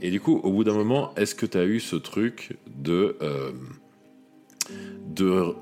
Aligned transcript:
Et 0.00 0.10
du 0.10 0.20
coup, 0.20 0.38
au 0.42 0.50
bout 0.52 0.64
d'un 0.64 0.74
moment, 0.74 1.14
est-ce 1.16 1.34
que 1.34 1.46
tu 1.46 1.58
as 1.58 1.64
eu 1.64 1.80
ce 1.80 1.96
truc 1.96 2.56
de. 2.66 3.16
euh, 3.22 3.52
de 4.70 5.54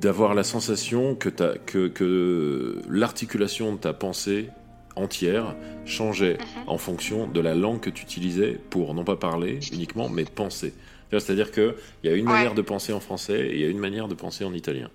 d'avoir 0.00 0.32
la 0.34 0.44
sensation 0.44 1.16
que, 1.16 1.28
que, 1.28 1.88
que 1.88 2.80
l'articulation 2.88 3.72
de 3.72 3.78
ta 3.78 3.92
pensée 3.92 4.48
entière 4.94 5.56
changeait 5.86 6.38
Mhm. 6.38 6.68
en 6.68 6.78
fonction 6.78 7.26
de 7.26 7.40
la 7.40 7.56
langue 7.56 7.80
que 7.80 7.90
tu 7.90 8.04
utilisais 8.04 8.52
pour 8.70 8.94
non 8.94 9.02
pas 9.02 9.16
parler 9.16 9.58
uniquement, 9.72 10.08
mais 10.08 10.24
penser. 10.24 10.72
C'est-à-dire 11.10 11.50
qu'il 11.50 11.74
y 12.04 12.08
a 12.08 12.12
une 12.12 12.26
Ouais. 12.28 12.34
manière 12.34 12.54
de 12.54 12.62
penser 12.62 12.92
en 12.92 13.00
français 13.00 13.40
et 13.48 13.54
il 13.54 13.60
y 13.60 13.64
a 13.64 13.68
une 13.68 13.78
manière 13.80 14.06
de 14.06 14.14
penser 14.14 14.44
en 14.44 14.54
italien. 14.54 14.88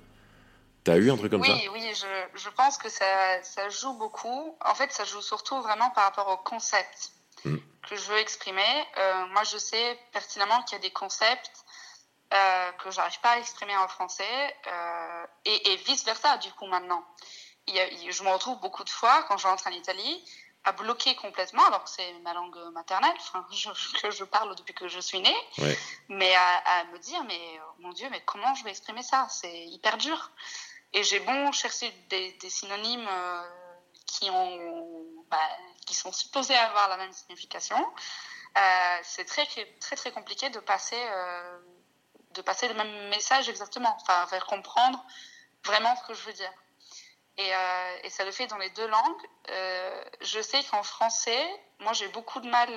T'as 0.86 0.96
eu 0.98 1.12
un 1.12 1.18
truc 1.18 1.32
comme 1.32 1.42
oui, 1.42 1.48
ça? 1.48 1.58
oui, 1.74 1.82
je, 1.94 2.40
je 2.42 2.50
pense 2.56 2.78
que 2.78 2.90
ça, 2.90 3.06
ça 3.42 3.68
joue 3.68 3.98
beaucoup. 3.98 4.56
En 4.66 4.74
fait, 4.76 4.90
ça 4.92 5.04
joue 5.04 5.22
surtout 5.22 5.62
vraiment 5.62 5.90
par 5.90 6.06
rapport 6.06 6.30
au 6.30 6.50
concept. 6.50 7.12
Que 7.90 7.96
je 7.96 8.04
veux 8.04 8.18
exprimer. 8.18 8.86
Euh, 8.98 9.26
moi, 9.28 9.44
je 9.44 9.58
sais 9.58 10.00
pertinemment 10.12 10.62
qu'il 10.64 10.74
y 10.78 10.80
a 10.80 10.82
des 10.82 10.92
concepts 10.92 11.64
euh, 12.34 12.72
que 12.74 12.90
j'arrive 12.92 13.20
pas 13.20 13.32
à 13.32 13.38
exprimer 13.40 13.76
en 13.78 13.88
français 13.88 14.56
euh, 14.68 15.26
et, 15.46 15.72
et 15.74 15.76
vice 15.78 16.04
versa. 16.06 16.38
Du 16.38 16.52
coup, 16.54 16.66
maintenant, 16.66 17.04
il 17.68 17.76
y 17.76 17.80
a- 17.80 17.88
il- 17.88 18.12
je 18.12 18.24
me 18.24 18.30
retrouve 18.30 18.60
beaucoup 18.60 18.84
de 18.84 18.90
fois 18.90 19.24
quand 19.24 19.38
je 19.38 19.46
rentre 19.48 19.68
en 19.68 19.72
Italie 19.72 20.24
à 20.66 20.72
bloquer 20.72 21.14
complètement, 21.16 21.66
alors 21.66 21.84
que 21.84 21.90
c'est 21.90 22.14
ma 22.24 22.34
langue 22.34 22.58
maternelle, 22.72 23.16
je, 23.52 23.70
que 24.02 24.12
je 24.12 24.24
parle 24.24 24.56
depuis 24.56 24.74
que 24.74 24.88
je 24.88 25.00
suis 25.00 25.20
née, 25.20 25.38
Ouais. 25.58 25.78
mais 26.08 26.34
à, 26.34 26.58
à 26.80 26.84
me 26.86 26.98
dire, 27.00 27.24
mais 27.26 27.60
oh 27.62 27.74
mon 27.80 27.92
Dieu, 27.92 28.08
mais 28.10 28.22
comment 28.22 28.56
je 28.56 28.64
vais 28.64 28.70
exprimer 28.72 29.04
ça? 29.04 29.28
C'est 29.30 29.66
hyper 29.68 29.98
dur. 29.98 30.32
Et 30.94 31.04
j'ai 31.04 31.20
bon 31.20 31.52
chercher 31.52 31.90
des, 32.10 32.32
des 32.34 32.50
synonymes 32.50 33.08
euh, 33.10 33.44
qui, 34.06 34.30
ont, 34.30 35.06
bah, 35.28 35.38
qui 35.86 35.94
sont 35.96 36.12
supposés 36.12 36.56
avoir 36.56 36.90
la 36.90 36.98
même 36.98 37.12
signification. 37.12 37.78
Euh, 38.58 38.98
c'est 39.04 39.26
très, 39.26 39.46
très, 39.80 39.96
très 39.96 40.12
compliqué 40.12 40.50
de 40.50 40.60
passer, 40.60 41.00
euh, 41.00 41.60
de 42.32 42.42
passer 42.42 42.68
le 42.68 42.76
même 42.76 43.10
message 43.10 43.50
exactement, 43.50 43.98
enfin, 44.02 44.28
faire 44.28 44.46
comprendre 44.46 45.04
vraiment 45.66 45.96
ce 45.96 46.04
que 46.08 46.14
je 46.14 46.24
veux 46.24 46.34
dire. 46.34 46.52
Et, 47.38 47.56
euh, 47.56 47.98
et 48.04 48.10
ça 48.12 48.26
le 48.26 48.32
fait 48.32 48.46
dans 48.46 48.58
les 48.58 48.70
deux 48.72 48.88
langues. 48.88 49.28
Je 50.22 50.40
sais 50.42 50.64
qu'en 50.66 50.84
français, 50.84 51.44
moi 51.80 51.94
j'ai 51.94 52.08
beaucoup 52.10 52.40
de 52.42 52.50
mal, 52.50 52.70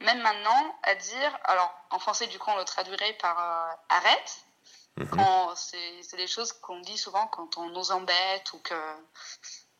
même 0.00 0.20
maintenant, 0.20 0.78
à 0.82 0.94
dire. 0.94 1.38
Alors 1.44 1.72
en 1.90 1.98
français, 1.98 2.26
du 2.26 2.38
coup, 2.38 2.50
on 2.50 2.56
le 2.58 2.64
traduirait 2.64 3.14
par 3.14 3.78
arrête. 3.88 4.44
Mhm. 4.98 5.54
C'est 5.54 6.16
des 6.16 6.26
choses 6.26 6.52
qu'on 6.52 6.80
dit 6.80 6.98
souvent 6.98 7.28
quand 7.28 7.56
on 7.56 7.70
nous 7.70 7.92
embête 7.92 8.52
ou 8.52 8.58
que. 8.58 8.74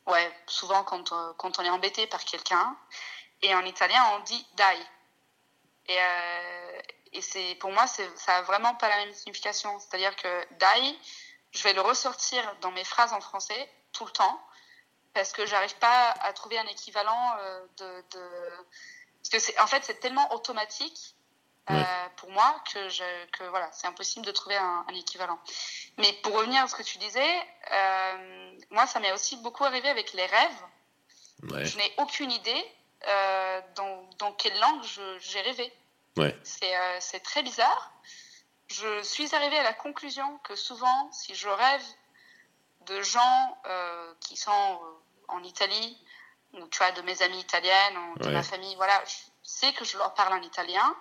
Ouais, 0.09 0.33
souvent 0.47 0.84
quand, 0.84 1.12
euh, 1.12 1.33
quand 1.37 1.59
on 1.59 1.62
est 1.62 1.70
embêté 1.70 2.06
par 2.06 2.25
quelqu'un. 2.25 2.77
Et 3.42 3.55
en 3.55 3.64
italien, 3.64 4.03
on 4.15 4.20
dit 4.20 4.47
dai. 4.55 4.65
Et, 5.87 5.97
euh, 6.00 6.81
et 7.12 7.23
c'est 7.23 7.55
pour 7.56 7.70
moi, 7.70 7.87
ça 7.87 8.37
a 8.37 8.42
vraiment 8.42 8.75
pas 8.75 8.89
la 8.89 8.97
même 8.97 9.12
signification. 9.12 9.78
C'est-à-dire 9.78 10.17
que 10.17 10.47
dai, 10.59 10.98
je 11.53 11.62
vais 11.62 11.73
le 11.73 11.81
ressortir 11.81 12.42
dans 12.61 12.70
mes 12.73 12.84
phrases 12.84 13.12
en 13.12 13.20
français 13.20 13.70
tout 13.92 14.05
le 14.05 14.11
temps 14.11 14.41
parce 15.15 15.33
que 15.33 15.47
j'arrive 15.47 15.77
pas 15.77 16.11
à 16.20 16.33
trouver 16.33 16.59
un 16.59 16.67
équivalent 16.67 17.37
euh, 17.39 17.67
de, 17.78 18.05
de... 18.12 18.31
parce 19.19 19.31
que 19.33 19.39
c'est 19.39 19.59
en 19.59 19.67
fait 19.67 19.83
c'est 19.84 20.00
tellement 20.00 20.33
automatique 20.33 21.17
Ouais. 21.70 21.84
pour 22.16 22.30
moi 22.30 22.61
que 22.72 22.88
je 22.88 23.27
que 23.33 23.44
voilà 23.44 23.69
c'est 23.72 23.86
impossible 23.86 24.24
de 24.27 24.33
trouver 24.33 24.56
un, 24.56 24.84
un 24.88 24.94
équivalent 24.94 25.38
mais 25.98 26.12
pour 26.22 26.34
revenir 26.34 26.62
à 26.64 26.69
ce 26.69 26.75
que 26.75 26.83
tu 26.83 26.98
disais 26.98 27.34
euh, 27.72 28.58
moi 28.70 28.86
ça 28.86 29.00
m'est 29.00 29.12
aussi 29.12 29.36
beaucoup 29.38 29.64
arrivé 29.64 29.88
avec 29.88 30.12
les 30.12 30.27
rêves 30.27 30.62
Ouais. 31.50 31.64
je 31.64 31.77
n'ai 31.78 31.94
aucune 31.98 32.33
idée 32.33 32.64
euh, 33.06 33.60
dans, 33.77 34.02
dans 34.19 34.33
quelle 34.33 34.58
langue 34.58 34.83
je- 34.83 35.19
j'ai 35.20 35.41
rêvé 35.41 35.72
Ouais. 36.16 36.37
c'est 36.43 36.76
euh, 36.76 36.97
c'est 37.00 37.20
très 37.20 37.43
bizarre 37.43 37.93
je 38.69 39.03
suis 39.03 39.34
arrivée 39.34 39.59
à 39.59 39.62
la 39.62 39.72
conclusion 39.72 40.38
que 40.44 40.54
souvent, 40.54 41.10
si 41.10 41.34
je 41.34 41.48
rêve 41.48 41.84
de 42.82 43.00
gens 43.00 43.59
euh, 43.66 44.12
qui 44.20 44.37
sont 44.37 44.50
euh, 44.53 44.93
en 45.28 45.43
Italie, 45.43 45.97
ou 46.53 46.66
tu 46.69 46.76
vois, 46.78 46.91
de 46.93 47.00
mes 47.00 47.22
amies 47.22 47.41
italiennes, 47.41 47.97
ou 47.97 48.19
de 48.19 48.26
Ouais. 48.26 48.32
ma 48.34 48.43
famille, 48.43 48.75
voilà, 48.76 49.03
je 49.06 49.14
sais 49.43 49.72
que 49.72 49.87
je 49.87 49.97
leur 49.97 50.12
parle 50.12 50.34
en 50.34 50.43
italien, 50.43 50.94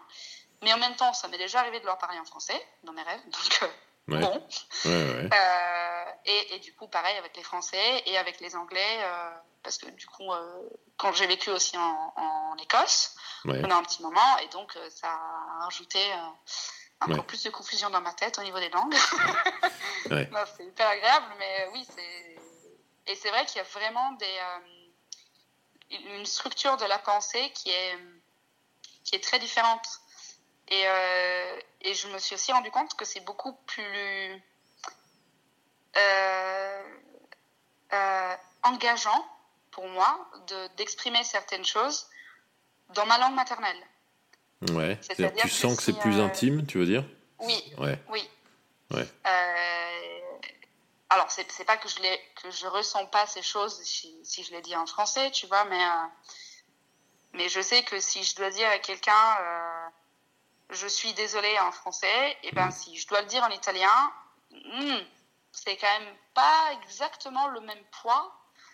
mais 0.62 0.74
en 0.74 0.78
même 0.78 0.96
temps, 0.96 1.14
ça 1.14 1.28
m'est 1.28 1.38
déjà 1.38 1.60
arrivé 1.60 1.80
de 1.80 1.86
leur 1.86 1.98
parler 1.98 2.20
en 2.20 2.26
français 2.26 2.60
dans 2.84 2.94
mes 2.94 3.04
rêves, 3.04 3.22
donc 3.30 3.60
euh, 3.64 3.68
Ouais. 4.10 4.22
bon. 4.22 4.48
Ouais, 4.86 4.90
ouais. 4.92 5.30
Euh, 5.34 6.06
et, 6.26 6.56
et 6.56 6.60
du 6.60 6.74
coup, 6.74 6.88
pareil 6.88 7.18
avec 7.18 7.36
les 7.36 7.44
Français 7.44 8.04
et 8.06 8.18
avec 8.18 8.40
les 8.40 8.56
Anglais, 8.56 9.00
euh, 9.02 9.30
parce 9.64 9.78
que 9.78 9.88
du 9.90 10.08
coup, 10.08 10.32
quand 10.96 11.12
j'ai 11.12 11.28
vécu 11.28 11.50
aussi 11.50 11.78
en, 11.78 12.14
en 12.16 12.56
Écosse, 12.58 13.16
pendant 13.44 13.76
un 13.76 13.84
petit 13.84 14.02
moment, 14.02 14.38
et 14.38 14.48
donc 14.48 14.78
ça 14.90 15.10
a 15.10 15.64
rajouté 15.64 16.00
encore 17.02 17.26
plus 17.26 17.44
de 17.44 17.50
confusion 17.50 17.90
dans 17.90 18.00
ma 18.00 18.14
tête 18.14 18.40
au 18.40 18.44
niveau 18.44 18.60
des 18.60 18.70
langues. 18.70 18.96
Non, 20.10 20.40
c'est 20.56 20.64
hyper 20.64 20.88
agréable, 20.88 21.26
mais 21.38 21.68
oui, 21.74 21.86
c'est. 21.94 22.38
Et 23.08 23.16
c'est 23.16 23.30
vrai 23.30 23.46
qu'il 23.46 23.58
y 23.58 23.60
a 23.60 23.64
vraiment 23.64 24.14
des, 24.14 24.40
une 25.92 26.26
structure 26.26 26.78
de 26.78 26.86
la 26.86 26.98
pensée 27.00 27.52
qui 27.54 27.72
est, 27.72 27.98
qui 29.04 29.16
est 29.16 29.24
très 29.24 29.40
différente. 29.40 29.86
Et, 30.70 30.84
euh, 30.88 31.60
et 31.82 31.94
je 31.94 32.08
me 32.10 32.18
suis 32.20 32.36
aussi 32.36 32.52
rendu 32.52 32.72
compte 32.72 32.94
que 32.96 33.06
c'est 33.06 33.22
beaucoup 33.22 33.54
plus 33.54 34.42
euh, 35.96 36.84
euh, 37.94 38.36
engageant 38.64 39.26
pour 39.72 39.88
moi 39.88 40.30
de- 40.48 40.68
d'exprimer 40.76 41.24
certaines 41.24 41.66
choses 41.66 42.10
dans 42.90 43.06
ma 43.06 43.18
langue 43.18 43.36
maternelle. 43.36 43.82
Ouais. 44.72 44.98
C'est-à-dire 45.02 45.44
tu 45.44 45.50
sens 45.50 45.74
que 45.74 45.78
que 45.78 45.84
c'est 45.84 45.94
si, 45.94 46.00
plus 46.00 46.20
intime, 46.20 46.66
tu 46.66 46.80
veux 46.80 46.86
dire? 46.86 47.04
Oui, 47.40 47.74
Ouais. 47.78 47.98
oui. 48.10 48.30
Ouais. 48.92 49.08
Alors, 51.10 51.32
c'est 51.32 51.50
c'est 51.52 51.64
pas 51.64 51.78
que 51.78 51.88
je, 51.88 52.00
les, 52.02 52.22
que 52.42 52.52
je 52.52 52.68
ressens 52.68 53.06
pas 53.06 53.26
ces 53.28 53.42
choses 53.42 53.82
si, 53.84 54.20
si 54.24 54.44
je 54.44 54.52
les 54.52 54.62
dis 54.62 54.76
en 54.76 54.86
français, 54.86 55.32
tu 55.32 55.48
vois, 55.48 55.64
mais, 55.66 55.80
mais 57.34 57.48
je 57.48 57.62
sais 57.62 57.84
que 57.84 58.00
si 58.02 58.24
je 58.24 58.36
dois 58.36 58.50
dire 58.50 58.68
à 58.70 58.78
quelqu'un 58.80 59.38
je 60.70 60.88
suis 60.88 61.14
désolée 61.14 61.58
en 61.60 61.72
français, 61.72 62.38
et 62.44 62.52
ben 62.52 62.66
Mhm. 62.66 62.72
si 62.72 62.98
je 62.98 63.08
dois 63.08 63.22
le 63.22 63.28
dire 63.28 63.44
en 63.44 63.50
italien, 63.50 64.14
hmm, 64.52 64.98
c'est 65.52 65.78
quand 65.78 66.00
même 66.00 66.16
pas 66.34 66.74
exactement 66.74 67.48
le 67.48 67.62
même 67.62 67.84
poids. 68.02 68.34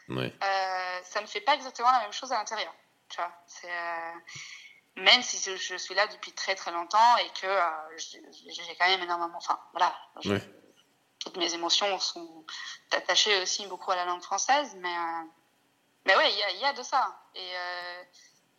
Ouais. 0.09 0.33
Euh, 0.43 0.99
ça 1.03 1.21
me 1.21 1.27
fait 1.27 1.41
pas 1.41 1.55
exactement 1.55 1.91
la 1.91 2.01
même 2.01 2.11
chose 2.13 2.31
à 2.31 2.37
l'intérieur. 2.37 2.73
Tu 3.09 3.17
vois, 3.17 3.31
euh, 3.65 4.13
même 4.95 5.21
si 5.21 5.37
je, 5.57 5.77
suis 5.77 5.95
là 5.95 6.07
depuis 6.07 6.33
très 6.33 6.55
très 6.55 6.71
longtemps 6.71 7.17
et 7.17 7.29
que 7.29 7.47
euh, 7.47 7.97
j'ai 7.97 8.75
quand 8.79 8.87
même 8.87 9.01
énormément. 9.01 9.37
Enfin, 9.37 9.59
voilà. 9.71 9.95
Ouais. 10.25 10.41
Toutes 11.19 11.37
mes 11.37 11.53
émotions 11.53 11.99
sont 11.99 12.45
attachées 12.91 13.41
aussi 13.41 13.65
beaucoup 13.67 13.91
à 13.91 13.95
la 13.95 14.05
langue 14.05 14.21
française, 14.21 14.75
mais 14.79 14.95
mais 16.05 16.15
ouais, 16.17 16.31
il 16.33 16.57
y 16.57 16.59
y 16.59 16.65
a 16.65 16.73
de 16.73 16.83
ça. 16.83 17.17
Et 17.35 17.53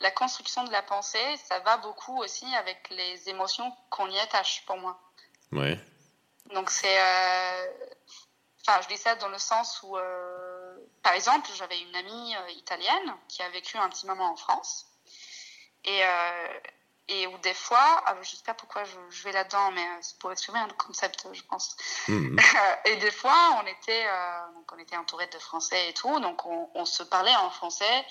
la 0.01 0.11
construction 0.11 0.65
de 0.65 0.73
la 0.73 0.83
pensée, 0.83 1.37
ça 1.49 1.59
va 1.61 1.77
beaucoup 1.79 2.19
aussi 2.19 2.47
avec 2.57 2.89
les 2.91 3.29
émotions 3.29 3.73
qu'on 3.91 4.09
y 4.11 4.19
attache 4.19 4.65
pour 4.67 4.77
moi. 4.77 4.99
Ouais. 5.53 5.79
Donc 6.53 6.71
c'est, 6.71 7.01
euh, 7.01 7.67
enfin, 8.67 8.81
je 8.83 8.89
dis 8.89 8.99
ça 8.99 9.15
dans 9.17 9.29
le 9.29 9.39
sens 9.39 9.81
où, 9.83 9.97
euh, 9.97 10.77
par 11.03 11.15
exemple, 11.15 11.49
j'avais 11.55 11.81
une 11.81 11.95
amie 11.95 12.37
euh, 12.37 12.51
italienne 12.51 13.15
qui 13.29 13.43
a 13.43 13.49
vécu 13.51 13.77
un 13.79 13.89
petit 13.89 14.07
moment 14.07 14.31
en 14.31 14.37
France 14.37 14.87
et 15.85 16.05
euh, 16.05 16.59
et 17.07 17.27
où 17.27 17.37
des 17.39 17.53
fois, 17.53 18.03
ah, 18.07 18.17
je 18.23 18.31
sais 18.31 18.43
pas 18.47 18.55
pourquoi 18.55 18.83
je, 18.85 18.97
je 19.11 19.25
vais 19.25 19.33
là-dedans, 19.33 19.71
mais 19.73 19.87
c'est 20.01 20.19
pour 20.19 20.33
exprimer 20.33 20.59
un 20.59 20.69
concept, 20.69 21.29
je 21.35 21.43
pense. 21.43 21.77
Mhm. 22.09 22.39
et 22.87 22.97
des 22.97 23.11
fois, 23.11 23.61
on 23.63 23.67
était, 23.67 24.07
donc 24.55 24.73
on 24.73 24.79
était 24.79 24.97
entouré 24.97 25.27
de 25.27 25.39
Français 25.39 25.91
et 25.91 25.93
tout, 25.93 26.19
donc 26.21 26.47
on, 26.47 26.71
on 26.75 26.87
se 26.87 27.03
parlait 27.03 27.37
en 27.37 27.51
français 27.51 28.07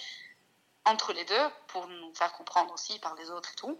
entre 0.85 1.13
les 1.13 1.25
deux 1.25 1.49
pour 1.67 1.87
nous 1.87 2.13
faire 2.13 2.33
comprendre 2.33 2.73
aussi 2.73 2.99
par 2.99 3.15
les 3.15 3.29
autres 3.31 3.51
et 3.53 3.55
tout. 3.55 3.79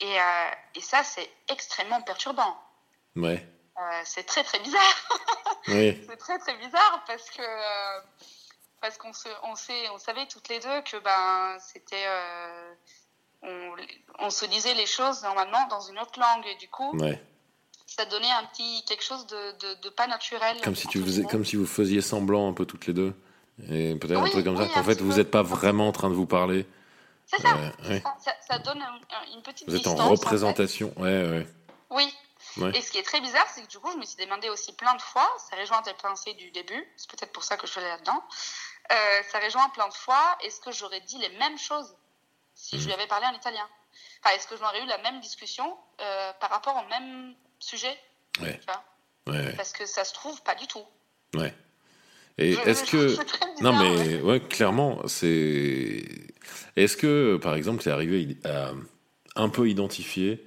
Et, 0.00 0.20
euh, 0.20 0.50
et 0.74 0.80
ça, 0.80 1.02
c'est 1.04 1.30
extrêmement 1.48 2.02
perturbant. 2.02 2.58
Ouais. 3.16 3.46
Euh, 3.78 4.00
c'est 4.04 4.24
très 4.24 4.44
très 4.44 4.58
bizarre. 4.60 5.08
Oui. 5.68 5.98
c'est 6.06 6.16
très 6.18 6.38
très 6.38 6.54
bizarre 6.58 7.02
parce 7.06 7.30
que 7.30 7.40
euh, 7.40 8.00
parce 8.82 8.98
qu'on 8.98 9.14
se 9.14 9.28
on 9.44 9.54
sait 9.56 9.88
on 9.94 9.98
savait 9.98 10.26
toutes 10.26 10.50
les 10.50 10.60
deux 10.60 10.82
que 10.82 10.98
ben 10.98 11.56
c'était 11.58 12.04
on, 13.42 13.74
on 14.18 14.28
se 14.28 14.44
disait 14.44 14.74
les 14.74 14.84
choses 14.84 15.22
normalement 15.22 15.66
dans 15.68 15.80
une 15.80 15.98
autre 15.98 16.20
langue 16.20 16.46
et 16.46 16.56
du 16.56 16.68
coup 16.68 16.94
Ouais. 16.98 17.18
ça 17.86 18.04
donnait 18.04 18.30
un 18.30 18.44
petit 18.44 18.84
quelque 18.84 19.02
chose 19.02 19.26
de, 19.26 19.52
de, 19.52 19.74
de 19.80 19.88
pas 19.88 20.06
naturel. 20.06 20.60
Comme 20.62 20.76
si 20.76 20.86
tu 20.86 21.02
faisais, 21.02 21.24
comme 21.24 21.46
si 21.46 21.56
vous 21.56 21.66
faisiez 21.66 22.02
semblant 22.02 22.46
un 22.46 22.52
peu 22.52 22.66
toutes 22.66 22.86
les 22.86 22.92
deux. 22.92 23.14
Et 23.70 23.94
peut-être 23.96 24.20
un 24.20 24.28
truc 24.28 24.44
comme 24.44 24.56
oui, 24.56 24.66
ça. 24.66 24.74
qu'en 24.74 24.80
un 24.80 24.84
fait, 24.84 25.00
vous 25.00 25.14
n'êtes 25.16 25.30
pas 25.30 25.42
vraiment 25.42 25.88
en 25.88 25.92
train 25.92 26.08
de 26.08 26.14
vous 26.14 26.26
parler. 26.26 26.66
C'est 27.26 27.40
ça. 27.40 27.54
Euh, 27.56 27.88
ouais. 27.88 28.00
ça. 28.02 28.16
Ça, 28.20 28.32
ça 28.48 28.58
donne 28.58 28.82
un- 28.82 29.34
une 29.34 29.42
petite 29.42 29.68
Vous 29.68 29.74
êtes 29.74 29.82
distance. 29.82 30.00
en 30.00 30.04
fait. 30.04 30.10
représentation. 30.10 30.92
Ouais, 30.96 31.28
ouais. 31.30 31.46
Oui. 31.90 32.12
Et 32.74 32.80
ce 32.82 32.90
qui 32.92 32.98
est 32.98 33.02
très 33.02 33.20
bizarre, 33.20 33.46
c'est 33.52 33.62
que 33.62 33.68
du 33.68 33.78
coup, 33.78 33.90
je 33.92 33.96
me 33.96 34.04
suis 34.04 34.16
demandé 34.22 34.48
aussi 34.48 34.72
plein 34.74 34.94
de 34.94 35.02
fois, 35.02 35.28
ça 35.38 35.56
rejoint 35.56 35.82
tes 35.82 35.94
pensées 35.94 36.34
du 36.34 36.50
début, 36.52 36.86
c'est 36.96 37.10
peut-être 37.10 37.32
pour 37.32 37.42
ça 37.42 37.56
que 37.56 37.66
je 37.66 37.72
suis 37.72 37.80
allée 37.80 37.88
là-dedans, 37.88 38.22
euh, 38.92 38.94
ça 39.32 39.40
rejoint 39.40 39.68
plein 39.70 39.88
de 39.88 39.94
fois, 39.94 40.36
est-ce 40.42 40.60
que 40.60 40.70
j'aurais 40.70 41.00
dit 41.00 41.18
les 41.18 41.30
mêmes 41.38 41.58
choses 41.58 41.96
si 42.54 42.78
je 42.78 42.86
lui 42.86 42.92
avais 42.92 43.08
parlé 43.08 43.26
en 43.26 43.32
italien? 43.32 43.66
Enfin, 44.22 44.36
Est-ce 44.36 44.46
que 44.46 44.56
j'aurais 44.56 44.80
eu 44.82 44.86
la 44.86 44.98
même 44.98 45.18
discussion 45.20 45.76
euh, 46.00 46.32
par 46.40 46.50
rapport 46.50 46.76
au 46.76 46.88
même 46.88 47.34
sujet? 47.58 47.98
Ouais. 48.40 48.58
tu 48.58 48.66
vois? 48.66 48.84
Ouais, 49.34 49.46
ouais. 49.46 49.56
Parce 49.56 49.72
que 49.72 49.86
ça 49.86 50.04
se 50.04 50.12
trouve 50.12 50.40
pas 50.42 50.54
du 50.54 50.66
tout. 50.68 50.84
ouais. 51.34 51.52
Et 52.38 52.52
est-ce 52.52 52.84
que. 52.84 53.16
Non, 53.62 53.72
mais 53.78 54.20
ouais, 54.22 54.40
clairement, 54.40 55.06
c'est. 55.06 56.04
Est-ce 56.76 56.96
que, 56.96 57.36
par 57.36 57.54
exemple, 57.54 57.82
tu 57.82 57.88
es 57.88 57.92
arrivé 57.92 58.36
à 58.44 58.72
un 59.36 59.48
peu 59.48 59.68
identifier 59.68 60.46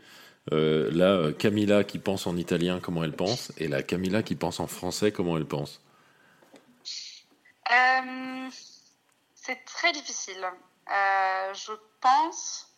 euh, 0.54 0.90
la 0.94 1.12
euh, 1.12 1.34
Camilla 1.34 1.84
qui 1.84 2.00
pense 2.00 2.26
en 2.28 2.38
italien, 2.38 2.80
comment 2.82 3.04
elle 3.04 3.16
pense, 3.16 3.52
et 3.58 3.68
la 3.68 3.84
Camilla 3.84 4.24
qui 4.24 4.36
pense 4.36 4.60
en 4.60 4.68
français, 4.68 5.12
comment 5.12 5.38
elle 5.38 5.46
pense? 5.46 5.82
Euh, 7.72 8.50
c'est 9.36 9.66
très 9.66 9.92
difficile. 9.92 10.46
Euh, 10.90 11.54
je 11.54 11.74
pense 12.00 12.70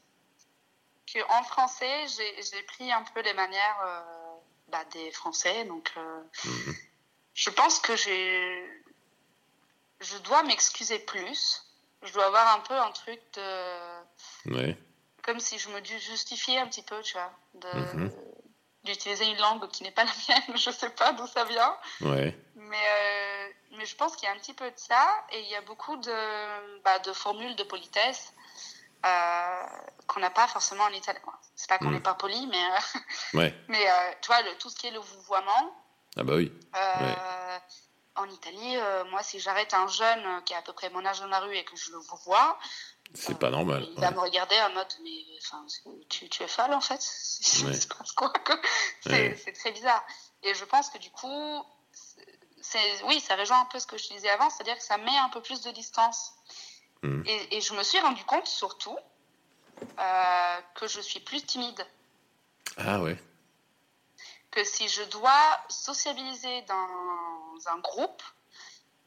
que 1.11 1.19
en 1.31 1.43
français, 1.43 2.05
j'ai 2.07 2.63
pris 2.63 2.91
un 2.91 3.03
peu 3.13 3.21
les 3.21 3.33
manières 3.33 4.03
bah, 4.71 4.83
des 4.93 5.11
Français. 5.11 5.65
Donc, 5.65 5.91
Mhm. 6.45 6.75
je 7.35 7.49
pense 7.51 7.79
que 7.79 7.95
j'ai, 7.95 8.63
je 10.01 10.17
dois 10.19 10.43
m'excuser 10.43 10.99
plus. 10.99 11.63
Je 12.03 12.13
dois 12.13 12.25
avoir 12.27 12.55
un 12.55 12.61
peu 12.61 12.79
un 12.79 12.91
truc 12.91 13.19
de, 13.33 13.99
Ouais, 14.55 14.77
comme 15.23 15.39
si 15.39 15.59
je 15.59 15.69
me 15.69 15.81
dû 15.81 15.99
justifier 15.99 16.57
un 16.59 16.67
petit 16.67 16.83
peu, 16.83 17.01
tu 17.01 17.13
vois, 17.13 17.31
de 17.55 17.69
Mhm. 17.73 18.11
d'utiliser 18.85 19.25
une 19.25 19.37
langue 19.39 19.67
qui 19.69 19.83
n'est 19.83 19.91
pas 19.91 20.05
la 20.05 20.11
mienne. 20.29 20.43
Je 20.57 20.71
sais 20.71 20.89
pas 20.91 21.11
d'où 21.11 21.27
ça 21.27 21.43
vient. 21.43 21.75
ouais, 22.01 22.33
Mais, 22.55 22.77
euh, 22.89 23.49
mais 23.77 23.85
je 23.85 23.95
pense 23.97 24.15
qu'il 24.15 24.27
y 24.27 24.31
a 24.31 24.33
un 24.33 24.37
petit 24.39 24.53
peu 24.53 24.71
de 24.71 24.77
ça 24.77 25.05
et 25.31 25.41
il 25.41 25.47
y 25.49 25.55
a 25.55 25.61
beaucoup 25.61 25.97
de, 25.97 26.81
bah, 26.83 26.99
de 26.99 27.11
formules 27.11 27.55
de 27.57 27.63
politesse 27.63 28.33
euh, 29.05 29.65
qu'on 30.07 30.21
n'a 30.21 30.29
pas 30.29 30.47
forcément 30.47 30.85
en 30.85 30.91
italien. 30.93 31.21
C'est 31.55 31.67
pas 31.69 31.77
qu'on 31.77 31.89
Mm. 31.89 31.93
n'est 31.95 31.99
pas 31.99 32.15
poli, 32.15 32.47
mais, 32.47 32.63
euh, 32.63 33.37
ouais. 33.39 33.53
mais 33.67 33.89
euh, 33.91 34.11
tu 34.21 34.27
vois, 34.27 34.41
le, 34.43 34.57
tout 34.57 34.69
ce 34.69 34.75
qui 34.77 34.87
est 34.87 34.91
le 34.91 34.99
vouvoiement, 34.99 35.75
Ah 36.15 36.23
bah 36.23 36.35
oui. 36.35 36.51
euh, 36.77 37.59
en 38.19 38.29
Italie, 38.29 38.77
euh, 38.77 39.03
moi, 39.05 39.23
si 39.23 39.39
j'arrête 39.39 39.73
un 39.73 39.87
jeune 39.87 40.25
euh, 40.25 40.41
qui 40.41 40.53
a 40.53 40.57
à 40.59 40.61
peu 40.61 40.73
près 40.73 40.89
mon 40.89 41.05
âge 41.05 41.19
dans 41.19 41.27
la 41.27 41.39
rue 41.39 41.55
et 41.55 41.63
que 41.63 41.75
je 41.75 41.91
le 41.91 41.99
C'est 43.13 43.37
pas 43.39 43.49
normal. 43.49 43.87
il 43.91 43.99
va 43.99 44.11
me 44.11 44.19
regarder 44.19 44.55
en 44.61 44.71
mode, 44.73 44.93
mais 45.03 45.23
enfin, 45.39 45.65
tu, 46.09 46.29
tu 46.29 46.43
es 46.43 46.47
folle 46.47 46.73
en 46.73 46.81
fait 46.81 47.01
Ouais. 47.65 47.73
C'est 49.03 49.09
Ouais. 49.11 49.53
très 49.53 49.71
bizarre. 49.71 50.03
Et 50.43 50.53
je 50.53 50.65
pense 50.65 50.89
que 50.89 50.97
du 50.97 51.09
coup, 51.11 51.63
oui, 53.05 53.19
ça 53.19 53.35
rejoint 53.35 53.61
un 53.61 53.65
peu 53.65 53.79
ce 53.79 53.87
que 53.87 53.97
je 53.97 54.07
disais 54.09 54.29
avant, 54.29 54.49
c'est-à-dire 54.49 54.77
que 54.77 54.83
ça 54.83 54.97
met 54.97 55.17
un 55.17 55.29
peu 55.29 55.41
plus 55.41 55.61
de 55.61 55.71
distance. 55.71 56.33
Mm. 57.01 57.23
Et, 57.25 57.57
et 57.57 57.61
je 57.61 57.73
me 57.73 57.83
suis 57.83 57.99
rendu 57.99 58.23
compte 58.25 58.47
surtout 58.47 58.97
euh, 59.99 60.57
que 60.75 60.87
je 60.87 60.99
suis 61.01 61.19
plus 61.21 61.41
timide. 61.43 61.85
Ah 62.77 62.99
ouais. 63.01 63.17
Que 64.51 64.63
si 64.63 64.87
je 64.87 65.03
dois 65.03 65.59
sociabiliser 65.69 66.61
dans 66.63 67.57
un 67.67 67.77
groupe 67.79 68.23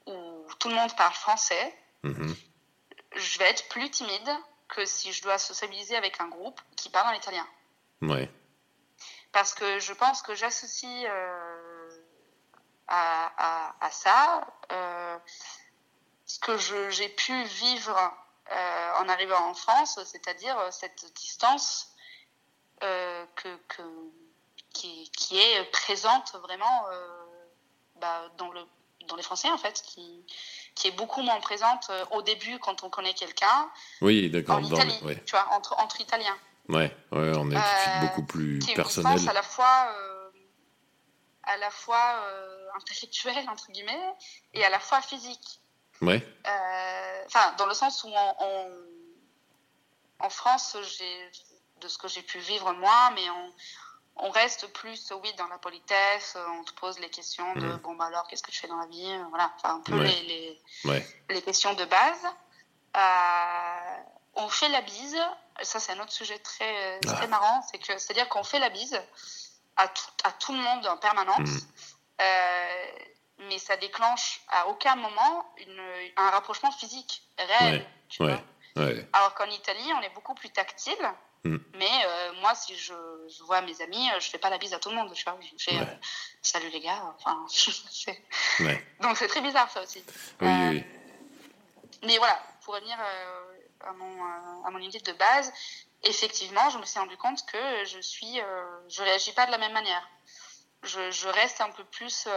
où 0.06 0.44
tout 0.58 0.68
le 0.68 0.74
monde 0.74 0.94
parle 0.96 1.14
français, 1.14 1.76
Mhm. 2.04 2.34
je 3.16 3.38
vais 3.38 3.50
être 3.50 3.68
plus 3.68 3.90
timide 3.90 4.30
que 4.68 4.84
si 4.84 5.12
je 5.12 5.22
dois 5.22 5.38
sociabiliser 5.38 5.96
avec 5.96 6.20
un 6.20 6.28
groupe 6.28 6.60
qui 6.76 6.88
parle 6.90 7.08
en 7.14 7.18
italien. 7.18 7.46
Ouais. 8.00 8.30
Parce 9.32 9.54
que 9.54 9.78
je 9.80 9.92
pense 9.92 10.22
que 10.22 10.34
j'associe 10.34 11.06
euh, 11.08 12.02
à, 12.88 13.32
à- 13.36 13.86
à 13.86 13.90
ça 13.90 14.46
euh, 14.72 15.18
ce 16.26 16.38
que 16.38 16.56
j'ai 16.90 17.08
pu 17.08 17.42
vivre 17.44 17.96
euh, 18.50 18.92
en 18.98 19.08
arrivant 19.08 19.48
en 19.48 19.54
France, 19.54 19.98
c'est-à-dire 20.04 20.72
cette 20.72 21.04
distance 21.14 21.88
que, 22.80 23.56
que- 23.68 24.10
qui, 24.72 25.10
qui 25.10 25.38
est 25.38 25.64
présente 25.70 26.34
vraiment 26.42 26.86
euh, 26.90 27.24
bah, 27.96 28.28
dans, 28.38 28.50
le, 28.52 28.60
dans 29.08 29.16
les 29.16 29.22
Français, 29.22 29.50
en 29.50 29.58
fait, 29.58 29.82
qui, 29.82 30.24
qui 30.74 30.88
est 30.88 30.92
beaucoup 30.92 31.22
moins 31.22 31.38
présente 31.40 31.88
euh, 31.90 32.04
au 32.12 32.22
début 32.22 32.58
quand 32.58 32.82
on 32.82 32.90
connaît 32.90 33.14
quelqu'un, 33.14 33.70
Oui, 34.00 34.30
d'accord. 34.30 34.56
en 34.58 34.62
Ouais. 35.06 35.22
tu 35.24 35.32
vois, 35.32 35.48
entre, 35.52 35.78
entre 35.78 36.00
Italiens. 36.00 36.36
ouais, 36.68 36.94
ouais, 37.12 37.32
on 37.36 37.50
est 37.50 37.54
tout 37.54 37.60
de 37.60 37.80
suite 37.82 37.94
Euh, 37.96 38.06
beaucoup 38.06 38.24
plus 38.26 38.58
qui 38.60 38.70
est 38.70 38.74
une 38.74 38.76
personnel. 38.82 39.12
distance 39.14 39.30
à 39.30 39.34
la 39.34 39.42
fois 39.42 39.94
à 41.44 41.56
la 41.56 41.70
fois 41.72 42.22
euh, 42.28 42.68
intellectuelle 42.76 43.48
entre 43.50 43.70
guillemets 43.72 44.14
et 44.54 44.64
à 44.64 44.70
la 44.70 44.78
fois 44.78 45.00
physique 45.02 45.60
Ouais, 46.00 46.24
Euh, 46.46 47.22
enfin 47.26 47.52
dans 47.58 47.66
le 47.66 47.74
sens 47.74 48.04
où 48.04 48.08
en, 48.14 48.36
en, 48.38 48.66
en 50.20 50.30
France 50.30 50.76
j'ai 50.96 51.30
de 51.80 51.88
ce 51.88 51.98
que 51.98 52.06
j'ai 52.06 52.22
pu 52.22 52.38
vivre 52.38 52.72
moi 52.74 53.10
mais 53.16 53.28
on, 53.30 53.52
on 54.16 54.30
reste 54.30 54.66
plus 54.72 55.10
oui 55.22 55.32
dans 55.34 55.46
la 55.48 55.58
politesse 55.58 56.36
on 56.58 56.64
te 56.64 56.72
pose 56.74 56.98
les 56.98 57.08
questions 57.10 57.54
de 57.54 57.66
Mhm. 57.66 57.76
bon 57.78 57.94
bah 57.94 58.06
alors 58.06 58.26
qu'est-ce 58.28 58.42
que 58.42 58.50
tu 58.50 58.60
fais 58.60 58.68
dans 58.68 58.76
la 58.76 58.86
vie 58.86 59.18
voilà 59.30 59.50
enfin 59.56 59.76
un 59.76 59.80
peu 59.80 59.94
Ouais. 59.98 60.06
les, 60.06 60.22
les, 60.22 60.62
ouais, 60.84 61.06
les 61.30 61.42
questions 61.42 61.72
de 61.74 61.84
base. 61.84 62.26
Euh, 62.96 63.96
on 64.34 64.48
fait 64.48 64.68
la 64.68 64.80
bise, 64.82 65.18
ça 65.62 65.80
c'est 65.80 65.92
un 65.92 66.00
autre 66.00 66.12
sujet 66.12 66.38
très, 66.38 67.00
très 67.00 67.24
Ah. 67.24 67.26
marrant, 67.28 67.62
c'est 67.70 67.78
que 67.78 67.96
c'est-à-dire 67.98 68.28
qu'on 68.28 68.44
fait 68.44 68.58
la 68.58 68.68
bise 68.70 69.00
à 69.76 69.88
tout, 69.88 70.10
à 70.24 70.32
tout 70.32 70.52
le 70.52 70.58
monde 70.58 70.86
en 70.86 70.96
permanence, 70.98 71.66
euh, 72.20 72.86
mais 73.38 73.58
ça 73.58 73.76
déclenche 73.76 74.42
à 74.48 74.68
aucun 74.68 74.96
moment 74.96 75.46
une, 75.58 75.82
un 76.16 76.30
rapprochement 76.30 76.70
physique 76.72 77.22
réel. 77.38 77.80
Ouais, 77.80 77.86
tu 78.08 78.22
vois. 78.22 78.40
Alors 79.12 79.34
qu'en 79.34 79.46
Italie, 79.50 79.90
on 79.98 80.00
est 80.02 80.10
beaucoup 80.14 80.34
plus 80.34 80.50
tactile. 80.50 81.12
Mm. 81.44 81.56
Mais 81.74 81.90
euh, 82.06 82.32
moi, 82.40 82.54
si 82.54 82.76
je, 82.76 82.94
je 83.28 83.42
vois 83.42 83.60
mes 83.62 83.80
amis, 83.82 84.08
euh, 84.12 84.20
je 84.20 84.30
fais 84.30 84.38
pas 84.38 84.48
la 84.50 84.58
bise 84.58 84.72
à 84.74 84.78
tout 84.78 84.90
le 84.90 84.94
monde. 84.96 85.12
Tu 85.12 85.24
vois, 85.24 85.36
je 85.40 85.62
fais 85.64 85.72
Ouais. 85.76 85.80
euh, 85.82 85.94
salut 86.40 86.68
les 86.70 86.80
gars. 86.80 87.02
Enfin, 87.18 87.44
ouais. 88.60 88.86
donc 89.00 89.16
c'est 89.16 89.26
très 89.28 89.40
bizarre 89.40 89.68
ça 89.70 89.82
aussi. 89.82 90.04
Oui, 90.40 90.48
Euh, 90.48 90.70
oui. 90.70 90.84
mais 92.04 92.18
voilà, 92.18 92.40
pour 92.64 92.74
revenir 92.74 92.96
à, 93.80 93.92
mon, 93.92 94.24
à 94.64 94.70
mon 94.70 94.78
idée 94.78 95.00
de 95.00 95.12
base, 95.12 95.52
effectivement, 96.04 96.70
je 96.70 96.78
me 96.78 96.84
suis 96.84 97.00
rendu 97.00 97.16
compte 97.16 97.44
que 97.46 97.84
je 97.86 97.98
suis, 98.00 98.40
je 98.88 99.02
réagis 99.02 99.32
pas 99.32 99.46
de 99.46 99.50
la 99.50 99.58
même 99.58 99.72
manière. 99.72 100.08
Je, 100.84 101.10
je 101.10 101.28
reste 101.28 101.60
un 101.60 101.70
peu 101.70 101.82
plus 101.84 102.28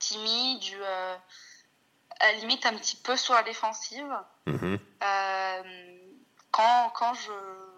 timide, 0.00 0.58
du, 0.60 0.82
à 0.84 1.18
la 2.20 2.32
limite 2.32 2.66
un 2.66 2.74
petit 2.76 2.96
peu 2.96 3.16
sur 3.16 3.34
la 3.34 3.42
défensive. 3.44 4.08
Mhm. 4.46 4.78
Euh, 5.02 5.62
quand 6.50 6.90
quand 6.94 7.14
je, 7.14 7.30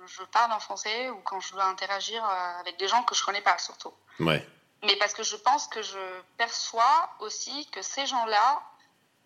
je 0.06 0.22
parle 0.24 0.52
en 0.52 0.60
français 0.60 1.10
ou 1.10 1.16
quand 1.24 1.40
je 1.40 1.52
dois 1.52 1.64
interagir 1.64 2.24
euh, 2.24 2.60
avec 2.60 2.78
des 2.78 2.88
gens 2.88 3.02
que 3.02 3.14
je 3.14 3.24
connais 3.24 3.40
pas 3.40 3.58
surtout. 3.58 3.92
Ouais, 4.18 4.46
Mais 4.84 4.96
parce 4.96 5.14
que 5.14 5.22
je 5.22 5.36
pense 5.36 5.68
que 5.68 5.82
je 5.82 5.98
perçois 6.36 7.10
aussi 7.20 7.66
que 7.72 7.82
ces 7.82 8.06
gens-là, 8.06 8.62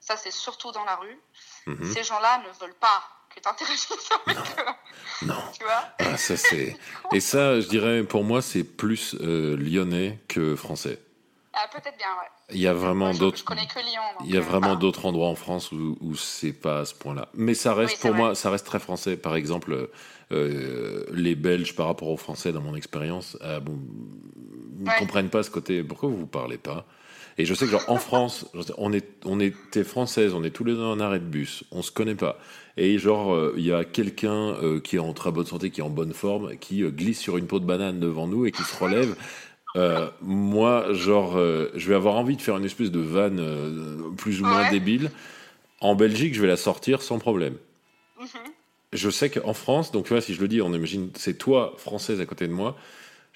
ça 0.00 0.16
c'est 0.16 0.30
surtout 0.30 0.72
dans 0.72 0.84
la 0.84 0.96
rue, 0.96 1.20
mhm. 1.66 1.92
ces 1.92 2.04
gens-là 2.04 2.42
ne 2.46 2.52
veulent 2.60 2.78
pas 2.78 3.02
que 3.34 3.40
tu 3.40 3.48
interagisses 3.48 3.88
avec 4.26 4.38
eux. 4.38 5.26
Non. 5.26 5.42
Tu 5.56 5.64
vois? 5.64 5.88
Ah, 5.98 6.16
ça 6.16 6.36
c'est. 6.36 6.76
Et 7.12 7.20
ça, 7.20 7.60
je 7.60 7.66
dirais, 7.68 8.04
pour 8.04 8.24
moi, 8.24 8.42
c'est 8.42 8.64
plus 8.64 9.14
euh, 9.20 9.56
lyonnais 9.56 10.20
que 10.28 10.54
français. 10.56 11.00
Ah, 11.56 11.68
Peut-être 11.72 11.96
bien, 11.96 12.06
ouais. 12.08 12.28
Il 12.54 12.60
y 12.60 12.66
a 12.66 12.72
vraiment 12.74 13.12
d'autres. 13.12 13.42
Il 14.24 14.30
y 14.32 14.36
a 14.36 14.40
euh, 14.40 14.42
vraiment 14.42 14.68
enfin, 14.68 14.76
d'autres 14.78 15.06
endroits 15.06 15.28
en 15.28 15.34
France 15.34 15.72
où, 15.72 15.96
où 16.00 16.14
c'est 16.14 16.52
pas 16.52 16.80
à 16.80 16.84
ce 16.84 16.94
point-là. 16.94 17.28
Mais 17.34 17.54
ça 17.54 17.74
reste, 17.74 17.94
Oui, 17.94 17.98
pour 18.00 18.10
vrai. 18.10 18.18
moi, 18.18 18.34
ça 18.34 18.50
reste 18.50 18.66
très 18.66 18.78
français. 18.78 19.16
Par 19.16 19.34
exemple, 19.36 19.88
euh, 20.32 21.04
les 21.12 21.34
Belges 21.34 21.74
par 21.74 21.86
rapport 21.86 22.08
aux 22.08 22.16
Français, 22.16 22.52
dans 22.52 22.60
mon 22.60 22.74
expérience, 22.74 23.38
euh, 23.42 23.60
bon, 23.60 23.78
ne 24.78 24.88
Ouais. 24.88 24.96
comprennent 24.98 25.30
pas 25.30 25.42
ce 25.42 25.50
côté. 25.50 25.82
Pourquoi 25.82 26.08
vous 26.08 26.26
parlez 26.26 26.58
pas? 26.58 26.86
Et 27.36 27.44
je 27.46 27.54
sais 27.54 27.64
que 27.64 27.72
genre 27.72 27.82
en 27.88 27.96
France, 27.96 28.46
on 28.78 28.92
est, 28.92 29.08
on 29.24 29.40
était 29.40 29.82
françaises, 29.82 30.34
on 30.34 30.44
est 30.44 30.50
tous 30.50 30.62
les 30.62 30.74
deux 30.74 30.84
un 30.84 31.00
arrêt 31.00 31.18
de 31.18 31.24
bus, 31.24 31.64
on 31.72 31.82
se 31.82 31.90
connaît 31.90 32.14
pas. 32.14 32.38
Et 32.76 32.96
genre, 32.98 33.34
euh, 33.34 33.54
il 33.56 33.64
y 33.64 33.72
a 33.72 33.84
quelqu'un 33.84 34.54
qui 34.84 34.96
est 34.96 35.00
en 35.00 35.12
très 35.14 35.32
bonne 35.32 35.46
santé, 35.46 35.70
qui 35.70 35.80
est 35.80 35.84
en 35.84 35.90
bonne 35.90 36.12
forme, 36.12 36.56
qui 36.58 36.82
glisse 36.82 37.20
sur 37.20 37.36
une 37.36 37.46
peau 37.48 37.58
de 37.58 37.64
banane 37.64 37.98
devant 37.98 38.28
nous 38.28 38.46
et 38.46 38.52
qui 38.52 38.62
se 38.62 38.76
relève. 38.76 39.16
Euh, 39.76 40.08
moi, 40.22 40.92
genre, 40.92 41.36
euh, 41.36 41.70
je 41.74 41.88
vais 41.88 41.94
avoir 41.96 42.14
envie 42.14 42.36
de 42.36 42.42
faire 42.42 42.56
une 42.56 42.64
espèce 42.64 42.90
de 42.92 43.00
vanne 43.00 43.40
euh, 43.40 44.10
plus 44.16 44.40
ou 44.40 44.44
moins 44.44 44.62
Ouais. 44.64 44.70
débile. 44.70 45.10
En 45.80 45.94
Belgique, 45.96 46.34
je 46.34 46.40
vais 46.40 46.46
la 46.46 46.56
sortir 46.56 47.02
sans 47.02 47.18
problème. 47.18 47.56
mhm. 48.18 48.26
Je 48.92 49.10
sais 49.10 49.28
qu'en 49.28 49.54
France, 49.54 49.90
donc 49.90 50.04
tu 50.04 50.10
vois, 50.10 50.20
si 50.20 50.34
je 50.34 50.40
le 50.40 50.46
dis, 50.46 50.62
on 50.62 50.72
imagine, 50.72 51.10
c'est 51.16 51.36
toi, 51.36 51.74
française, 51.78 52.20
à 52.20 52.26
côté 52.26 52.46
de 52.46 52.52
moi. 52.52 52.76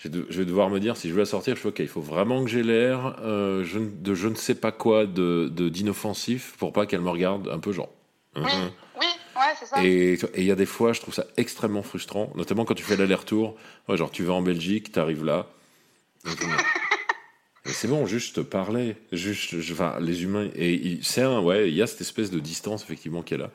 de- 0.05 0.27
je 0.31 0.39
vais 0.39 0.45
devoir 0.45 0.71
me 0.71 0.79
dire, 0.79 0.97
si 0.97 1.09
je 1.09 1.15
veux 1.15 1.19
la 1.19 1.25
sortir, 1.27 1.57
je 1.57 1.61
fais, 1.61 1.69
ok, 1.71 1.81
il 1.81 1.89
faut 1.89 2.01
vraiment 2.01 2.45
que 2.45 2.49
j'ai 2.49 2.63
l'air 2.63 3.17
je, 3.21 3.81
de 3.81 4.15
je 4.15 4.29
ne 4.29 4.37
sais 4.37 4.55
pas 4.55 4.71
quoi 4.71 5.07
de 5.07 5.49
d'inoffensif 5.69 6.55
pour 6.57 6.73
pas 6.73 6.87
qu'elle 6.87 7.01
me 7.01 7.11
regarde 7.11 7.49
un 7.49 7.59
peu 7.59 7.73
genre. 7.73 7.89
Oui, 8.37 8.43
oui, 9.01 9.07
ouais, 9.35 9.43
c'est 9.59 9.67
ça. 9.67 9.85
Et 9.85 10.17
il 10.37 10.45
y 10.45 10.53
a 10.53 10.55
des 10.55 10.67
fois, 10.67 10.93
je 10.93 11.01
trouve 11.01 11.15
ça 11.15 11.25
extrêmement 11.37 11.83
frustrant, 11.83 12.31
notamment 12.37 12.65
quand 12.65 12.75
tu 12.75 12.85
fais 12.85 12.97
l'aller-retour. 12.97 13.57
Ouais, 13.89 13.97
genre, 13.97 14.13
tu 14.13 14.23
vas 14.23 14.35
en 14.35 14.43
Belgique, 14.43 14.93
tu 14.93 15.01
arrives 15.01 15.25
là. 15.25 15.47
C'est 17.71 17.87
bon, 17.89 18.07
juste 18.07 18.37
te 18.37 18.41
parler, 18.41 18.97
juste, 19.13 19.55
enfin, 19.73 19.97
les 20.01 20.23
humains, 20.23 20.49
et 20.57 20.99
c'est 21.03 21.21
un, 21.21 21.41
ouais, 21.41 21.69
il 21.69 21.75
y 21.75 21.83
a 21.83 21.87
cette 21.87 22.01
espèce 22.01 22.31
de 22.31 22.41
distance 22.41 22.83
effectivement 22.83 23.23
qui 23.23 23.35
est 23.35 23.39
là. 23.39 23.51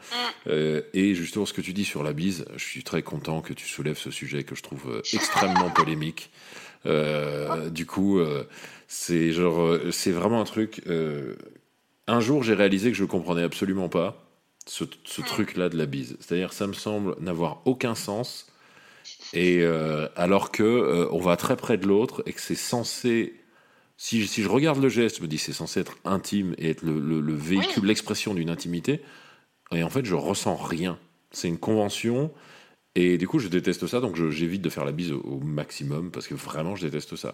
Euh, 0.45 0.81
et 0.93 1.15
justement, 1.15 1.47
ce 1.47 1.53
que 1.53 1.61
tu 1.61 1.73
dis 1.73 1.83
sur 1.83 2.03
la 2.03 2.13
bise, 2.13 2.45
je 2.55 2.63
suis 2.63 2.83
très 2.83 3.01
content 3.01 3.41
que 3.41 3.53
tu 3.53 3.67
soulèves 3.67 3.97
ce 3.97 4.11
sujet 4.11 4.43
que 4.43 4.53
je 4.55 4.61
trouve 4.61 4.83
euh, 4.91 5.01
extrêmement 5.13 5.69
polémique. 5.75 6.29
Euh, 6.85 7.69
du 7.71 7.87
coup, 7.87 8.19
euh, 8.19 8.43
c'est 8.87 9.31
genre, 9.31 9.79
c'est 9.91 10.11
vraiment 10.11 10.41
un 10.41 10.45
truc. 10.45 10.81
un 12.07 12.19
jour, 12.19 12.43
j'ai 12.43 12.53
réalisé 12.53 12.91
que 12.91 12.97
je 12.97 13.05
comprenais 13.05 13.43
absolument 13.43 13.89
pas 13.89 14.23
ce, 14.67 14.83
ce 15.05 15.21
Mm. 15.21 15.25
truc-là 15.25 15.69
de 15.69 15.77
la 15.77 15.87
bise. 15.87 16.17
C'est-à-dire, 16.19 16.53
ça 16.53 16.67
me 16.67 16.73
semble 16.73 17.15
n'avoir 17.19 17.61
aucun 17.65 17.95
sens. 17.95 18.47
Et 19.33 19.59
euh, 19.61 20.07
alors 20.15 20.51
que 20.51 20.63
euh, 20.63 21.07
on 21.11 21.19
va 21.19 21.35
très 21.37 21.55
près 21.57 21.77
de 21.77 21.87
l'autre 21.87 22.21
et 22.27 22.33
que 22.33 22.39
c'est 22.41 22.55
censé, 22.55 23.33
si, 23.97 24.21
je- 24.21 24.27
si 24.27 24.43
je 24.43 24.47
regarde 24.49 24.79
le 24.81 24.89
geste, 24.89 25.17
je 25.17 25.21
me 25.23 25.27
dis 25.27 25.37
c'est 25.39 25.53
censé 25.53 25.79
être 25.79 25.97
intime 26.05 26.53
et 26.59 26.69
être 26.69 26.83
le, 26.83 26.99
le- 26.99 27.19
le 27.19 27.33
véhicule, 27.33 27.81
Oui. 27.83 27.87
l'expression 27.87 28.33
d'une 28.35 28.49
intimité. 28.51 29.01
Et 29.71 29.83
en 29.83 29.89
fait, 29.89 30.05
je 30.05 30.13
ressens 30.15 30.55
rien. 30.55 30.99
C'est 31.31 31.47
une 31.47 31.57
convention. 31.57 32.31
Et 32.95 33.17
du 33.17 33.27
coup, 33.27 33.39
je 33.39 33.47
déteste 33.47 33.87
ça, 33.87 33.99
donc 34.01 34.15
j'évite 34.29 34.61
de 34.61 34.69
faire 34.69 34.85
la 34.85 34.91
bise 34.91 35.11
au, 35.13 35.19
au 35.21 35.39
maximum 35.39 36.11
parce 36.11 36.27
que 36.27 36.35
vraiment, 36.35 36.75
je 36.75 36.85
déteste 36.85 37.15
ça. 37.15 37.33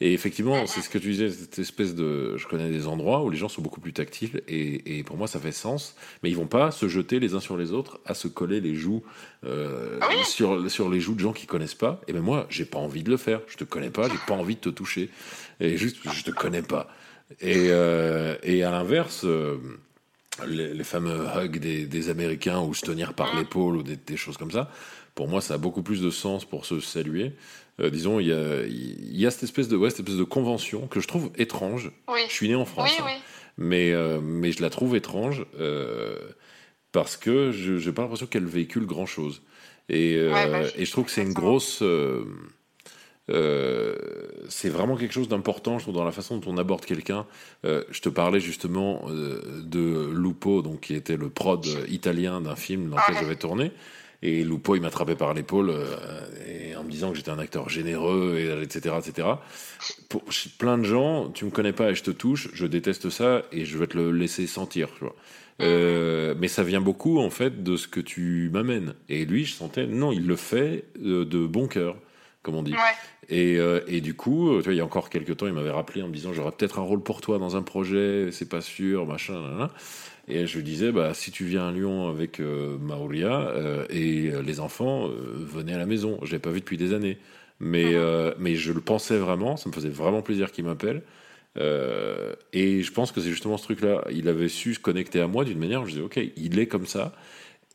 Et 0.00 0.12
effectivement, 0.12 0.68
c'est 0.68 0.82
ce 0.82 0.88
que 0.88 0.98
tu 0.98 1.08
disais, 1.10 1.30
cette 1.30 1.58
espèce 1.58 1.96
de. 1.96 2.36
Je 2.36 2.46
connais 2.46 2.70
des 2.70 2.86
endroits 2.86 3.24
où 3.24 3.28
les 3.28 3.36
gens 3.36 3.48
sont 3.48 3.60
beaucoup 3.60 3.80
plus 3.80 3.92
tactiles 3.92 4.40
et, 4.46 4.98
et 4.98 5.02
pour 5.02 5.16
moi, 5.16 5.26
ça 5.26 5.40
fait 5.40 5.50
sens. 5.50 5.96
Mais 6.22 6.30
ils 6.30 6.36
vont 6.36 6.46
pas 6.46 6.70
se 6.70 6.86
jeter 6.86 7.18
les 7.18 7.34
uns 7.34 7.40
sur 7.40 7.56
les 7.56 7.72
autres 7.72 7.98
à 8.06 8.14
se 8.14 8.28
coller 8.28 8.60
les 8.60 8.76
joues 8.76 9.02
euh, 9.44 9.98
Ah 10.00 10.06
oui. 10.10 10.24
sur, 10.24 10.70
sur 10.70 10.88
les 10.88 11.00
joues 11.00 11.14
de 11.16 11.20
gens 11.20 11.32
qui 11.32 11.46
connaissent 11.46 11.74
pas. 11.74 12.00
Et 12.06 12.12
ben 12.12 12.22
moi, 12.22 12.46
j'ai 12.48 12.64
pas 12.64 12.78
envie 12.78 13.02
de 13.02 13.10
le 13.10 13.16
faire. 13.16 13.40
Je 13.48 13.56
te 13.56 13.64
connais 13.64 13.90
pas, 13.90 14.08
j'ai 14.08 14.18
pas 14.28 14.34
envie 14.34 14.54
de 14.54 14.60
te 14.60 14.68
toucher. 14.70 15.10
Et 15.58 15.76
juste, 15.76 15.96
je 16.08 16.22
te 16.22 16.30
connais 16.30 16.62
pas. 16.62 16.88
Et, 17.40 17.66
euh, 17.70 18.36
et 18.44 18.62
à 18.62 18.70
l'inverse. 18.70 19.22
euh, 19.24 19.56
les, 20.46 20.72
les 20.72 20.84
fameux 20.84 21.26
hugs 21.36 21.58
des, 21.58 21.84
des 21.86 22.08
Américains 22.08 22.60
ou 22.60 22.72
se 22.72 22.82
tenir 22.86 23.12
par 23.12 23.36
l'épaule 23.36 23.76
ou 23.76 23.82
des, 23.82 23.96
des 23.96 24.16
choses 24.16 24.38
comme 24.38 24.50
ça, 24.50 24.70
pour 25.20 25.28
moi, 25.28 25.42
ça 25.42 25.52
a 25.52 25.58
beaucoup 25.58 25.82
plus 25.82 26.00
de 26.00 26.08
sens 26.08 26.46
pour 26.46 26.64
se 26.64 26.80
saluer. 26.80 27.32
Euh, 27.78 27.90
disons, 27.90 28.20
il 28.20 28.28
y 28.28 28.32
a, 28.32 28.62
il 28.64 29.14
y 29.20 29.26
a 29.26 29.30
cette 29.30 29.42
espèce 29.42 29.68
de, 29.68 29.76
ouais, 29.76 29.90
cette 29.90 29.98
espèce 30.00 30.16
de 30.16 30.24
convention 30.24 30.86
que 30.86 30.98
je 30.98 31.06
trouve 31.06 31.30
étrange. 31.36 31.92
Oui. 32.08 32.20
Je 32.26 32.32
suis 32.32 32.48
né 32.48 32.54
en 32.54 32.64
France, 32.64 32.88
Oui, 32.90 32.96
hein, 33.00 33.04
oui. 33.06 33.22
mais, 33.58 33.92
euh, 33.92 34.18
mais 34.22 34.50
je 34.50 34.62
la 34.62 34.70
trouve 34.70 34.96
étrange 34.96 35.44
euh, 35.58 36.16
parce 36.92 37.18
que 37.18 37.52
je 37.52 37.72
n'ai 37.86 37.92
pas 37.92 38.00
l'impression 38.00 38.24
qu'elle 38.24 38.46
véhicule 38.46 38.86
grand-chose. 38.86 39.42
Et, 39.90 40.16
Ouais, 40.26 40.50
bah, 40.50 40.62
je- 40.62 40.80
et 40.80 40.86
je 40.86 40.90
trouve 40.90 41.04
que 41.04 41.10
c'est 41.10 41.20
une 41.22 41.34
grosse... 41.34 41.82
euh, 41.82 42.24
c'est 44.48 44.70
vraiment 44.70 44.96
quelque 44.96 45.12
chose 45.12 45.28
d'important, 45.28 45.78
je 45.78 45.84
trouve, 45.84 45.94
dans 45.94 46.04
la 46.04 46.12
façon 46.12 46.38
dont 46.38 46.50
on 46.52 46.56
aborde 46.56 46.86
quelqu'un. 46.86 47.26
Euh, 47.66 47.84
je 47.90 48.00
te 48.00 48.08
parlais 48.08 48.40
justement 48.40 49.02
euh, 49.10 49.42
de 49.62 50.10
Lupo, 50.14 50.62
donc 50.62 50.80
qui 50.80 50.94
était 50.94 51.18
le 51.18 51.28
prod 51.28 51.64
italien 51.88 52.40
d'un 52.40 52.56
film 52.56 52.88
dans 52.88 52.96
lequel 52.96 53.16
j'avais 53.20 53.36
tourné. 53.36 53.70
Et 54.22 54.44
Lupo, 54.44 54.76
il 54.76 54.82
m'attrapait 54.82 55.16
par 55.16 55.32
l'épaule 55.32 55.70
euh, 55.70 56.20
et 56.46 56.76
en 56.76 56.84
me 56.84 56.90
disant 56.90 57.10
que 57.10 57.16
j'étais 57.16 57.30
un 57.30 57.38
acteur 57.38 57.68
généreux, 57.68 58.36
et, 58.38 58.62
etc., 58.62 58.96
etc. 58.98 59.28
Pour 60.08 60.24
plein 60.58 60.76
de 60.76 60.84
gens, 60.84 61.30
tu 61.30 61.44
me 61.44 61.50
connais 61.50 61.72
pas 61.72 61.90
et 61.90 61.94
je 61.94 62.02
te 62.02 62.10
touche, 62.10 62.48
je 62.52 62.66
déteste 62.66 63.08
ça 63.08 63.42
et 63.52 63.64
je 63.64 63.78
vais 63.78 63.86
te 63.86 63.96
le 63.96 64.12
laisser 64.12 64.46
sentir, 64.46 64.88
tu 64.96 65.04
vois. 65.04 65.14
Euh, 65.60 66.34
mais 66.38 66.48
ça 66.48 66.62
vient 66.62 66.80
beaucoup 66.80 67.18
en 67.18 67.30
fait 67.30 67.62
de 67.62 67.76
ce 67.76 67.86
que 67.86 68.00
tu 68.00 68.50
m'amènes. 68.52 68.94
Et 69.08 69.24
lui, 69.24 69.44
je 69.44 69.54
sentais, 69.54 69.86
non, 69.86 70.12
il 70.12 70.26
le 70.26 70.36
fait 70.36 70.84
euh, 71.04 71.24
de 71.24 71.46
bon 71.46 71.66
cœur, 71.66 71.96
comme 72.42 72.54
on 72.54 72.62
dit. 72.62 72.72
Ouais. 72.72 72.78
Et, 73.28 73.58
euh, 73.58 73.80
et 73.86 74.00
du 74.00 74.14
coup, 74.14 74.56
tu 74.56 74.64
vois, 74.64 74.72
il 74.72 74.76
y 74.76 74.80
a 74.80 74.84
encore 74.84 75.10
quelques 75.10 75.36
temps, 75.36 75.46
il 75.46 75.52
m'avait 75.52 75.70
rappelé 75.70 76.02
en 76.02 76.08
me 76.08 76.12
disant 76.12 76.32
j'aurais 76.32 76.52
peut-être 76.52 76.78
un 76.78 76.82
rôle 76.82 77.02
pour 77.02 77.20
toi 77.20 77.38
dans 77.38 77.56
un 77.56 77.62
projet, 77.62 78.30
c'est 78.32 78.48
pas 78.48 78.60
sûr, 78.60 79.06
machin, 79.06 79.34
nan, 79.34 79.58
nan. 79.58 79.68
Et 80.30 80.46
je 80.46 80.56
lui 80.56 80.64
disais 80.64 80.92
bah 80.92 81.12
si 81.14 81.30
tu 81.30 81.44
viens 81.44 81.68
à 81.68 81.72
Lyon 81.72 82.08
avec 82.08 82.40
euh, 82.40 82.78
Maouria 82.78 83.48
euh, 83.50 83.84
et 83.90 84.28
euh, 84.30 84.42
les 84.42 84.60
enfants, 84.60 85.08
euh, 85.08 85.12
venez 85.36 85.74
à 85.74 85.78
la 85.78 85.86
maison. 85.86 86.18
Je 86.22 86.32
l'ai 86.32 86.38
pas 86.38 86.50
vu 86.50 86.60
depuis 86.60 86.76
des 86.76 86.92
années, 86.94 87.18
mais 87.58 87.94
euh, 87.94 88.32
mais 88.38 88.54
je 88.56 88.72
le 88.72 88.80
pensais 88.80 89.18
vraiment, 89.18 89.56
ça 89.56 89.68
me 89.68 89.74
faisait 89.74 89.88
vraiment 89.88 90.22
plaisir 90.22 90.52
qu'il 90.52 90.64
m'appelle. 90.64 91.02
Et 92.52 92.82
je 92.82 92.92
pense 92.92 93.12
que 93.12 93.20
c'est 93.20 93.30
justement 93.30 93.56
ce 93.56 93.64
truc-là. 93.64 94.04
Il 94.12 94.28
avait 94.28 94.48
su 94.48 94.74
se 94.74 94.80
connecter 94.80 95.20
à 95.20 95.26
moi 95.26 95.44
d'une 95.44 95.58
manière 95.58 95.82
où 95.82 95.86
je 95.86 95.90
disais 95.92 96.02
ok, 96.02 96.20
il 96.36 96.58
est 96.58 96.66
comme 96.66 96.86
ça. 96.86 97.12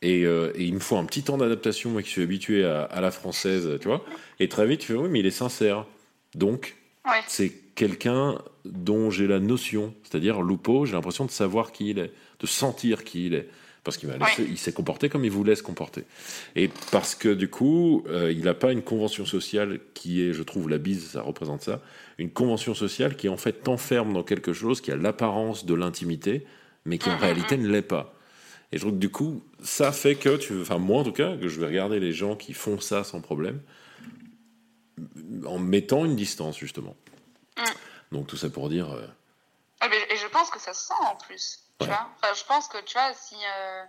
Et, 0.02 0.26
euh, 0.26 0.52
et 0.54 0.64
il 0.64 0.74
me 0.74 0.78
faut 0.78 0.96
un 0.96 1.04
petit 1.04 1.22
temps 1.22 1.38
d'adaptation, 1.38 1.90
moi 1.90 2.02
qui 2.02 2.10
suis 2.10 2.22
habitué 2.22 2.64
à, 2.64 2.82
à 2.82 3.00
la 3.00 3.10
française, 3.10 3.78
tu 3.80 3.88
vois. 3.88 4.04
Et 4.40 4.48
très 4.48 4.66
vite, 4.66 4.80
tu 4.80 4.88
fais, 4.88 4.98
oui, 4.98 5.08
mais 5.10 5.20
il 5.20 5.26
est 5.26 5.30
sincère. 5.30 5.86
Donc, 6.34 6.76
Ouais. 7.06 7.22
c'est 7.28 7.52
quelqu'un 7.76 8.36
dont 8.64 9.10
j'ai 9.10 9.26
la 9.26 9.38
notion. 9.38 9.94
C'est-à-dire, 10.02 10.42
Lupo, 10.42 10.84
j'ai 10.86 10.92
l'impression 10.92 11.24
de 11.24 11.30
savoir 11.30 11.70
qui 11.72 11.90
il 11.90 11.98
est, 12.00 12.10
de 12.40 12.46
sentir 12.46 13.04
qui 13.04 13.26
il 13.26 13.34
est. 13.34 13.48
Parce 13.84 13.98
qu'il 13.98 14.10
il 14.50 14.58
s'est 14.58 14.72
comporté 14.72 15.08
comme 15.08 15.24
il 15.24 15.30
voulait 15.30 15.54
se 15.54 15.62
comporter. 15.62 16.02
Et 16.56 16.68
parce 16.90 17.14
que 17.14 17.28
du 17.32 17.48
coup, 17.48 18.02
euh, 18.08 18.32
il 18.32 18.42
n'a 18.42 18.54
pas 18.54 18.72
une 18.72 18.82
convention 18.82 19.24
sociale 19.24 19.78
qui 19.94 20.22
est, 20.22 20.32
je 20.32 20.42
trouve, 20.42 20.68
la 20.68 20.78
bise, 20.78 21.10
ça 21.10 21.22
représente 21.22 21.62
ça, 21.62 21.80
une 22.18 22.30
convention 22.30 22.74
sociale 22.74 23.14
qui 23.16 23.28
en 23.28 23.36
fait 23.36 23.62
t'enferme 23.62 24.12
dans 24.12 24.24
quelque 24.24 24.52
chose 24.52 24.80
qui 24.80 24.90
a 24.90 24.96
l'apparence 24.96 25.66
de 25.66 25.74
l'intimité, 25.74 26.44
mais 26.84 26.98
qui 26.98 27.08
en 27.10 27.12
Mhm, 27.14 27.20
réalité 27.20 27.56
ne 27.58 27.68
l'est 27.68 27.82
pas. 27.82 28.12
Et 28.72 28.78
je 28.78 28.82
trouve 28.82 28.94
que 28.94 28.98
du 28.98 29.08
coup, 29.10 29.44
ça 29.62 29.92
fait 29.92 30.16
que, 30.16 30.36
tu, 30.36 30.60
enfin 30.60 30.78
moi 30.78 30.98
en 31.02 31.04
tout 31.04 31.12
cas, 31.12 31.36
que 31.36 31.46
je 31.46 31.60
vais 31.60 31.66
regarder 31.66 32.00
les 32.00 32.12
gens 32.12 32.34
qui 32.34 32.54
font 32.54 32.80
ça 32.80 33.04
sans 33.04 33.20
problème, 33.20 33.60
en 35.46 35.58
mettant 35.60 36.04
une 36.04 36.16
distance 36.16 36.58
justement. 36.58 36.96
Donc 38.10 38.26
tout 38.26 38.36
ça 38.36 38.50
pour 38.50 38.68
dire, 38.68 38.90
euh, 38.92 39.02
Ah, 39.06 39.14
et 39.82 40.16
je 40.16 40.26
pense 40.28 40.50
que 40.50 40.58
ça 40.60 40.74
se 40.74 40.84
sent 40.86 40.94
en 41.00 41.16
plus. 41.16 41.60
Tu 41.80 41.86
Ouais. 41.86 41.92
vois 41.92 42.08
enfin, 42.22 42.32
je 42.34 42.44
pense 42.44 42.68
que 42.68 42.78
tu 42.78 42.94
vois, 42.94 43.12
si, 43.14 43.34
euh, 43.36 43.84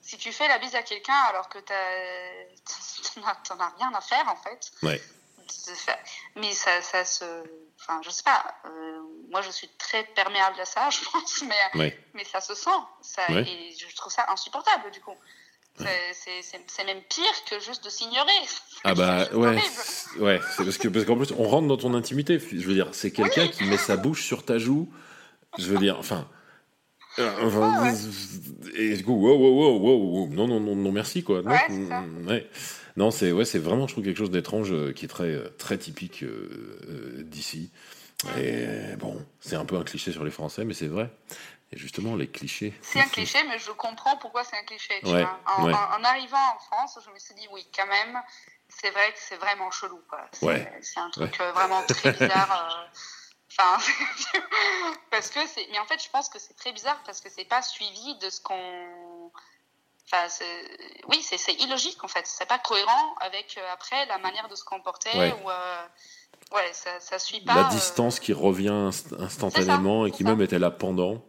si 0.00 0.16
tu 0.18 0.32
fais 0.32 0.46
la 0.48 0.58
bise 0.58 0.74
à 0.76 0.82
quelqu'un 0.82 1.14
alors 1.28 1.48
que 1.48 1.58
t'en 3.18 3.24
as, 3.24 3.64
as 3.64 3.72
rien 3.78 3.92
à 3.94 4.00
faire 4.00 4.28
en 4.28 4.36
fait. 4.36 4.70
Ouais. 4.82 5.02
Mais 6.36 6.52
ça, 6.54 6.80
ça 6.82 7.04
se. 7.04 7.24
Enfin, 7.80 8.00
je 8.04 8.10
sais 8.10 8.22
pas. 8.22 8.44
euh, 8.66 9.00
moi, 9.30 9.40
je 9.42 9.50
suis 9.50 9.68
très 9.78 10.04
perméable 10.04 10.60
à 10.60 10.64
ça, 10.64 10.88
je 10.90 10.98
pense, 11.10 11.42
mais, 11.42 11.78
ouais, 11.78 11.98
mais 12.14 12.24
ça 12.24 12.40
se 12.40 12.54
sent. 12.54 12.70
Ça. 13.02 13.22
Et 13.30 13.74
je 13.78 13.94
trouve 13.96 14.12
ça 14.12 14.26
insupportable 14.30 14.90
du 14.90 15.00
coup. 15.00 15.14
C'est- 15.78 16.84
même 16.84 17.02
pire 17.02 17.44
que 17.48 17.60
juste 17.60 17.84
de 17.84 17.90
s'ignorer. 17.90 18.30
ah 18.84 18.94
bah 18.94 19.26
ouais, 19.32 19.60
ouais, 20.18 20.40
c'est 20.56 20.64
parce 20.64 20.78
que 20.78 20.88
parce 20.88 21.04
qu'en 21.04 21.16
plus 21.16 21.32
on 21.32 21.46
rentre 21.46 21.68
dans 21.68 21.76
ton 21.76 21.92
intimité. 21.94 22.38
Je 22.38 22.66
veux 22.66 22.74
dire, 22.74 22.88
c'est 22.92 23.12
quelqu'un 23.12 23.48
qui 23.48 23.64
met 23.64 23.76
sa 23.76 23.96
bouche 23.96 24.24
sur 24.24 24.44
ta 24.44 24.58
joue. 24.58 24.90
Je 25.56 25.64
veux 25.70 25.78
dire, 25.78 25.96
enfin. 25.98 26.28
euh, 27.18 27.46
enfin, 27.46 27.82
Ouais, 27.82 27.94
Et 28.76 28.96
du 28.96 29.04
coup, 29.04 29.12
wow, 29.14 29.36
wow, 29.36 29.52
wow, 29.54 29.78
wow, 29.78 30.12
wow, 30.26 30.28
non, 30.28 30.46
non, 30.46 30.60
non, 30.60 30.76
non, 30.76 30.92
merci 30.92 31.24
quoi. 31.24 31.42
Non, 31.42 31.50
Ouais, 31.50 31.58
ça. 31.68 31.74
mm, 31.74 32.28
ouais. 32.28 32.50
Non, 32.96 33.10
c'est 33.10 33.32
ouais, 33.32 33.44
c'est 33.44 33.58
vraiment, 33.58 33.86
je 33.86 33.94
trouve 33.94 34.04
quelque 34.04 34.16
chose 34.18 34.30
d'étrange 34.30 34.72
euh, 34.72 34.92
qui 34.92 35.04
est 35.04 35.08
très, 35.08 35.24
euh, 35.32 35.48
très 35.58 35.78
typique 35.78 36.22
euh, 36.24 36.78
euh, 36.88 37.22
d'ici. 37.22 37.70
Et 38.36 38.96
bon, 38.98 39.24
c'est 39.40 39.54
un 39.54 39.64
peu 39.64 39.76
un 39.76 39.84
cliché 39.84 40.10
sur 40.10 40.24
les 40.24 40.32
Français, 40.32 40.64
mais 40.64 40.74
c'est 40.74 40.88
vrai. 40.88 41.08
Et 41.70 41.78
justement, 41.78 42.16
les 42.16 42.26
clichés. 42.26 42.74
C'est 42.82 42.98
un 43.00 43.08
cliché, 43.08 43.38
mais 43.46 43.58
je 43.58 43.70
comprends 43.70 44.16
pourquoi 44.16 44.42
c'est 44.42 44.56
un 44.56 44.64
cliché. 44.64 44.94
Tu 45.02 45.06
Ouais, 45.10 45.20
vois. 45.22 45.38
En, 45.46 45.66
ouais. 45.66 45.74
en- 45.74 46.00
en 46.00 46.04
arrivant 46.04 46.36
en 46.56 46.58
France, 46.58 46.98
je 47.06 47.12
me 47.12 47.18
suis 47.18 47.34
dit, 47.34 47.46
oui, 47.52 47.64
quand 47.76 47.86
même, 47.86 48.18
c'est 48.68 48.90
vrai 48.90 49.12
que 49.12 49.18
c'est 49.20 49.36
vraiment 49.36 49.70
chelou. 49.70 50.00
C'est 50.32 50.46
Ouais. 50.46 50.72
un 50.96 51.10
truc 51.10 51.38
vraiment 51.54 51.82
très 51.86 52.12
bizarre. 52.12 52.90
euh, 53.60 53.62
Enfin, 53.64 53.78
parce 55.10 55.30
que 55.30 55.40
c'est. 55.46 55.66
Mais 55.72 55.78
en 55.78 55.84
fait, 55.84 56.02
je 56.02 56.08
pense 56.10 56.28
que 56.28 56.38
c'est 56.38 56.54
très 56.54 56.72
bizarre 56.72 57.00
parce 57.04 57.20
que 57.20 57.28
c'est 57.30 57.44
pas 57.44 57.62
suivi 57.62 58.16
de 58.22 58.30
ce 58.30 58.40
qu'on. 58.40 59.30
Enfin, 60.10 60.26
oui, 61.08 61.20
c'est 61.22 61.52
illogique 61.54 62.02
en 62.02 62.08
fait. 62.08 62.22
C'est 62.26 62.48
pas 62.48 62.58
cohérent 62.58 63.14
avec 63.20 63.56
euh, 63.58 63.72
après 63.72 64.06
la 64.06 64.18
manière 64.18 64.48
de 64.48 64.54
se 64.54 64.64
comporter 64.64 65.10
Ouais. 65.18 65.34
ou. 65.44 65.50
euh, 65.50 65.76
Ouais, 66.54 66.70
ça, 66.72 66.98
ça 67.00 67.18
suit 67.18 67.40
pas. 67.42 67.54
la 67.54 67.66
euh, 67.66 67.70
distance 67.70 68.20
qui 68.20 68.32
revient 68.32 68.68
inst- 68.68 69.14
instantanément 69.20 70.06
et 70.06 70.10
qui 70.10 70.22
ça. 70.22 70.30
même 70.30 70.40
était 70.40 70.58
là 70.58 70.70
pendant. 70.70 71.22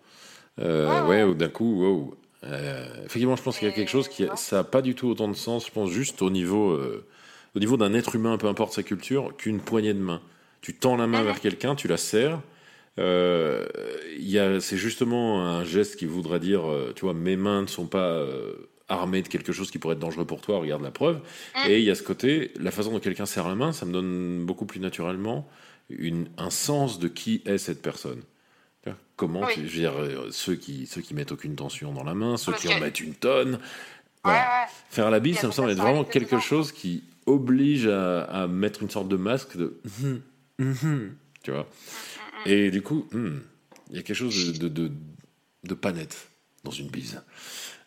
Euh, 0.60 0.88
Ouais, 0.88 1.02
ouais, 1.02 1.08
ouais. 1.08 1.24
ou 1.24 1.34
d'un 1.34 1.50
coup, 1.50 1.82
wow. 1.84 2.18
Euh, 2.46 3.06
effectivement, 3.06 3.36
je 3.36 3.42
pense 3.44 3.58
qu'il 3.60 3.68
y 3.68 3.72
a 3.72 3.74
quelque 3.74 3.90
chose 3.90 4.08
qui, 4.08 4.26
ça 4.38 4.58
n'a 4.58 4.64
pas 4.64 4.82
du 4.82 4.96
tout 4.96 5.10
autant 5.10 5.28
de 5.28 5.34
sens. 5.34 5.66
Je 5.66 5.72
pense 5.72 5.90
juste 5.90 6.22
au 6.22 6.30
niveau, 6.30 6.70
euh, 6.72 7.06
au 7.54 7.60
niveau 7.60 7.76
d'un 7.76 7.94
être 7.94 8.16
humain, 8.16 8.38
peu 8.38 8.48
importe 8.48 8.72
sa 8.72 8.84
culture, 8.84 9.36
qu'une 9.36 9.60
poignée 9.60 9.94
de 9.94 10.00
main. 10.00 10.22
Tu 10.62 10.76
tends 10.76 10.98
la 10.98 11.08
main 11.08 11.20
Mhm. 11.20 11.26
vers 11.26 11.40
quelqu'un, 11.40 11.76
tu 11.76 11.88
la 11.88 11.98
serres. 11.98 12.42
Euh, 12.98 13.66
c'est 14.60 14.78
justement 14.78 15.46
un 15.48 15.64
geste 15.64 15.96
qui 15.98 16.06
voudrait 16.06 16.40
dire, 16.40 16.70
euh, 16.70 16.92
tu 16.96 17.02
vois, 17.06 17.14
mes 17.14 17.38
mains 17.38 17.62
ne 17.62 17.68
sont 17.68 17.88
pas 17.88 18.10
euh, 18.12 18.54
armées 18.90 19.22
de 19.22 19.28
quelque 19.28 19.54
chose 19.54 19.72
qui 19.72 19.78
pourrait 19.80 19.94
être 19.94 20.00
dangereux 20.02 20.26
pour 20.26 20.42
toi. 20.42 20.60
Regarde 20.60 20.82
la 20.84 20.92
preuve. 20.92 21.20
Mhm. 21.56 21.72
Et 21.72 21.80
il 21.80 21.86
y 21.86 21.92
a 21.92 21.96
ce 21.96 22.04
côté, 22.04 22.52
la 22.60 22.72
façon 22.72 22.92
dont 22.92 23.00
quelqu'un 23.00 23.26
serre 23.26 23.48
la 23.48 23.56
main, 23.56 23.72
ça 23.72 23.86
me 23.86 23.92
donne 23.94 24.46
beaucoup 24.46 24.66
plus 24.66 24.80
naturellement 24.80 25.48
une, 25.90 26.28
un 26.38 26.50
sens 26.50 27.00
de 27.00 27.08
qui 27.08 27.42
est 27.46 27.58
cette 27.58 27.82
personne. 27.82 28.22
Comment, 29.16 29.42
Oui. 29.42 29.52
je 29.58 29.62
veux 29.64 29.68
dire, 29.68 29.94
euh, 30.00 30.28
ceux 30.32 30.56
qui, 30.56 30.86
ceux 30.88 31.02
qui 31.02 31.14
mettent 31.14 31.34
aucune 31.34 31.54
tension 31.56 31.92
dans 31.92 32.06
la 32.06 32.14
main, 32.14 32.38
ceux 32.38 32.54
qui 32.54 32.70
en 32.70 32.80
mettent 32.80 33.02
une 33.02 33.14
tonne. 33.16 33.56
Ouais, 33.56 33.60
Voilà. 34.24 34.40
ouais. 34.40 34.72
Faire 34.90 35.12
la 35.12 35.20
bise, 35.20 35.38
ça 35.40 35.48
me 35.48 35.52
semble 35.52 35.72
être 35.72 35.78
vraiment 35.82 36.06
quelque 36.06 36.40
chose 36.40 36.72
qui 36.72 37.04
oblige 37.26 37.86
à, 37.88 38.22
à 38.24 38.48
mettre 38.48 38.82
une 38.82 38.90
sorte 38.90 39.10
de 39.10 39.18
masque 39.18 39.58
de. 39.58 39.78
Mhm, 40.60 41.18
tu 41.44 41.52
vois 41.52 41.68
Et 42.46 42.70
du 42.70 42.82
coup, 42.82 43.08
hmm, 43.12 43.40
il 43.90 43.96
y 43.96 44.00
a 44.00 44.04
quelque 44.04 44.16
chose 44.16 44.60
de, 44.60 44.68
de, 44.68 44.92
de, 45.64 45.74
pas 45.74 45.92
net 45.92 46.16
dans 46.64 46.72
une 46.72 46.90
bise. 46.90 47.22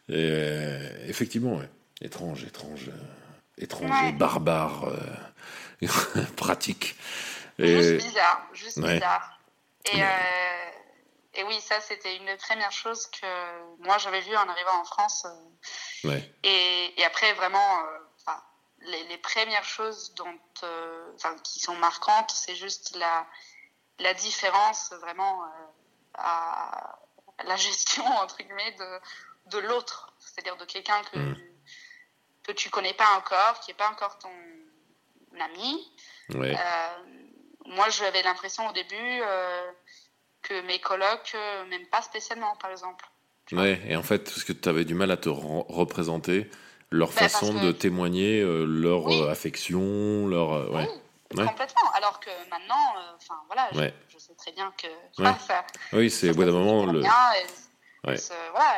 Et, 0.09 0.15
euh, 0.17 1.09
effectivement, 1.09 1.61
étrange, 2.01 2.45
étrange, 2.45 2.91
étrange, 3.59 4.15
barbare, 4.15 4.93
pratique. 6.37 6.97
Juste 7.59 8.05
bizarre, 8.05 8.49
juste 8.53 8.81
bizarre. 8.81 9.39
Et, 9.93 10.01
et 11.35 11.45
oui, 11.45 11.59
ça, 11.61 11.81
c'était 11.81 12.17
une 12.17 12.27
des 12.27 12.37
premières 12.37 12.73
choses 12.73 13.07
que 13.07 13.27
moi, 13.79 13.97
j'avais 13.99 14.21
vu 14.21 14.37
en 14.37 14.49
arrivant 14.49 14.81
en 14.81 14.85
France. 14.85 15.27
Euh, 16.05 16.21
et, 16.43 17.01
et, 17.01 17.05
après, 17.05 17.33
vraiment, 17.35 17.79
euh, 17.79 17.99
les, 18.85 19.05
les, 19.05 19.19
premières 19.19 19.65
choses 19.65 20.15
dont, 20.15 20.39
euh, 20.65 21.13
qui 21.45 21.61
sont 21.61 21.77
marquantes, 21.77 22.31
c'est 22.31 22.55
juste 22.55 22.97
la, 22.97 23.27
la 23.99 24.15
différence 24.15 24.93
vraiment 25.01 25.45
à 26.15 26.99
la 27.45 27.57
gestion, 27.57 28.05
entre 28.23 28.39
guillemets, 28.39 28.73
de, 28.73 29.01
de 29.51 29.59
l'autre. 29.59 30.15
C'est-à-dire 30.19 30.57
de 30.57 30.65
quelqu'un 30.65 31.03
que, 31.13 31.19
mm. 31.19 31.37
que 32.45 32.53
tu 32.53 32.71
connais 32.71 32.95
pas 32.95 33.17
encore, 33.17 33.61
qui 33.61 33.71
n'est 33.71 33.77
pas 33.77 33.91
encore 33.91 34.19
ton 34.19 34.31
ami. 35.41 35.93
moi, 37.65 37.89
j'avais 37.91 38.23
l'impression 38.23 38.69
au 38.69 38.73
début 38.73 39.23
que 40.43 40.61
mes 40.63 40.81
colocs 40.81 41.33
euh, 41.35 41.65
m'aiment 41.67 41.87
pas 41.87 42.03
spécialement, 42.03 42.55
par 42.57 42.71
exemple. 42.71 43.05
Ouais, 43.53 43.81
et 43.87 43.97
en 43.97 44.03
fait, 44.03 44.25
parce 44.25 44.45
que 44.45 44.53
tu 44.53 44.69
avais 44.69 44.85
du 44.85 44.95
mal 44.95 45.11
à 45.11 45.17
te 45.17 45.29
représenter 45.29 46.51
leur 46.93 47.09
ben, 47.09 47.29
façon 47.29 47.55
de 47.55 47.73
témoigner 47.73 48.41
euh, 48.41 48.65
leur 48.65 49.09
euh, 49.09 49.31
affection, 49.31 50.27
leur. 50.27 50.71
ouais. 50.71 50.89
Oui, 51.35 51.47
complètement. 51.47 51.91
Alors 51.95 52.21
que 52.21 52.31
maintenant, 52.51 52.95
enfin 53.17 53.35
voilà, 53.47 53.71
je, 53.73 54.19
sais 54.19 54.35
très 54.35 54.53
bien 54.53 54.73
que. 54.77 54.87
Ça, 55.17 55.65
oui, 55.95 56.11
c'est 56.11 56.31
au 56.31 56.35
bout 56.35 56.45
d'un 56.45 56.53
moment. 56.53 56.85
Le... 56.85 57.01
Ouais. 57.01 58.17
voilà, 58.51 58.75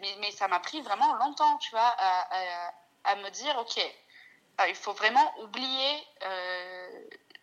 mais, 0.00 0.16
mais, 0.20 0.30
ça 0.30 0.48
m'a 0.48 0.60
pris 0.60 0.80
vraiment 0.80 1.16
longtemps, 1.16 1.58
tu 1.58 1.70
vois, 1.72 1.80
à, 1.98 2.28
à, 2.30 2.72
à 3.04 3.16
me 3.16 3.28
dire, 3.30 3.54
ok, 3.60 3.78
il 4.68 4.74
faut 4.74 4.94
vraiment 4.94 5.34
oublier 5.42 6.06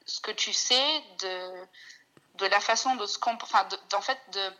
ce 0.05 0.20
que 0.20 0.32
tu 0.32 0.51
sais 0.51 1.03
de 1.22 1.67
de 2.38 2.46
la 2.48 2.60
façon 2.60 2.96
de 2.96 3.05
se 3.05 3.17
enfin, 3.24 3.67
en 3.94 4.01
fait, 4.01 4.20
de 4.34 4.53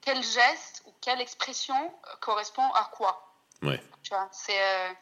quel 0.00 0.22
geste 0.22 0.82
ou 0.86 0.92
quelle 1.00 1.20
expression 1.20 1.76
euh, 1.76 2.16
correspond 2.20 2.68
à 2.74 2.90
quoi. 2.92 3.25
Ouais. 3.62 3.80
Tu 4.02 4.10
vois, 4.10 4.28
c'est, 4.32 4.60
euh, 4.60 4.92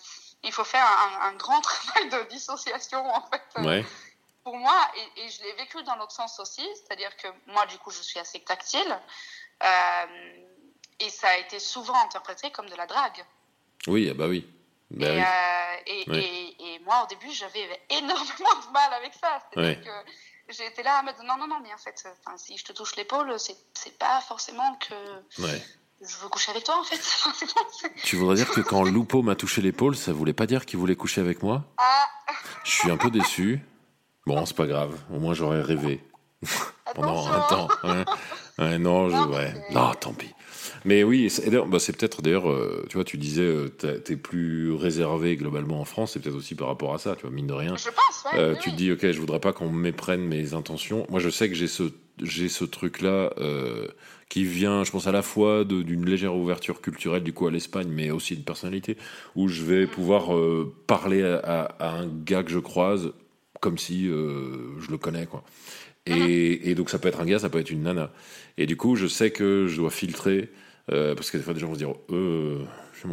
il 0.42 0.52
faut 0.52 0.64
faire 0.64 0.86
un, 1.22 1.32
grand 1.34 1.60
travail 1.62 2.08
de 2.08 2.28
dissociation, 2.28 3.04
en 3.06 3.26
fait. 3.28 3.42
Euh, 3.58 3.64
ouais. 3.64 3.84
Pour 4.42 4.56
moi, 4.56 4.88
et, 5.16 5.28
je 5.28 5.42
l'ai 5.42 5.52
vécu 5.54 5.82
dans 5.84 5.96
l'autre 5.96 6.12
sens 6.12 6.38
aussi, 6.38 6.66
c'est-à-dire 6.74 7.16
que 7.16 7.28
moi, 7.46 7.66
du 7.66 7.78
coup, 7.78 7.90
je 7.90 8.02
suis 8.02 8.18
assez 8.18 8.40
tactile, 8.40 8.98
et 11.00 11.10
ça 11.10 11.28
a 11.28 11.36
été 11.38 11.58
souvent 11.58 11.98
interprété 12.04 12.50
comme 12.50 12.68
de 12.68 12.76
la 12.76 12.86
drague. 12.86 13.24
Oui, 13.86 14.08
ah 14.10 14.14
bah 14.14 14.26
oui. 14.26 14.46
Bah 14.90 15.06
et, 15.86 16.04
et, 16.10 16.74
et, 16.74 16.78
moi, 16.80 17.02
au 17.04 17.06
début, 17.06 17.32
j'avais 17.32 17.68
énormément 17.90 18.54
de 18.66 18.72
mal 18.72 18.92
avec 18.92 19.14
ça. 19.14 19.40
C'est-à-dire 19.50 19.82
que 19.82 20.62
été 20.62 20.82
là 20.82 20.98
à 20.98 21.02
me 21.02 21.12
dire 21.12 21.24
non, 21.24 21.36
non, 21.38 21.48
non, 21.48 21.60
mais 21.62 21.72
en 21.72 21.78
fait, 21.78 22.06
si 22.36 22.56
je 22.56 22.64
te 22.64 22.72
touche 22.72 22.96
l'épaule, 22.96 23.34
c'est 23.38 23.98
pas 23.98 24.20
forcément 24.20 24.76
que 24.76 24.94
je 26.06 26.22
veux 26.22 26.28
coucher 26.28 26.50
avec 26.50 26.64
toi, 26.64 26.78
en 26.80 26.84
fait. 26.84 27.00
tu 28.04 28.16
voudrais 28.16 28.36
dire 28.36 28.50
que 28.50 28.60
quand 28.60 28.84
Lupo 28.84 29.22
m'a 29.22 29.34
touché 29.34 29.62
l'épaule, 29.62 29.96
ça 29.96 30.12
voulait 30.12 30.32
pas 30.32 30.46
dire 30.46 30.66
qu'il 30.66 30.78
voulait 30.78 30.96
coucher 30.96 31.20
avec 31.20 31.42
moi? 31.42 31.64
Ah 31.78 32.06
Je 32.64 32.70
suis 32.70 32.90
un 32.90 32.96
peu 32.96 33.10
déçu. 33.10 33.60
Bon, 34.26 34.44
c'est 34.46 34.56
pas 34.56 34.66
grave, 34.66 34.98
au 35.12 35.18
moins 35.18 35.34
j'aurais 35.34 35.62
rêvé. 35.62 36.02
Pendant 36.94 37.26
un 37.26 37.40
temps. 37.48 37.68
Ouais. 38.58 38.78
non, 38.78 39.08
je, 39.08 39.28
ouais. 39.28 39.54
non, 39.72 39.92
tant 39.94 40.12
pis. 40.12 40.32
Mais 40.84 41.02
oui, 41.02 41.30
c'est 41.30 41.50
bah, 41.50 41.64
peut-être 41.66 42.22
d'ailleurs, 42.22 42.50
euh, 42.50 42.84
tu 42.88 42.96
vois, 42.96 43.04
tu 43.04 43.16
disais, 43.16 43.42
euh, 43.42 43.68
t'es 43.68 44.16
plus 44.16 44.72
réservé 44.72 45.36
globalement 45.36 45.80
en 45.80 45.84
France, 45.84 46.12
c'est 46.12 46.20
peut-être 46.20 46.36
aussi 46.36 46.54
par 46.54 46.68
rapport 46.68 46.94
à 46.94 46.98
ça, 46.98 47.16
tu 47.16 47.22
vois, 47.22 47.30
mine 47.30 47.46
de 47.46 47.54
rien. 47.54 47.74
Je 47.76 47.88
pense, 47.88 48.32
ouais, 48.32 48.38
euh, 48.38 48.54
Tu 48.60 48.70
te 48.70 48.76
dis, 48.76 48.92
ok, 48.92 49.10
je 49.10 49.18
voudrais 49.18 49.40
pas 49.40 49.52
qu'on 49.52 49.70
méprenne 49.70 50.20
mes 50.20 50.52
intentions. 50.54 51.06
Moi, 51.08 51.20
je 51.20 51.30
sais 51.30 51.48
que 51.48 51.54
j'ai 51.54 51.68
ce, 51.68 51.84
j'ai 52.22 52.48
ce 52.48 52.64
truc-là 52.64 53.32
qui 54.28 54.44
vient, 54.44 54.84
je 54.84 54.90
pense, 54.90 55.06
à 55.06 55.12
la 55.12 55.22
fois 55.22 55.64
d'une 55.64 56.04
légère 56.04 56.34
ouverture 56.34 56.80
culturelle, 56.80 57.22
du 57.22 57.32
coup, 57.32 57.46
à 57.46 57.50
l'Espagne, 57.50 57.88
mais 57.88 58.10
aussi 58.10 58.36
de 58.36 58.42
personnalité, 58.42 58.96
où 59.36 59.48
je 59.48 59.62
vais 59.62 59.86
pouvoir 59.86 60.30
parler 60.86 61.22
à, 61.22 61.62
à, 61.78 61.90
un 61.90 62.06
gars 62.06 62.42
que 62.42 62.50
je 62.50 62.58
croise 62.58 63.12
comme 63.60 63.78
si 63.78 64.06
je 64.06 64.90
le 64.90 64.98
connais, 64.98 65.26
quoi. 65.26 65.44
Et, 66.06 66.70
et, 66.70 66.74
donc 66.74 66.90
ça 66.90 66.98
peut 66.98 67.08
être 67.08 67.20
un 67.20 67.24
gars, 67.26 67.38
ça 67.38 67.48
peut 67.48 67.58
être 67.58 67.70
une 67.70 67.82
nana. 67.82 68.12
Et 68.58 68.66
du 68.66 68.76
coup, 68.76 68.94
je 68.94 69.06
sais 69.06 69.30
que 69.30 69.66
je 69.68 69.76
dois 69.76 69.90
filtrer 69.90 70.50
euh, 70.90 71.14
parce 71.14 71.30
que 71.30 71.38
des 71.38 71.42
fois, 71.42 71.54
des 71.54 71.60
gens 71.60 71.68
vont 71.68 71.74
se 71.74 71.78
dire 71.78 71.94
euh, 72.10 72.64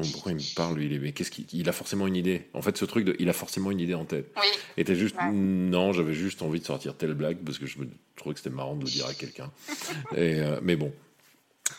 sais 0.04 0.12
pourquoi 0.12 0.32
il 0.32 0.38
me 0.38 0.56
parle, 0.56 0.78
lui, 0.78 1.00
mais 1.00 1.12
qu'est-ce 1.12 1.32
qu'il 1.32 1.46
il 1.52 1.70
a 1.70 1.72
forcément 1.72 2.08
une 2.08 2.16
idée. 2.16 2.48
En 2.54 2.62
fait, 2.62 2.78
ce 2.78 2.86
truc, 2.86 3.06
de, 3.06 3.16
il 3.20 3.30
a 3.30 3.34
forcément 3.34 3.72
une 3.72 3.80
idée 3.80 3.94
en 3.94 4.06
tête. 4.06 4.32
Oui. 4.38 4.48
Et 4.78 4.84
t'es 4.84 4.96
juste, 4.96 5.16
non, 5.32 5.92
j'avais 5.94 6.14
juste 6.14 6.42
envie 6.42 6.60
de 6.60 6.66
sortir 6.66 6.96
telle 6.96 7.14
blague 7.14 7.38
parce 7.38 7.58
que 7.58 7.66
je 7.66 7.78
trouvais 8.16 8.34
que 8.34 8.40
c'était 8.40 8.56
marrant 8.56 8.76
de 8.76 8.86
le 8.86 8.90
dire 8.90 9.06
à 9.06 9.14
quelqu'un. 9.14 9.52
euh, 10.18 10.60
mais 10.64 10.76
bon. 10.76 10.92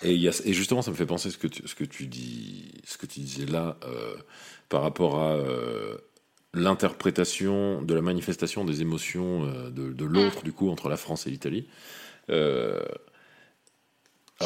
Et, 0.03 0.15
y 0.15 0.29
a, 0.29 0.33
et, 0.45 0.53
justement, 0.53 0.83
ça 0.83 0.91
me 0.91 0.97
fait 0.97 1.07
penser 1.07 1.31
ce 1.31 1.39
que 1.39 1.47
tu, 1.47 1.67
ce 1.67 1.75
que 1.75 1.85
tu, 1.85 2.07
dis, 2.07 2.73
ce 2.85 2.99
que 2.99 3.07
tu 3.07 3.21
disais 3.21 3.47
là 3.47 3.77
euh, 3.85 4.17
par 4.69 4.83
rapport 4.83 5.19
à 5.19 5.33
euh, 5.33 5.99
l'interprétation 6.55 7.83
de 7.83 7.95
la 7.95 8.03
manifestation 8.03 8.65
des 8.65 8.83
émotions 8.83 9.47
de, 9.71 9.93
de 9.93 10.05
l'autre, 10.05 10.41
mm. 10.41 10.45
du 10.45 10.53
coup, 10.53 10.71
entre 10.71 10.89
la 10.89 10.97
France 10.97 11.27
et 11.27 11.31
l'Italie. 11.31 11.67
alors 12.29 12.85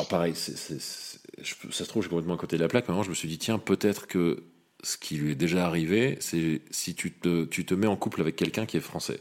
pareil, 0.09 0.35
c'est 0.35 0.81
ça 1.43 1.85
se 1.85 1.89
trouve, 1.89 2.03
j'ai 2.03 2.09
complètement 2.09 2.35
à 2.35 2.39
côté 2.39 2.57
de 2.57 2.63
la 2.63 2.69
plaque. 2.69 2.89
Maintenant, 2.89 3.03
je 3.03 3.11
me 3.11 3.15
suis 3.15 3.29
dit, 3.29 3.39
tiens, 3.39 3.59
peut-être 3.59 4.07
que 4.07 4.43
ce 4.83 4.97
qui 4.97 5.17
lui 5.17 5.33
est 5.33 5.37
déjà 5.37 5.67
arrivé, 5.67 6.17
c'est 6.21 6.63
si 6.71 6.95
tu 6.95 7.13
te, 7.13 7.45
tu 7.45 7.65
te 7.65 7.75
mets 7.75 7.87
en 7.87 7.97
couple 7.97 8.21
avec 8.21 8.37
quelqu'un 8.37 8.67
qui 8.67 8.77
est 8.77 8.81
français. 8.81 9.21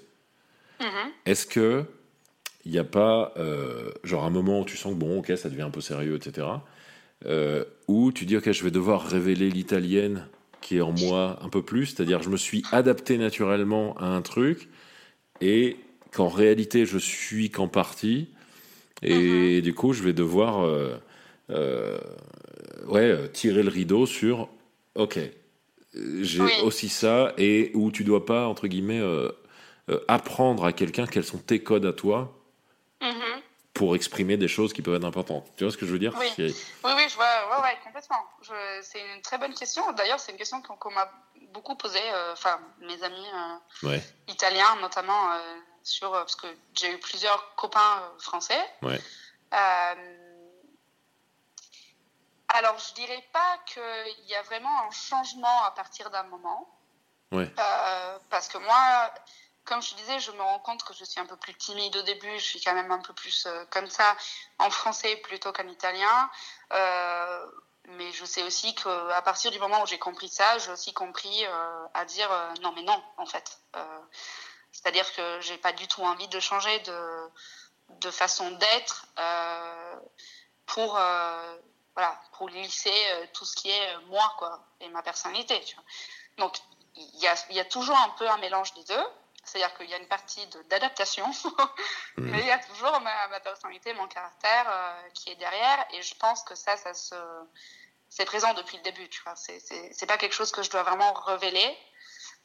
Mm-hmm. 0.80 1.10
Est-ce 1.26 1.46
que 1.46 1.86
il 2.66 2.72
n'y 2.72 2.80
a 2.80 2.84
pas, 2.84 3.32
euh, 3.38 3.92
genre, 4.04 4.26
un 4.26 4.32
moment 4.32 4.62
où 4.62 4.66
tu 4.66 4.76
sens 4.76 4.94
que, 4.94 4.98
bon, 4.98 5.20
ok, 5.20 5.32
ça 5.38 5.50
devient 5.50 5.62
un 5.62 5.70
peu 5.70 5.82
sérieux, 5.82 6.16
etc. 6.16 6.48
Euh, 7.26 7.64
où 7.88 8.12
tu 8.12 8.26
dis, 8.26 8.38
ok, 8.38 8.52
je 8.52 8.64
vais 8.64 8.72
devoir 8.72 9.06
révéler 9.08 9.50
l'italienne 9.50 10.28
qui 10.62 10.78
est 10.78 10.82
en 10.82 10.92
moi 10.92 11.38
un 11.44 11.50
peu 11.50 11.62
plus, 11.62 11.88
c'est-à-dire, 11.88 12.24
je 12.24 12.30
me 12.30 12.38
suis 12.38 12.64
adapté 12.72 13.20
naturellement 13.20 13.96
à 14.00 14.08
un 14.08 14.24
truc, 14.24 14.68
et 15.42 15.78
qu'en 16.12 16.28
réalité, 16.28 16.88
je 16.88 16.98
suis 16.98 17.52
qu'en 17.52 17.68
partie, 17.68 18.30
et 19.04 19.60
mm-hmm. 19.60 19.62
du 19.62 19.74
coup, 19.76 19.94
je 19.94 20.02
vais 20.02 20.14
devoir. 20.14 20.66
Euh, 20.66 20.98
euh, 20.98 20.98
ouais, 21.50 23.10
euh, 23.12 23.28
tirer 23.28 23.64
le 23.64 23.70
rideau 23.70 24.06
sur 24.06 24.50
ok, 24.96 25.20
j'ai 25.94 26.42
aussi 26.62 26.90
ça, 26.90 27.34
et 27.38 27.72
où 27.74 27.92
tu 27.92 28.04
dois 28.04 28.26
pas, 28.26 28.48
entre 28.48 28.68
guillemets, 28.68 29.00
euh, 29.00 29.32
apprendre 30.08 30.66
à 30.66 30.74
quelqu'un 30.74 31.06
quels 31.06 31.24
sont 31.24 31.38
tes 31.38 31.64
codes 31.64 31.86
à 31.86 31.94
toi 31.94 32.34
mm-hmm. 33.02 33.42
pour 33.74 33.96
exprimer 33.96 34.38
des 34.38 34.48
choses 34.48 34.74
qui 34.74 34.82
peuvent 34.82 34.96
être 34.96 35.06
importantes. 35.06 35.46
Tu 35.58 35.64
vois 35.64 35.72
ce 35.72 35.78
que 35.78 35.86
je 35.86 35.92
veux 35.92 36.00
dire 36.00 36.14
Oui, 36.20 36.28
oui, 36.38 36.54
oui, 36.84 37.04
je 37.10 37.16
vois, 37.16 37.62
ouais, 37.62 37.78
complètement. 37.84 38.24
C'est 38.82 39.02
une 39.16 39.22
très 39.22 39.38
bonne 39.38 39.54
question. 39.54 39.84
D'ailleurs, 39.94 40.20
c'est 40.20 40.32
une 40.32 40.38
question 40.38 40.62
qu'on 40.62 40.92
m'a 40.92 41.10
beaucoup 41.54 41.76
posée, 41.76 42.00
enfin, 42.34 42.60
mes 42.82 43.02
amis 43.04 43.96
italiens 44.28 44.78
notamment, 44.82 45.32
sur, 45.84 46.12
parce 46.12 46.36
que 46.36 46.48
j'ai 46.74 46.92
eu 46.94 46.98
plusieurs 47.00 47.56
copains 47.56 48.02
français. 48.18 48.60
Ouais. 48.82 49.00
Alors, 52.56 52.80
je 52.80 52.94
dirais 52.94 53.24
pas 53.34 53.58
qu'il 53.66 54.26
y 54.28 54.36
a 54.36 54.42
vraiment 54.44 54.88
un 54.88 54.92
changement 54.92 55.64
à 55.66 55.72
partir 55.72 56.10
d'un 56.10 56.24
moment. 56.24 56.66
Ouais. 57.34 57.54
Euh, 57.60 58.20
parce 58.30 58.48
que 58.48 58.58
moi, 58.58 59.14
comme 59.66 59.82
je 59.82 59.94
disais, 59.96 60.20
je 60.20 60.32
me 60.32 60.42
rends 60.42 60.60
compte 60.60 60.82
que 60.86 60.94
je 60.94 61.04
suis 61.04 61.20
un 61.20 61.26
peu 61.26 61.36
plus 61.36 61.54
timide 61.56 61.98
au 61.98 62.02
début. 62.04 62.40
Je 62.40 62.46
suis 62.46 62.62
quand 62.62 62.74
même 62.74 62.92
un 62.92 63.00
peu 63.00 63.14
plus 63.14 63.46
euh, 63.46 63.66
comme 63.72 63.90
ça 63.90 64.16
en 64.60 64.70
français 64.70 65.18
plutôt 65.18 65.52
qu'en 65.52 65.68
italien. 65.68 66.30
Euh, 66.72 67.46
mais 67.90 68.14
je 68.14 68.24
sais 68.24 68.42
aussi 68.44 68.74
qu'à 68.74 69.22
partir 69.22 69.52
du 69.52 69.60
moment 69.60 69.84
où 69.84 69.86
j'ai 69.86 70.00
compris 70.00 70.30
ça, 70.30 70.58
j'ai 70.60 70.72
aussi 70.72 70.94
compris 70.94 71.46
à 71.94 72.06
dire 72.06 72.30
non, 72.62 72.72
mais 72.72 72.82
non, 72.82 73.04
en 73.18 73.28
fait. 73.28 73.60
C'est-à-dire 74.72 75.06
que 75.14 75.40
j'ai 75.42 75.60
pas 75.60 75.72
du 75.72 75.88
tout 75.88 76.02
envie 76.02 76.28
de 76.28 76.40
changer 76.40 76.80
de, 76.80 77.30
de 77.90 78.10
façon 78.10 78.50
d'être 78.50 79.06
pour 80.66 80.98
voilà, 81.96 82.20
pour 82.34 82.50
lisser 82.50 82.92
euh, 82.92 83.26
tout 83.34 83.46
ce 83.46 83.56
qui 83.56 83.70
est 83.70 83.96
euh, 83.96 84.00
moi, 84.08 84.34
quoi, 84.38 84.66
et 84.82 84.90
ma 84.90 85.02
personnalité, 85.02 85.60
tu 85.62 85.76
vois. 85.76 85.84
Donc, 86.38 86.58
il 86.96 87.20
y 87.20 87.28
a, 87.28 87.36
y 87.52 87.60
a, 87.60 87.66
toujours 87.66 87.98
un 87.98 88.10
peu 88.18 88.30
un 88.30 88.38
mélange 88.38 88.74
des 88.74 88.84
deux. 88.84 89.06
C'est-à-dire 89.44 89.78
qu'il 89.78 89.88
y 89.88 89.94
a 89.94 89.98
une 89.98 90.08
partie 90.08 90.46
d'adaptation, 90.70 91.28
mmh. 92.18 92.32
mais 92.32 92.40
il 92.40 92.48
y 92.48 92.52
a 92.52 92.58
toujours 92.58 93.00
ma, 93.02 93.28
ma 93.28 93.40
personnalité, 93.40 93.94
mon 93.94 94.08
caractère 94.08 94.66
euh, 94.68 95.10
qui 95.14 95.30
est 95.30 95.36
derrière. 95.36 95.86
Et 95.92 96.02
je 96.02 96.16
pense 96.16 96.44
que 96.44 96.56
ça, 96.56 96.76
ça 96.78 96.96
se, 96.96 97.16
c'est 98.10 98.26
présent 98.26 98.54
depuis 98.54 98.78
le 98.78 98.84
début, 98.84 99.10
tu 99.10 99.22
vois. 99.24 99.36
C'est 99.36 100.06
pas 100.08 100.18
quelque 100.18 100.34
chose 100.34 100.52
que 100.52 100.64
je 100.64 100.70
dois 100.70 100.84
vraiment 100.84 101.14
révéler. 101.14 101.78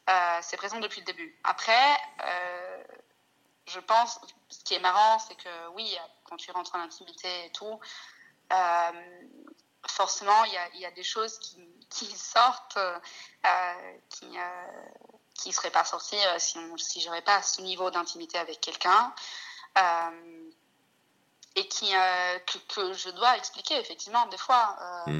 Euh, 0.09 0.39
c'est 0.41 0.57
présent 0.57 0.79
depuis 0.79 0.99
le 0.99 1.05
début. 1.05 1.33
Après, 1.43 1.97
euh, 2.23 2.83
je 3.67 3.79
pense, 3.79 4.19
ce 4.49 4.63
qui 4.63 4.73
est 4.73 4.79
marrant, 4.79 5.19
c'est 5.19 5.35
que 5.35 5.67
oui, 5.75 5.95
quand 6.25 6.37
tu 6.37 6.51
rentres 6.51 6.75
en 6.75 6.79
intimité 6.79 7.45
et 7.45 7.51
tout, 7.51 7.79
euh, 8.51 8.91
forcément, 9.87 10.43
il 10.45 10.53
y 10.53 10.57
a, 10.57 10.69
y 10.75 10.85
a, 10.85 10.91
des 10.91 11.03
choses 11.03 11.39
qui, 11.39 11.57
qui 11.89 12.05
sortent, 12.15 12.77
euh, 12.77 13.99
qui 14.09 14.25
ne 14.25 14.39
qui 15.33 15.51
seraient 15.51 15.71
pas 15.71 15.85
sorties 15.85 16.17
si, 16.37 16.57
on, 16.59 16.77
si 16.77 17.01
j'avais 17.01 17.21
pas 17.21 17.41
ce 17.41 17.61
niveau 17.61 17.89
d'intimité 17.89 18.37
avec 18.37 18.61
quelqu'un. 18.61 19.13
et 21.55 21.67
qui, 21.67 21.91
que, 21.91 22.57
que, 22.73 22.93
je 22.93 23.09
dois 23.09 23.37
expliquer, 23.37 23.79
effectivement, 23.79 24.25
des 24.27 24.37
fois. 24.37 24.77
Mm. 25.07 25.19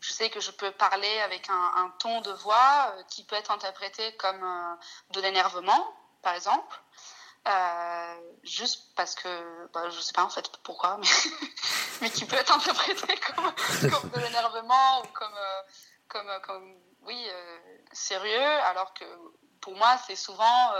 Je 0.00 0.12
sais 0.12 0.30
que 0.30 0.40
je 0.40 0.52
peux 0.52 0.70
parler 0.70 1.20
avec 1.20 1.50
un, 1.50 1.72
un 1.76 1.90
ton 1.98 2.20
de 2.20 2.30
voix 2.30 2.94
qui 3.08 3.24
peut 3.24 3.36
être 3.36 3.50
interprété 3.50 4.14
comme 4.16 4.78
de 5.10 5.20
l'énervement, 5.20 5.92
par 6.22 6.34
exemple. 6.34 6.80
Euh, 7.48 8.14
juste 8.42 8.94
parce 8.94 9.14
que, 9.14 9.28
bah, 9.72 9.88
je 9.88 10.00
sais 10.00 10.12
pas 10.12 10.24
en 10.24 10.28
fait 10.28 10.50
pourquoi, 10.64 10.98
mais, 10.98 11.06
mais 12.02 12.10
qui 12.10 12.26
peut 12.26 12.36
être 12.36 12.54
interprété 12.54 13.06
comme, 13.34 13.90
comme 13.90 14.10
de 14.10 14.20
l'énervement 14.20 15.02
ou 15.02 15.06
comme, 15.14 15.34
euh, 15.34 15.62
comme, 16.08 16.28
euh, 16.28 16.40
comme, 16.40 16.74
oui, 17.06 17.26
sérieux, 17.92 18.50
alors 18.66 18.92
que 18.92 19.04
pour 19.62 19.74
moi, 19.76 19.96
c'est 20.06 20.16
souvent, 20.16 20.72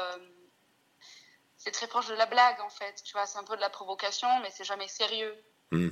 c'est 1.57 1.71
très 1.71 1.87
proche 1.87 2.09
de 2.09 2.15
la 2.15 2.27
blague 2.27 2.61
en 2.61 2.69
fait, 2.69 3.03
tu 3.03 3.13
vois, 3.13 3.25
c'est 3.25 3.39
un 3.39 3.45
peu 3.45 3.57
de 3.57 3.63
la 3.63 3.71
provocation, 3.71 4.29
mais 4.41 4.51
c'est 4.51 4.65
jamais 4.65 4.89
sérieux. 4.89 5.35
Hmm. 5.71 5.89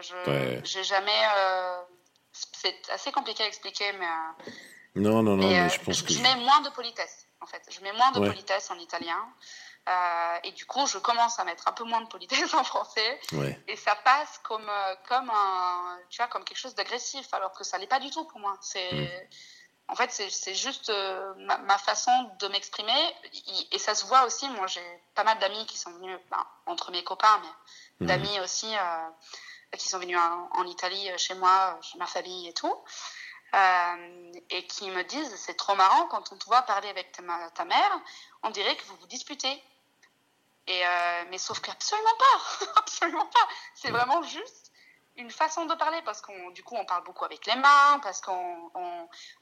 je, 0.00 0.60
j'ai 0.64 0.84
jamais, 0.84 1.22
c'est 2.32 2.88
assez 2.90 3.12
compliqué 3.12 3.42
à 3.42 3.46
expliquer, 3.46 3.92
mais. 3.92 4.06
non, 4.94 5.22
non, 5.22 5.36
non, 5.36 5.48
mais 5.48 5.68
je 5.68 5.80
pense 5.80 6.00
que. 6.00 6.14
Je 6.14 6.22
mets 6.22 6.36
moins 6.36 6.62
de 6.62 6.70
politesse, 6.70 7.26
en 7.42 7.46
fait. 7.46 7.62
Je 7.68 7.82
mets 7.82 7.92
moins 7.92 8.12
de 8.12 8.20
politesse 8.20 8.70
en 8.70 8.78
italien. 8.78 9.18
Euh, 9.88 10.38
et 10.44 10.52
du 10.52 10.66
coup, 10.66 10.86
je 10.86 10.98
commence 10.98 11.38
à 11.38 11.44
mettre 11.44 11.66
un 11.66 11.72
peu 11.72 11.84
moins 11.84 12.00
de 12.00 12.08
politesse 12.08 12.52
en 12.54 12.64
français. 12.64 13.20
Et 13.66 13.76
ça 13.76 13.94
passe 13.96 14.38
comme, 14.42 14.68
euh, 14.68 14.94
comme, 15.08 15.30
un, 15.30 15.98
tu 16.10 16.18
vois, 16.18 16.28
comme 16.28 16.44
quelque 16.44 16.58
chose 16.58 16.74
d'agressif, 16.74 17.32
alors 17.32 17.52
que 17.52 17.64
ça 17.64 17.78
l'est 17.78 17.86
pas 17.86 18.00
du 18.00 18.10
tout 18.10 18.24
pour 18.24 18.40
moi. 18.40 18.56
C'est, 18.60 18.92
mm. 18.92 19.28
En 19.90 19.94
fait, 19.94 20.10
c'est 20.10 20.54
juste 20.54 20.90
euh, 20.90 21.32
ma, 21.38 21.78
façon 21.78 22.12
de 22.40 22.48
m'exprimer. 22.48 23.16
Et 23.72 23.78
ça 23.78 23.94
se 23.94 24.04
voit 24.04 24.24
aussi. 24.26 24.46
Moi, 24.50 24.66
j'ai 24.66 25.02
pas 25.14 25.24
mal 25.24 25.38
d'amis 25.38 25.64
qui 25.64 25.78
sont 25.78 25.90
venus, 25.92 26.18
ben, 26.30 26.46
entre 26.66 26.90
mes 26.90 27.02
copains, 27.02 27.40
mais 28.00 28.04
mm. 28.04 28.08
d'amis 28.08 28.40
aussi, 28.40 28.70
qui 29.78 29.88
sont 29.88 29.98
venus 29.98 30.18
en, 30.18 30.64
Italie, 30.66 31.08
chez 31.16 31.34
moi, 31.34 31.78
chez 31.80 31.96
ma 31.96 32.06
famille 32.06 32.48
et 32.48 32.52
tout. 32.52 32.76
et 34.50 34.66
qui 34.66 34.90
me 34.90 35.04
disent 35.04 35.34
c'est 35.36 35.56
trop 35.56 35.74
marrant 35.74 36.06
quand 36.08 36.32
on 36.32 36.36
te 36.36 36.44
voit 36.44 36.60
parler 36.62 36.90
avec 36.90 37.10
ta, 37.12 37.22
ta 37.54 37.64
mère, 37.64 38.00
on 38.42 38.50
dirait 38.50 38.76
que 38.76 38.84
vous 38.84 38.96
vous 38.96 39.06
disputez. 39.06 39.62
Et 40.68 40.86
euh, 40.86 41.24
mais 41.30 41.38
sauf 41.38 41.60
qu'absolument 41.60 42.16
pas, 42.18 42.66
absolument 42.76 43.26
pas. 43.26 43.48
C'est 43.74 43.90
vraiment 43.90 44.22
juste 44.22 44.70
une 45.16 45.30
façon 45.30 45.64
de 45.64 45.74
parler 45.74 45.98
parce 46.04 46.20
qu'on 46.20 46.50
du 46.50 46.62
coup 46.62 46.76
on 46.76 46.84
parle 46.84 47.02
beaucoup 47.04 47.24
avec 47.24 47.44
les 47.46 47.56
mains 47.56 47.98
parce 48.02 48.20
qu'on 48.20 48.70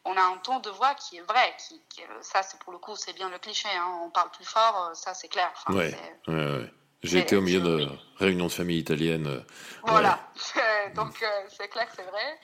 on, 0.04 0.16
a 0.16 0.22
un 0.22 0.38
ton 0.38 0.60
de 0.60 0.70
voix 0.70 0.94
qui 0.94 1.18
est 1.18 1.22
vrai 1.22 1.54
qui, 1.58 1.82
ça 2.22 2.42
c'est 2.42 2.58
pour 2.60 2.72
le 2.72 2.78
coup 2.78 2.96
c'est 2.96 3.12
bien 3.12 3.28
le 3.28 3.38
cliché 3.38 3.68
hein. 3.76 4.00
on 4.04 4.10
parle 4.10 4.30
plus 4.30 4.46
fort 4.46 4.88
euh, 4.88 4.94
ça 4.94 5.12
c'est 5.12 5.28
clair. 5.28 5.52
Ouais, 5.68 5.94
ouais, 6.28 6.72
j'ai 7.02 7.18
été 7.18 7.36
au 7.36 7.42
milieu 7.42 7.60
de 7.60 7.88
réunions 8.16 8.46
de 8.46 8.52
famille 8.52 8.78
italienne 8.78 9.26
euh, 9.26 9.42
voilà. 9.82 10.18
donc 10.94 11.22
c'est 11.48 11.68
clair 11.68 11.88
que 11.88 11.96
c'est 11.96 12.10
vrai. 12.10 12.40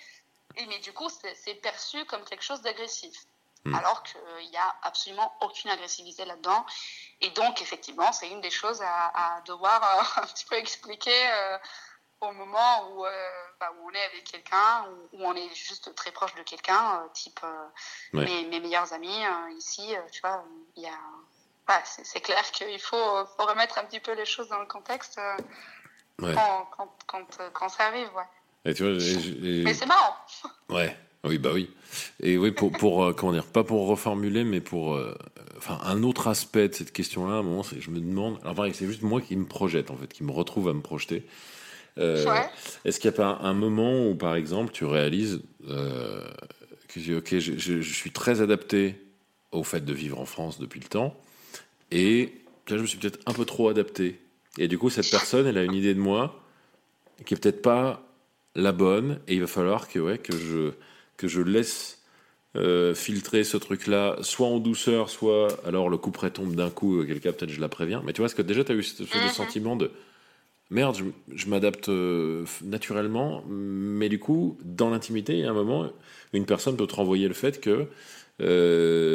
Et 0.57 0.67
mais 0.67 0.81
du 0.81 0.93
coup 0.93 1.09
c'est 1.09 1.55
perçu 1.55 2.05
comme 2.07 2.25
quelque 2.25 2.45
chose 2.45 2.61
d'agressif 2.63 3.15
Hmm. 3.65 3.77
alors 3.77 4.03
qu'il 4.03 4.51
n'y 4.51 4.57
a 4.57 4.75
absolument 4.83 5.33
aucune 5.41 5.71
agressivité 5.71 6.25
là-dedans. 6.25 6.67
Et 7.21 7.31
donc, 7.31 7.63
effectivement, 7.63 8.13
c'est 8.13 8.29
une 8.29 8.41
des 8.41 8.51
choses 8.51 8.83
à, 8.83 9.41
devoir 9.47 9.83
euh, 9.83 10.21
un 10.23 10.27
petit 10.27 10.45
peu 10.47 10.57
expliquer 10.57 11.31
euh, 11.31 11.59
au 12.23 12.33
moment 12.33 12.91
où, 12.91 13.07
euh, 13.07 13.31
bah, 13.61 13.71
où, 13.79 13.89
on 13.89 13.95
est 13.95 14.05
avec 14.05 14.25
quelqu'un, 14.25 14.87
où, 14.91 15.17
où, 15.17 15.25
on 15.25 15.35
est 15.37 15.55
juste 15.55 15.95
très 15.95 16.11
proche 16.11 16.35
de 16.35 16.43
quelqu'un, 16.43 17.09
type 17.15 17.41
mes, 18.13 18.45
mes, 18.47 18.59
meilleurs 18.59 18.93
amis 18.93 19.23
ici, 19.57 19.95
tu 20.11 20.21
vois, 20.23 20.45
il 20.75 20.83
y 20.83 20.89
a... 20.89 21.85
c'est 21.85 22.21
clair 22.21 22.43
qu'il 22.51 22.81
faut, 22.81 23.27
faut, 23.37 23.47
remettre 23.47 23.79
un 23.79 23.85
petit 23.85 24.01
peu 24.01 24.13
les 24.13 24.25
choses 24.25 24.49
dans 24.49 24.59
le 24.59 24.67
contexte 24.67 25.21
quand, 26.19 26.69
quand, 26.77 26.97
quand, 27.07 27.51
quand, 27.53 27.69
ça 27.69 27.87
arrive. 27.87 28.11
Ouais. 28.15 28.25
Mais 28.65 29.75
c'est 29.75 29.87
marrant. 29.87 30.17
Ouais. 30.69 30.97
Oui, 31.25 31.39
bah 31.39 31.51
oui. 31.55 31.71
Et 32.21 32.37
oui, 32.37 32.51
pour, 32.51 32.73
pour 32.73 33.05
euh, 33.05 33.13
comment 33.13 33.33
dire, 33.33 33.45
pas 33.45 33.65
pour 33.65 33.87
reformuler, 33.87 34.45
mais 34.45 34.61
pour, 34.61 34.95
euh, 34.95 35.15
enfin, 35.57 35.79
un 35.85 36.03
autre 36.03 36.27
aspect 36.27 36.69
de 36.69 36.75
cette 36.75 36.93
question-là, 36.93 37.35
à 37.35 37.39
un 37.39 37.43
moment, 37.43 37.63
c'est 37.63 37.81
je 37.81 37.91
me 37.91 38.01
demande, 38.01 38.39
alors 38.43 38.55
pareil, 38.55 38.73
c'est 38.75 38.87
juste 38.87 39.03
moi 39.03 39.21
qui 39.21 39.37
me 39.37 39.47
projette, 39.47 39.91
en 39.91 39.97
fait, 39.97 40.13
qui 40.13 40.25
me 40.25 40.33
retrouve 40.33 40.69
à 40.69 40.73
me 40.73 40.81
projeter. 40.81 41.25
Euh, 41.99 42.25
Est-ce 42.85 42.99
qu'il 42.99 43.11
n'y 43.11 43.15
a 43.15 43.19
pas 43.19 43.39
un 43.43 43.53
moment 43.53 44.09
où, 44.09 44.15
par 44.15 44.35
exemple, 44.35 44.73
tu 44.73 44.85
réalises 44.85 45.43
euh, 45.69 46.27
que 46.89 47.19
ok, 47.19 47.39
je, 47.39 47.59
je, 47.59 47.81
je, 47.81 47.95
suis 47.95 48.11
très 48.11 48.41
adapté 48.41 48.97
au 49.53 49.63
fait 49.63 49.85
de 49.85 49.93
vivre 49.93 50.19
en 50.19 50.25
France 50.25 50.59
depuis 50.59 50.81
le 50.81 50.89
temps, 50.89 51.15
et 51.91 52.33
là, 52.69 52.77
je 52.79 52.83
me 52.83 52.87
suis 52.87 52.99
peut-être 52.99 53.21
un 53.27 53.33
peu 53.33 53.45
trop 53.45 53.69
adapté. 53.69 54.19
Et 54.59 54.69
du 54.69 54.79
coup, 54.79 54.91
cette 54.91 55.11
personne, 55.11 55.47
elle 55.47 55.59
a 55.59 55.65
une 55.65 55.75
idée 55.75 55.95
de 55.95 56.01
moi 56.01 56.43
qui 57.25 57.35
est 57.35 57.37
peut-être 57.37 57.63
pas 57.63 58.03
la 58.55 58.73
bonne, 58.73 59.21
et 59.29 59.35
il 59.35 59.41
va 59.41 59.47
falloir 59.47 59.89
que, 59.89 59.99
ouais, 59.99 60.19
que 60.19 60.37
je 60.37 60.73
que 61.23 61.29
je 61.29 61.41
laisse 61.41 62.03
euh, 62.57 62.95
filtrer 62.95 63.45
ce 63.45 63.57
truc-là, 63.57 64.17
soit 64.23 64.49
en 64.49 64.59
douceur, 64.59 65.09
soit 65.09 65.49
alors 65.65 65.89
le 65.89 65.97
coup 65.97 66.11
près 66.11 66.31
tombe 66.31 66.57
d'un 66.57 66.69
coup, 66.69 66.99
euh, 66.99 67.07
quelqu'un 67.07 67.33
peut-être 67.33 67.51
je 67.51 67.61
la 67.61 67.69
préviens. 67.69 68.03
Mais 68.05 68.13
tu 68.13 68.19
vois, 68.19 68.27
est-ce 68.27 68.35
que 68.35 68.43
déjà 68.43 68.65
tu 68.65 68.73
as 68.73 68.75
eu 68.75 68.83
ce, 68.83 69.05
mhm. 69.05 69.29
sentiment 69.29 69.77
de 69.77 69.93
merde, 70.71 70.99
je, 71.33 71.47
m'adapte 71.47 71.89
euh, 71.89 72.45
naturellement, 72.63 73.45
mais 73.47 74.09
du 74.09 74.19
coup, 74.19 74.59
dans 74.65 74.91
l'intimité, 74.91 75.35
il 75.35 75.39
y 75.41 75.45
a 75.45 75.51
un 75.51 75.55
moment, 75.55 75.91
une 76.33 76.45
personne 76.45 76.77
peut 76.77 76.89
te 76.89 76.97
renvoyer 76.97 77.29
le 77.29 77.35
fait 77.35 77.61
que, 77.61 77.83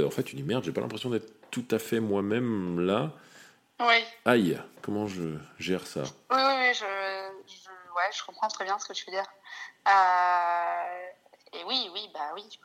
en 0.05 0.09
fait, 0.09 0.23
tu 0.23 0.37
dis 0.37 0.43
merde, 0.43 0.63
j'ai 0.63 0.71
pas 0.71 0.81
l'impression 0.81 1.09
d'être 1.09 1.29
tout 1.51 1.65
à 1.71 1.79
fait 1.79 1.99
moi-même 1.99 2.79
là. 2.79 3.11
Oui. 3.81 4.03
Aïe, 4.23 4.57
comment 4.81 5.07
je 5.07 5.35
gère 5.59 5.85
ça? 5.85 6.03
Oui, 6.31 6.37
oui, 6.37 6.53
oui, 6.59 6.73
je, 6.73 6.85
je, 7.53 7.69
ouais, 7.95 8.09
je 8.17 8.23
comprends 8.25 8.47
très 8.47 8.63
bien 8.63 8.79
ce 8.79 8.87
que 8.87 8.93
tu 8.93 9.05
veux 9.05 9.11
dire. 9.11 9.27
Euh, 9.87 11.07
et 11.53 11.63
oui, 11.65 11.89
oui, 11.93 12.09
bah 12.13 12.31
oui. 12.35 12.59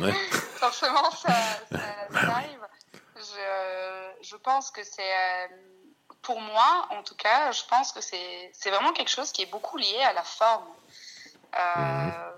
Forcément, 0.56 1.10
ça, 1.10 1.34
arrive. 2.14 2.66
Je, 3.16 4.12
je, 4.22 4.36
pense 4.36 4.70
que 4.70 4.82
c'est, 4.82 5.02
euh, 5.02 5.48
pour 6.22 6.40
moi, 6.40 6.86
en 6.90 7.02
tout 7.02 7.14
cas, 7.14 7.52
je 7.52 7.62
pense 7.68 7.92
que 7.92 8.00
c'est, 8.00 8.52
vraiment 8.66 8.92
quelque 8.92 9.10
chose 9.10 9.32
qui 9.32 9.42
est 9.42 9.46
beaucoup 9.50 9.76
lié 9.76 10.02
à 10.02 10.12
la 10.12 10.22
forme. 10.22 10.68
Euh. 11.58 12.30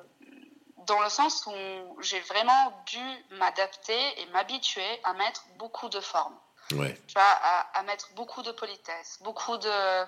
Dans 0.87 1.01
le 1.01 1.09
sens 1.09 1.47
où 1.47 2.03
j'ai 2.03 2.21
vraiment 2.21 2.83
dû 2.85 3.25
m'adapter 3.31 4.21
et 4.21 4.27
m'habituer 4.27 5.01
à 5.03 5.15
mettre 5.15 5.47
beaucoup 5.57 5.89
de 5.89 5.99
forme. 6.01 6.37
Ouais. 6.73 6.95
Tu 7.07 7.15
vois, 7.15 7.23
à, 7.23 7.79
à, 7.79 7.83
mettre 7.85 8.13
beaucoup 8.13 8.43
de 8.43 8.53
politesse, 8.53 9.19
beaucoup 9.23 9.57
de, 9.57 10.05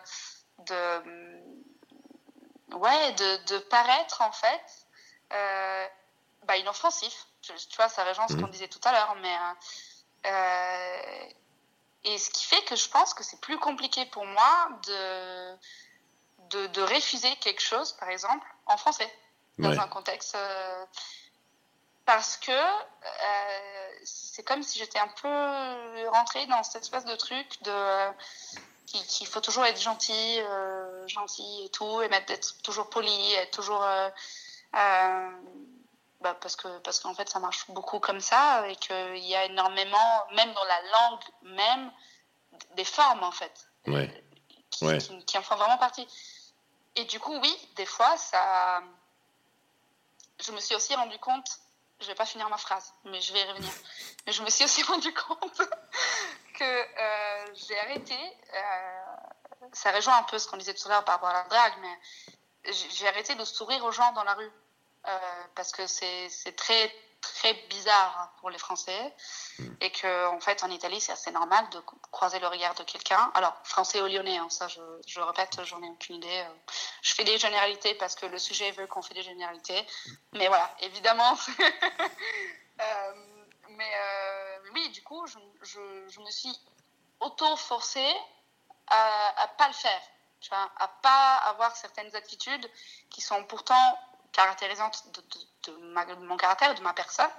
de 0.67 1.03
ouais, 2.75 3.13
de, 3.13 3.55
de 3.55 3.59
paraître 3.59 4.21
en 4.23 4.33
fait 4.33 4.86
bah, 5.31 6.57
inoffensif. 6.57 7.27
Tu, 7.43 7.53
vois, 7.77 7.89
ça 7.89 8.05
rejoint 8.05 8.29
ce 8.29 8.35
qu'on 8.35 8.49
disait 8.49 8.69
tout 8.69 8.81
à 8.85 8.93
l'heure. 8.93 9.17
Mais, 9.21 9.37
euh, 10.27 11.29
et 12.05 12.19
ce 12.19 12.31
qui 12.31 12.45
fait 12.47 12.63
que 12.65 12.77
je 12.77 12.89
pense 12.89 13.15
que 13.15 13.23
c'est 13.23 13.41
plus 13.41 13.59
compliqué 13.59 14.07
pour 14.07 14.25
moi 14.25 14.69
de, 14.87 15.57
de, 16.51 16.67
de, 16.69 16.83
refuser 16.83 17.35
quelque 17.37 17.63
chose, 17.63 17.93
par 17.93 18.09
exemple, 18.09 18.47
en 18.67 18.77
français, 18.77 19.13
dans 19.59 19.79
un 19.79 19.89
contexte. 19.89 20.35
Euh, 20.35 20.85
parce 22.05 22.37
que 22.37 22.53
euh, 22.53 23.89
c'est 24.05 24.45
comme 24.45 24.63
si 24.63 24.79
j'étais 24.79 25.01
un 25.01 25.09
peu 25.09 26.09
rentrée 26.11 26.47
dans 26.47 26.63
cette 26.63 26.83
espèce 26.83 27.05
de 27.05 27.17
truc 27.17 27.63
de 27.63 28.13
qu'il 28.87 29.27
faut 29.27 29.41
toujours 29.41 29.65
être 29.65 29.81
gentil, 29.81 30.41
euh, 30.41 31.07
gentil 31.09 31.65
et 31.65 31.69
tout, 31.71 32.03
et 32.03 32.07
être 32.07 32.63
toujours 32.63 32.89
poli, 32.89 33.35
être 33.35 33.51
toujours 33.51 33.83
euh, 33.83 34.09
bah 36.21 36.35
parce 36.41 36.57
que 36.57 36.79
parce 36.79 37.01
qu'en 37.01 37.15
fait 37.15 37.29
ça 37.29 37.39
marche 37.39 37.71
beaucoup 37.71 37.99
comme 37.99 38.21
ça 38.21 38.69
et 38.69 38.77
qu'il 38.77 39.19
y 39.19 39.35
a 39.35 39.45
énormément 39.45 40.27
même 40.35 40.53
dans 40.53 40.65
la 40.65 40.83
langue 40.83 41.21
même 41.43 41.93
des 42.75 42.85
formes 42.85 43.23
en 43.23 43.33
fait 43.33 43.69
ouais. 43.87 44.25
Qui, 44.71 45.25
Qui, 45.25 45.39
en 45.39 45.43
font 45.43 45.57
vraiment 45.57 45.79
partie 45.79 46.07
et 46.95 47.05
du 47.05 47.21
coup 47.21 47.35
oui 47.39 47.69
des 47.77 47.87
fois 47.87 48.17
ça 48.17 48.83
je 50.41 50.53
me 50.53 50.61
suis 50.61 50.75
aussi 50.75 50.95
rendu 50.95 51.19
compte 51.19 51.59
je 52.01 52.07
vais 52.07 52.15
pas 52.15 52.27
finir 52.27 52.49
ma 52.49 52.59
phrase 52.59 52.93
mais 53.05 53.21
je 53.21 53.33
vais 53.33 53.41
y 53.41 53.45
revenir 53.45 53.73
mais 54.27 54.33
je 54.33 54.43
me 54.43 54.51
suis 54.51 54.65
aussi 54.65 54.83
rendu 54.83 55.13
compte 55.15 55.59
que 56.55 56.65
euh, 56.65 57.55
j'ai 57.55 57.79
arrêté 57.79 58.19
euh, 58.55 59.03
ça 59.73 59.93
rejoint 59.93 60.19
un 60.19 60.23
peu 60.25 60.39
ce 60.39 60.49
qu'on 60.49 60.57
disait 60.57 60.75
tout 60.75 60.89
à 60.89 60.93
l'heure 60.93 61.05
par 61.05 61.15
rapport 61.15 61.31
à 61.31 61.43
la 61.43 61.45
drague 61.45 61.75
mais 61.81 61.99
j'ai 62.73 63.09
arrêté 63.09 63.35
de 63.35 63.45
sourire 63.45 63.85
aux 63.85 63.93
gens 63.93 64.13
dans 64.13 64.25
la 64.25 64.35
rue. 64.35 64.51
Parce 65.55 65.73
que 65.73 65.87
c'est 65.87 66.57
très 66.57 66.93
très 67.21 67.55
bizarre 67.69 68.33
pour 68.41 68.51
les 68.51 68.59
Français 68.59 69.15
hmm. 69.59 69.75
et 69.81 69.91
que 69.91 70.27
en 70.27 70.41
fait 70.41 70.63
en 70.63 70.71
Italie 70.71 71.01
c'est 71.01 71.13
assez 71.13 71.31
normal 71.31 71.69
de 71.71 71.81
croiser 72.11 72.39
le 72.39 72.47
regard 72.47 72.75
de 72.75 72.85
quelqu'un. 72.85 73.31
Alors 73.35 73.55
français 73.65 74.01
ou 74.01 74.07
lyonnais, 74.07 74.39
hein, 74.39 74.49
ça 74.51 74.69
je, 74.69 74.81
je 75.07 75.21
répète, 75.21 75.63
j'en 75.65 75.83
ai 75.83 75.89
aucune 75.89 76.17
idée. 76.17 76.45
Je 77.03 77.15
fais 77.15 77.25
des 77.25 77.39
généralités 77.39 77.95
parce 77.95 78.15
que 78.15 78.27
le 78.27 78.39
sujet 78.39 78.71
veut 78.73 78.87
qu'on 78.87 79.03
fait 79.03 79.15
des 79.15 79.23
généralités, 79.23 79.87
mais 80.33 80.49
voilà, 80.49 80.75
évidemment. 80.81 81.37
euh, 82.81 83.13
mais 83.71 83.93
euh, 83.95 84.59
oui, 84.75 84.89
du 84.91 85.03
coup, 85.03 85.27
je, 85.27 85.39
je, 85.63 86.09
je 86.09 86.21
me 86.21 86.31
suis 86.31 86.57
auto-forcée 87.21 88.15
à, 88.89 89.43
à 89.43 89.49
pas 89.49 89.69
le 89.69 89.75
faire, 89.75 90.03
tu 90.41 90.49
vois, 90.51 90.71
à 90.79 90.89
pas 90.89 91.37
avoir 91.49 91.75
certaines 91.77 92.15
attitudes 92.15 92.71
qui 93.11 93.21
sont 93.21 93.43
pourtant 93.45 93.99
ma, 95.81 96.05
de 96.05 96.15
mon 96.15 96.37
caractère, 96.37 96.75
de 96.75 96.83
ma 96.83 96.93
personne. 96.93 97.31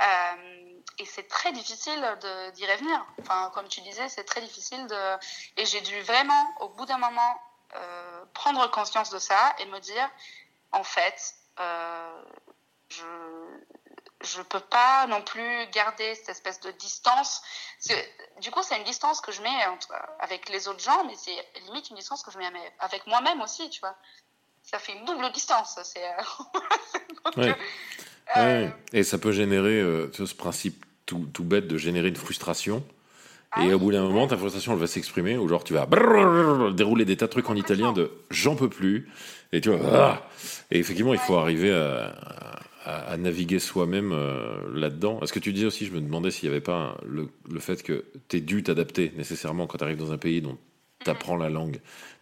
Euh, 0.00 0.80
et 0.98 1.04
c'est 1.04 1.28
très 1.28 1.52
difficile 1.52 2.00
d'y 2.54 2.66
revenir. 2.66 3.04
Enfin, 3.20 3.50
comme 3.54 3.68
tu 3.68 3.80
disais, 3.82 4.08
c'est 4.08 4.24
très 4.24 4.40
difficile 4.40 4.86
de. 4.86 5.16
Et 5.56 5.66
j'ai 5.66 5.80
dû 5.80 6.00
vraiment, 6.02 6.54
au 6.60 6.68
bout 6.70 6.86
d'un 6.86 6.98
moment, 6.98 7.40
euh, 7.74 8.24
prendre 8.34 8.66
conscience 8.70 9.10
de 9.10 9.18
ça 9.18 9.54
et 9.58 9.66
me 9.66 9.78
dire, 9.78 10.08
en 10.72 10.84
fait, 10.84 11.34
euh, 11.58 12.22
je 12.88 13.04
je 14.22 14.42
peux 14.42 14.60
pas 14.60 15.06
non 15.06 15.22
plus 15.22 15.66
garder 15.68 16.14
cette 16.14 16.28
espèce 16.28 16.60
de 16.60 16.70
distance. 16.72 17.42
Du 18.40 18.50
coup, 18.50 18.62
c'est 18.62 18.76
une 18.76 18.84
distance 18.84 19.22
que 19.22 19.32
je 19.32 19.40
mets 19.40 19.66
entre, 19.66 19.94
avec 20.18 20.50
les 20.50 20.68
autres 20.68 20.80
gens, 20.80 21.04
mais 21.04 21.14
c'est 21.16 21.34
limite 21.62 21.88
une 21.88 21.96
distance 21.96 22.22
que 22.22 22.30
je 22.30 22.36
mets 22.36 22.74
avec 22.80 23.06
moi-même 23.06 23.40
aussi, 23.40 23.70
tu 23.70 23.80
vois. 23.80 23.96
Ça 24.62 24.78
fait 24.78 24.92
une 24.92 25.04
double 25.04 25.30
distance. 25.32 25.78
C'est. 25.82 26.00
ouais. 27.40 27.54
Euh, 28.36 28.66
ouais. 28.66 28.74
Et 28.92 29.02
ça 29.02 29.18
peut 29.18 29.32
générer 29.32 29.80
euh, 29.80 30.10
ce 30.12 30.34
principe 30.34 30.84
tout, 31.06 31.26
tout, 31.32 31.44
bête 31.44 31.66
de 31.66 31.76
générer 31.76 32.08
une 32.08 32.16
frustration. 32.16 32.84
Ah, 33.52 33.64
et 33.64 33.74
au 33.74 33.80
bout 33.80 33.90
d'un 33.90 34.02
moment, 34.02 34.28
ta 34.28 34.36
frustration, 34.36 34.72
elle 34.74 34.78
va 34.78 34.86
s'exprimer, 34.86 35.36
ou 35.36 35.48
genre 35.48 35.64
tu 35.64 35.74
vas 35.74 35.84
dérouler 36.70 37.04
des 37.04 37.16
tas 37.16 37.26
de 37.26 37.32
trucs 37.32 37.50
en 37.50 37.56
italien 37.56 37.92
de 37.92 38.12
j'en 38.30 38.54
peux 38.54 38.68
plus, 38.68 39.10
et 39.50 39.60
tu 39.60 39.70
vois, 39.70 39.80
ah 39.92 40.28
et 40.70 40.78
effectivement, 40.78 41.14
il 41.14 41.18
faut 41.18 41.34
arriver 41.34 41.72
à, 41.74 42.14
à, 42.84 43.16
naviguer 43.16 43.58
soi-même 43.58 44.12
euh, 44.12 44.56
là-dedans. 44.72 45.20
Est-ce 45.20 45.32
que 45.32 45.38
tu 45.38 45.52
disais 45.52 45.66
aussi, 45.66 45.86
je 45.86 45.92
me 45.92 46.00
demandais 46.00 46.30
s'il 46.30 46.48
n'y 46.48 46.54
avait 46.54 46.64
pas 46.64 46.96
le, 47.06 47.28
le, 47.50 47.60
fait 47.60 47.82
que 47.82 48.04
tu 48.28 48.36
es 48.36 48.40
dû 48.40 48.62
t'adapter 48.62 49.12
nécessairement 49.16 49.66
quand 49.66 49.78
tu 49.78 49.84
arrives 49.84 49.98
dans 49.98 50.12
un 50.12 50.18
pays 50.18 50.40
dont 50.40 50.56
tu 51.04 51.10
apprends 51.10 51.36
la 51.36 51.50
langue. 51.50 51.80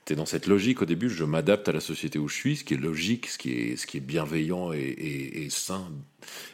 Tu 0.08 0.14
es 0.14 0.16
dans 0.16 0.24
cette 0.24 0.46
logique 0.46 0.80
au 0.80 0.86
début, 0.86 1.10
je 1.10 1.22
m'adapte 1.22 1.68
à 1.68 1.72
la 1.72 1.80
société 1.80 2.18
où 2.18 2.28
je 2.28 2.34
suis, 2.34 2.56
ce 2.56 2.64
qui 2.64 2.72
est 2.72 2.78
logique, 2.78 3.26
ce 3.26 3.36
qui 3.36 3.52
est, 3.52 3.76
ce 3.76 3.86
qui 3.86 3.98
est 3.98 4.00
bienveillant 4.00 4.72
et, 4.72 4.78
et, 4.78 5.44
et 5.44 5.50
sain. 5.50 5.86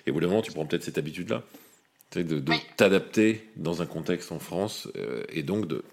Et 0.05 0.11
au 0.11 0.15
bout 0.15 0.19
d'un 0.19 0.27
moment, 0.27 0.43
tu 0.43 0.51
prends 0.51 0.67
peut-être 0.67 0.83
cette 0.83 0.99
habitude-là, 0.99 1.45
de, 2.17 2.23
de 2.23 2.51
oui. 2.51 2.61
t'adapter 2.77 3.49
dans 3.55 3.81
un 3.81 3.87
contexte 3.87 4.33
en 4.33 4.41
France 4.41 4.89
euh, 4.97 5.23
et 5.29 5.45
donc 5.45 5.69
de, 5.69 5.85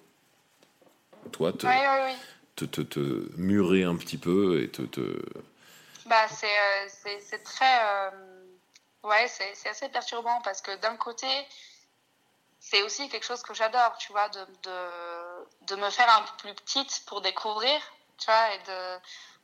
toi, 1.32 1.54
te, 1.54 1.68
oui, 1.68 1.74
oui, 2.08 2.14
te, 2.56 2.66
te, 2.66 2.82
te, 2.82 3.30
murer 3.38 3.84
un 3.84 3.96
petit 3.96 4.18
peu 4.18 4.64
et 4.64 4.68
te, 4.68 4.82
te 4.82 5.22
bah, 6.08 6.28
c'est, 6.30 7.20
c'est, 7.20 7.44
très. 7.44 7.80
Euh, 7.84 8.10
ouais, 9.04 9.28
c'est, 9.28 9.52
c'est 9.54 9.70
assez 9.70 9.88
perturbant 9.90 10.42
parce 10.44 10.64
que 10.64 10.76
d'un 10.82 10.96
côté, 10.96 11.28
c'est 12.62 12.84
aussi 12.84 13.10
quelque 13.10 13.26
chose 13.26 13.42
que 13.42 13.54
j'adore, 13.54 13.98
tu 13.98 14.12
vois, 14.12 14.30
de, 14.30 14.46
de, 14.64 15.48
de, 15.62 15.76
me 15.76 15.90
faire 15.90 16.10
un 16.16 16.22
peu 16.22 16.38
plus 16.38 16.54
petite 16.54 17.04
pour 17.08 17.20
découvrir, 17.22 17.82
tu 18.18 18.28
vois, 18.28 18.54
et 18.54 18.60
de, 18.60 19.00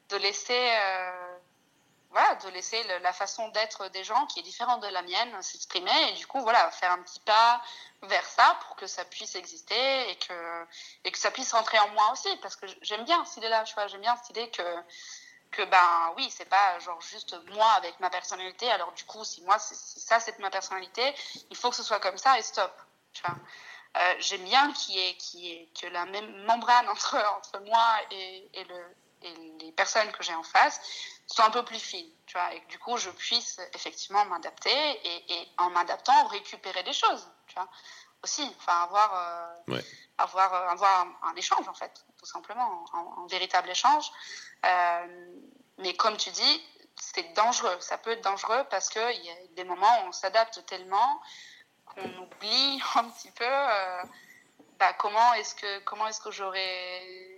de 0.10 0.17
laisser. 0.17 0.69
Euh, 0.80 1.38
voilà, 2.10 2.36
de 2.36 2.49
laisser 2.49 2.82
la 3.01 3.12
façon 3.12 3.49
d'être 3.49 3.89
des 3.89 4.03
gens 4.03 4.25
qui 4.27 4.39
est 4.39 4.43
différente 4.43 4.82
de 4.82 4.88
la 4.88 5.01
mienne 5.01 5.41
s'exprimer 5.41 6.10
et 6.10 6.13
du 6.13 6.25
coup 6.25 6.39
voilà 6.39 6.71
faire 6.71 6.91
un 6.93 7.01
petit 7.03 7.19
pas 7.19 7.62
vers 8.03 8.25
ça 8.25 8.58
pour 8.62 8.77
que 8.77 8.88
ça 8.88 9.03
puisse 9.03 9.36
exister 9.36 10.10
et 10.10 10.15
que 10.15 10.65
et 11.03 11.12
que 11.12 11.17
ça 11.17 11.32
puisse 11.32 11.51
rentrer 11.51 11.77
en 11.80 11.89
moi 11.89 12.10
aussi 12.13 12.34
parce 12.38 12.56
que 12.56 12.65
j'aime 12.82 13.03
bien 13.03 13.23
cette 13.25 13.38
idée 13.38 13.49
là 13.49 13.63
tu 13.65 13.73
vois 13.73 13.88
j'aime 13.88 14.01
bien 14.01 14.15
cette 14.15 14.30
idée 14.30 14.49
que 14.51 14.63
que 15.51 15.63
ben 15.63 16.13
oui 16.15 16.32
c'est 16.32 16.45
pas 16.49 16.80
genre 16.80 17.01
juste 17.01 17.36
moi 17.49 17.69
avec 17.71 17.99
ma 17.99 18.10
personnalité 18.10 18.71
alors 18.71 18.93
du 18.93 19.03
coup 19.03 19.25
si 19.25 19.41
moi 19.43 19.60
ça 19.60 20.19
c'est 20.21 20.39
ma 20.39 20.49
personnalité 20.49 21.13
il 21.51 21.58
faut 21.58 21.69
que 21.69 21.75
ce 21.75 21.84
soit 21.84 21.99
comme 21.99 22.17
ça 22.17 22.39
et 22.39 22.41
stop 22.41 22.71
tu 23.17 23.23
vois 23.23 23.38
euh, 23.97 24.15
j'aime 24.19 24.43
bien 24.43 24.71
qu'il 24.73 24.95
y 24.95 25.51
ait 25.51 25.69
que 25.80 25.88
la 25.88 26.06
même 26.06 26.43
membrane 26.43 26.88
entre 26.89 27.15
entre 27.38 27.60
moi 27.65 27.88
et, 28.12 28.49
et 28.53 28.63
le 28.63 28.95
et 29.23 29.34
les 29.60 29.71
personnes 29.71 30.12
que 30.12 30.21
j'ai 30.21 30.36
en 30.36 30.43
face 30.43 30.80
soit 31.25 31.45
un 31.45 31.49
peu 31.49 31.65
plus 31.65 31.80
fine 31.80 32.10
tu 32.27 32.38
vois 32.38 32.53
et 32.53 32.62
que 32.62 32.67
du 32.67 32.80
coup 32.80 32.97
je 32.97 33.10
puisse 33.10 33.60
effectivement 33.73 34.23
m'adapter 34.25 34.69
et, 34.71 35.34
et 35.34 35.47
en 35.58 35.69
m'adaptant 35.71 36.27
récupérer 36.27 36.84
des 36.84 36.93
choses 36.93 37.27
tu 37.47 37.56
vois 37.56 37.67
aussi 38.23 38.43
enfin 38.60 38.84
avoir 38.84 39.12
euh, 39.15 39.73
ouais. 39.73 39.86
avoir 40.19 40.53
avoir 40.53 41.01
un, 41.01 41.30
un, 41.30 41.36
échange 41.36 41.67
en 41.67 41.73
fait 41.73 42.06
tout 42.19 42.25
simplement 42.25 42.86
un, 42.93 43.23
un 43.23 43.27
véritable 43.27 43.69
échange 43.69 44.12
euh, 44.65 45.27
mais 45.77 45.95
comme 45.95 46.17
tu 46.17 46.30
dis, 46.32 46.63
c'est 46.95 47.34
dangereux. 47.34 47.77
Ça 47.80 47.97
peut 47.97 48.12
être 48.12 48.23
dangereux 48.23 48.63
parce 48.69 48.89
qu'il 48.89 49.23
y 49.23 49.30
a 49.30 49.36
des 49.51 49.63
moments 49.63 50.03
où 50.03 50.08
on 50.08 50.12
s'adapte 50.12 50.65
tellement 50.65 51.21
qu'on 51.97 52.23
oublie 52.23 52.81
un 52.95 53.10
petit 53.10 53.31
peu 53.31 53.45
euh, 53.45 54.03
bah, 54.79 54.93
comment 54.93 55.33
est-ce 55.33 55.55
que 55.55 55.79
comment 55.79 56.07
est-ce 56.07 56.21
que 56.21 56.31
j'aurais 56.31 57.38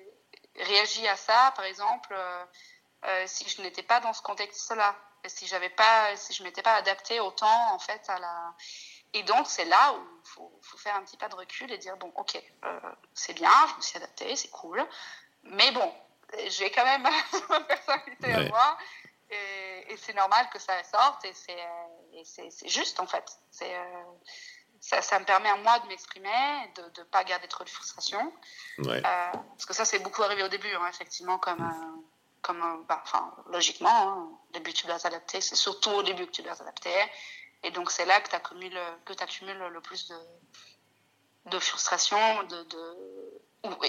réagi 0.55 1.07
à 1.07 1.15
ça, 1.15 1.53
par 1.55 1.65
exemple, 1.65 2.09
euh, 2.11 2.45
euh, 3.05 3.23
si 3.27 3.47
je 3.49 3.61
n'étais 3.61 3.83
pas 3.83 3.99
dans 3.99 4.13
ce 4.13 4.21
contexte-là, 4.21 4.95
si 5.25 5.47
j'avais 5.47 5.69
pas, 5.69 6.15
si 6.15 6.33
je 6.33 6.43
m'étais 6.43 6.61
pas 6.61 6.75
adaptée 6.75 7.19
autant 7.19 7.73
en 7.73 7.79
fait 7.79 8.01
à 8.09 8.19
la. 8.19 8.53
Et 9.13 9.23
donc 9.23 9.47
c'est 9.47 9.65
là 9.65 9.93
où 9.93 10.19
il 10.23 10.29
faut, 10.29 10.59
faut, 10.61 10.77
faire 10.77 10.95
un 10.95 11.03
petit 11.03 11.17
pas 11.17 11.29
de 11.29 11.35
recul 11.35 11.71
et 11.71 11.77
dire 11.77 11.97
bon, 11.97 12.11
ok, 12.15 12.41
euh, 12.65 12.79
c'est 13.13 13.33
bien, 13.33 13.51
je 13.71 13.75
me 13.77 13.81
suis 13.81 13.97
adaptée, 13.97 14.35
c'est 14.35 14.51
cool, 14.51 14.85
mais 15.43 15.71
bon, 15.71 15.91
j'ai 16.47 16.69
quand 16.71 16.85
même 16.85 17.01
ma 17.49 17.61
personnalité 17.61 18.27
ouais. 18.27 18.33
à 18.33 18.49
moi. 18.49 18.77
Et, 19.31 19.93
et 19.93 19.97
c'est 19.97 20.13
normal 20.13 20.49
que 20.51 20.59
ça 20.59 20.83
sorte 20.83 21.23
et 21.25 21.33
c'est 21.33 22.67
juste 22.67 22.99
en 22.99 23.07
fait. 23.07 23.25
C'est 23.51 23.75
euh, 23.75 24.03
ça, 24.79 25.01
ça, 25.01 25.19
me 25.19 25.25
permet 25.25 25.49
à 25.49 25.57
moi 25.57 25.79
de 25.79 25.87
m'exprimer, 25.87 26.29
de 26.75 26.83
ne 26.99 27.03
pas 27.05 27.23
garder 27.23 27.47
trop 27.47 27.63
de 27.63 27.69
frustration. 27.69 28.33
Ouais. 28.79 28.97
Euh, 28.97 29.31
parce 29.31 29.65
que 29.65 29.73
ça, 29.73 29.85
c'est 29.85 29.99
beaucoup 29.99 30.23
arrivé 30.23 30.41
au 30.43 30.47
début, 30.47 30.73
hein, 30.73 30.87
effectivement, 30.89 31.37
comme, 31.37 31.61
euh, 31.61 32.01
comme 32.41 32.85
bah, 32.87 33.03
logiquement, 33.51 33.89
hein, 33.89 34.29
au 34.49 34.53
début 34.53 34.73
tu 34.73 34.87
dois 34.87 34.99
t'adapter, 34.99 35.41
c'est 35.41 35.55
surtout 35.55 35.91
au 35.91 36.03
début 36.03 36.25
que 36.25 36.31
tu 36.31 36.41
dois 36.41 36.55
t'adapter. 36.55 36.93
Et 37.63 37.71
donc 37.71 37.91
c'est 37.91 38.05
là 38.05 38.21
que 38.21 38.29
tu 38.29 38.35
accumules, 38.35 38.79
que 39.05 39.13
accumules 39.21 39.57
le 39.57 39.81
plus 39.81 40.07
de, 40.07 40.17
de 41.47 41.59
frustration. 41.59 42.43
De, 42.43 42.63
de... 42.63 43.41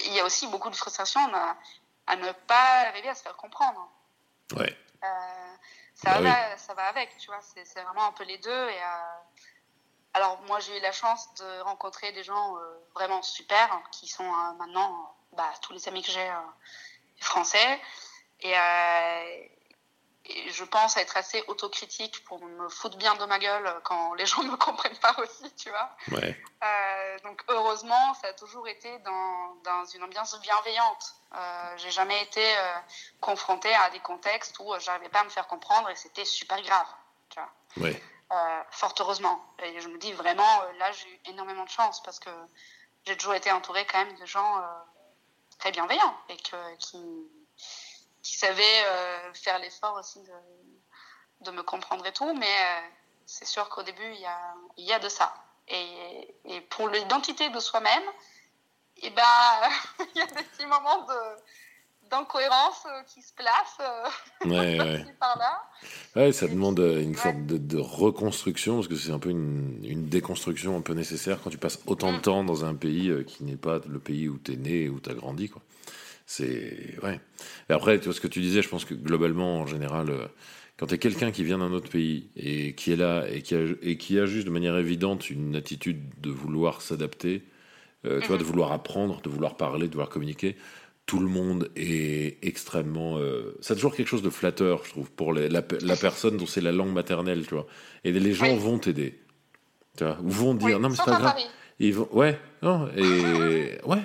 Il 0.05 0.13
y 0.13 0.19
a 0.19 0.25
aussi 0.25 0.47
beaucoup 0.47 0.69
de 0.69 0.75
frustration 0.75 1.21
à 2.05 2.15
ne 2.17 2.31
pas 2.33 2.81
arriver 2.87 3.07
à 3.07 3.15
se 3.15 3.23
faire 3.23 3.37
comprendre. 3.37 3.89
Ouais. 4.57 4.77
Euh, 5.03 5.55
ça, 5.95 6.13
bah 6.15 6.21
va, 6.21 6.29
oui. 6.29 6.59
ça 6.59 6.73
va 6.73 6.87
avec, 6.87 7.17
tu 7.17 7.27
vois, 7.27 7.39
c'est 7.41 7.81
vraiment 7.81 8.07
un 8.07 8.11
peu 8.11 8.23
les 8.23 8.37
deux. 8.37 8.69
Et, 8.69 8.81
euh, 8.83 9.17
alors, 10.13 10.41
moi, 10.43 10.59
j'ai 10.59 10.77
eu 10.77 10.81
la 10.81 10.91
chance 10.91 11.33
de 11.35 11.61
rencontrer 11.61 12.11
des 12.11 12.23
gens 12.23 12.57
euh, 12.57 12.61
vraiment 12.93 13.21
super, 13.21 13.71
hein, 13.71 13.83
qui 13.91 14.07
sont 14.07 14.29
maintenant 14.57 15.15
bah, 15.33 15.51
tous 15.61 15.73
les 15.73 15.87
amis 15.87 16.01
que 16.01 16.11
j'ai 16.11 16.29
français. 17.19 17.79
Et, 18.41 18.53
et 20.25 20.49
je 20.51 20.63
pense 20.63 20.97
être 20.97 21.17
assez 21.17 21.43
autocritique 21.47 22.23
pour 22.25 22.43
me 22.43 22.69
foutre 22.69 22.97
bien 22.97 23.15
de 23.15 23.25
ma 23.25 23.39
gueule 23.39 23.81
quand 23.83 24.13
les 24.15 24.25
gens 24.25 24.43
ne 24.43 24.49
me 24.51 24.57
comprennent 24.57 24.97
pas 24.97 25.15
aussi, 25.19 25.53
tu 25.55 25.69
vois. 25.69 25.95
Ouais. 26.11 26.41
Donc 27.23 27.43
heureusement, 27.47 28.13
ça 28.15 28.27
a 28.29 28.33
toujours 28.33 28.67
été 28.67 28.99
dans, 28.99 29.55
dans 29.63 29.85
une 29.85 30.03
ambiance 30.03 30.39
bienveillante. 30.41 31.15
Euh, 31.33 31.77
j'ai 31.77 31.91
jamais 31.91 32.21
été 32.23 32.43
euh, 32.57 32.73
confrontée 33.21 33.73
à 33.73 33.89
des 33.89 33.99
contextes 33.99 34.59
où 34.59 34.73
j'arrivais 34.79 35.09
pas 35.09 35.21
à 35.21 35.23
me 35.23 35.29
faire 35.29 35.47
comprendre 35.47 35.89
et 35.89 35.95
c'était 35.95 36.25
super 36.25 36.61
grave, 36.61 36.87
tu 37.29 37.39
vois. 37.39 37.87
Ouais. 37.87 38.03
Euh, 38.31 38.63
fort 38.71 38.93
heureusement. 38.99 39.43
Et 39.63 39.79
je 39.79 39.87
me 39.87 39.97
dis 39.97 40.13
vraiment, 40.13 40.61
euh, 40.61 40.73
là, 40.77 40.91
j'ai 40.91 41.09
eu 41.09 41.19
énormément 41.25 41.63
de 41.63 41.69
chance 41.69 42.01
parce 42.03 42.19
que 42.19 42.29
j'ai 43.05 43.15
toujours 43.17 43.33
été 43.33 43.51
entourée 43.51 43.85
quand 43.85 43.97
même 43.97 44.17
de 44.17 44.25
gens 44.25 44.57
euh, 44.57 44.63
très 45.57 45.71
bienveillants 45.71 46.15
et 46.29 46.37
que, 46.37 46.75
qui 46.77 46.97
qui 48.21 48.35
savait 48.35 48.83
euh, 48.85 49.33
faire 49.33 49.59
l'effort 49.59 49.95
aussi 49.95 50.21
de, 50.21 50.31
de, 51.41 51.51
me 51.51 51.63
comprendre 51.63 52.05
et 52.05 52.13
tout, 52.13 52.33
mais 52.35 52.45
euh, 52.45 52.87
c'est 53.25 53.45
sûr 53.45 53.67
qu'au 53.69 53.83
début, 53.83 54.13
il 54.13 54.19
y 54.19 54.25
a, 54.25 54.53
y 54.77 54.93
a 54.93 54.99
de 54.99 55.09
ça. 55.09 55.33
Et, 55.67 56.35
et 56.45 56.61
pour 56.61 56.87
l'identité 56.89 57.49
de 57.49 57.59
soi-même, 57.59 58.03
et 59.03 59.09
ben, 59.09 60.05
il 60.15 60.19
y 60.19 60.21
a 60.21 60.25
des 60.27 60.43
petits 60.43 60.65
moments 60.65 61.05
de 61.05 61.41
d'incohérence 62.09 62.83
euh, 62.87 63.03
qui 63.07 63.21
se 63.21 63.31
placent 63.33 63.79
euh, 63.79 64.45
ouais, 64.49 64.77
ouais. 64.81 65.05
par 65.17 65.37
là. 65.37 65.63
Ouais, 66.17 66.33
ça 66.33 66.45
et 66.45 66.49
demande 66.49 66.75
puis, 66.75 67.03
une 67.03 67.15
sorte 67.15 67.45
de, 67.45 67.57
de, 67.57 67.77
reconstruction, 67.77 68.75
parce 68.75 68.89
que 68.89 68.95
c'est 68.95 69.11
un 69.11 69.19
peu 69.19 69.29
une, 69.29 69.79
une, 69.85 70.09
déconstruction 70.09 70.75
un 70.75 70.81
peu 70.81 70.93
nécessaire 70.93 71.39
quand 71.41 71.49
tu 71.49 71.57
passes 71.57 71.79
autant 71.85 72.11
de 72.11 72.19
temps 72.19 72.43
dans 72.43 72.65
un 72.65 72.75
pays 72.75 73.13
qui 73.25 73.45
n'est 73.45 73.55
pas 73.55 73.79
le 73.87 73.99
pays 73.99 74.27
où 74.27 74.37
tu 74.37 74.51
es 74.51 74.55
né, 74.57 74.89
où 74.89 74.99
tu 74.99 75.09
as 75.09 75.13
grandi. 75.13 75.47
Quoi 75.47 75.61
C'est 76.25 76.97
ouais. 77.01 77.21
Et 77.69 77.73
après, 77.73 77.97
tu 77.99 78.05
vois 78.05 78.13
ce 78.13 78.21
que 78.21 78.27
tu 78.27 78.41
disais, 78.41 78.61
je 78.61 78.69
pense 78.69 78.85
que 78.85 78.93
globalement, 78.93 79.61
en 79.61 79.65
général, 79.65 80.09
euh, 80.09 80.27
quand 80.77 80.87
tu 80.87 80.95
es 80.95 80.97
quelqu'un 80.97 81.31
qui 81.31 81.43
vient 81.43 81.59
d'un 81.59 81.71
autre 81.71 81.89
pays 81.89 82.29
et 82.35 82.75
qui 82.75 82.91
est 82.91 82.97
là 82.97 83.25
et 83.29 83.41
qui, 83.41 83.55
a, 83.55 83.61
et 83.81 83.97
qui 83.97 84.19
a 84.19 84.25
juste 84.25 84.45
de 84.45 84.51
manière 84.51 84.75
évidente 84.77 85.29
une 85.29 85.55
attitude 85.55 86.01
de 86.19 86.29
vouloir 86.29 86.81
s'adapter, 86.81 87.43
euh, 88.05 88.19
tu 88.21 88.27
vois, 88.27 88.37
de 88.37 88.43
vouloir 88.43 88.71
apprendre, 88.71 89.21
de 89.21 89.29
vouloir 89.29 89.57
parler, 89.57 89.87
de 89.87 89.91
vouloir 89.91 90.09
communiquer, 90.09 90.55
tout 91.05 91.19
le 91.19 91.27
monde 91.27 91.69
est 91.75 92.37
extrêmement. 92.41 93.17
Euh, 93.17 93.57
ça 93.61 93.73
a 93.73 93.75
toujours 93.75 93.95
quelque 93.95 94.07
chose 94.07 94.21
de 94.21 94.29
flatteur, 94.29 94.85
je 94.85 94.91
trouve, 94.91 95.11
pour 95.11 95.33
la, 95.33 95.49
la, 95.49 95.61
personne 95.61 96.37
dont 96.37 96.45
c'est 96.45 96.61
la 96.61 96.71
langue 96.71 96.93
maternelle, 96.93 97.45
tu 97.45 97.53
vois. 97.55 97.67
Et 98.03 98.11
les 98.11 98.33
gens 98.33 98.55
vont 98.55 98.79
t'aider. 98.79 99.19
Tu 99.97 100.03
vois, 100.05 100.17
ou 100.23 100.29
vont 100.29 100.53
dire, 100.53 100.79
non, 100.79 100.89
mais 100.89 100.95
c'est 100.95 101.05
pas 101.05 101.19
grave. 101.19 101.35
Ils 101.79 101.95
vont, 101.95 102.07
ouais, 102.13 102.39
non, 102.61 102.87
et 102.95 103.77
ouais. 103.85 104.01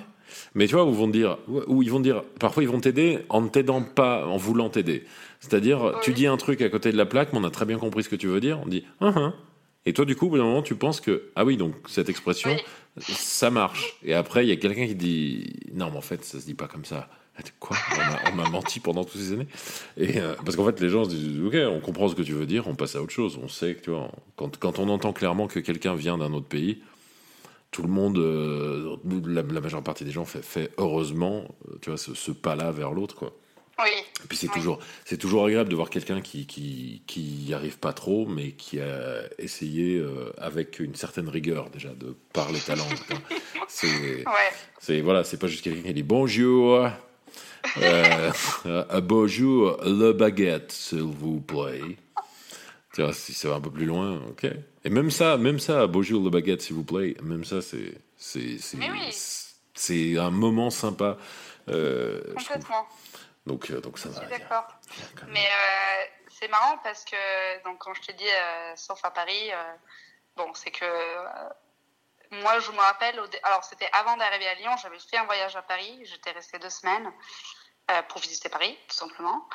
Mais 0.53 0.67
tu 0.67 0.75
vois, 0.75 0.83
ils 0.83 0.93
vont 0.93 1.07
dire, 1.07 1.37
ou 1.47 1.81
ils 1.81 1.89
vont 1.89 1.99
dire, 1.99 2.23
parfois 2.39 2.63
ils 2.63 2.69
vont 2.69 2.81
t'aider 2.81 3.19
en 3.29 3.41
ne 3.41 3.47
t'aidant 3.47 3.81
pas, 3.81 4.25
en 4.25 4.37
voulant 4.37 4.69
t'aider. 4.69 5.05
C'est-à-dire, 5.39 5.99
tu 6.01 6.13
dis 6.13 6.27
un 6.27 6.37
truc 6.37 6.61
à 6.61 6.69
côté 6.69 6.91
de 6.91 6.97
la 6.97 7.05
plaque, 7.05 7.31
mais 7.31 7.39
on 7.39 7.43
a 7.45 7.51
très 7.51 7.65
bien 7.65 7.77
compris 7.77 8.03
ce 8.03 8.09
que 8.09 8.15
tu 8.15 8.27
veux 8.27 8.41
dire. 8.41 8.59
On 8.65 8.67
dit, 8.67 8.83
uh 9.01 9.05
-huh. 9.05 9.31
et 9.85 9.93
toi, 9.93 10.03
du 10.03 10.15
coup, 10.15 10.25
au 10.25 10.29
bout 10.29 10.37
d'un 10.37 10.43
moment, 10.43 10.63
tu 10.63 10.75
penses 10.75 10.99
que, 10.99 11.31
ah 11.35 11.45
oui, 11.45 11.55
donc 11.55 11.73
cette 11.87 12.09
expression, 12.09 12.51
ça 12.99 13.49
marche. 13.49 13.95
Et 14.03 14.13
après, 14.13 14.45
il 14.45 14.49
y 14.49 14.51
a 14.51 14.55
quelqu'un 14.55 14.87
qui 14.87 14.95
dit, 14.95 15.53
non, 15.73 15.89
mais 15.91 15.97
en 15.97 16.01
fait, 16.01 16.23
ça 16.23 16.39
se 16.39 16.45
dit 16.45 16.53
pas 16.53 16.67
comme 16.67 16.85
ça. 16.85 17.09
Quoi? 17.59 17.77
On 18.31 18.35
m'a 18.35 18.49
menti 18.49 18.79
pendant 18.79 19.03
toutes 19.03 19.21
ces 19.21 19.33
années? 19.33 19.47
Et 19.95 20.19
euh, 20.19 20.33
parce 20.43 20.55
qu'en 20.55 20.65
fait, 20.65 20.79
les 20.79 20.89
gens 20.89 21.03
se 21.03 21.09
disent, 21.09 21.39
ok, 21.41 21.55
on 21.69 21.79
comprend 21.79 22.07
ce 22.07 22.15
que 22.15 22.23
tu 22.23 22.33
veux 22.33 22.47
dire, 22.47 22.67
on 22.67 22.75
passe 22.75 22.95
à 22.95 23.01
autre 23.01 23.13
chose. 23.13 23.39
On 23.41 23.47
sait 23.47 23.75
que, 23.75 23.81
tu 23.81 23.91
vois, 23.91 24.11
quand, 24.35 24.57
quand 24.57 24.79
on 24.79 24.89
entend 24.89 25.13
clairement 25.13 25.47
que 25.47 25.59
quelqu'un 25.59 25.95
vient 25.95 26.17
d'un 26.17 26.33
autre 26.33 26.47
pays, 26.47 26.81
tout 27.71 27.83
le 27.83 27.89
monde, 27.89 28.17
euh, 28.17 28.95
la, 29.27 29.43
majeure 29.43 29.83
partie 29.83 30.03
des 30.03 30.11
gens 30.11 30.25
fait, 30.25 30.71
heureusement, 30.77 31.43
euh, 31.69 31.77
tu 31.81 31.89
vois, 31.89 31.97
ce, 31.97 32.31
pas-là 32.31 32.71
vers 32.71 32.91
l'autre, 32.91 33.15
quoi. 33.15 33.33
Oui. 33.79 33.89
Et 34.23 34.27
puis 34.27 34.37
c'est 34.37 34.47
toujours, 34.47 34.79
c'est 35.05 35.17
toujours 35.17 35.45
agréable 35.45 35.69
de 35.69 35.75
voir 35.75 35.89
quelqu'un 35.89 36.21
qui, 36.21 36.47
qui, 36.47 37.03
qui 37.05 37.53
arrive 37.53 37.77
pas 37.77 37.93
trop, 37.93 38.25
mais 38.25 38.51
qui 38.53 38.79
a 38.79 39.21
essayé 39.37 39.97
euh, 39.97 40.33
avec 40.37 40.79
une 40.79 40.95
certaine 40.95 41.29
rigueur 41.29 41.69
déjà 41.69 41.89
de 41.89 42.15
parler 42.33 42.59
ta 42.59 42.75
langue. 42.75 42.87
c'est, 43.67 44.25
ouais. 44.87 45.01
voilà, 45.01 45.23
c'est 45.23 45.37
pas 45.37 45.47
juste 45.47 45.63
quelqu'un 45.63 45.83
qui 45.83 45.93
dit 45.93 46.03
bonjour, 46.03 46.89
euh, 47.77 48.31
bonjour 49.03 49.77
le 49.83 50.11
baguette 50.11 50.71
s'il 50.71 51.01
vous 51.01 51.39
plaît. 51.39 51.97
Tu 52.95 53.03
vois, 53.03 53.13
si 53.13 53.35
ça 53.35 53.49
va 53.49 53.55
un 53.55 53.61
peu 53.61 53.69
plus 53.69 53.85
loin, 53.85 54.15
ok. 54.27 54.47
Et 54.83 54.89
même 54.89 55.11
ça, 55.11 55.37
même 55.37 55.59
ça, 55.59 55.85
bonjour 55.85 56.23
le 56.23 56.31
baguette, 56.31 56.63
s'il 56.63 56.75
vous 56.75 56.83
plaît, 56.83 57.15
même 57.21 57.43
ça, 57.43 57.61
c'est, 57.61 57.93
c'est, 58.17 58.57
c'est, 59.75 60.17
un 60.17 60.31
moment 60.31 60.71
sympa. 60.71 61.17
Euh, 61.69 62.21
Complètement. 62.35 62.87
Donc, 63.47 63.71
euh, 63.71 63.79
donc 63.79 63.97
ça 63.97 64.09
va. 64.09 64.21
Je 64.21 64.27
suis 64.27 64.39
d'accord. 64.39 64.67
Mais 65.27 65.45
euh, 65.45 66.05
c'est 66.27 66.49
marrant 66.49 66.77
parce 66.83 67.05
que, 67.05 67.63
donc, 67.63 67.79
quand 67.79 67.93
je 67.93 68.01
te 68.01 68.11
dis, 68.11 68.29
euh, 68.29 68.75
sauf 68.75 68.99
à 69.03 69.11
Paris, 69.11 69.51
bon, 70.35 70.53
c'est 70.53 70.71
que 70.71 70.85
moi, 72.31 72.59
je 72.59 72.71
me 72.71 72.77
rappelle, 72.79 73.19
alors 73.43 73.63
c'était 73.63 73.89
avant 73.93 74.17
d'arriver 74.17 74.47
à 74.47 74.55
Lyon, 74.55 74.71
j'avais 74.81 74.99
fait 74.99 75.17
un 75.17 75.25
voyage 75.25 75.55
à 75.55 75.61
Paris, 75.61 76.01
j'étais 76.03 76.31
restée 76.31 76.59
deux 76.59 76.69
semaines 76.69 77.09
pour 78.09 78.19
visiter 78.19 78.49
Paris, 78.49 78.77
tout 78.89 78.97
simplement. 78.97 79.47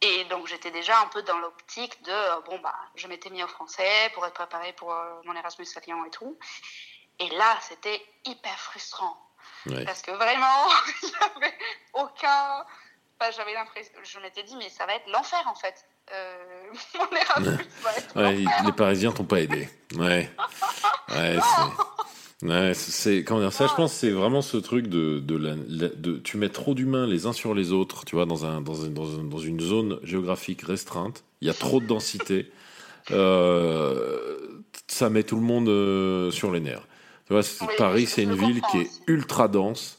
Et 0.00 0.24
donc 0.26 0.46
j'étais 0.46 0.70
déjà 0.70 0.98
un 1.00 1.08
peu 1.08 1.22
dans 1.22 1.38
l'optique 1.38 2.00
de 2.04 2.42
bon 2.46 2.60
bah 2.60 2.74
je 2.94 3.08
m'étais 3.08 3.30
mis 3.30 3.42
au 3.42 3.48
français 3.48 4.10
pour 4.14 4.24
être 4.24 4.32
préparé 4.32 4.72
pour 4.72 4.94
mon 5.24 5.34
Erasmus 5.34 5.66
à 5.76 5.80
Lyon 5.80 6.04
et 6.06 6.10
tout. 6.10 6.38
Et 7.18 7.28
là 7.30 7.58
c'était 7.60 8.00
hyper 8.24 8.58
frustrant 8.58 9.20
parce 9.84 10.02
que 10.02 10.12
vraiment 10.12 10.68
avait 11.36 11.58
aucun. 11.92 12.64
Enfin, 13.20 13.32
j'avais 13.36 13.54
l'impression, 13.54 13.92
je 14.02 14.18
m'étais 14.20 14.42
dit 14.44 14.54
mais 14.56 14.68
ça 14.68 14.86
va 14.86 14.94
être 14.94 15.10
l'enfer 15.12 15.42
en 15.50 15.54
fait. 15.54 15.84
Euh, 16.12 16.36
mon 16.98 17.16
Erasmus 17.16 17.68
va 17.82 17.96
être 17.96 18.16
ouais, 18.16 18.44
les 18.64 18.72
Parisiens 18.72 19.12
t'ont 19.12 19.24
pas 19.24 19.40
aidé. 19.40 19.68
Ouais. 19.96 20.30
ouais 21.10 21.38
Ouais, 22.42 22.72
c'est 22.72 23.24
comment 23.24 23.40
dire 23.40 23.52
ça. 23.52 23.66
Je 23.66 23.74
pense 23.74 23.92
c'est 23.92 24.10
vraiment 24.10 24.42
ce 24.42 24.56
truc 24.58 24.86
de 24.86 25.18
de, 25.18 25.36
la, 25.36 25.56
de 25.56 26.18
tu 26.18 26.36
mets 26.36 26.48
trop 26.48 26.74
d'humains 26.74 27.04
les 27.04 27.26
uns 27.26 27.32
sur 27.32 27.52
les 27.52 27.72
autres. 27.72 28.04
Tu 28.04 28.14
vois, 28.14 28.26
dans 28.26 28.46
un 28.46 28.60
dans, 28.60 28.84
un, 28.84 28.90
dans, 28.90 29.18
un, 29.18 29.24
dans 29.24 29.38
une 29.38 29.58
zone 29.58 29.98
géographique 30.04 30.62
restreinte, 30.62 31.24
il 31.40 31.48
y 31.48 31.50
a 31.50 31.54
trop 31.54 31.80
de 31.80 31.86
densité. 31.86 32.52
euh, 33.10 34.62
ça 34.86 35.10
met 35.10 35.24
tout 35.24 35.36
le 35.36 35.42
monde 35.42 35.68
euh, 35.68 36.30
sur 36.30 36.52
les 36.52 36.60
nerfs. 36.60 36.86
Tu 37.26 37.32
vois, 37.32 37.42
Paris, 37.76 38.06
c'est 38.06 38.22
une 38.22 38.36
ville 38.36 38.60
qui 38.70 38.78
est 38.78 38.90
ultra 39.08 39.48
dense. 39.48 39.97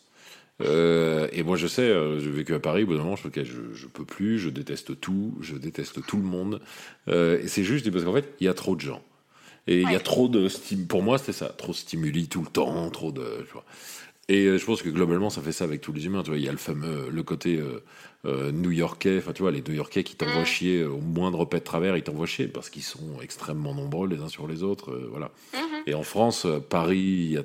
Euh, 0.62 1.28
et 1.32 1.44
moi, 1.44 1.58
je 1.58 1.68
sais, 1.68 1.84
euh, 1.84 2.20
j'ai 2.20 2.30
vécu 2.30 2.54
à 2.54 2.60
Paris. 2.60 2.84
Au 2.84 2.88
bout 2.88 2.94
d'un 2.96 3.04
moment, 3.04 3.16
je, 3.16 3.28
okay, 3.28 3.46
je, 3.46 3.74
je 3.74 3.88
peux 3.88 4.06
plus. 4.06 4.40
Je 4.40 4.50
déteste 4.50 5.00
tout. 5.00 5.36
Je 5.42 5.56
déteste 5.56 6.06
tout 6.06 6.18
le 6.18 6.24
monde. 6.24 6.62
Euh, 7.08 7.40
et 7.42 7.48
c'est 7.48 7.64
juste 7.64 7.90
parce 7.92 8.04
qu'en 8.04 8.14
fait, 8.14 8.34
il 8.40 8.46
y 8.46 8.50
a 8.50 8.54
trop 8.54 8.76
de 8.76 8.82
gens. 8.82 9.02
Et 9.68 9.82
il 9.82 9.92
y 9.92 9.96
a 9.96 10.00
trop 10.00 10.28
de 10.28 10.48
pour 10.88 11.04
moi 11.04 11.20
c'était 11.20 11.34
ça, 11.34 11.50
trop 11.50 11.74
de 11.74 11.78
stimuli 11.78 12.28
tout 12.28 12.42
le 12.42 12.48
temps, 12.48 12.90
trop 12.90 13.12
de 13.12 13.44
tu 13.46 13.54
vois. 13.54 13.66
Et 14.30 14.46
euh, 14.46 14.60
je 14.60 14.66
pense 14.66 14.84
que 14.84 14.90
globalement 14.90 15.32
ça 15.32 15.42
fait 15.42 15.52
ça 15.52 15.64
avec 15.64 15.82
tous 15.82 15.92
les 15.92 16.06
humains, 16.06 16.22
tu 16.22 16.30
vois, 16.30 16.38
il 16.38 16.46
y 16.46 16.48
a 16.48 16.52
le 16.52 16.58
fameux 16.58 17.10
le 17.10 17.24
côté 17.24 17.58
euh, 17.58 17.84
euh 18.26 18.52
new-yorkais, 18.52 19.18
enfin 19.18 19.34
tu 19.34 19.42
vois 19.42 19.52
les 19.52 19.64
new-yorkais 19.64 20.04
qui 20.04 20.16
t'envoient 20.16 20.44
mm. 20.44 20.46
chier 20.46 20.84
au 20.86 21.00
moindre 21.00 21.46
pet 21.46 21.60
de 21.60 21.64
travers, 21.64 21.98
ils 21.98 22.04
t'envoient 22.04 22.28
chier 22.28 22.48
parce 22.48 22.70
qu'ils 22.70 22.84
sont 22.84 23.20
extrêmement 23.24 23.74
nombreux 23.74 24.08
les 24.08 24.22
uns 24.22 24.30
sur 24.30 24.48
les 24.48 24.62
autres, 24.62 24.92
euh, 24.92 25.08
voilà. 25.10 25.32
Mm-hmm. 25.56 25.84
Et 25.88 25.96
en 25.96 26.04
France, 26.04 26.46
Paris, 26.70 26.98
il 26.98 27.32
y 27.32 27.38
a, 27.40 27.44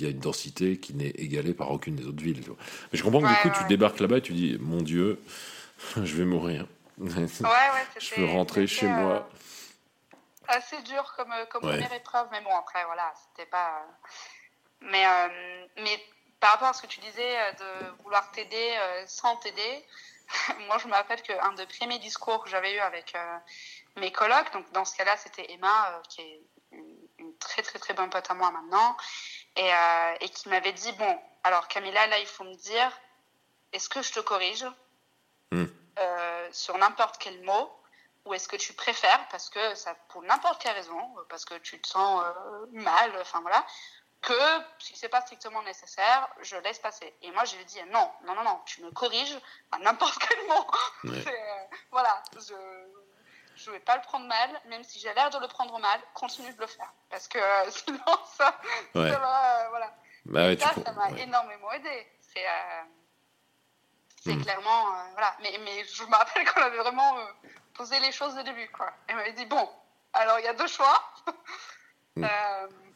y 0.00 0.04
a, 0.04 0.08
une 0.08 0.18
densité 0.18 0.78
qui 0.78 0.94
n'est 0.94 1.10
égalée 1.10 1.54
par 1.54 1.70
aucune 1.70 1.94
des 1.94 2.06
autres 2.06 2.22
villes. 2.22 2.40
Tu 2.40 2.48
vois. 2.48 2.58
Mais 2.92 2.98
je 2.98 3.04
comprends 3.04 3.20
que 3.20 3.28
du 3.28 3.48
coup 3.48 3.56
tu 3.56 3.68
débarques 3.68 4.00
là-bas 4.00 4.18
et 4.18 4.22
tu 4.22 4.32
dis 4.32 4.58
mon 4.60 4.82
Dieu, 4.82 5.20
je 5.96 6.16
vais 6.16 6.24
mourir. 6.24 6.66
Ouais, 6.98 7.10
je 8.00 8.20
veux 8.20 8.26
rentrer 8.26 8.66
chez 8.66 8.88
moi 8.88 9.28
assez 10.48 10.80
dur 10.82 11.12
comme, 11.16 11.32
euh, 11.32 11.44
comme 11.46 11.62
première 11.62 11.92
épreuve, 11.92 12.28
mais 12.30 12.40
bon, 12.40 12.54
après, 12.56 12.84
voilà, 12.84 13.12
c'était 13.14 13.48
pas. 13.48 13.84
Euh, 14.86 14.90
mais, 14.90 15.06
euh, 15.06 15.66
mais 15.78 16.04
par 16.40 16.52
rapport 16.52 16.68
à 16.68 16.72
ce 16.72 16.82
que 16.82 16.86
tu 16.86 17.00
disais 17.00 17.52
de 17.54 18.02
vouloir 18.02 18.30
t'aider 18.32 18.76
sans 19.06 19.36
t'aider, 19.36 19.84
moi, 20.66 20.78
je 20.78 20.88
me 20.88 20.92
rappelle 20.92 21.22
qu'un 21.22 21.52
des 21.52 21.66
premiers 21.66 21.98
discours 21.98 22.42
que 22.42 22.50
j'avais 22.50 22.74
eu 22.74 22.78
avec 22.78 23.14
mes 23.96 24.12
colocs, 24.12 24.52
donc 24.52 24.70
dans 24.72 24.84
ce 24.84 24.96
cas-là, 24.96 25.16
c'était 25.16 25.50
Emma, 25.52 26.02
qui 26.08 26.20
est 26.20 26.40
une, 26.72 27.38
très, 27.38 27.62
très, 27.62 27.78
très 27.78 27.94
bonne 27.94 28.10
pote 28.10 28.30
à 28.30 28.34
moi 28.34 28.50
maintenant, 28.50 28.96
et, 29.56 29.70
et 30.20 30.28
qui 30.28 30.48
m'avait 30.48 30.72
dit 30.72 30.92
Bon, 30.92 31.18
alors 31.42 31.68
Camilla, 31.68 32.06
là, 32.06 32.18
il 32.18 32.26
faut 32.26 32.44
me 32.44 32.54
dire, 32.54 32.92
est-ce 33.72 33.88
que 33.88 34.02
je 34.02 34.12
te 34.12 34.20
corrige 34.20 34.66
hmm. 35.52 35.66
sur 36.52 36.76
n'importe 36.76 37.16
quel 37.18 37.42
mot 37.42 37.72
ou 38.26 38.34
est-ce 38.34 38.48
que 38.48 38.56
tu 38.56 38.72
préfères, 38.72 39.26
parce 39.30 39.48
que 39.48 39.74
ça, 39.74 39.94
pour 40.08 40.22
n'importe 40.22 40.60
quelle 40.60 40.74
raison, 40.74 41.00
parce 41.28 41.44
que 41.44 41.54
tu 41.54 41.80
te 41.80 41.88
sens 41.88 42.22
euh, 42.24 42.66
mal, 42.72 43.12
enfin 43.20 43.40
voilà, 43.40 43.64
que 44.26 44.64
si 44.80 44.96
c'est 44.96 45.08
pas 45.08 45.20
strictement 45.20 45.62
nécessaire, 45.62 46.28
je 46.42 46.56
laisse 46.56 46.80
passer. 46.80 47.14
Et 47.22 47.30
moi, 47.30 47.44
je 47.44 47.56
lui 47.56 47.64
dis 47.64 47.80
non, 47.92 48.10
non, 48.24 48.34
non, 48.34 48.42
non, 48.42 48.60
tu 48.66 48.82
me 48.82 48.90
corriges 48.90 49.38
à 49.70 49.78
n'importe 49.78 50.18
quel 50.18 50.46
moment. 50.46 50.66
Euh, 51.06 51.64
voilà, 51.92 52.20
je 52.34 52.54
je 53.54 53.70
vais 53.70 53.80
pas 53.80 53.96
le 53.96 54.02
prendre 54.02 54.26
mal, 54.26 54.50
même 54.66 54.82
si 54.82 54.98
j'ai 54.98 55.12
l'air 55.14 55.30
de 55.30 55.38
le 55.38 55.46
prendre 55.46 55.78
mal, 55.78 56.00
continue 56.14 56.52
de 56.52 56.60
le 56.60 56.66
faire, 56.66 56.92
parce 57.08 57.28
que 57.28 57.38
euh, 57.38 57.70
sinon 57.70 57.98
ça, 58.36 58.58
ça 58.92 59.18
va, 59.18 59.68
voilà. 59.70 59.94
Bah 60.24 60.56
ça, 60.58 60.74
ça 60.84 60.92
m'a 60.92 61.10
énormément 61.10 61.70
aidé. 61.72 62.06
C'est 62.20 62.44
c'est 64.24 64.34
hmm. 64.34 64.42
clairement 64.42 64.84
voilà, 65.12 65.36
mais 65.40 65.58
mais 65.62 65.84
je 65.84 66.02
me 66.02 66.14
rappelle 66.14 66.50
qu'on 66.50 66.62
avait 66.62 66.78
vraiment 66.78 67.16
poser 67.74 68.00
les 68.00 68.12
choses 68.12 68.36
au 68.36 68.42
début. 68.42 68.68
Quoi. 68.70 68.92
Elle 69.06 69.16
m'avait 69.16 69.32
dit 69.32 69.46
bon, 69.46 69.70
alors 70.12 70.40
il 70.40 70.44
y 70.44 70.48
a 70.48 70.54
deux 70.54 70.68
choix. 70.68 71.00
Mm. 72.18 72.24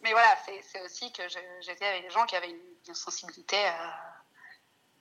Mais 0.03 0.13
voilà, 0.13 0.29
c'est 0.63 0.83
aussi 0.85 1.13
que 1.13 1.23
j'étais 1.61 1.85
avec 1.85 2.03
des 2.03 2.11
gens 2.11 2.25
qui 2.27 2.37
avaient 2.37 2.51
une, 2.51 2.95
sensibilité. 2.95 3.57
Euh, 3.57 3.87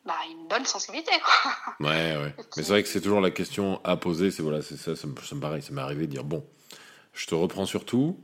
bah, 0.06 0.16
une 0.30 0.48
bonne 0.48 0.66
sensibilité, 0.66 1.12
quoi. 1.24 1.88
Ouais, 1.88 2.18
ouais. 2.18 2.34
Mais 2.58 2.64
c'est 2.64 2.70
vrai 2.70 2.84
que 2.84 2.90
c'est 2.90 3.02
toujours 3.02 3.22
la 3.22 3.32
question 3.32 3.82
à 3.84 3.98
poser. 3.98 4.32
C'est 4.32 4.44
voilà, 4.44 4.62
c'est 4.62 4.78
ça, 4.78 4.96
ça 4.96 5.08
me, 5.08 5.16
ça 5.22 5.36
me 5.36 5.42
paraît, 5.42 5.62
ça 5.62 5.72
m'est 5.72 5.82
arrivé 5.82 6.08
de 6.08 6.12
dire 6.12 6.24
bon, 6.24 6.46
je 7.14 7.26
te 7.28 7.36
reprends 7.36 7.66
sur 7.66 7.86
tout 7.86 8.20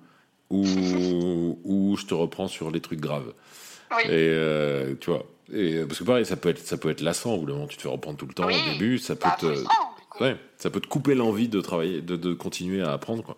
ou, 0.50 0.66
ou 1.64 1.98
je 1.98 2.06
te 2.06 2.14
reprends 2.14 2.48
sur 2.48 2.72
les 2.72 2.82
trucs 2.82 3.00
graves. 3.00 3.34
Oui. 3.92 4.04
Et 4.06 4.10
euh, 4.12 4.96
tu 5.00 5.10
vois, 5.10 5.26
et, 5.54 5.86
parce 5.86 6.00
que 6.00 6.04
pareil, 6.04 6.26
ça 6.26 6.36
peut 6.36 6.50
être, 6.50 6.60
ça 6.60 6.78
peut 6.78 6.90
être 6.90 7.02
lassant. 7.02 7.34
Au 7.34 7.40
bout 7.40 7.48
moment, 7.48 7.68
tu 7.68 7.78
te 7.78 7.82
fais 7.82 7.90
reprendre 7.90 8.18
tout 8.18 8.28
le 8.28 8.34
temps 8.34 8.48
au 8.48 8.72
début. 8.72 8.98
Ça 8.98 9.16
peut 9.16 9.28
bah, 9.28 9.38
te, 9.40 9.66
Ouais, 10.22 10.38
ça 10.58 10.70
peut 10.70 10.80
te 10.80 10.88
couper 10.88 11.14
l'envie 11.14 11.50
de 11.50 11.60
travailler, 11.60 12.02
de, 12.02 12.16
de, 12.16 12.34
continuer 12.34 12.82
à 12.82 12.94
apprendre, 12.94 13.24
quoi. 13.24 13.38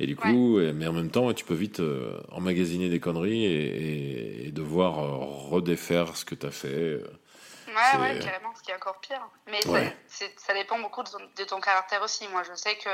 Et 0.00 0.06
du 0.06 0.14
coup, 0.14 0.58
mais 0.58 0.86
en 0.86 0.92
même 0.92 1.10
temps, 1.10 1.32
tu 1.32 1.44
peux 1.44 1.54
vite 1.54 1.80
euh, 1.80 2.22
emmagasiner 2.30 2.88
des 2.88 3.00
conneries 3.00 3.44
et, 3.44 4.46
et, 4.46 4.52
devoir 4.52 5.00
euh, 5.00 5.16
redéfaire 5.50 6.16
ce 6.16 6.24
que 6.24 6.36
tu 6.36 6.46
as 6.46 6.52
fait. 6.52 6.68
Euh. 6.68 7.20
Ouais, 7.66 8.00
ouais, 8.00 8.18
carrément, 8.20 8.54
ce 8.54 8.62
qui 8.62 8.70
est 8.70 8.76
encore 8.76 9.00
pire. 9.00 9.28
Mais 9.48 9.60
ça 10.08 10.54
dépend 10.54 10.78
beaucoup 10.78 11.02
de 11.02 11.08
ton, 11.08 11.18
de 11.36 11.44
ton, 11.44 11.60
caractère 11.60 12.02
aussi. 12.02 12.28
Moi, 12.28 12.42
je 12.44 12.54
sais 12.54 12.76
que 12.76 12.90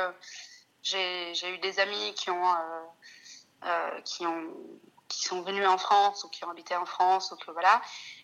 j'ai 0.83 1.55
eu 1.55 1.59
des 1.59 1.79
amis 1.79 2.15
qui 2.15 2.31
ont, 2.31 2.43
qui 4.05 4.27
ont 4.27 4.43
qui 5.09 5.25
sont 5.25 5.43
venus 5.43 5.67
en 5.67 5.79
France 5.79 6.25
ou 6.25 6.29
qui 6.29 6.45
ont 6.45 6.51
habité 6.51 6.75
en 6.75 6.87
France 6.87 7.31
ou 7.33 7.37
que 7.37 7.51
voilà, 7.51 7.81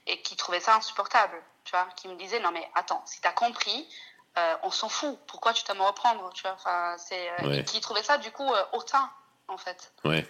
et 0.07 0.21
qui 0.23 0.37
trouvaient 0.37 0.61
ça 0.61 0.77
insupportable, 0.77 1.41
tu 1.65 1.73
vois, 1.73 1.87
qui 1.97 2.09
me 2.09 2.17
disaient 2.17 2.41
non 2.41 2.51
mais 2.53 2.69
attends, 2.75 3.03
si 3.07 3.21
t'as 3.21 3.33
compris, 3.33 3.87
euh, 4.39 4.57
on 4.63 4.71
s'en 4.71 4.89
fout, 4.89 5.19
pourquoi 5.27 5.53
tu 5.53 5.65
t'aimes 5.65 5.79
me 5.79 5.83
reprendre, 5.83 6.33
tu 6.33 6.43
vois, 6.43 6.53
enfin 6.53 6.97
c'est, 6.99 7.31
euh, 7.43 7.63
qui 7.63 7.81
trouvaient 7.81 8.03
ça 8.03 8.19
du 8.19 8.31
coup 8.31 8.49
hautain 8.73 9.11
en 9.49 9.59
fait. 9.59 9.93
Ouais. 10.05 10.27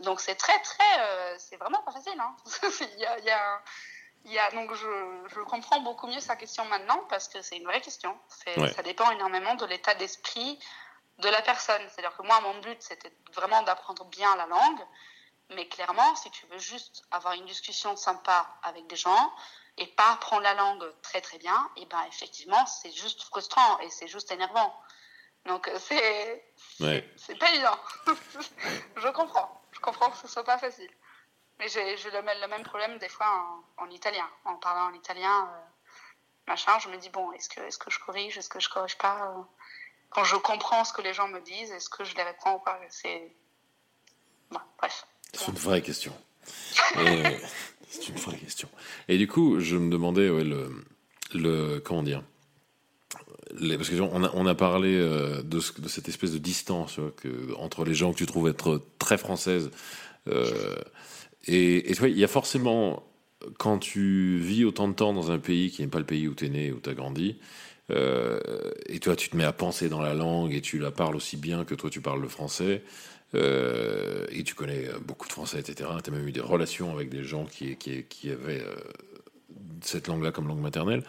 donc 0.00 0.20
c'est 0.20 0.34
très 0.34 0.58
très, 0.60 1.38
c'est 1.38 1.56
vraiment 1.56 1.82
pas 1.82 1.92
facile. 1.92 2.20
Hein. 2.20 2.36
il 2.94 3.00
y 3.00 3.06
a, 3.06 3.18
il 3.18 3.24
y 3.24 3.30
a 3.30 3.62
il 4.24 4.32
y 4.32 4.38
a, 4.38 4.50
donc 4.52 4.72
je, 4.74 5.26
je, 5.34 5.40
comprends 5.40 5.80
beaucoup 5.80 6.06
mieux 6.06 6.20
sa 6.20 6.36
question 6.36 6.64
maintenant 6.66 7.02
parce 7.08 7.28
que 7.28 7.42
c'est 7.42 7.56
une 7.56 7.64
vraie 7.64 7.80
question. 7.80 8.16
Ça 8.28 8.82
dépend 8.82 9.10
énormément 9.10 9.56
de 9.56 9.66
l'état 9.66 9.94
d'esprit 9.94 10.60
de 11.18 11.28
la 11.28 11.42
personne. 11.42 11.82
C'est-à-dire 11.88 12.16
que 12.16 12.22
moi, 12.22 12.40
mon 12.40 12.58
but, 12.60 12.80
c'était 12.80 13.12
vraiment 13.34 13.62
d'apprendre 13.62 14.04
bien 14.06 14.34
la 14.36 14.46
langue. 14.46 14.80
Mais 15.50 15.66
clairement, 15.66 16.14
si 16.16 16.30
tu 16.30 16.46
veux 16.46 16.58
juste 16.58 17.02
avoir 17.10 17.34
une 17.34 17.44
discussion 17.46 17.96
sympa 17.96 18.46
avec 18.62 18.86
des 18.86 18.96
gens 18.96 19.32
et 19.78 19.86
pas 19.86 20.12
apprendre 20.12 20.42
la 20.42 20.54
langue 20.54 20.84
très 21.02 21.20
très 21.20 21.38
bien, 21.38 21.70
et 21.76 21.86
ben 21.86 22.02
effectivement, 22.08 22.64
c'est 22.66 22.92
juste 22.92 23.22
frustrant 23.22 23.78
et 23.80 23.90
c'est 23.90 24.08
juste 24.08 24.30
énervant. 24.30 24.74
Donc 25.46 25.70
c'est 25.78 26.44
c'est 26.78 27.38
pas 27.38 27.50
évident. 27.52 27.78
je 28.96 29.08
comprends. 29.08 29.62
Je 29.72 29.80
comprends 29.80 30.10
que 30.10 30.18
ce 30.18 30.28
soit 30.28 30.44
pas 30.44 30.58
facile. 30.58 30.90
Mais 31.58 31.68
j'ai 31.68 31.96
le, 31.96 32.40
le, 32.40 32.48
même 32.48 32.62
problème 32.62 32.98
des 32.98 33.08
fois 33.08 33.62
en, 33.76 33.90
italien. 33.90 34.28
En 34.44 34.56
parlant 34.56 34.90
en 34.90 34.94
italien, 34.94 35.48
euh, 35.52 35.60
machin, 36.46 36.78
je 36.80 36.88
me 36.88 36.96
dis, 36.96 37.08
bon, 37.10 37.32
est-ce 37.32 37.48
que, 37.48 37.60
est 37.60 37.78
que 37.78 37.90
je 37.90 37.98
corrige, 38.00 38.38
est-ce 38.38 38.48
que 38.48 38.60
je 38.60 38.68
corrige 38.68 38.98
pas 38.98 39.28
euh, 39.28 39.42
Quand 40.10 40.24
je 40.24 40.36
comprends 40.36 40.84
ce 40.84 40.92
que 40.92 41.02
les 41.02 41.14
gens 41.14 41.28
me 41.28 41.40
disent, 41.40 41.70
est-ce 41.72 41.88
que 41.88 42.04
je 42.04 42.14
les 42.14 42.22
réponds 42.22 42.54
ou 42.54 42.58
pas? 42.60 42.80
C'est. 42.90 43.34
Bref. 44.78 45.06
C'est 45.32 45.48
une 45.48 45.54
vraie 45.54 45.82
question. 45.82 46.16
C'est 47.92 48.08
une 48.08 48.16
vraie 48.16 48.38
question. 48.38 48.68
Et 49.08 49.18
du 49.18 49.28
coup, 49.28 49.60
je 49.60 49.76
me 49.76 49.90
demandais, 49.90 50.28
le, 50.28 50.70
le. 51.34 51.78
Comment 51.84 52.02
dire 52.02 52.22
parce 53.76 53.90
qu'on 53.90 54.24
a, 54.24 54.30
on 54.32 54.46
a 54.46 54.54
parlé 54.54 54.96
euh, 54.96 55.42
de, 55.42 55.60
cette 55.60 56.08
espèce 56.08 56.32
de 56.32 56.38
distance 56.38 56.98
que, 57.18 57.54
entre 57.58 57.84
les 57.84 57.92
gens 57.92 58.12
que 58.12 58.16
tu 58.16 58.24
trouves 58.24 58.48
être 58.48 58.80
très 58.98 59.18
françaises 59.18 59.70
euh, 60.26 60.74
et, 61.46 61.82
tu 61.88 61.98
vois, 61.98 62.08
il 62.08 62.18
y 62.18 62.24
a 62.24 62.28
forcément, 62.28 63.02
quand 63.58 63.78
tu 63.78 64.38
vis 64.38 64.64
autant 64.64 64.88
de 64.88 64.94
temps 64.94 65.12
dans 65.12 65.32
un 65.32 65.38
pays 65.38 65.70
qui 65.70 65.82
n'est 65.82 65.88
pas 65.88 65.98
le 65.98 66.06
pays 66.06 66.28
où 66.28 66.34
tu 66.34 66.46
es 66.46 66.48
né, 66.48 66.72
où 66.72 66.78
tu 66.80 66.88
as 66.88 66.94
grandi, 66.94 67.36
euh, 67.90 68.40
et 68.86 69.00
toi, 69.00 69.16
tu 69.16 69.28
te 69.28 69.36
mets 69.36 69.44
à 69.44 69.52
penser 69.52 69.88
dans 69.88 70.00
la 70.00 70.14
langue 70.14 70.54
et 70.54 70.60
tu 70.60 70.78
la 70.78 70.92
parles 70.92 71.16
aussi 71.16 71.36
bien 71.36 71.64
que 71.64 71.74
toi, 71.74 71.90
tu 71.90 72.00
parles 72.00 72.22
le 72.22 72.28
français. 72.28 72.82
Euh, 73.34 74.26
et 74.30 74.44
tu 74.44 74.54
connais 74.54 74.88
beaucoup 75.06 75.26
de 75.26 75.32
français, 75.32 75.58
etc. 75.58 75.90
Tu 76.02 76.10
as 76.10 76.12
même 76.12 76.28
eu 76.28 76.32
des 76.32 76.40
relations 76.40 76.92
avec 76.92 77.08
des 77.08 77.24
gens 77.24 77.44
qui, 77.44 77.76
qui, 77.76 78.04
qui 78.04 78.30
avaient 78.30 78.60
euh, 78.60 78.74
cette 79.80 80.08
langue-là 80.08 80.32
comme 80.32 80.48
langue 80.48 80.60
maternelle. 80.60 81.02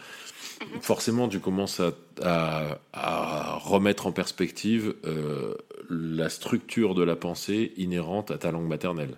Mhm. 0.61 0.81
Forcément, 0.81 1.27
tu 1.27 1.39
commences 1.39 1.79
à, 1.79 1.91
à, 2.21 2.79
à 2.93 3.55
remettre 3.57 4.07
en 4.07 4.11
perspective 4.11 4.95
euh, 5.05 5.55
la 5.89 6.29
structure 6.29 6.95
de 6.95 7.03
la 7.03 7.15
pensée 7.15 7.73
inhérente 7.77 8.31
à 8.31 8.37
ta 8.37 8.51
langue 8.51 8.67
maternelle. 8.67 9.17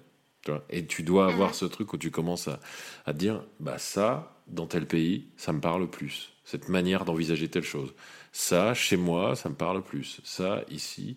Et 0.69 0.85
tu 0.85 1.01
dois 1.01 1.25
avoir 1.25 1.49
mhm. 1.49 1.55
ce 1.55 1.65
truc 1.65 1.93
où 1.93 1.97
tu 1.97 2.11
commences 2.11 2.47
à, 2.47 2.59
à 3.05 3.13
dire, 3.13 3.43
bah 3.59 3.77
ça, 3.79 4.35
dans 4.47 4.67
tel 4.67 4.85
pays, 4.85 5.25
ça 5.37 5.53
me 5.53 5.59
parle 5.59 5.89
plus. 5.89 6.33
Cette 6.43 6.69
manière 6.69 7.05
d'envisager 7.05 7.47
telle 7.47 7.63
chose. 7.63 7.93
Ça, 8.37 8.73
chez 8.73 8.97
moi, 8.97 9.37
ça 9.37 9.47
me 9.47 9.55
parle 9.55 9.81
plus. 9.81 10.19
Ça, 10.25 10.65
ici. 10.69 11.15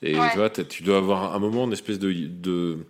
Et 0.00 0.12
tu 0.12 0.36
vois, 0.36 0.48
tu 0.48 0.84
dois 0.84 0.98
avoir 0.98 1.34
un 1.34 1.38
moment, 1.40 1.64
une 1.64 1.72
espèce 1.72 1.98
de... 1.98 2.12
de... 2.12 2.86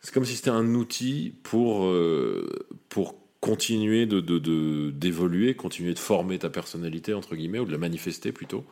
C'est 0.00 0.12
comme 0.12 0.24
si 0.24 0.34
c'était 0.34 0.50
un 0.50 0.74
outil 0.74 1.32
pour, 1.44 1.84
euh, 1.84 2.48
pour 2.88 3.14
continuer 3.38 4.06
de, 4.06 4.90
d'évoluer, 4.90 5.54
continuer 5.54 5.94
de 5.94 6.00
former 6.00 6.40
ta 6.40 6.50
personnalité, 6.50 7.14
entre 7.14 7.36
guillemets, 7.36 7.60
ou 7.60 7.64
de 7.64 7.70
la 7.70 7.78
manifester 7.78 8.32
plutôt. 8.32 8.64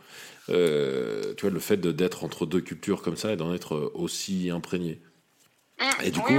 Euh, 0.49 1.33
tu 1.37 1.43
vois, 1.43 1.51
le 1.53 1.61
fait 1.61 1.77
d'être 1.77 2.25
entre 2.25 2.45
deux 2.45 2.61
cultures 2.61 3.03
comme 3.03 3.17
ça 3.17 3.33
et 3.33 3.37
d'en 3.37 3.55
être 3.55 3.93
aussi 3.95 4.51
imprégné. 4.51 5.01
Mm. 5.79 5.85
Et 6.07 6.11
du 6.11 6.19
coup. 6.19 6.35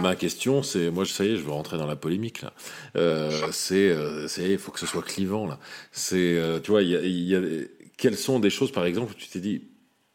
Ma 0.00 0.16
question, 0.16 0.62
c'est, 0.62 0.90
moi, 0.90 1.04
ça 1.06 1.24
y 1.24 1.32
est, 1.32 1.36
je 1.36 1.42
veux 1.42 1.52
rentrer 1.52 1.78
dans 1.78 1.86
la 1.86 1.96
polémique 1.96 2.42
là. 2.42 2.52
Euh, 2.96 3.50
c'est, 3.52 3.88
euh, 3.90 4.28
il 4.38 4.58
faut 4.58 4.72
que 4.72 4.80
ce 4.80 4.86
soit 4.86 5.02
clivant 5.02 5.46
là. 5.46 5.58
C'est, 5.92 6.36
euh, 6.36 6.60
tu 6.60 6.70
vois, 6.70 6.82
il 6.82 6.90
y 6.90 6.96
a, 6.96 7.00
y 7.00 7.34
a, 7.34 7.66
quelles 7.96 8.16
sont 8.16 8.40
des 8.40 8.50
choses, 8.50 8.72
par 8.72 8.84
exemple, 8.84 9.12
où 9.12 9.14
tu 9.14 9.28
t'es 9.28 9.40
dit, 9.40 9.62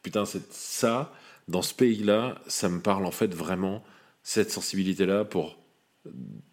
putain, 0.01 0.25
c'est 0.25 0.51
ça, 0.51 1.13
dans 1.47 1.61
ce 1.61 1.73
pays-là, 1.73 2.35
ça 2.47 2.69
me 2.69 2.79
parle 2.81 3.05
en 3.05 3.11
fait 3.11 3.33
vraiment 3.33 3.83
cette 4.23 4.51
sensibilité-là 4.51 5.25
pour, 5.25 5.57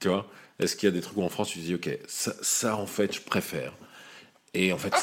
tu 0.00 0.08
vois. 0.08 0.26
Est-ce 0.58 0.74
qu'il 0.76 0.88
y 0.88 0.92
a 0.92 0.94
des 0.94 1.02
trucs 1.02 1.18
où 1.18 1.22
en 1.22 1.28
France 1.28 1.50
tu 1.50 1.58
te 1.58 1.64
dis, 1.64 1.74
ok, 1.74 1.98
ça, 2.08 2.32
ça 2.40 2.76
en 2.76 2.86
fait, 2.86 3.14
je 3.14 3.20
préfère. 3.20 3.72
Et 4.54 4.72
en 4.72 4.78
fait, 4.78 4.94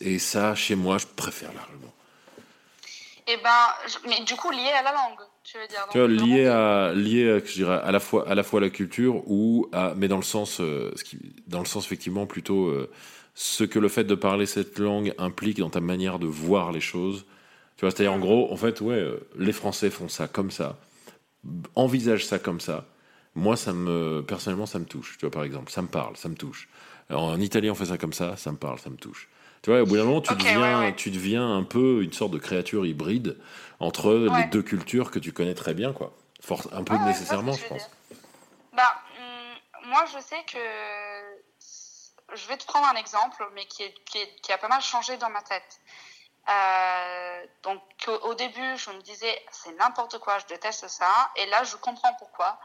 et 0.00 0.18
ça, 0.18 0.54
chez 0.54 0.74
moi, 0.74 0.96
je 0.98 1.06
préfère 1.06 1.52
largement. 1.52 1.92
Et 3.26 3.32
eh 3.32 3.36
ben, 3.42 3.68
mais 4.06 4.22
du 4.24 4.34
coup, 4.36 4.50
lié 4.50 4.70
à 4.70 4.82
la 4.82 4.92
langue 4.92 5.20
tu 5.44 5.58
veux 5.58 5.66
dire 5.68 5.86
tu 5.90 5.98
vois, 5.98 6.08
lié 6.08 6.46
à 6.46 6.92
lié 6.94 7.40
je 7.44 7.52
dirais 7.52 7.78
à 7.82 7.92
la 7.92 8.00
fois 8.00 8.26
à 8.28 8.34
la 8.34 8.42
fois 8.42 8.60
la 8.60 8.70
culture 8.70 9.22
ou 9.30 9.68
à 9.72 9.94
mais 9.94 10.08
dans 10.08 10.16
le 10.16 10.22
sens 10.22 10.58
euh, 10.60 10.90
ce 10.96 11.04
qui, 11.04 11.18
dans 11.46 11.60
le 11.60 11.66
sens 11.66 11.84
effectivement 11.84 12.26
plutôt 12.26 12.68
euh, 12.68 12.90
ce 13.34 13.62
que 13.62 13.78
le 13.78 13.88
fait 13.88 14.04
de 14.04 14.14
parler 14.14 14.46
cette 14.46 14.78
langue 14.78 15.12
implique 15.18 15.58
dans 15.58 15.68
ta 15.68 15.80
manière 15.80 16.18
de 16.18 16.26
voir 16.26 16.72
les 16.72 16.80
choses. 16.80 17.26
Tu 17.76 17.82
vois 17.82 17.90
c'est-à-dire 17.90 18.14
en 18.14 18.18
gros 18.18 18.50
en 18.50 18.56
fait 18.56 18.80
ouais 18.80 18.94
euh, 18.94 19.18
les 19.38 19.52
français 19.52 19.90
font 19.90 20.08
ça 20.08 20.28
comme 20.28 20.50
ça 20.50 20.78
envisagent 21.74 22.24
ça 22.24 22.38
comme 22.38 22.60
ça. 22.60 22.86
Moi 23.34 23.56
ça 23.56 23.74
me 23.74 24.22
personnellement 24.26 24.66
ça 24.66 24.78
me 24.78 24.86
touche 24.86 25.18
tu 25.18 25.26
vois 25.26 25.30
par 25.30 25.44
exemple 25.44 25.70
ça 25.70 25.82
me 25.82 25.88
parle 25.88 26.16
ça 26.16 26.30
me 26.30 26.36
touche. 26.36 26.68
En 27.10 27.38
italien 27.38 27.72
on 27.72 27.74
fait 27.74 27.86
ça 27.86 27.98
comme 27.98 28.14
ça 28.14 28.36
ça 28.36 28.50
me 28.50 28.56
parle 28.56 28.78
ça 28.78 28.88
me 28.88 28.96
touche 28.96 29.28
tu 29.64 29.70
vois, 29.70 29.80
au 29.80 29.86
bout 29.86 29.96
d'un 29.96 30.04
moment, 30.04 30.20
tu, 30.20 30.34
deviens, 30.34 30.92
tu 30.92 31.10
deviens 31.10 31.56
un 31.56 31.62
peu 31.62 32.02
une 32.02 32.12
sorte 32.12 32.32
de 32.32 32.38
créature 32.38 32.84
hybride 32.84 33.38
entre 33.80 34.12
les 34.12 34.44
deux 34.44 34.62
cultures 34.62 35.10
que 35.10 35.18
tu 35.18 35.32
connais 35.32 35.54
très 35.54 35.72
bien, 35.72 35.94
quoi. 35.94 36.12
Force, 36.42 36.68
un 36.70 36.84
peu 36.84 36.94
nécessairement, 36.98 37.54
je 37.54 37.64
pense. 37.64 37.90
Bah, 38.74 38.94
hum, 39.18 39.88
moi, 39.88 40.04
je 40.12 40.20
sais 40.20 40.44
que. 40.44 40.58
Je 42.34 42.46
vais 42.46 42.58
te 42.58 42.66
prendre 42.66 42.86
un 42.88 42.96
exemple, 42.96 43.42
mais 43.54 43.64
qui, 43.64 43.84
est, 43.84 43.94
qui, 44.42 44.52
a 44.52 44.58
pas 44.58 44.68
mal 44.68 44.82
changé 44.82 45.16
dans 45.16 45.30
ma 45.30 45.40
tête. 45.40 45.80
Euh, 46.50 47.46
donc, 47.62 47.80
au, 48.22 48.34
début, 48.34 48.76
je 48.76 48.90
me 48.90 49.00
disais, 49.00 49.34
c'est 49.50 49.72
n'importe 49.78 50.18
quoi, 50.18 50.38
je 50.40 50.46
déteste 50.46 50.88
ça. 50.88 51.30
Et 51.36 51.46
là, 51.46 51.64
je 51.64 51.76
comprends 51.76 52.12
pourquoi. 52.18 52.60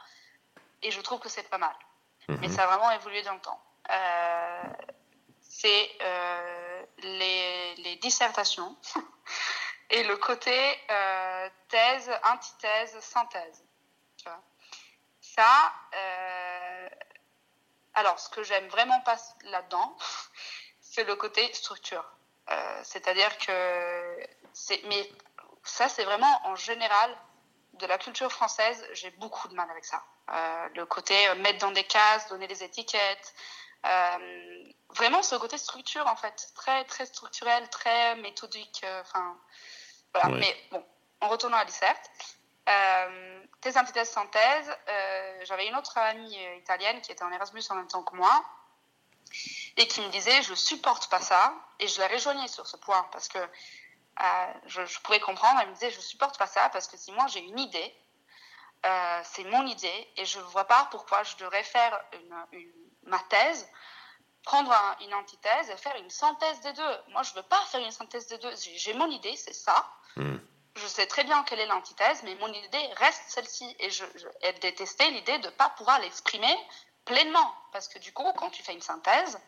Et 0.84 0.92
je 0.92 1.00
trouve 1.00 1.20
que 1.20 1.30
c'est 1.30 1.48
pas 1.50 1.60
mal. 1.60 1.76
Mais 2.28 2.50
mhm. 2.50 2.50
ça 2.50 2.64
a 2.64 2.68
vraiment 2.68 2.92
évolué 2.92 3.22
dans 3.22 3.36
le 3.36 3.40
temps. 3.40 3.62
Euh, 3.90 4.64
c'est 5.42 5.90
euh, 6.02 6.69
les, 7.04 7.76
les, 7.76 7.96
dissertations 7.98 8.76
et 9.90 10.04
le 10.04 10.18
côté 10.18 10.80
euh, 10.90 11.50
thèse, 11.68 12.12
antithèse, 12.24 13.00
synthèse. 13.00 13.64
Ça, 15.22 15.74
euh, 15.94 16.90
alors 17.94 18.20
ce 18.20 18.30
que 18.30 18.44
j'aime 18.44 18.68
vraiment 18.68 19.00
pas 19.02 19.18
là-dedans, 19.44 19.98
c'est 20.82 21.04
le 21.04 21.16
côté 21.16 21.54
structure. 21.54 22.06
C'est-à-dire 22.82 23.38
que 23.38 24.28
mais 24.86 25.08
ça 25.64 25.88
c'est 25.88 26.04
vraiment 26.04 26.42
en 26.46 26.56
général 26.56 27.16
de 27.74 27.86
la 27.86 28.00
culture 28.00 28.32
française, 28.32 28.84
j'ai 28.94 29.12
beaucoup 29.12 29.48
de 29.50 29.54
mal 29.54 29.70
avec 29.70 29.86
ça. 29.86 30.04
le 30.74 30.84
côté 30.86 31.14
mettre 31.36 31.60
dans 31.60 31.72
des 31.72 31.84
cases, 31.84 32.28
donner 32.30 32.48
des 32.48 32.64
étiquettes, 32.64 33.36
euh, 33.86 34.72
vraiment 34.96 35.24
ce 35.24 35.36
côté 35.36 35.58
structure 35.58 36.06
en 36.08 36.16
fait, 36.16 36.50
très 36.56 36.84
très 36.86 37.06
structurel, 37.06 37.70
très 37.70 38.16
méthodique. 38.18 38.82
Euh, 38.84 39.02
enfin, 39.02 39.38
voilà. 40.14 40.38
Mais 40.38 40.56
bon, 40.72 40.84
en 41.22 41.30
retournant 41.30 41.58
à 41.58 41.64
l'ICERT, 41.64 42.00
euh, 42.68 43.46
thèse, 43.62 43.78
antithèse, 43.78 44.10
synthèse, 44.10 44.78
euh, 44.88 45.40
j'avais 45.44 45.68
une 45.68 45.76
autre 45.76 45.98
amie 45.98 46.38
italienne 46.58 47.02
qui 47.02 47.12
était 47.12 47.24
en 47.24 47.32
Erasmus 47.32 47.64
en 47.70 47.76
même 47.76 47.88
temps 47.88 48.04
que 48.04 48.16
moi 48.16 48.44
et 49.78 49.88
qui 49.88 50.02
me 50.02 50.10
disait 50.10 50.42
je 50.42 50.54
supporte 50.54 51.10
pas 51.10 51.22
ça 51.22 51.54
et 51.80 51.88
je 51.88 52.00
la 52.00 52.08
rejoignais 52.08 52.48
sur 52.48 52.68
ce 52.68 52.78
point 52.78 53.08
parce 53.12 53.28
que 53.28 53.38
euh, 53.38 54.54
je, 54.66 54.86
je, 54.86 55.00
pouvais 55.02 55.20
comprendre. 55.20 55.60
Elle 55.62 55.70
me 55.70 55.74
disait 55.74 55.92
je 55.92 56.00
supporte 56.00 56.38
pas 56.38 56.48
ça 56.48 56.70
parce 56.70 56.88
que 56.88 56.98
si 56.98 57.12
moi 57.12 57.28
j'ai 57.28 57.40
une 57.40 57.60
idée, 57.60 57.96
euh, 58.86 59.22
c'est 59.24 59.46
mon 59.46 59.66
idée 59.66 60.08
et 60.18 60.26
je 60.26 60.40
ne 60.40 60.44
vois 60.46 60.66
pas 60.66 60.88
pourquoi 60.92 61.24
je 61.24 61.36
devrais 61.38 61.64
faire 61.64 62.00
une, 62.14 62.60
une 62.60 62.72
ma 63.04 63.20
thèse, 63.20 63.68
prendre 64.44 64.74
une 65.02 65.14
antithèse 65.14 65.70
et 65.70 65.78
faire 65.78 65.96
une 65.98 66.10
synthèse 66.10 66.62
des 66.62 66.74
deux. 66.74 66.98
Moi, 67.10 67.24
je 67.24 67.32
ne 67.32 67.38
veux 67.38 67.48
pas 67.48 67.62
faire 67.66 67.82
une 67.82 67.92
synthèse 67.92 68.28
des 68.28 68.38
deux. 68.38 68.52
J'ai 68.76 68.94
mon 68.94 69.10
idée, 69.10 69.36
c'est 69.36 69.54
ça. 69.54 69.88
Hmm. 70.16 70.38
Je 70.76 70.88
sais 70.88 71.08
très 71.08 71.24
bien 71.24 71.44
quelle 71.44 71.60
est 71.60 71.66
l'antithèse, 71.66 72.24
mais 72.24 72.36
mon 72.36 72.52
idée 72.52 72.90
reste 72.98 73.24
celle-ci. 73.28 73.76
Et 73.80 73.90
je, 73.90 74.06
je 74.16 74.60
détestais 74.62 75.10
l'idée 75.12 75.38
de 75.40 75.48
ne 75.48 75.52
pas 75.52 75.70
pouvoir 75.70 76.00
l'exprimer 76.00 76.56
pleinement. 77.06 77.54
Parce 77.72 77.88
que 77.88 78.00
du 78.00 78.14
coup, 78.14 78.32
quand 78.38 78.50
tu 78.50 78.64
fais 78.64 78.74
une 78.74 78.82
synthèse, 78.82 79.40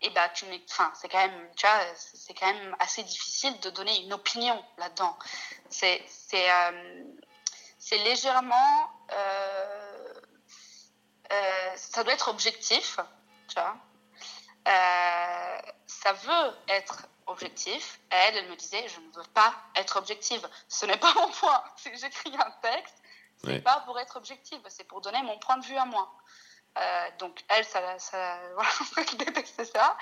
et 0.00 0.06
eh 0.06 0.10
ben, 0.10 0.28
tu 0.34 0.46
enfin, 0.68 0.90
c'est 0.96 1.08
quand 1.08 1.20
même, 1.20 1.48
tu 1.54 1.64
vois, 1.64 1.78
c'est 1.94 2.34
quand 2.34 2.52
même 2.52 2.76
assez 2.80 3.04
difficile 3.04 3.58
de 3.60 3.70
donner 3.70 4.02
une 4.02 4.12
opinion 4.12 4.60
là-dedans. 4.78 5.16
C'est, 5.70 6.02
c'est, 6.08 6.50
euh, 6.50 7.04
c'est 7.78 7.98
légèrement 7.98 8.90
euh, 9.12 10.14
euh, 11.32 11.72
ça 11.76 12.04
doit 12.04 12.12
être 12.12 12.28
objectif, 12.28 12.98
tu 13.48 13.54
vois. 13.54 13.76
Euh, 14.68 15.58
ça 15.86 16.12
veut 16.12 16.56
être 16.68 17.06
objectif. 17.26 17.98
Elle, 18.10 18.36
elle 18.36 18.48
me 18.48 18.56
disait, 18.56 18.86
je 18.88 19.00
ne 19.00 19.10
veux 19.12 19.28
pas 19.34 19.54
être 19.76 19.96
objective. 19.96 20.46
Ce 20.68 20.86
n'est 20.86 20.96
pas 20.96 21.12
mon 21.16 21.28
point. 21.30 21.62
J'écris 21.94 22.32
un 22.38 22.50
texte, 22.62 22.94
c'est 23.42 23.46
Ouais. 23.48 23.60
pas 23.60 23.80
pour 23.86 23.98
être 23.98 24.16
objective, 24.16 24.60
c'est 24.68 24.84
pour 24.84 25.00
donner 25.00 25.20
mon 25.22 25.38
point 25.38 25.56
de 25.56 25.64
vue 25.64 25.76
à 25.76 25.84
moi. 25.84 26.12
Euh, 26.78 27.08
donc 27.18 27.40
elle, 27.48 27.64
ça, 27.64 27.98
ça, 27.98 28.38
voilà, 28.54 28.70
détestait 29.18 29.64
ça. 29.64 29.96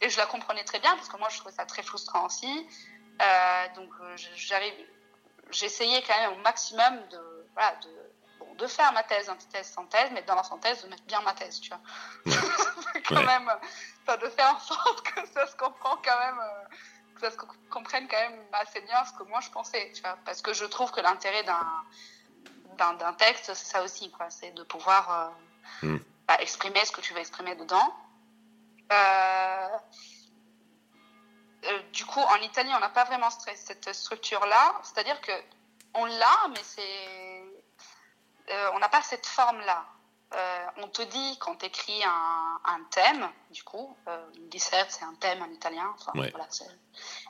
Et 0.00 0.10
je 0.10 0.18
la 0.18 0.26
comprenais 0.26 0.64
très 0.64 0.78
bien 0.80 0.94
parce 0.96 1.08
que 1.08 1.16
moi, 1.16 1.28
je 1.30 1.38
trouvais 1.38 1.54
ça 1.54 1.64
très 1.64 1.82
frustrant 1.82 2.26
aussi. 2.26 2.66
Euh, 3.20 3.68
donc 3.76 3.90
j'arrive, 4.34 4.74
j'essayais 5.50 6.02
quand 6.02 6.18
même 6.18 6.32
au 6.32 6.42
maximum 6.42 7.06
de, 7.08 7.46
voilà, 7.54 7.76
de, 7.76 8.01
de 8.62 8.66
faire 8.68 8.92
ma 8.92 9.02
thèse, 9.02 9.28
antithèse, 9.28 9.66
synthèse, 9.72 10.10
mais 10.12 10.22
dans 10.22 10.36
la 10.36 10.44
synthèse, 10.44 10.82
de 10.84 10.88
mettre 10.88 11.02
bien 11.04 11.20
ma 11.22 11.34
thèse, 11.34 11.60
tu 11.60 11.70
vois. 11.70 11.80
quand 13.08 13.16
Ouais. 13.16 13.26
même, 13.26 13.50
enfin, 14.06 14.16
de 14.18 14.28
faire 14.28 14.54
en 14.54 14.58
sorte 14.60 15.02
que 15.02 15.26
ça 15.26 15.48
se 15.48 15.56
comprend 15.56 15.96
quand 15.96 16.18
même, 16.18 16.38
euh, 16.38 16.64
que 17.16 17.20
ça 17.22 17.30
se 17.32 17.36
co- 17.36 17.48
comprenne 17.70 18.06
quand 18.06 18.20
même 18.20 18.40
assez 18.52 18.80
bien 18.82 19.04
ce 19.04 19.12
que 19.14 19.24
moi 19.24 19.40
je 19.40 19.50
pensais, 19.50 19.90
tu 19.94 20.00
vois. 20.02 20.16
Parce 20.24 20.40
que 20.42 20.52
je 20.54 20.64
trouve 20.64 20.92
que 20.92 21.00
l'intérêt 21.00 21.42
d'un, 21.42 21.84
d'un, 22.94 23.12
texte, 23.14 23.46
c'est 23.52 23.66
ça 23.66 23.82
aussi, 23.82 24.12
quoi. 24.12 24.30
C'est 24.30 24.52
de 24.52 24.62
pouvoir 24.62 25.10
euh, 25.10 25.30
Mm. 25.82 25.98
bah, 26.28 26.36
exprimer 26.40 26.84
ce 26.84 26.92
que 26.92 27.00
tu 27.00 27.12
veux 27.14 27.18
exprimer 27.20 27.56
dedans. 27.56 27.96
Euh, 28.92 29.68
euh, 31.64 31.82
du 31.92 32.04
coup, 32.06 32.20
en 32.20 32.36
Italie, 32.36 32.70
on 32.76 32.78
n'a 32.80 32.90
pas 32.90 33.04
vraiment 33.04 33.30
cette 33.30 33.92
structure-là. 33.92 34.74
C'est-à-dire 34.84 35.20
que 35.20 35.32
on 35.94 36.04
l'a, 36.06 36.48
mais 36.50 36.62
c'est, 36.62 37.61
euh, 38.50 38.70
on 38.74 38.78
n'a 38.78 38.88
pas 38.88 39.02
cette 39.02 39.26
forme-là. 39.26 39.84
Euh, 40.34 40.66
on 40.78 40.88
te 40.88 41.02
dit 41.02 41.38
quand 41.40 41.56
tu 41.56 41.66
écris 41.66 42.02
un, 42.04 42.60
un 42.64 42.82
thème, 42.90 43.30
du 43.50 43.62
coup, 43.64 43.94
euh, 44.08 44.30
une 44.34 44.48
disserte, 44.48 44.90
c'est 44.90 45.04
un 45.04 45.14
thème 45.16 45.42
en 45.42 45.48
italien, 45.50 45.94
enfin, 45.98 46.12
Ouais. 46.18 46.30
voilà, 46.30 46.46
c'est 46.48 46.64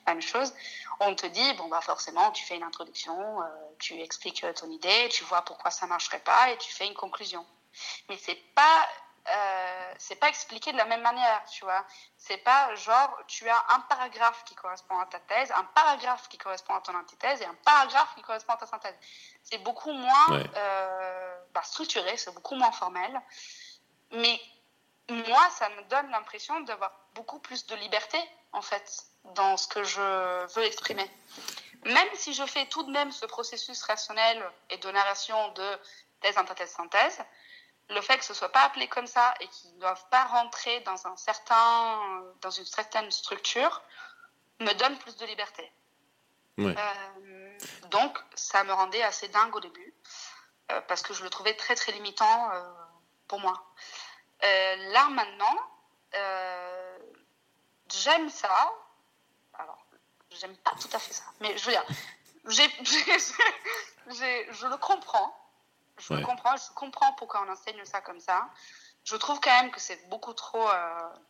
la 0.07 0.15
même 0.15 0.23
chose. 0.23 0.55
On 1.01 1.13
te 1.17 1.27
dit, 1.27 1.53
bon, 1.55 1.67
bah, 1.67 1.81
forcément, 1.81 2.31
tu 2.31 2.45
fais 2.45 2.55
une 2.55 2.63
introduction, 2.63 3.43
euh, 3.43 3.47
tu 3.81 4.01
expliques 4.01 4.47
ton 4.55 4.71
idée, 4.71 5.09
tu 5.11 5.25
vois 5.25 5.43
pourquoi 5.43 5.73
ça 5.73 5.87
marcherait 5.87 6.21
pas 6.21 6.51
et 6.51 6.59
tu 6.59 6.73
fais 6.73 6.87
une 6.87 6.95
conclusion. 6.95 7.45
Mais 8.09 8.17
c'est 8.19 8.37
pas, 8.55 8.87
c'est 9.99 10.17
pas 10.17 10.29
expliqué 10.29 10.73
de 10.73 10.77
la 10.77 10.85
même 10.85 11.01
manière, 11.03 11.45
tu 11.47 11.65
vois. 11.65 11.85
C'est 12.19 12.39
pas 12.39 12.75
genre, 12.75 13.17
tu 13.29 13.49
as 13.49 13.65
un 13.71 13.81
paragraphe 13.81 14.45
qui 14.45 14.55
correspond 14.55 14.99
à 14.99 15.07
ta 15.07 15.21
thèse, 15.21 15.51
un 15.53 15.65
paragraphe 15.65 16.29
qui 16.29 16.39
correspond 16.39 16.75
à 16.75 16.81
ton 16.81 16.95
antithèse 16.97 17.41
et 17.41 17.47
un 17.47 17.55
paragraphe 17.65 18.15
qui 18.15 18.23
correspond 18.23 18.53
à 18.55 18.57
ta 18.59 18.67
synthèse. 18.67 18.95
C'est 19.43 19.59
beaucoup 19.59 19.93
moins 19.93 20.30
Ouais. 20.30 20.45
euh, 20.57 21.36
bah, 21.53 21.62
structuré, 21.62 22.16
c'est 22.16 22.32
beaucoup 22.32 22.55
moins 22.55 22.72
formel. 22.72 23.20
Mais 24.12 24.40
moi, 25.09 25.51
ça 25.51 25.68
me 25.70 25.82
donne 25.88 26.11
l'impression 26.11 26.61
d'avoir 26.61 26.93
beaucoup 27.14 27.38
plus 27.38 27.66
de 27.66 27.74
liberté, 27.76 28.18
en 28.53 28.62
fait, 28.62 29.05
dans 29.34 29.57
ce 29.57 29.66
que 29.66 29.82
je 29.84 30.55
veux 30.55 30.64
exprimer. 30.64 31.09
Même 31.84 32.09
si 32.14 32.32
je 32.32 32.45
fais 32.47 32.66
tout 32.66 32.84
de 32.84 32.90
même 32.90 33.11
ce 33.11 33.26
processus 33.26 33.82
rationnel 33.82 34.43
et 34.70 34.78
de 34.78 34.90
narration 34.90 35.49
de 35.53 35.78
thèse, 36.20 36.38
antithèse, 36.38 36.70
synthèse, 36.70 37.18
le 37.90 38.01
fait 38.01 38.18
que 38.18 38.24
ce 38.24 38.34
soit 38.34 38.51
pas 38.51 38.62
appelé 38.62 38.88
comme 38.88 39.07
ça 39.07 39.34
et 39.40 39.49
qu'ils 39.49 39.74
ne 39.74 39.80
doivent 39.80 40.09
pas 40.09 40.24
rentrer 40.24 40.80
dans, 40.80 41.07
un 41.07 41.16
certain, 41.16 42.22
dans 42.40 42.51
une 42.51 42.64
certaine 42.64 43.11
structure 43.11 43.82
me 44.61 44.72
donne 44.74 44.97
plus 44.99 45.16
de 45.16 45.26
liberté. 45.26 45.70
Ouais. 46.59 46.74
Euh, 46.76 47.52
donc, 47.91 48.19
ça 48.35 48.65
me 48.65 48.73
rendait 48.73 49.03
assez 49.03 49.29
dingue 49.29 49.55
au 49.55 49.61
début, 49.61 49.95
euh, 50.71 50.81
parce 50.83 51.03
que 51.03 51.15
je 51.15 51.23
le 51.23 51.31
trouvais 51.31 51.55
très 51.55 51.75
très 51.75 51.93
limitant 51.93 52.51
euh, 52.53 52.73
pour 53.29 53.41
moi. 53.41 53.63
Euh, 54.43 54.77
là 54.93 55.09
maintenant, 55.11 55.57
j'aime 57.91 58.29
ça. 58.31 58.73
Alors, 59.59 59.85
j'aime 60.31 60.57
pas 60.59 60.73
tout 60.81 60.89
à 60.93 60.99
fait 60.99 61.13
ça, 61.13 61.25
mais 61.41 61.57
je 61.59 61.65
veux 61.67 61.73
dire, 61.73 61.85
je 62.47 64.67
le 64.67 64.77
comprends. 64.79 65.37
Je 65.99 66.13
Ouais. 66.13 66.21
le 66.21 66.27
comprends, 66.27 66.57
je 66.57 66.73
comprends 66.75 67.13
pourquoi 67.15 67.43
on 67.47 67.53
enseigne 67.53 67.85
ça 67.85 68.01
comme 68.01 68.21
ça. 68.21 68.49
Je 69.05 69.15
trouve 69.17 69.41
quand 69.41 69.63
même 69.63 69.71
que 69.71 69.81
c'est 69.81 70.09
beaucoup 70.09 70.33
trop 70.33 70.69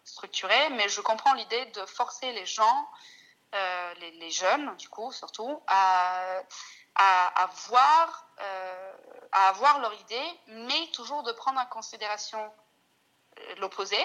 structuré, 0.04 0.70
mais 0.70 0.88
je 0.88 1.00
comprends 1.00 1.34
l'idée 1.34 1.66
de 1.66 1.84
forcer 1.86 2.32
les 2.32 2.46
gens 2.46 2.88
euh, 3.54 3.94
les, 4.00 4.10
les 4.12 4.30
jeunes, 4.30 4.74
du 4.76 4.88
coup, 4.88 5.12
surtout, 5.12 5.62
à, 5.66 6.40
à, 6.94 7.42
à 7.42 7.46
voir, 7.68 8.26
euh, 8.40 8.92
à 9.32 9.48
avoir 9.48 9.78
leur 9.80 9.92
idée, 9.94 10.40
mais 10.46 10.86
toujours 10.92 11.22
de 11.22 11.32
prendre 11.32 11.60
en 11.60 11.66
considération 11.66 12.52
euh, 13.38 13.54
l'opposé 13.56 13.98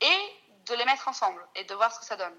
et 0.00 0.18
de 0.66 0.74
les 0.74 0.84
mettre 0.84 1.08
ensemble 1.08 1.44
et 1.54 1.64
de 1.64 1.74
voir 1.74 1.92
ce 1.92 1.98
que 2.00 2.04
ça 2.04 2.16
donne. 2.16 2.36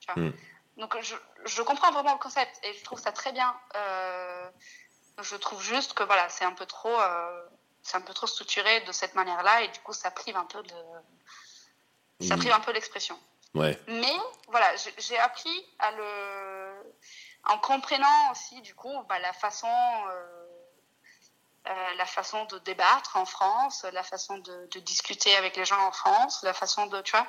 Tu 0.00 0.12
vois. 0.12 0.22
Mm. 0.22 0.32
Donc, 0.76 0.96
je, 1.00 1.16
je 1.44 1.62
comprends 1.62 1.90
vraiment 1.90 2.12
le 2.12 2.18
concept 2.18 2.58
et 2.62 2.72
je 2.74 2.84
trouve 2.84 3.00
ça 3.00 3.12
très 3.12 3.32
bien. 3.32 3.58
Euh, 3.74 4.50
je 5.22 5.36
trouve 5.36 5.62
juste 5.62 5.94
que 5.94 6.02
voilà, 6.02 6.28
c'est 6.28 6.44
un 6.44 6.52
peu 6.52 6.66
trop, 6.66 6.96
c'est 7.82 7.96
un 7.96 8.02
peu 8.02 8.12
trop 8.12 8.26
structuré 8.26 8.80
de 8.82 8.92
cette 8.92 9.14
manière-là 9.14 9.62
et 9.62 9.68
du 9.68 9.80
coup, 9.80 9.94
ça 9.94 10.10
prive 10.10 10.36
un 10.36 10.44
peu 10.44 10.62
de, 10.62 10.74
ça 12.20 12.36
Mm. 12.36 12.38
prive 12.38 12.52
un 12.52 12.60
peu 12.60 12.72
l'expression. 12.72 13.18
Ouais. 13.54 13.78
Mais 13.88 14.16
voilà, 14.48 14.66
j'ai- 14.98 15.18
appris 15.18 15.66
à 15.78 15.90
le. 15.92 16.94
En 17.44 17.58
comprenant 17.58 18.32
aussi, 18.32 18.60
du 18.62 18.74
coup, 18.74 18.92
bah, 19.08 19.18
la 19.18 19.32
façon. 19.32 19.68
euh, 20.10 20.42
euh, 21.68 21.94
la 21.96 22.06
façon 22.06 22.44
de 22.44 22.58
débattre 22.60 23.16
en 23.16 23.24
France, 23.24 23.84
la 23.92 24.04
façon 24.04 24.38
de, 24.38 24.66
de 24.70 24.78
discuter 24.78 25.34
avec 25.34 25.56
les 25.56 25.64
gens 25.64 25.80
en 25.84 25.90
France, 25.90 26.44
la 26.44 26.52
façon 26.52 26.86
de, 26.86 27.00
tu 27.02 27.10
vois, 27.10 27.26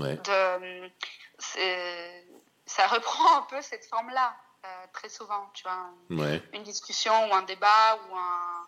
Ouais. 0.00 0.16
de, 0.16 0.90
c'est- 1.38 2.26
ça 2.66 2.88
reprend 2.88 3.36
un 3.38 3.42
peu 3.42 3.62
cette 3.62 3.86
forme-là 3.86 4.34
euh, 4.64 4.86
très 4.92 5.08
souvent, 5.08 5.48
tu 5.54 5.62
vois, 5.62 5.86
Ouais. 6.10 6.42
une 6.52 6.64
discussion 6.64 7.30
ou 7.30 7.34
un 7.34 7.42
débat 7.42 7.96
ou 8.10 8.16
un 8.16 8.66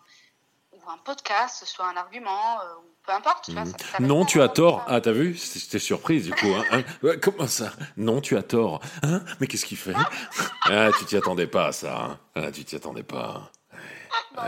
ou 0.71 0.89
un 0.89 0.97
podcast, 0.99 1.65
soit 1.65 1.87
un 1.87 1.97
argument, 1.97 2.61
euh, 2.61 2.75
ou 2.75 2.95
peu 3.09 3.15
importe, 3.15 3.45
tu 3.45 3.51
vois. 3.53 3.65
ça- 3.65 3.71
ça 3.97 4.03
Non, 4.03 4.23
tu 4.25 4.39
as 4.41 4.49
tort. 4.49 4.83
Ah, 4.87 5.01
t'as 5.01 5.11
vu? 5.11 5.35
J'étais 5.35 5.79
surprise 5.79 6.25
du 6.25 6.31
coup. 6.31 6.47
hein. 6.71 6.83
Hein 7.03 7.13
comment 7.21 7.47
ça? 7.47 7.73
Non, 7.97 8.21
tu 8.21 8.37
as 8.37 8.43
tort. 8.43 8.81
Hein? 9.01 9.21
Mais 9.39 9.47
qu'est-ce 9.47 9.65
qu'il 9.65 9.77
fait? 9.77 9.93
Ah, 10.71 10.91
tu 10.99 11.05
t'y 11.05 11.17
attendais 11.17 11.47
pas 11.47 11.67
à 11.67 11.71
ça. 11.71 11.99
hein. 12.05 12.19
Ah, 12.35 12.51
tu 12.51 12.63
t'y 12.63 12.75
attendais 12.75 13.01
pas. 13.01 13.51
Ouais. 14.37 14.43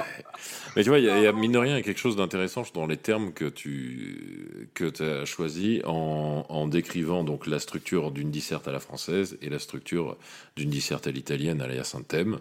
Mais 0.76 0.84
tu 0.84 0.90
vois, 0.90 1.00
il 1.00 1.06
y, 1.06 1.10
a- 1.10 1.18
il 1.18 1.24
y 1.24 1.28
a 1.28 1.32
mine 1.32 1.52
de 1.54 1.58
rien 1.58 1.82
quelque 1.82 2.00
chose 2.00 2.16
d'intéressant 2.16 2.62
dans 2.76 2.86
les 2.86 2.98
termes 2.98 3.34
que 3.34 3.46
tu 3.46 4.70
que 4.76 5.22
as 5.22 5.26
choisi 5.26 5.82
en, 5.86 6.46
en 6.48 6.68
décrivant 6.68 7.24
donc 7.24 7.48
la 7.48 7.58
structure 7.58 8.12
d'une 8.12 8.30
disserte 8.30 8.68
à 8.68 8.72
la 8.72 8.80
française 8.80 9.38
et 9.42 9.50
la 9.50 9.58
structure 9.60 10.16
d'une 10.56 10.70
disserte 10.70 11.08
à 11.08 11.12
l'italienne 11.12 11.60
à 11.62 11.68
la 11.68 11.82
thème. 12.08 12.40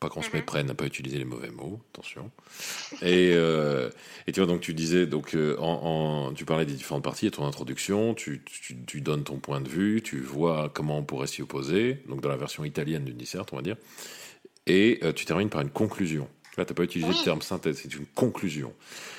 Pas 0.00 0.08
qu'on 0.10 0.20
se 0.22 0.28
Mhm. 0.28 0.34
méprenne 0.36 0.70
à 0.70 0.74
pas 0.74 0.84
utiliser 0.84 1.16
les 1.18 1.24
mauvais 1.24 1.48
mots, 1.50 1.80
attention. 1.94 2.30
Et, 3.02 3.32
euh, 3.34 3.88
et 4.26 4.32
tu 4.32 4.40
vois, 4.40 4.46
donc 4.46 4.60
tu 4.60 4.74
disais, 4.74 5.06
donc 5.06 5.34
euh, 5.34 5.56
en, 5.58 6.26
en- 6.28 6.32
tu 6.34 6.44
parlais 6.44 6.66
des 6.66 6.74
différentes 6.74 7.04
parties, 7.04 7.26
et 7.26 7.30
ton 7.30 7.46
introduction, 7.46 8.12
tu, 8.14 8.42
tu, 8.44 8.76
tu 8.86 9.00
donnes 9.00 9.24
ton 9.24 9.38
point 9.38 9.60
de 9.60 9.68
vue, 9.68 10.02
tu 10.02 10.20
vois 10.20 10.70
comment 10.74 10.98
on 10.98 11.02
pourrait 11.02 11.26
s'y 11.26 11.40
opposer, 11.40 11.98
donc 12.08 12.20
dans 12.20 12.28
la 12.28 12.36
version 12.36 12.64
italienne 12.64 13.04
d'une 13.04 13.16
disserte, 13.16 13.50
on 13.52 13.56
va 13.56 13.62
dire, 13.62 13.76
et 14.66 14.98
euh, 15.02 15.12
tu 15.12 15.24
termines 15.24 15.48
par 15.48 15.60
une 15.62 15.70
conclusion. 15.70 16.28
Là, 16.58 16.64
tu 16.64 16.72
n'as 16.72 16.76
pas 16.76 16.84
utilisé 16.84 17.10
Oui. 17.10 17.16
le 17.18 17.24
terme 17.24 17.42
synthèse, 17.42 17.80
c'est 17.82 17.94
une 17.94 18.06
conclusion. 18.06 18.72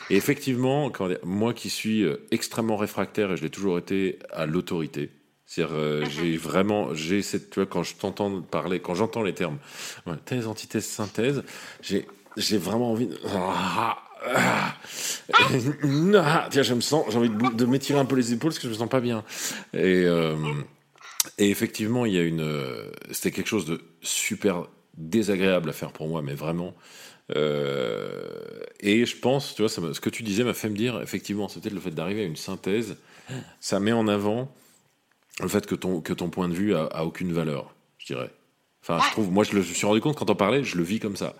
Et 0.09 0.15
effectivement, 0.15 0.89
comment 0.89 1.09
dire, 1.09 1.19
moi 1.23 1.53
qui 1.53 1.69
suis 1.69 2.03
extrêmement 2.31 2.77
réfractaire, 2.77 3.31
et 3.31 3.37
je 3.37 3.43
l'ai 3.43 3.49
toujours 3.49 3.77
été, 3.77 4.19
à 4.31 4.45
l'autorité, 4.45 5.09
c'est-à-dire, 5.47 5.75
euh, 5.75 6.01
Mhm. 6.01 6.09
j'ai 6.09 6.37
vraiment, 6.37 6.93
j'ai 6.93 7.21
cette, 7.21 7.49
tu 7.49 7.59
vois, 7.59 7.65
quand 7.65 7.81
je 7.81 7.95
t'entends 7.95 8.41
parler, 8.41 8.79
quand 8.81 8.95
j'entends 8.95 9.23
les 9.23 9.33
termes 9.33 9.57
ouais, 10.05 10.13
thèse, 10.25 10.45
antithèse, 10.45 10.85
synthèse, 10.85 11.41
j'ai, 11.81 12.05
j'ai 12.35 12.57
vraiment 12.57 12.91
envie 12.91 13.07
de, 13.07 13.17
ah, 13.33 13.97
ah, 14.25 14.75
ah, 15.33 16.47
tiens, 16.51 16.63
je 16.63 16.73
me 16.73 16.81
sens, 16.81 17.05
j'ai 17.09 17.17
envie 17.17 17.29
de, 17.29 17.65
m'étirer 17.65 17.97
un 17.97 18.05
peu 18.05 18.17
les 18.17 18.33
épaules 18.33 18.49
parce 18.49 18.59
que 18.59 18.67
je 18.67 18.73
me 18.73 18.77
sens 18.77 18.89
pas 18.89 18.99
bien. 18.99 19.23
Et, 19.73 20.03
euh, 20.05 20.35
et 21.37 21.49
effectivement, 21.49 22.05
il 22.05 22.13
y 22.13 22.19
a 22.19 22.23
une, 22.23 22.45
c'était 23.11 23.31
quelque 23.31 23.47
chose 23.47 23.65
de 23.65 23.81
super 24.01 24.67
désagréable 24.97 25.69
à 25.69 25.73
faire 25.73 25.93
pour 25.93 26.09
moi, 26.09 26.21
mais 26.21 26.33
vraiment. 26.33 26.73
Euh, 27.35 28.59
et 28.79 29.05
je 29.05 29.15
pense, 29.17 29.55
tu 29.55 29.61
vois, 29.61 29.69
ça 29.69 29.81
ce 29.93 29.99
que 30.01 30.09
tu 30.09 30.23
disais 30.23 30.43
m'a 30.43 30.53
fait 30.53 30.69
me 30.69 30.75
dire, 30.75 31.01
effectivement, 31.01 31.47
c'est 31.47 31.61
peut-être 31.61 31.73
le 31.73 31.79
fait 31.79 31.91
d'arriver 31.91 32.23
à 32.23 32.25
une 32.25 32.35
synthèse, 32.35 32.97
ça 33.59 33.79
met 33.79 33.91
en 33.91 34.07
avant 34.07 34.53
le 35.41 35.47
fait 35.47 35.65
que 35.65 35.75
ton, 35.75 36.01
que 36.01 36.13
ton 36.13 36.29
point 36.29 36.49
de 36.49 36.53
vue 36.53 36.75
a, 36.75 36.85
a 36.85 37.03
aucune 37.03 37.31
valeur, 37.31 37.73
je 37.97 38.07
dirais. 38.07 38.31
Enfin, 38.81 38.99
je 39.05 39.11
trouve, 39.11 39.31
moi, 39.31 39.43
je, 39.43 39.55
le, 39.55 39.61
je 39.61 39.69
me 39.69 39.73
suis 39.73 39.85
rendu 39.85 40.01
compte 40.01 40.17
quand 40.17 40.29
on 40.29 40.35
parlait, 40.35 40.63
je 40.63 40.77
le 40.77 40.83
vis 40.83 40.99
comme 40.99 41.17
ça. 41.17 41.35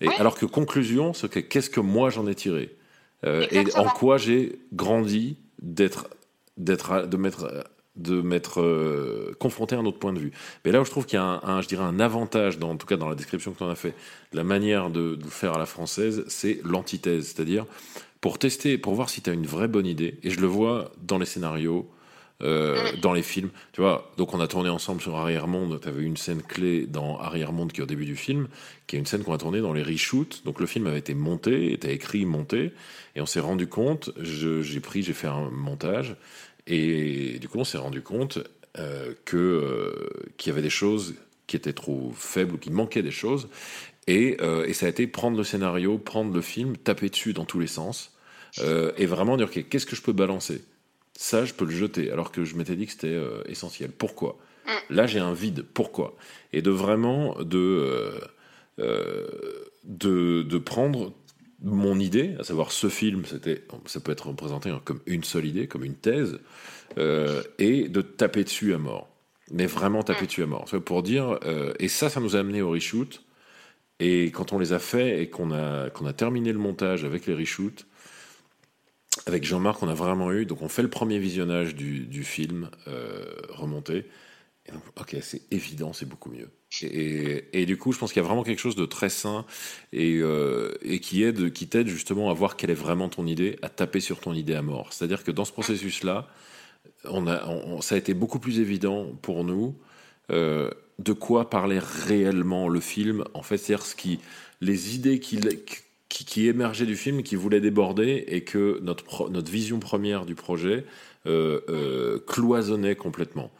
Et 0.00 0.08
alors 0.18 0.36
que 0.36 0.46
conclusion, 0.46 1.14
c'est 1.14 1.28
que 1.30 1.40
qu'est-ce 1.40 1.70
que 1.70 1.80
moi 1.80 2.10
j'en 2.10 2.26
ai 2.26 2.34
tiré? 2.34 2.76
Euh, 3.24 3.46
et 3.50 3.64
en 3.76 3.84
quoi 3.84 4.18
j'ai 4.18 4.58
grandi 4.72 5.36
d'être, 5.60 6.08
d'être, 6.56 7.06
de 7.06 7.16
m'être 7.16 7.64
de 7.94 8.22
m'être 8.22 8.62
euh, 8.62 9.36
confronté 9.38 9.74
à 9.74 9.78
un 9.78 9.84
autre 9.86 9.98
point 9.98 10.12
de 10.12 10.18
vue? 10.18 10.32
Mais 10.64 10.72
là 10.72 10.80
où 10.80 10.84
je 10.84 10.90
trouve 10.90 11.06
qu'il 11.06 11.18
y 11.18 11.22
a 11.22 11.40
un, 11.44 11.60
je 11.60 11.68
dirais 11.68 11.84
un 11.84 12.00
avantage, 12.00 12.58
dans, 12.58 12.70
en 12.70 12.76
tout 12.76 12.86
cas 12.86 12.96
dans 12.96 13.08
la 13.08 13.14
description 13.14 13.52
que 13.52 13.58
tu 13.58 13.64
en 13.64 13.68
as 13.68 13.74
fait, 13.76 13.94
la 14.32 14.44
manière 14.44 14.90
de, 14.90 15.14
de 15.14 15.26
faire 15.26 15.54
à 15.54 15.58
la 15.58 15.66
française, 15.66 16.24
c'est 16.26 16.60
l'antithèse. 16.64 17.26
C'est-à-dire, 17.26 17.66
pour 18.20 18.38
tester, 18.38 18.78
pour 18.78 18.94
voir 18.94 19.08
si 19.08 19.20
tu 19.20 19.30
as 19.30 19.34
une 19.34 19.46
vraie 19.46 19.68
bonne 19.68 19.86
idée, 19.86 20.18
et 20.22 20.30
je 20.30 20.40
le 20.40 20.46
vois 20.46 20.90
dans 21.02 21.18
les 21.18 21.26
scénarios, 21.26 21.88
euh, 22.42 22.90
dans 23.00 23.12
les 23.12 23.22
films. 23.22 23.50
Tu 23.72 23.80
vois, 23.80 24.12
donc 24.16 24.34
on 24.34 24.40
a 24.40 24.48
tourné 24.48 24.68
ensemble 24.68 25.00
sur 25.00 25.14
Arrière-Monde. 25.14 25.78
Tu 25.80 25.88
avais 25.88 26.02
une 26.02 26.16
scène 26.16 26.42
clé 26.42 26.86
dans 26.86 27.18
Arrière-Monde 27.20 27.70
qui 27.70 27.80
est 27.80 27.84
au 27.84 27.86
début 27.86 28.04
du 28.04 28.16
film, 28.16 28.48
qui 28.88 28.96
est 28.96 28.98
une 28.98 29.06
scène 29.06 29.22
qu'on 29.22 29.32
a 29.32 29.38
tournée 29.38 29.60
dans 29.60 29.72
les 29.72 29.82
reshoots. 29.84 30.42
Donc 30.44 30.58
le 30.58 30.66
film 30.66 30.88
avait 30.88 30.98
été 30.98 31.14
monté, 31.14 31.72
était 31.72 31.94
écrit, 31.94 32.24
monté, 32.24 32.72
et 33.14 33.20
on 33.20 33.26
s'est 33.26 33.38
rendu 33.38 33.68
compte. 33.68 34.10
J'ai 34.20 34.80
pris, 34.80 35.04
j'ai 35.04 35.12
fait 35.12 35.28
un 35.28 35.50
montage, 35.50 36.16
et 36.66 37.38
du 37.38 37.48
coup 37.48 37.58
on 37.58 37.64
s'est 37.64 37.78
rendu 37.78 38.02
compte 38.02 38.38
euh, 38.76 39.14
que 39.24 39.36
euh, 39.36 40.08
qu'il 40.36 40.50
y 40.50 40.52
avait 40.52 40.62
des 40.62 40.70
choses 40.70 41.14
qui 41.46 41.54
étaient 41.54 41.72
trop 41.72 42.12
faibles 42.16 42.54
ou 42.54 42.58
qui 42.58 42.70
manquaient 42.70 43.02
des 43.02 43.12
choses. 43.12 43.48
Et, 44.08 44.36
ça 44.72 44.86
a 44.86 44.88
été 44.88 45.06
prendre 45.06 45.36
le 45.36 45.44
scénario, 45.44 45.96
prendre 45.96 46.34
le 46.34 46.40
film, 46.40 46.76
taper 46.76 47.08
dessus 47.08 47.34
dans 47.34 47.44
tous 47.44 47.60
les 47.60 47.68
sens, 47.68 48.16
et 48.60 49.06
vraiment 49.06 49.36
dire 49.36 49.48
qu'est-ce 49.48 49.86
que 49.86 49.94
je 49.94 50.02
peux 50.02 50.12
balancer? 50.12 50.64
Ça, 51.14 51.44
je 51.44 51.54
peux 51.54 51.64
le 51.64 51.70
jeter, 51.70 52.10
alors 52.10 52.32
que 52.32 52.44
je 52.44 52.56
m'étais 52.56 52.76
dit 52.76 52.86
que 52.86 52.92
c'était 52.92 53.08
euh, 53.08 53.42
essentiel. 53.46 53.90
Pourquoi? 53.90 54.38
Mm. 54.66 54.94
Là, 54.94 55.06
j'ai 55.06 55.18
un 55.18 55.34
vide. 55.34 55.64
Pourquoi? 55.74 56.16
Et 56.52 56.62
de 56.62 56.70
vraiment 56.70 57.36
de, 57.40 57.58
euh, 57.58 58.20
euh, 58.78 59.26
de, 59.84 60.42
de 60.42 60.58
prendre 60.58 61.12
mon 61.62 61.98
idée, 62.00 62.34
à 62.40 62.44
savoir 62.44 62.72
ce 62.72 62.88
film, 62.88 63.24
c'était, 63.24 63.64
ça 63.86 64.00
peut 64.00 64.12
être 64.12 64.28
représenté 64.28 64.72
comme 64.84 65.00
une 65.06 65.22
seule 65.22 65.46
idée, 65.46 65.68
comme 65.68 65.84
une 65.84 65.94
thèse, 65.94 66.40
et 66.96 67.88
de 67.88 68.02
taper 68.02 68.44
dessus 68.44 68.74
à 68.74 68.78
mort. 68.78 69.08
Mais 69.50 69.66
vraiment 69.66 70.02
taper 70.02 70.24
mm. 70.24 70.26
dessus 70.26 70.42
à 70.42 70.46
mort. 70.46 70.64
Pour 70.84 71.02
dire, 71.02 71.38
et 71.78 71.88
ça, 71.88 72.08
ça 72.08 72.20
nous 72.20 72.34
a 72.34 72.40
amené 72.40 72.62
au 72.62 72.70
reshoot. 72.70 73.22
Et 74.00 74.32
quand 74.32 74.52
on 74.52 74.58
les 74.58 74.72
a 74.72 74.80
fait 74.80 75.22
et 75.22 75.30
qu'on 75.30 75.52
a, 75.52 75.88
qu'on 75.90 76.06
a 76.06 76.12
terminé 76.12 76.52
le 76.52 76.58
montage 76.58 77.04
avec 77.04 77.26
les 77.26 77.34
reshoots, 77.34 77.86
avec 79.26 79.44
Jean-Marc, 79.44 79.82
on 79.82 79.88
a 79.88 79.94
vraiment 79.94 80.32
eu. 80.32 80.46
Donc, 80.46 80.62
on 80.62 80.68
fait 80.68 80.82
le 80.82 80.90
premier 80.90 81.18
visionnage 81.18 81.74
du, 81.74 82.06
du 82.06 82.24
film 82.24 82.70
euh, 82.88 83.24
remonté. 83.48 84.06
Ok, 84.96 85.16
c'est 85.22 85.42
évident, 85.50 85.92
c'est 85.92 86.08
beaucoup 86.08 86.30
mieux. 86.30 86.48
Et, 86.82 87.44
et, 87.52 87.66
du 87.66 87.76
coup, 87.76 87.92
je 87.92 87.98
pense 87.98 88.12
qu'il 88.12 88.22
y 88.22 88.24
a 88.24 88.28
vraiment 88.28 88.44
quelque 88.44 88.60
chose 88.60 88.76
de 88.76 88.86
très 88.86 89.08
sain 89.08 89.44
et, 89.92 90.18
euh, 90.18 90.72
et 90.82 91.00
qui 91.00 91.24
aide, 91.24 91.52
qui 91.52 91.66
t'aide 91.66 91.88
justement 91.88 92.30
à 92.30 92.32
voir 92.32 92.56
quelle 92.56 92.70
est 92.70 92.74
vraiment 92.74 93.08
ton 93.08 93.26
idée, 93.26 93.58
à 93.62 93.68
taper 93.68 94.00
sur 94.00 94.20
ton 94.20 94.32
idée 94.32 94.54
à 94.54 94.62
mort. 94.62 94.92
C'est-à-dire 94.92 95.24
que 95.24 95.32
dans 95.32 95.44
ce 95.44 95.52
processus-là, 95.52 96.28
on 97.04 97.26
a, 97.26 97.82
ça 97.82 97.96
a 97.96 97.98
été 97.98 98.14
beaucoup 98.14 98.38
plus 98.38 98.60
évident 98.60 99.06
pour 99.20 99.44
nous 99.44 99.76
euh, 100.30 100.70
de 100.98 101.12
quoi 101.12 101.50
parlait 101.50 101.80
réellement 101.80 102.68
le 102.68 102.80
film. 102.80 103.24
En 103.34 103.42
fait, 103.42 103.58
c'est-à-dire 103.58 104.20
les 104.60 104.94
idées 104.94 105.18
qu'il 105.18 105.48
qui, 106.12 106.48
émergeait 106.48 106.86
du 106.86 106.96
film, 106.96 107.22
qui 107.22 107.36
voulait 107.36 107.60
déborder, 107.60 108.24
et 108.28 108.44
que 108.44 108.78
notre, 108.82 109.30
notre 109.30 109.50
vision 109.50 109.78
première 109.78 110.26
du 110.26 110.34
projet 110.34 110.84
euh, 111.26 111.60
euh, 111.68 112.18
cloisonnait 112.26 112.96
complètement. 112.96 113.50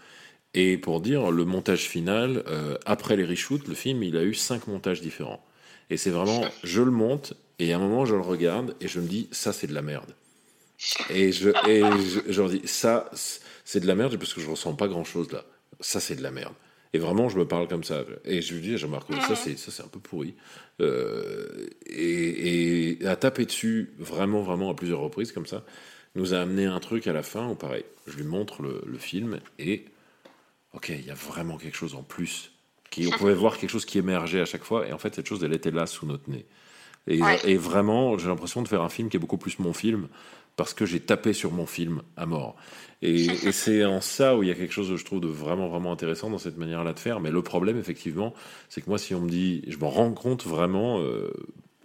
Et 0.55 0.77
pour 0.77 1.01
dire, 1.01 1.31
le 1.31 1.45
montage 1.45 1.89
final, 1.89 2.45
euh, 2.47 2.77
après 2.85 3.17
les 3.17 3.25
reshoots, 3.25 3.67
le 3.67 3.75
film, 3.75 4.03
il 4.03 4.17
a 4.17 4.23
eu 4.23 4.35
cinq 4.35 4.67
montages 4.67 5.01
différents. 5.01 5.45
Et 5.89 5.97
c'est 5.97 6.11
vraiment, 6.11 6.45
je 6.63 6.83
le 6.83 6.91
monte, 6.91 7.35
et 7.59 7.73
à 7.73 7.77
un 7.77 7.79
moment, 7.79 8.05
je 8.05 8.15
le 8.15 8.21
regarde, 8.21 8.77
et 8.81 8.89
je 8.89 9.01
me 9.01 9.07
dis, 9.07 9.29
ça, 9.33 9.53
c'est 9.53 9.67
de 9.67 9.75
la 9.75 9.83
merde. 9.83 10.15
Et 11.11 11.33
je, 11.33 11.51
et 11.69 11.81
je, 11.81 12.21
je 12.31 12.41
leur 12.41 12.51
dis, 12.51 12.63
ça, 12.65 13.11
c'est 13.65 13.81
de 13.81 13.87
la 13.87 13.95
merde, 13.95 14.17
parce 14.19 14.35
que 14.35 14.41
je 14.41 14.51
ressens 14.51 14.75
pas 14.75 14.89
grand-chose 14.89 15.33
là. 15.33 15.45
Ça, 15.81 16.01
c'est 16.01 16.17
de 16.17 16.23
la 16.23 16.31
merde. 16.31 16.55
Et 16.95 16.99
vraiment, 16.99 17.29
je 17.29 17.39
me 17.39 17.47
parle 17.47 17.69
comme 17.69 17.85
ça. 17.85 18.05
Et 18.25 18.43
je 18.43 18.55
lui 18.55 18.61
dis, 18.61 18.77
Jean-Marc, 18.77 19.09
ça, 19.27 19.35
c'est, 19.35 19.57
ça, 19.59 19.71
c'est 19.71 19.83
un 19.83 19.89
peu 19.89 19.99
pourri. 19.99 20.35
Euh, 20.81 21.67
et, 21.87 23.01
et, 23.01 23.07
à 23.07 23.17
taper 23.17 23.47
dessus, 23.47 23.93
vraiment, 23.99 24.43
vraiment, 24.43 24.71
à 24.71 24.75
plusieurs 24.75 25.01
reprises, 25.01 25.33
comme 25.33 25.47
ça, 25.47 25.65
nous 26.15 26.35
a 26.35 26.41
amené 26.41 26.67
un 26.67 26.81
truc 26.81 27.07
à 27.07 27.15
la 27.15 27.23
fin 27.23 27.49
où, 27.49 27.55
pareil, 27.55 27.85
je 28.07 28.17
lui 28.17 28.25
montre 28.25 28.63
le, 28.63 28.83
le 28.87 28.99
film 28.99 29.41
et, 29.59 29.87
ok, 30.75 30.91
il 30.91 31.07
y 31.07 31.11
a 31.11 31.15
vraiment 31.15 31.57
quelque 31.57 31.77
chose 31.77 31.95
en 31.95 32.03
plus. 32.03 32.51
Qui, 32.91 33.07
on 33.07 33.17
pouvait 33.17 33.33
voir 33.33 33.57
quelque 33.57 33.71
chose 33.71 33.87
qui 33.87 33.97
émergeait 33.97 34.43
à 34.43 34.45
chaque 34.45 34.65
fois. 34.65 34.87
Et 34.87 34.93
en 34.93 34.99
fait, 34.99 35.15
cette 35.15 35.27
chose, 35.27 35.43
elle 35.43 35.55
était 35.55 35.71
là 35.71 35.87
sous 35.87 36.05
notre 36.05 36.29
nez. 36.29 36.45
Et, 37.07 37.21
et 37.45 37.57
vraiment, 37.57 38.19
j'ai 38.19 38.29
l'impression 38.29 38.61
de 38.63 38.69
faire 38.69 38.83
un 38.83 38.91
film 38.91 39.09
qui 39.09 39.17
est 39.17 39.21
beaucoup 39.21 39.39
plus 39.39 39.59
mon 39.59 39.73
film 39.73 40.09
parce 40.57 40.75
que 40.75 40.87
j'ai 40.87 41.01
tapé 41.01 41.33
sur 41.33 41.53
mon 41.53 41.67
film 41.67 42.03
à 42.17 42.27
mort. 42.27 42.57
Et, 43.01 43.29
c'est 43.53 43.85
en 43.85 44.01
ça 44.01 44.37
où 44.37 44.43
il 44.43 44.49
y 44.49 44.53
a 44.53 44.55
quelque 44.55 44.73
chose, 44.73 44.95
je 44.95 45.05
trouve, 45.05 45.21
de 45.21 45.29
vraiment, 45.29 45.69
vraiment 45.69 45.93
intéressant 45.93 46.31
dans 46.31 46.39
cette 46.39 46.59
manière-là 46.59 46.93
de 46.93 46.99
faire. 46.99 47.21
Mais 47.21 47.31
le 47.31 47.43
problème, 47.43 47.79
effectivement, 47.79 48.35
c'est 48.69 48.81
que 48.81 48.89
moi, 48.89 48.99
si 48.99 49.15
on 49.15 49.21
me 49.21 49.29
dit, 49.29 49.63
je 49.69 49.79
m'en 49.79 49.91
rends 49.91 50.13
compte 50.13 50.45
vraiment 50.45 51.01
euh, 51.01 51.33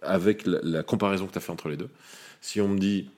avec 0.02 0.44
la, 0.46 0.84
comparaison 0.84 1.28
que 1.28 1.32
tu 1.32 1.38
as 1.38 1.42
fait 1.42 1.52
entre 1.52 1.70
les 1.70 1.78
deux, 1.78 1.90
si 2.42 2.62
on 2.62 2.68
me 2.68 2.78
dit, 2.78 3.10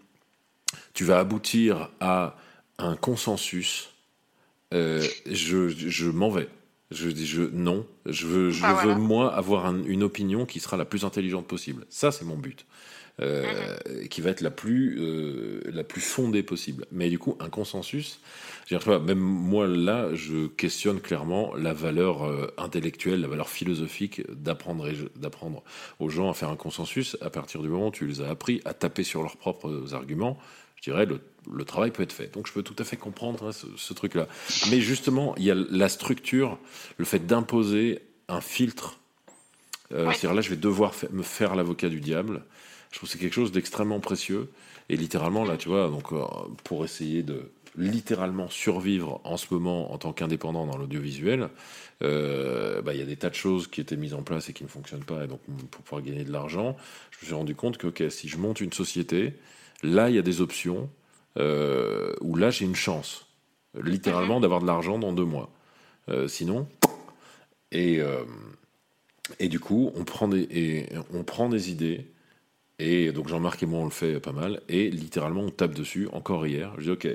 tu 0.93 1.03
vas 1.03 1.19
aboutir 1.19 1.89
à 1.99 2.37
un 2.77 2.95
consensus, 2.95 3.89
euh, 4.73 5.05
je, 5.25 5.67
je 5.67 6.09
m'en 6.09 6.29
vais. 6.29 6.47
Je 6.91 7.09
dis 7.09 7.27
je 7.27 7.43
non, 7.43 7.85
je 8.07 8.25
veux, 8.25 8.49
je 8.49 8.63
ah, 8.65 8.73
veux 8.83 8.95
moi 8.95 9.35
avoir 9.35 9.71
une 9.71 10.01
opinion 10.01 10.47
qui 10.47 10.59
sera 10.59 10.75
la 10.75 10.85
plus 10.85 11.05
intelligente 11.05 11.45
possible. 11.45 11.85
Ça 11.89 12.11
c'est 12.11 12.25
mon 12.25 12.35
but. 12.35 12.65
Euh, 13.21 13.77
qui 14.09 14.21
va 14.21 14.29
être 14.29 14.39
la 14.39 14.51
plus, 14.51 14.97
euh, 14.99 15.59
la 15.73 15.83
plus 15.83 15.99
fondée 15.99 16.41
possible. 16.41 16.85
Mais 16.91 17.09
du 17.09 17.19
coup, 17.19 17.35
un 17.41 17.49
consensus, 17.49 18.21
même 18.71 19.19
moi 19.19 19.67
là, 19.67 20.13
je 20.13 20.47
questionne 20.47 21.01
clairement 21.01 21.53
la 21.55 21.73
valeur 21.73 22.23
euh, 22.23 22.47
intellectuelle, 22.57 23.19
la 23.19 23.27
valeur 23.27 23.49
philosophique 23.49 24.21
d'apprendre, 24.31 24.87
d'apprendre 25.17 25.63
aux 25.99 26.07
gens 26.07 26.29
à 26.29 26.33
faire 26.33 26.49
un 26.49 26.55
consensus 26.55 27.17
à 27.19 27.29
partir 27.29 27.61
du 27.61 27.67
moment 27.67 27.87
où 27.87 27.91
tu 27.91 28.07
les 28.07 28.21
as 28.21 28.29
appris 28.29 28.61
à 28.63 28.73
taper 28.73 29.03
sur 29.03 29.21
leurs 29.21 29.35
propres 29.35 29.93
arguments. 29.93 30.37
Je 30.77 30.89
dirais 30.89 31.05
le, 31.05 31.19
le 31.51 31.65
travail 31.65 31.91
peut 31.91 32.03
être 32.03 32.13
fait. 32.13 32.33
Donc 32.33 32.47
je 32.47 32.53
peux 32.53 32.63
tout 32.63 32.75
à 32.79 32.85
fait 32.85 32.95
comprendre 32.95 33.47
hein, 33.47 33.51
ce, 33.51 33.67
ce 33.75 33.93
truc-là. 33.93 34.29
Mais 34.69 34.79
justement, 34.79 35.35
il 35.35 35.43
y 35.43 35.51
a 35.51 35.55
la 35.55 35.89
structure, 35.89 36.57
le 36.97 37.03
fait 37.03 37.25
d'imposer 37.25 37.99
un 38.29 38.39
filtre. 38.39 38.97
C'est-à-dire 39.89 40.35
là, 40.35 40.41
je 40.41 40.51
vais 40.51 40.55
devoir 40.55 40.93
me 41.11 41.23
faire 41.23 41.55
l'avocat 41.55 41.89
du 41.89 41.99
diable. 41.99 42.43
Je 42.91 42.97
trouve 42.97 43.07
que 43.07 43.13
c'est 43.13 43.19
quelque 43.19 43.33
chose 43.33 43.51
d'extrêmement 43.51 43.99
précieux. 43.99 44.49
Et 44.89 44.97
littéralement, 44.97 45.45
là, 45.45 45.57
tu 45.57 45.69
vois, 45.69 45.89
donc, 45.89 46.11
euh, 46.11 46.25
pour 46.63 46.83
essayer 46.83 47.23
de 47.23 47.51
littéralement 47.77 48.49
survivre 48.49 49.21
en 49.23 49.37
ce 49.37 49.53
moment 49.53 49.93
en 49.93 49.97
tant 49.99 50.11
qu'indépendant 50.11 50.65
dans 50.65 50.77
l'audiovisuel, 50.77 51.49
euh, 52.01 52.81
bah, 52.81 52.93
il 52.93 52.99
y 52.99 53.03
a 53.03 53.05
des 53.05 53.15
tas 53.15 53.29
de 53.29 53.35
choses 53.35 53.67
qui 53.67 53.79
étaient 53.79 53.95
mises 53.95 54.15
en 54.15 54.23
place 54.23 54.49
et 54.49 54.53
qui 54.53 54.63
ne 54.63 54.69
fonctionnent 54.69 55.03
pas. 55.03 55.23
Et 55.23 55.27
donc, 55.27 55.39
pour 55.69 55.83
pouvoir 55.83 56.01
gagner 56.01 56.23
de 56.23 56.31
l'argent, 56.31 56.75
je 57.11 57.19
me 57.21 57.25
suis 57.25 57.35
rendu 57.35 57.55
compte 57.55 57.77
que 57.77 57.87
ok, 57.87 58.03
si 58.09 58.27
je 58.27 58.37
monte 58.37 58.59
une 58.59 58.73
société, 58.73 59.35
là, 59.83 60.09
il 60.09 60.15
y 60.15 60.19
a 60.19 60.23
des 60.23 60.41
options 60.41 60.89
euh, 61.37 62.13
où 62.21 62.35
là, 62.35 62.49
j'ai 62.49 62.65
une 62.65 62.75
chance, 62.75 63.27
littéralement, 63.79 64.37
mhm. 64.37 64.41
d'avoir 64.41 64.61
de 64.61 64.65
l'argent 64.65 64.97
dans 64.97 65.13
deux 65.13 65.25
mois. 65.25 65.51
sinon, 66.27 66.67
et, 67.71 67.99
et 69.37 69.47
du 69.47 69.59
coup, 69.59 69.91
on 69.95 70.03
prend 70.03 70.27
des, 70.27 70.47
et 70.49 70.89
on 71.13 71.23
prend 71.23 71.49
des 71.49 71.69
idées 71.69 72.07
et 72.79 73.11
donc 73.11 73.27
Jean-Marc 73.27 73.61
et 73.61 73.65
moi, 73.65 73.81
on 73.81 73.85
le 73.85 73.91
fait 73.91 74.19
pas 74.19 74.31
mal. 74.31 74.61
Et 74.69 74.89
littéralement, 74.89 75.41
on 75.41 75.49
tape 75.49 75.73
dessus, 75.73 76.07
encore 76.13 76.47
hier. 76.47 76.71
Je 76.77 76.83
dis, 76.83 76.91
ok, 76.91 77.07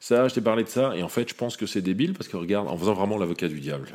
ça, 0.00 0.26
je 0.28 0.34
t'ai 0.34 0.40
parlé 0.40 0.64
de 0.64 0.68
ça. 0.68 0.96
Et 0.96 1.02
en 1.02 1.08
fait, 1.08 1.28
je 1.28 1.34
pense 1.34 1.58
que 1.58 1.66
c'est 1.66 1.82
débile 1.82 2.14
parce 2.14 2.28
que 2.28 2.38
regarde, 2.38 2.68
en 2.68 2.76
faisant 2.78 2.94
vraiment 2.94 3.18
l'avocat 3.18 3.48
du 3.48 3.60
diable. 3.60 3.88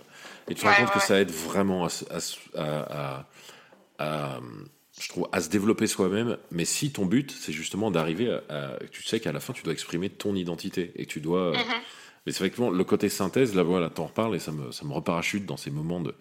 Et 0.47 0.53
tu 0.53 0.61
te 0.61 0.67
rends 0.67 0.76
compte 0.76 0.93
que 0.93 1.01
ça 1.01 1.19
aide 1.19 1.32
vraiment 1.32 1.88
à, 1.88 3.26
à, 3.97 4.39
je 5.01 5.09
trouve, 5.09 5.28
à 5.32 5.41
se 5.41 5.49
développer 5.49 5.88
soi-même. 5.88 6.38
Mais 6.51 6.65
si 6.65 6.91
ton 6.91 7.07
but, 7.07 7.32
c'est 7.32 7.53
justement 7.53 7.89
d'arriver 7.89 8.32
à, 8.49 8.78
Tu 8.91 9.03
sais 9.03 9.19
qu'à 9.19 9.32
la 9.32 9.39
fin, 9.39 9.51
tu 9.53 9.63
dois 9.63 9.73
exprimer 9.73 10.09
ton 10.09 10.36
identité. 10.36 10.91
Et 10.95 11.07
tu 11.07 11.21
dois. 11.21 11.53
Mm-hmm. 11.53 11.82
Mais 12.26 12.32
c'est 12.32 12.43
effectivement 12.43 12.69
le 12.69 12.84
côté 12.84 13.09
synthèse, 13.09 13.55
là, 13.55 13.63
voilà, 13.63 13.89
t'en 13.89 14.05
reparles 14.05 14.36
et 14.36 14.39
ça 14.39 14.51
me, 14.51 14.71
ça 14.71 14.86
me 14.86 14.93
reparachute 14.93 15.45
dans 15.45 15.57
ces 15.57 15.69
moments 15.69 16.01
de 16.01 16.13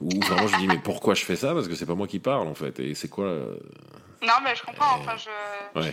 où 0.00 0.08
vraiment 0.20 0.48
je 0.48 0.56
dis 0.58 0.66
mais 0.66 0.78
pourquoi 0.82 1.14
je 1.14 1.24
fais 1.24 1.36
ça? 1.36 1.54
Parce 1.54 1.68
que 1.68 1.74
c'est 1.74 1.86
pas 1.86 1.94
moi 1.94 2.06
qui 2.06 2.18
parle 2.18 2.48
en 2.48 2.54
fait 2.54 2.80
et 2.80 2.94
c'est 2.94 3.08
quoi 3.08 3.26
euh, 3.26 3.56
non 4.24 4.34
mais 4.42 4.54
je 4.56 4.62
comprends 4.62 4.98
enfin 4.98 5.16
je 5.16 5.30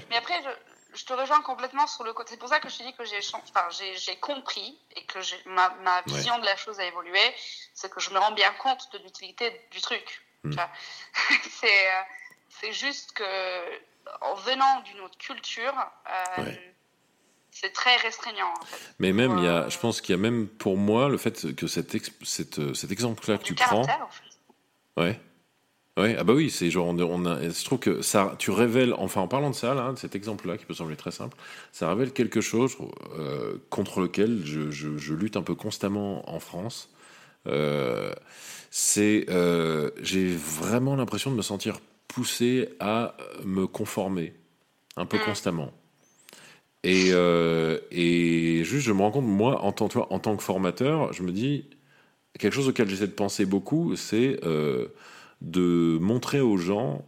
mais 0.10 0.18
après 0.18 0.42
je, 0.44 0.98
je, 1.00 1.06
te 1.06 1.14
rejoins 1.14 1.42
complètement 1.42 1.88
sur 1.88 2.04
le 2.04 2.14
côté 2.14 2.32
c'est 2.32 2.40
pour 2.40 2.50
ça 2.50 2.60
que 2.60 2.70
je 2.70 2.78
te 2.78 2.84
dis 2.84 2.94
que 2.94 3.06
j'ai 3.06 3.20
enfin, 3.34 3.68
compris 4.22 4.78
et 4.96 5.04
que 5.06 5.20
ma, 5.50 5.70
ma 5.84 6.02
vision 6.04 6.38
de 6.40 6.46
la 6.46 6.56
chose 6.56 6.80
a 6.80 6.86
évolué 6.86 7.20
c'est 7.74 7.92
que 7.92 8.00
je 8.00 8.10
me 8.12 8.20
rends 8.20 8.32
bien 8.32 8.52
compte 8.54 8.90
de 8.94 9.00
l'utilité 9.00 9.68
du 9.72 9.82
truc 9.82 10.22
hmm. 10.44 10.54
c'est 11.50 11.68
euh, 11.68 12.02
c'est 12.50 12.74
juste 12.74 13.14
que 13.14 13.24
en 14.22 14.36
venant 14.36 14.82
d'une 14.82 15.00
autre 15.02 15.18
culture 15.18 15.76
euh, 16.40 16.54
c'est 17.52 17.74
très 17.74 17.96
restreignant. 17.98 18.54
En 18.60 18.66
fait. 18.66 18.94
Mais 19.00 19.12
même, 19.12 19.38
il 19.38 19.44
y 19.44 19.48
a, 19.48 19.70
je 19.70 19.78
pense 19.78 20.02
qu'il 20.02 20.16
y 20.16 20.18
a 20.18 20.22
même 20.22 20.48
pour 20.48 20.78
moi 20.78 21.10
le 21.10 21.18
fait 21.18 21.54
que 21.56 21.68
cet 21.68 21.94
exemple-là 22.92 23.38
que 23.38 23.44
tu 23.44 23.56
prends. 23.56 23.82
En 23.82 24.10
fait. 24.10 24.22
Ouais. 24.98 25.20
Ouais, 25.98 26.16
ah 26.18 26.24
bah 26.24 26.34
oui, 26.34 26.50
c'est 26.50 26.70
genre, 26.72 26.88
on, 26.88 27.26
a, 27.26 27.50
je 27.50 27.66
trouve 27.66 27.80
que 27.80 28.02
ça, 28.02 28.36
tu 28.40 28.50
révèles, 28.52 28.94
enfin 28.94 29.20
en 29.20 29.28
parlant 29.28 29.50
de 29.50 29.56
ça, 29.56 29.74
là, 29.74 29.92
de 29.92 29.98
cet 29.98 30.16
exemple-là, 30.16 30.58
qui 30.58 30.66
peut 30.66 30.74
sembler 30.74 30.96
très 30.96 31.12
simple, 31.12 31.36
ça 31.74 31.90
révèle 31.90 32.14
quelque 32.14 32.40
chose 32.40 32.78
euh, 33.20 33.56
contre 33.70 34.00
lequel 34.00 34.42
je, 34.46 34.72
je, 34.72 34.98
je, 34.98 35.14
lutte 35.14 35.36
un 35.36 35.42
peu 35.42 35.54
constamment 35.54 36.34
en 36.34 36.40
France. 36.40 36.90
Euh, 37.48 38.14
c'est, 38.70 39.26
euh, 39.30 39.92
j'ai 40.02 40.34
vraiment 40.34 40.96
l'impression 40.96 41.30
de 41.30 41.36
me 41.36 41.42
sentir 41.42 41.80
poussé 42.08 42.70
à 42.80 43.18
me 43.44 43.68
conformer 43.68 44.34
un 44.96 45.06
peu 45.06 45.18
mm. 45.18 45.26
constamment. 45.26 45.74
Et, 46.84 47.10
et 47.92 48.64
juste, 48.64 48.86
je 48.88 48.94
me 48.94 49.02
rends 49.02 49.12
compte, 49.12 49.26
moi, 49.26 49.62
en 49.62 49.74
tant, 49.74 49.90
en 50.10 50.20
tant 50.20 50.38
que 50.38 50.42
formateur, 50.42 51.12
je 51.12 51.22
me 51.22 51.34
dis, 51.34 51.66
quelque 52.40 52.54
chose 52.54 52.70
auquel 52.70 52.90
j'essaie 52.90 53.08
de 53.08 53.12
penser 53.12 53.46
beaucoup, 53.46 53.96
c'est 53.98 54.40
de 55.42 55.98
montrer 56.00 56.40
aux 56.40 56.58
gens 56.58 57.06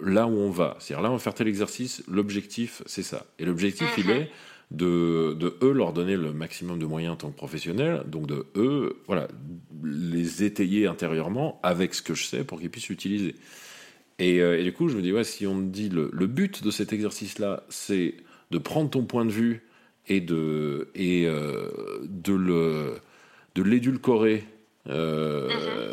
là 0.00 0.26
où 0.26 0.32
on 0.32 0.50
va. 0.50 0.76
C'est-à-dire 0.78 1.02
là, 1.02 1.10
on 1.10 1.14
va 1.14 1.18
faire 1.18 1.34
tel 1.34 1.48
exercice, 1.48 2.02
l'objectif, 2.08 2.82
c'est 2.86 3.02
ça. 3.02 3.26
Et 3.38 3.44
l'objectif, 3.44 3.88
il 3.98 4.06
mhm. 4.06 4.10
est 4.10 4.30
de, 4.70 5.34
de, 5.34 5.56
eux 5.62 5.72
leur 5.72 5.92
donner 5.92 6.16
le 6.16 6.32
maximum 6.32 6.78
de 6.78 6.86
moyens 6.86 7.14
en 7.14 7.16
tant 7.16 7.30
que 7.30 7.36
professionnels, 7.36 8.02
donc 8.06 8.26
de 8.26 8.46
eux, 8.56 9.00
voilà, 9.06 9.28
les 9.84 10.42
étayer 10.42 10.86
intérieurement 10.86 11.60
avec 11.62 11.94
ce 11.94 12.02
que 12.02 12.14
je 12.14 12.24
sais 12.24 12.44
pour 12.44 12.60
qu'ils 12.60 12.70
puissent 12.70 12.88
l'utiliser. 12.88 13.36
Et, 14.18 14.40
euh, 14.40 14.58
et, 14.58 14.64
du 14.64 14.72
coup, 14.72 14.88
je 14.88 14.96
me 14.96 15.02
dis, 15.02 15.12
ouais, 15.12 15.24
si 15.24 15.46
on 15.46 15.54
me 15.54 15.70
dit 15.70 15.88
le, 15.88 16.10
le 16.12 16.26
but 16.26 16.64
de 16.64 16.70
cet 16.70 16.92
exercice-là, 16.92 17.64
c'est 17.68 18.14
de 18.50 18.58
prendre 18.58 18.90
ton 18.90 19.04
point 19.04 19.24
de 19.24 19.30
vue 19.30 19.62
et 20.08 20.20
de, 20.20 20.88
et, 20.94 21.26
euh, 21.26 21.68
de 22.02 22.32
le 22.32 22.94
de 23.54 23.62
l'édulcorer 23.62 24.44
euh, 24.88 25.48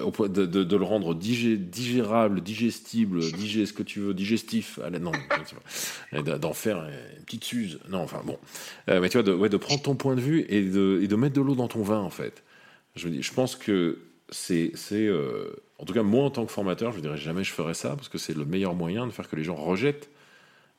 mhm. 0.05 0.27
de, 0.27 0.45
de, 0.45 0.77
le 0.77 0.83
rendre 0.83 1.15
digérable, 1.15 2.41
digestible, 2.41 3.19
digé, 3.33 3.65
ce 3.65 3.73
que 3.73 3.83
tu 3.83 3.99
veux, 3.99 4.13
digestif. 4.13 4.79
Non, 5.01 5.11
d'en 6.39 6.53
faire 6.53 6.83
une 7.17 7.23
petite 7.25 7.43
suze. 7.43 7.79
Non, 7.89 7.99
enfin 7.99 8.21
bon. 8.25 8.37
Euh, 8.89 8.99
mais 9.01 9.09
tu 9.09 9.17
vois, 9.17 9.23
de, 9.23 9.33
ouais, 9.33 9.49
de 9.49 9.57
prendre 9.57 9.81
ton 9.81 9.95
point 9.95 10.15
de 10.15 10.21
vue 10.21 10.45
et 10.49 10.61
de, 10.61 10.99
et 11.01 11.07
de 11.07 11.15
mettre 11.15 11.35
de 11.35 11.41
l'eau 11.41 11.55
dans 11.55 11.67
ton 11.67 11.81
vin, 11.81 11.99
en 11.99 12.09
fait. 12.09 12.43
Je, 12.95 13.33
pense 13.33 13.55
que 13.55 13.99
c'est. 14.29 14.71
c'est 14.75 15.07
euh, 15.07 15.51
en 15.79 15.85
tout 15.85 15.93
cas, 15.93 16.03
moi, 16.03 16.25
en 16.25 16.29
tant 16.29 16.45
que 16.45 16.51
formateur, 16.51 16.91
je 16.91 16.97
ne 16.97 17.01
dirais 17.01 17.17
jamais 17.17 17.43
je 17.43 17.51
ferais 17.51 17.73
ça, 17.73 17.95
parce 17.95 18.09
que 18.09 18.19
c'est 18.19 18.35
le 18.35 18.45
meilleur 18.45 18.75
moyen 18.75 19.07
de 19.07 19.11
faire 19.11 19.27
que 19.27 19.35
les 19.35 19.43
gens 19.43 19.55
rejettent 19.55 20.09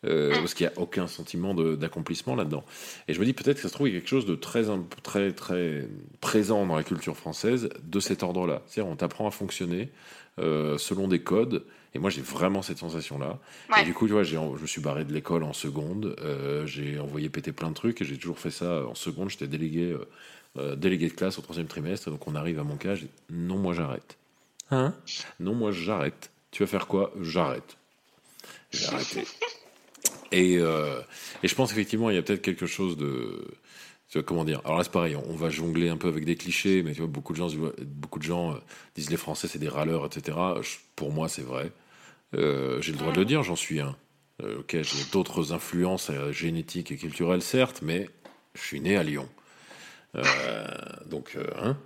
euh, 0.05 0.31
mm. 0.31 0.39
parce 0.39 0.55
qu'il 0.55 0.67
n'y 0.67 0.73
a 0.73 0.79
aucun 0.79 1.07
sentiment 1.07 1.55
d'accomplissement 1.55 2.35
là-dedans. 2.35 2.65
Et 3.09 3.15
je 3.15 3.21
me 3.21 3.25
dis 3.25 3.33
peut-être 3.33 3.57
que 3.57 3.63
ça 3.63 3.69
se 3.69 3.75
trouve, 3.75 3.89
il 3.89 3.95
y 3.95 3.97
a 3.97 4.01
quelque 4.01 4.09
chose 4.09 4.27
de 4.27 4.35
très, 4.35 4.65
très, 5.03 5.33
très 5.33 5.89
présent 6.21 6.67
dans 6.67 6.77
la 6.77 6.83
culture 6.83 7.17
française 7.17 7.69
de 7.83 8.01
cet 8.01 8.23
ordre-là. 8.23 8.63
C'est-à-dire, 8.67 8.91
on 8.91 8.97
t'apprend 8.97 9.27
à 9.27 9.31
fonctionner 9.31 9.91
euh, 10.39 10.79
selon 10.79 11.09
des 11.09 11.21
codes. 11.21 11.65
Et 11.95 11.99
moi, 12.01 12.11
j'ai 12.11 12.23
vraiment 12.23 12.61
cette 12.61 12.79
sensation-là. 12.79 13.39
Et 13.81 13.85
du 13.85 13.95
coup, 13.95 14.07
tu 14.07 14.13
vois, 14.13 14.25
je 14.25 14.37
me 14.37 14.67
suis 14.67 14.81
barré 14.81 15.05
de 15.05 15.13
l'école 15.13 15.45
en 15.45 15.53
seconde. 15.53 16.17
Euh, 16.21 16.67
j'ai 16.67 16.99
envoyé 16.99 17.29
péter 17.29 17.53
plein 17.53 17.69
de 17.69 17.75
trucs 17.75 18.03
et 18.03 18.05
j'ai 18.05 18.17
toujours 18.17 18.39
fait 18.39 18.51
ça 18.51 18.85
en 18.87 18.97
seconde. 18.97 19.31
J'étais 19.31 19.47
délégué, 19.47 19.97
délégué 20.77 21.09
de 21.09 21.15
classe 21.15 21.39
au 21.39 21.43
troisième 21.43 21.69
trimestre. 21.69 22.11
Donc, 22.11 22.27
on 22.27 22.35
arrive 22.35 22.59
à 22.59 22.65
mon 22.65 22.77
cas. 22.77 22.95
non, 23.31 23.59
moi, 23.59 23.75
j'arrête. 23.75 24.17
Hein? 24.73 24.93
Non, 25.39 25.55
moi, 25.55 25.71
j'arrête. 25.71 26.31
Tu 26.51 26.65
vas 26.65 26.67
faire 26.67 26.89
quoi? 26.89 27.13
J'arrête. 27.21 27.77
J'ai 28.73 28.87
arrêté. 28.87 29.25
Et, 30.35 30.59
euh, 30.59 31.01
et 31.43 31.49
je 31.49 31.55
pense 31.55 31.71
effectivement, 31.71 32.11
il 32.11 32.17
y 32.17 32.19
a 32.19 32.23
peut-être 32.23 32.43
quelque 32.43 32.67
chose 32.67 32.97
de. 32.97 33.45
Comment 34.27 34.45
dire 34.45 34.61
Alors 34.65 34.79
là, 34.79 34.85
c'est 34.85 34.93
pareil, 34.93 35.17
on 35.17 35.35
va 35.35 35.51
jongler 35.51 35.89
un 35.89 35.97
peu 35.97 36.07
avec 36.07 36.25
des 36.25 36.37
clichés, 36.37 36.85
mais 36.85 36.93
tu 36.93 37.01
vois, 37.01 37.09
beaucoup 37.09 37.33
de 37.33 37.39
gens, 37.39 37.49
beaucoup 37.85 38.21
de 38.21 38.25
gens 38.25 38.53
euh, 38.53 38.59
disent 38.95 39.11
les 39.11 39.17
Français, 39.17 39.49
c'est 39.49 39.59
des 39.59 39.69
râleurs, 39.69 40.07
etc. 40.07 40.39
pour 40.95 41.11
moi, 41.11 41.29
c'est 41.29 41.43
vrai. 41.43 41.73
Euh, 42.37 42.81
j'ai 42.81 42.93
le 42.93 42.99
droit 42.99 43.13
de 43.13 43.19
le 43.19 43.25
dire, 43.25 43.43
j'en 43.43 43.57
suis 43.57 43.81
un. 43.81 43.97
ok, 44.41 44.77
j'ai 44.83 45.05
d'autres 45.13 45.53
influences 45.53 46.13
génétiques 46.31 46.93
et 46.93 46.97
culturelles, 46.97 47.43
certes, 47.43 47.81
mais 47.83 48.09
je 48.55 48.63
suis 48.63 48.81
né 48.81 48.97
à 48.97 49.03
Lyon. 49.03 49.29
donc, 51.07 51.37
hein. 51.57 51.77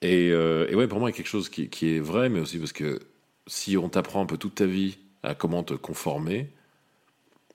Et, 0.00 0.26
et, 0.30 0.74
ouais, 0.74 0.88
pour 0.88 0.98
moi, 0.98 1.10
il 1.10 1.12
y 1.12 1.14
a 1.14 1.16
quelque 1.16 1.28
chose 1.28 1.48
qui, 1.48 1.94
est 1.94 2.00
vrai, 2.00 2.28
mais 2.28 2.40
aussi 2.40 2.58
parce 2.58 2.72
que 2.72 2.98
si 3.46 3.76
on 3.76 3.88
t'apprend 3.88 4.20
un 4.20 4.26
peu 4.26 4.36
toute 4.36 4.56
ta 4.56 4.66
vie 4.66 4.98
à 5.22 5.36
comment 5.36 5.62
te 5.62 5.74
conformer, 5.74 6.50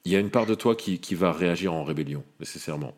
il 0.08 0.14
y 0.14 0.16
a 0.16 0.20
une 0.20 0.30
part 0.30 0.46
de 0.46 0.56
toi 0.56 0.74
qui, 0.74 1.00
qui 1.00 1.16
va 1.16 1.34
réagir 1.34 1.74
en 1.74 1.84
rébellion, 1.84 2.24
nécessairement. 2.40 2.96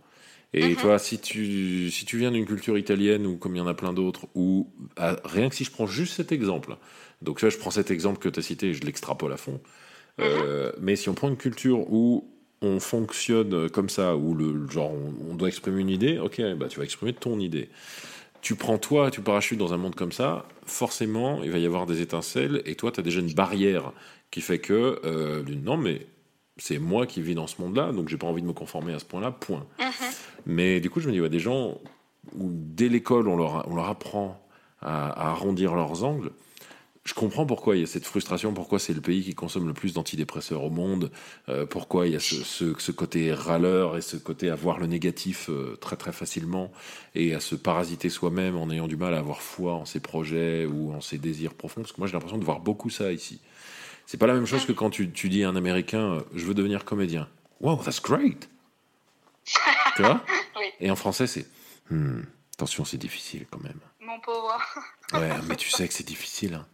Et 0.53 0.69
mhm. 0.69 0.75
toi, 0.75 0.99
si 0.99 1.17
tu, 1.17 1.89
si 1.89 2.05
tu 2.05 2.19
viens 2.19 2.29
d'une 2.29 2.45
culture 2.45 2.77
italienne 2.77 3.25
ou 3.25 3.35
comme 3.35 3.55
il 3.55 3.57
y 3.57 3.61
en 3.61 3.67
a 3.67 3.73
plein 3.73 3.93
d'autres, 3.93 4.27
ou 4.35 4.69
rien 4.95 5.49
que 5.49 5.55
si 5.55 5.63
je 5.63 5.71
prends 5.71 5.87
juste 5.87 6.13
cet 6.13 6.31
exemple, 6.31 6.77
donc 7.23 7.41
là 7.41 7.49
je 7.49 7.57
prends 7.57 7.71
cet 7.71 7.89
exemple 7.89 8.19
que 8.19 8.29
tu 8.29 8.39
as 8.39 8.43
cité 8.43 8.67
et 8.67 8.73
je 8.75 8.83
l'extrapole 8.83 9.33
à 9.33 9.37
fond, 9.37 9.59
euh, 10.19 10.67
mhm. 10.67 10.73
mais 10.81 10.95
si 10.95 11.09
on 11.09 11.15
prend 11.15 11.29
une 11.29 11.37
culture 11.37 11.91
où 11.91 12.29
on 12.61 12.79
fonctionne 12.79 13.71
comme 13.71 13.89
ça, 13.89 14.15
où 14.15 14.35
le 14.35 14.69
genre 14.69 14.91
on, 14.91 15.33
doit 15.33 15.47
exprimer 15.47 15.81
une 15.81 15.89
idée, 15.89 16.19
ok, 16.19 16.39
bah 16.57 16.67
tu 16.67 16.77
vas 16.77 16.85
exprimer 16.85 17.13
ton 17.13 17.39
idée. 17.39 17.69
Tu 18.41 18.55
prends 18.55 18.77
toi, 18.77 19.09
tu 19.09 19.21
parachutes 19.21 19.57
dans 19.57 19.73
un 19.73 19.77
monde 19.77 19.95
comme 19.95 20.11
ça, 20.11 20.45
forcément 20.65 21.41
il 21.41 21.49
va 21.49 21.57
y 21.57 21.65
avoir 21.65 21.87
des 21.87 22.01
étincelles 22.01 22.61
et 22.65 22.75
toi 22.75 22.91
tu 22.91 22.99
as 22.99 23.03
déjà 23.03 23.19
une 23.19 23.33
barrière 23.33 23.93
qui 24.29 24.41
fait 24.41 24.59
que 24.59 25.01
euh, 25.05 25.43
non 25.63 25.75
mais 25.75 26.05
c'est 26.59 26.79
moi 26.79 27.07
qui 27.07 27.21
vis 27.21 27.35
dans 27.35 27.47
ce 27.47 27.61
monde-là, 27.61 27.91
donc 27.91 28.09
j'ai 28.09 28.17
pas 28.17 28.27
envie 28.27 28.41
de 28.41 28.47
me 28.47 28.53
conformer 28.53 28.93
à 28.93 28.99
ce 28.99 29.05
point-là, 29.05 29.31
point. 29.31 29.65
Mhm. 29.79 30.07
Mais 30.45 30.79
du 30.79 30.89
coup, 30.89 30.99
je 30.99 31.07
me 31.07 31.13
dis, 31.13 31.21
ouais, 31.21 31.29
des 31.29 31.39
gens 31.39 31.79
où 32.35 32.49
dès 32.51 32.89
l'école, 32.89 33.27
on 33.27 33.37
leur, 33.37 33.67
on 33.69 33.75
leur 33.75 33.89
apprend 33.89 34.41
à, 34.81 35.29
arrondir 35.29 35.75
leurs 35.75 36.03
angles, 36.03 36.31
je 37.05 37.13
comprends 37.15 37.45
pourquoi 37.45 37.75
il 37.75 37.79
y 37.79 37.83
a 37.83 37.87
cette 37.87 38.05
frustration, 38.05 38.53
pourquoi 38.53 38.77
c'est 38.77 38.93
le 38.93 39.01
pays 39.01 39.23
qui 39.23 39.33
consomme 39.33 39.67
le 39.67 39.73
plus 39.73 39.93
d'antidépresseurs 39.93 40.63
au 40.63 40.69
monde, 40.69 41.11
euh, 41.47 41.65
pourquoi 41.65 42.05
il 42.05 42.13
y 42.13 42.15
a 42.15 42.19
ce, 42.19 42.43
ce, 42.43 42.91
côté 42.91 43.33
râleur 43.33 43.97
et 43.97 44.01
ce 44.01 44.15
côté 44.15 44.49
à 44.49 44.55
voir 44.55 44.79
le 44.79 44.85
négatif 44.85 45.49
euh, 45.49 45.75
très 45.81 45.95
très 45.95 46.11
facilement 46.11 46.71
et 47.15 47.33
à 47.33 47.39
se 47.39 47.55
parasiter 47.55 48.09
soi-même 48.09 48.55
en 48.55 48.69
ayant 48.69 48.87
du 48.87 48.95
mal 48.95 49.15
à 49.15 49.19
avoir 49.19 49.41
foi 49.41 49.73
en 49.73 49.85
ses 49.85 49.99
projets 49.99 50.65
ou 50.67 50.93
en 50.93 51.01
ses 51.01 51.17
désirs 51.17 51.55
profonds. 51.55 51.81
Parce 51.81 51.93
que 51.93 51.99
moi 51.99 52.07
j'ai 52.07 52.13
l'impression 52.13 52.37
de 52.37 52.45
voir 52.45 52.59
beaucoup 52.59 52.91
ça 52.91 53.11
ici. 53.11 53.39
C'est 54.09 54.17
pas 54.17 54.25
la 54.25 54.33
même 54.33 54.47
chose 54.47 54.65
que 54.65 54.71
quand 54.71 54.89
tu, 54.89 55.11
tu 55.11 55.29
dis 55.29 55.43
à 55.43 55.49
un 55.49 55.55
Américain 55.55 56.15
euh, 56.15 56.21
je 56.33 56.43
veux 56.43 56.55
devenir 56.55 56.83
comédien. 56.83 57.27
Wow, 57.61 57.75
that's 57.75 58.01
great. 58.01 58.49
tu 59.95 60.01
vois 60.01 60.25
Et 60.79 60.89
en 60.89 60.95
français, 60.95 61.27
c'est 61.27 61.45
hmm, 61.91 62.21
attention, 62.55 62.85
c'est 62.85 62.97
difficile 62.97 63.45
quand 63.51 63.61
même. 63.61 63.79
Mon 64.01 64.19
pauvre. 64.19 64.57
ouais, 65.13 65.29
mais 65.47 65.55
tu 65.55 65.69
sais 65.69 65.87
que 65.87 65.93
c'est 65.93 66.07
difficile. 66.07 66.55
Hein. 66.55 66.65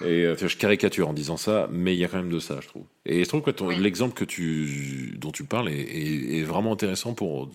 Et 0.00 0.24
euh, 0.24 0.36
je 0.38 0.56
caricature 0.56 1.06
en 1.06 1.12
disant 1.12 1.36
ça, 1.36 1.68
mais 1.70 1.94
il 1.94 1.98
y 1.98 2.04
a 2.06 2.08
quand 2.08 2.16
même 2.16 2.32
de 2.32 2.40
ça, 2.40 2.62
je 2.62 2.68
trouve. 2.68 2.86
Et 3.04 3.24
je 3.24 3.28
trouve 3.28 3.42
que 3.42 3.50
l'exemple 3.78 4.14
que 4.14 4.24
tu, 4.24 5.18
dont 5.18 5.32
tu 5.32 5.44
parles 5.44 5.68
est, 5.68 6.38
est, 6.38 6.44
vraiment 6.44 6.72
intéressant 6.72 7.12
pour, 7.12 7.50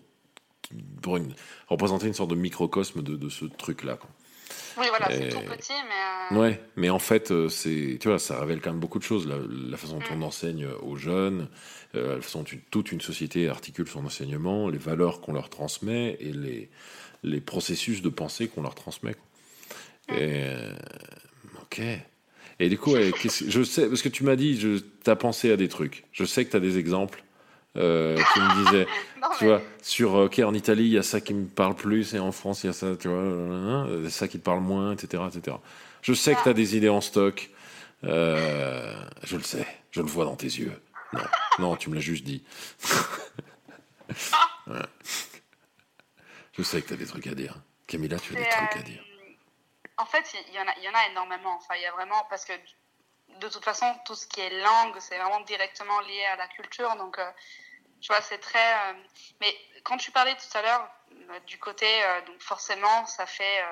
pour 1.02 1.18
une, 1.18 1.34
représenter 1.68 2.06
une 2.06 2.14
sorte 2.14 2.30
de 2.30 2.36
microcosme 2.36 3.02
de, 3.02 3.16
de 3.16 3.30
ce 3.30 3.46
truc-là. 3.46 3.98
Oui, 4.80 4.86
voilà, 4.90 5.10
c'est 5.10 5.30
tout 5.30 5.42
petit, 5.42 5.74
mais. 5.88 6.38
Euh, 6.38 6.42
ouais, 6.42 6.62
mais 6.76 6.90
en 6.90 7.00
fait, 7.00 7.32
euh, 7.32 7.50
c'est, 7.50 7.98
tu 8.00 8.08
vois, 8.08 8.20
ça 8.20 8.40
révèle 8.40 8.62
quand 8.62 8.72
même 8.72 8.80
beaucoup 8.80 9.00
de 9.00 9.04
choses. 9.04 9.28
La, 9.28 9.78
façon 9.78 10.00
dont 10.00 10.06
on 10.12 10.18
mm. 10.18 10.24
enseigne 10.24 10.68
aux 10.82 10.96
jeunes, 10.96 11.50
euh, 11.96 12.16
la 12.16 12.22
façon 12.22 12.44
dont 12.44 12.50
toute 12.72 12.92
une 12.92 13.02
société 13.02 13.50
articule 13.50 13.88
son 13.88 14.06
enseignement, 14.06 14.70
les 14.70 14.78
valeurs 14.78 15.22
qu'on 15.22 15.34
leur 15.34 15.50
transmet 15.50 16.18
et 16.20 16.32
les, 16.32 16.70
les 17.24 17.42
processus 17.42 18.02
de 18.02 18.10
pensée 18.10 18.48
qu'on 18.48 18.62
leur 18.62 18.76
transmet. 18.76 19.16
Mm. 20.10 20.14
Et, 20.16 20.56
ok. 21.62 21.82
Et 22.62 22.70
du 22.70 22.78
coup, 22.78 22.96
je 22.96 23.64
sais, 23.64 23.88
parce 23.88 24.02
que 24.02 24.10
tu 24.10 24.24
m'as 24.24 24.36
dit, 24.36 24.58
tu 24.58 25.10
as 25.10 25.16
pensé 25.16 25.52
à 25.52 25.58
des 25.58 25.68
trucs. 25.68 26.06
Je 26.12 26.26
sais 26.26 26.46
que 26.46 26.52
tu 26.52 26.58
as 26.58 26.62
des 26.62 26.78
exemples 26.78 27.24
euh, 27.78 28.18
qui 28.34 28.40
me 28.40 28.66
disait, 28.66 28.88
tu 29.38 29.46
vois, 29.46 29.62
sur, 29.82 30.14
ok, 30.16 30.40
en 30.40 30.54
Italie, 30.54 30.86
il 30.86 30.94
y 30.94 30.98
a 30.98 31.04
ça 31.04 31.22
qui 31.22 31.34
me 31.34 31.48
parle 31.48 31.76
plus, 31.76 32.14
et 32.14 32.20
en 32.20 32.32
France, 32.32 32.64
il 32.64 32.68
y 32.68 32.70
a 32.70 32.74
ça, 32.74 32.96
tu 32.98 33.08
vois, 33.08 33.18
euh, 33.18 34.10
ça 34.10 34.28
qui 34.28 34.40
te 34.40 34.44
parle 34.44 34.62
moins, 34.62 34.94
etc., 34.94 35.24
etc. 35.28 35.58
Je 36.02 36.14
sais 36.14 36.36
que 36.36 36.44
tu 36.44 36.50
as 36.50 36.54
des 36.54 36.78
idées 36.78 36.90
en 36.90 37.02
stock. 37.02 37.50
Euh, 38.06 38.96
je 39.24 39.36
le 39.36 39.44
sais, 39.44 39.68
je 39.92 40.02
le 40.02 40.08
vois 40.08 40.26
dans 40.26 40.36
tes 40.36 40.48
yeux. 40.48 40.72
Non, 41.14 41.22
non, 41.60 41.76
tu 41.76 41.90
me 41.90 41.96
l'as 41.96 42.02
juste 42.02 42.24
dit. 42.24 42.44
Je 46.58 46.64
sais 46.64 46.82
que 46.82 46.88
tu 46.90 46.94
as 46.94 46.98
des 46.98 47.06
trucs 47.06 47.28
à 47.28 47.34
dire. 47.34 47.56
Camilla, 47.88 48.20
tu 48.20 48.36
as 48.36 48.40
des 48.40 48.50
trucs 48.50 48.76
à 48.76 48.82
dire. 48.82 49.02
En 49.98 50.06
fait, 50.06 50.26
il 50.50 50.54
y, 50.54 50.60
en 50.60 50.68
a, 50.68 50.74
il 50.78 50.84
y 50.84 50.90
en 50.90 50.94
a 50.94 51.10
énormément. 51.10 51.56
Enfin, 51.56 51.76
il 51.78 51.82
y 51.84 51.86
a 51.86 51.92
vraiment, 51.94 52.26
parce 52.30 52.44
que 52.44 52.52
de 53.40 53.50
toute 53.50 53.64
façon, 53.64 53.86
tout 54.06 54.16
ce 54.16 54.28
qui 54.28 54.42
est 54.42 54.62
langue, 54.62 54.98
c'est 55.00 55.18
vraiment 55.18 55.42
directement 55.42 56.00
lié 56.02 56.26
à 56.26 56.36
la 56.36 56.48
culture. 56.48 56.96
Donc, 56.98 57.18
euh, 57.18 57.32
tu 58.02 58.12
vois, 58.12 58.22
c'est 58.22 58.38
très. 58.38 58.74
Euh, 58.74 58.94
mais 59.42 59.56
quand 59.84 59.98
tu 59.98 60.12
parlais 60.12 60.36
tout 60.36 60.58
à 60.58 60.62
l'heure 60.62 60.90
euh, 61.12 61.40
du 61.42 61.58
côté, 61.60 61.88
donc 62.28 62.42
forcément, 62.42 63.06
ça 63.06 63.26
fait 63.26 63.66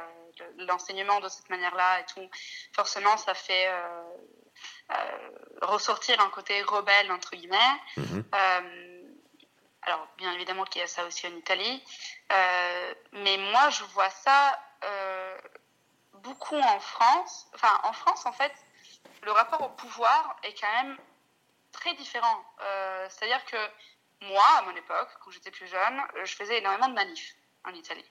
l'enseignement 0.57 1.20
de 1.20 1.30
cette 1.30 1.49
manière-là 1.49 2.01
et 2.01 2.05
tout. 2.05 2.30
Forcément, 2.74 3.18
ça 3.18 3.34
fait 3.34 3.70
ressortir 5.61 6.20
un 6.22 6.30
côté 6.30 6.61
rebelle 6.63 7.11
entre 7.11 7.36
guillemets. 7.36 7.57
Mhm. 7.97 8.24
alors, 9.82 10.07
bien 10.18 10.34
évidemment 10.34 10.65
qu'il 10.65 10.82
y 10.82 10.84
a 10.84 10.88
ça 10.88 11.05
aussi 11.05 11.28
en 11.28 11.36
Italie, 11.36 11.84
mais 13.13 13.38
moi, 13.38 13.70
je 13.70 13.84
vois 13.86 14.09
ça 14.09 14.59
beaucoup 16.13 16.57
en 16.57 16.80
France. 16.80 17.47
Enfin, 17.55 17.80
en 17.84 17.93
France, 17.93 18.26
en 18.26 18.32
fait, 18.32 18.53
le 19.28 19.34
rapport 19.34 19.62
au 19.62 19.70
pouvoir 19.70 20.38
est 20.44 20.54
quand 20.60 20.72
même 20.82 20.98
très 21.74 21.94
différent. 21.96 22.40
Euh, 22.62 23.08
C'est-à-dire 23.10 23.44
que 23.46 23.58
moi, 24.22 24.44
à 24.58 24.62
mon 24.64 24.76
époque, 24.76 25.10
quand 25.22 25.32
j'étais 25.32 25.52
plus 25.52 25.68
jeune, 25.68 26.02
je 26.24 26.34
faisais 26.34 26.58
énormément 26.60 26.88
de 26.88 26.94
manifs 26.94 27.36
en 27.66 27.72
Italie, 27.72 28.10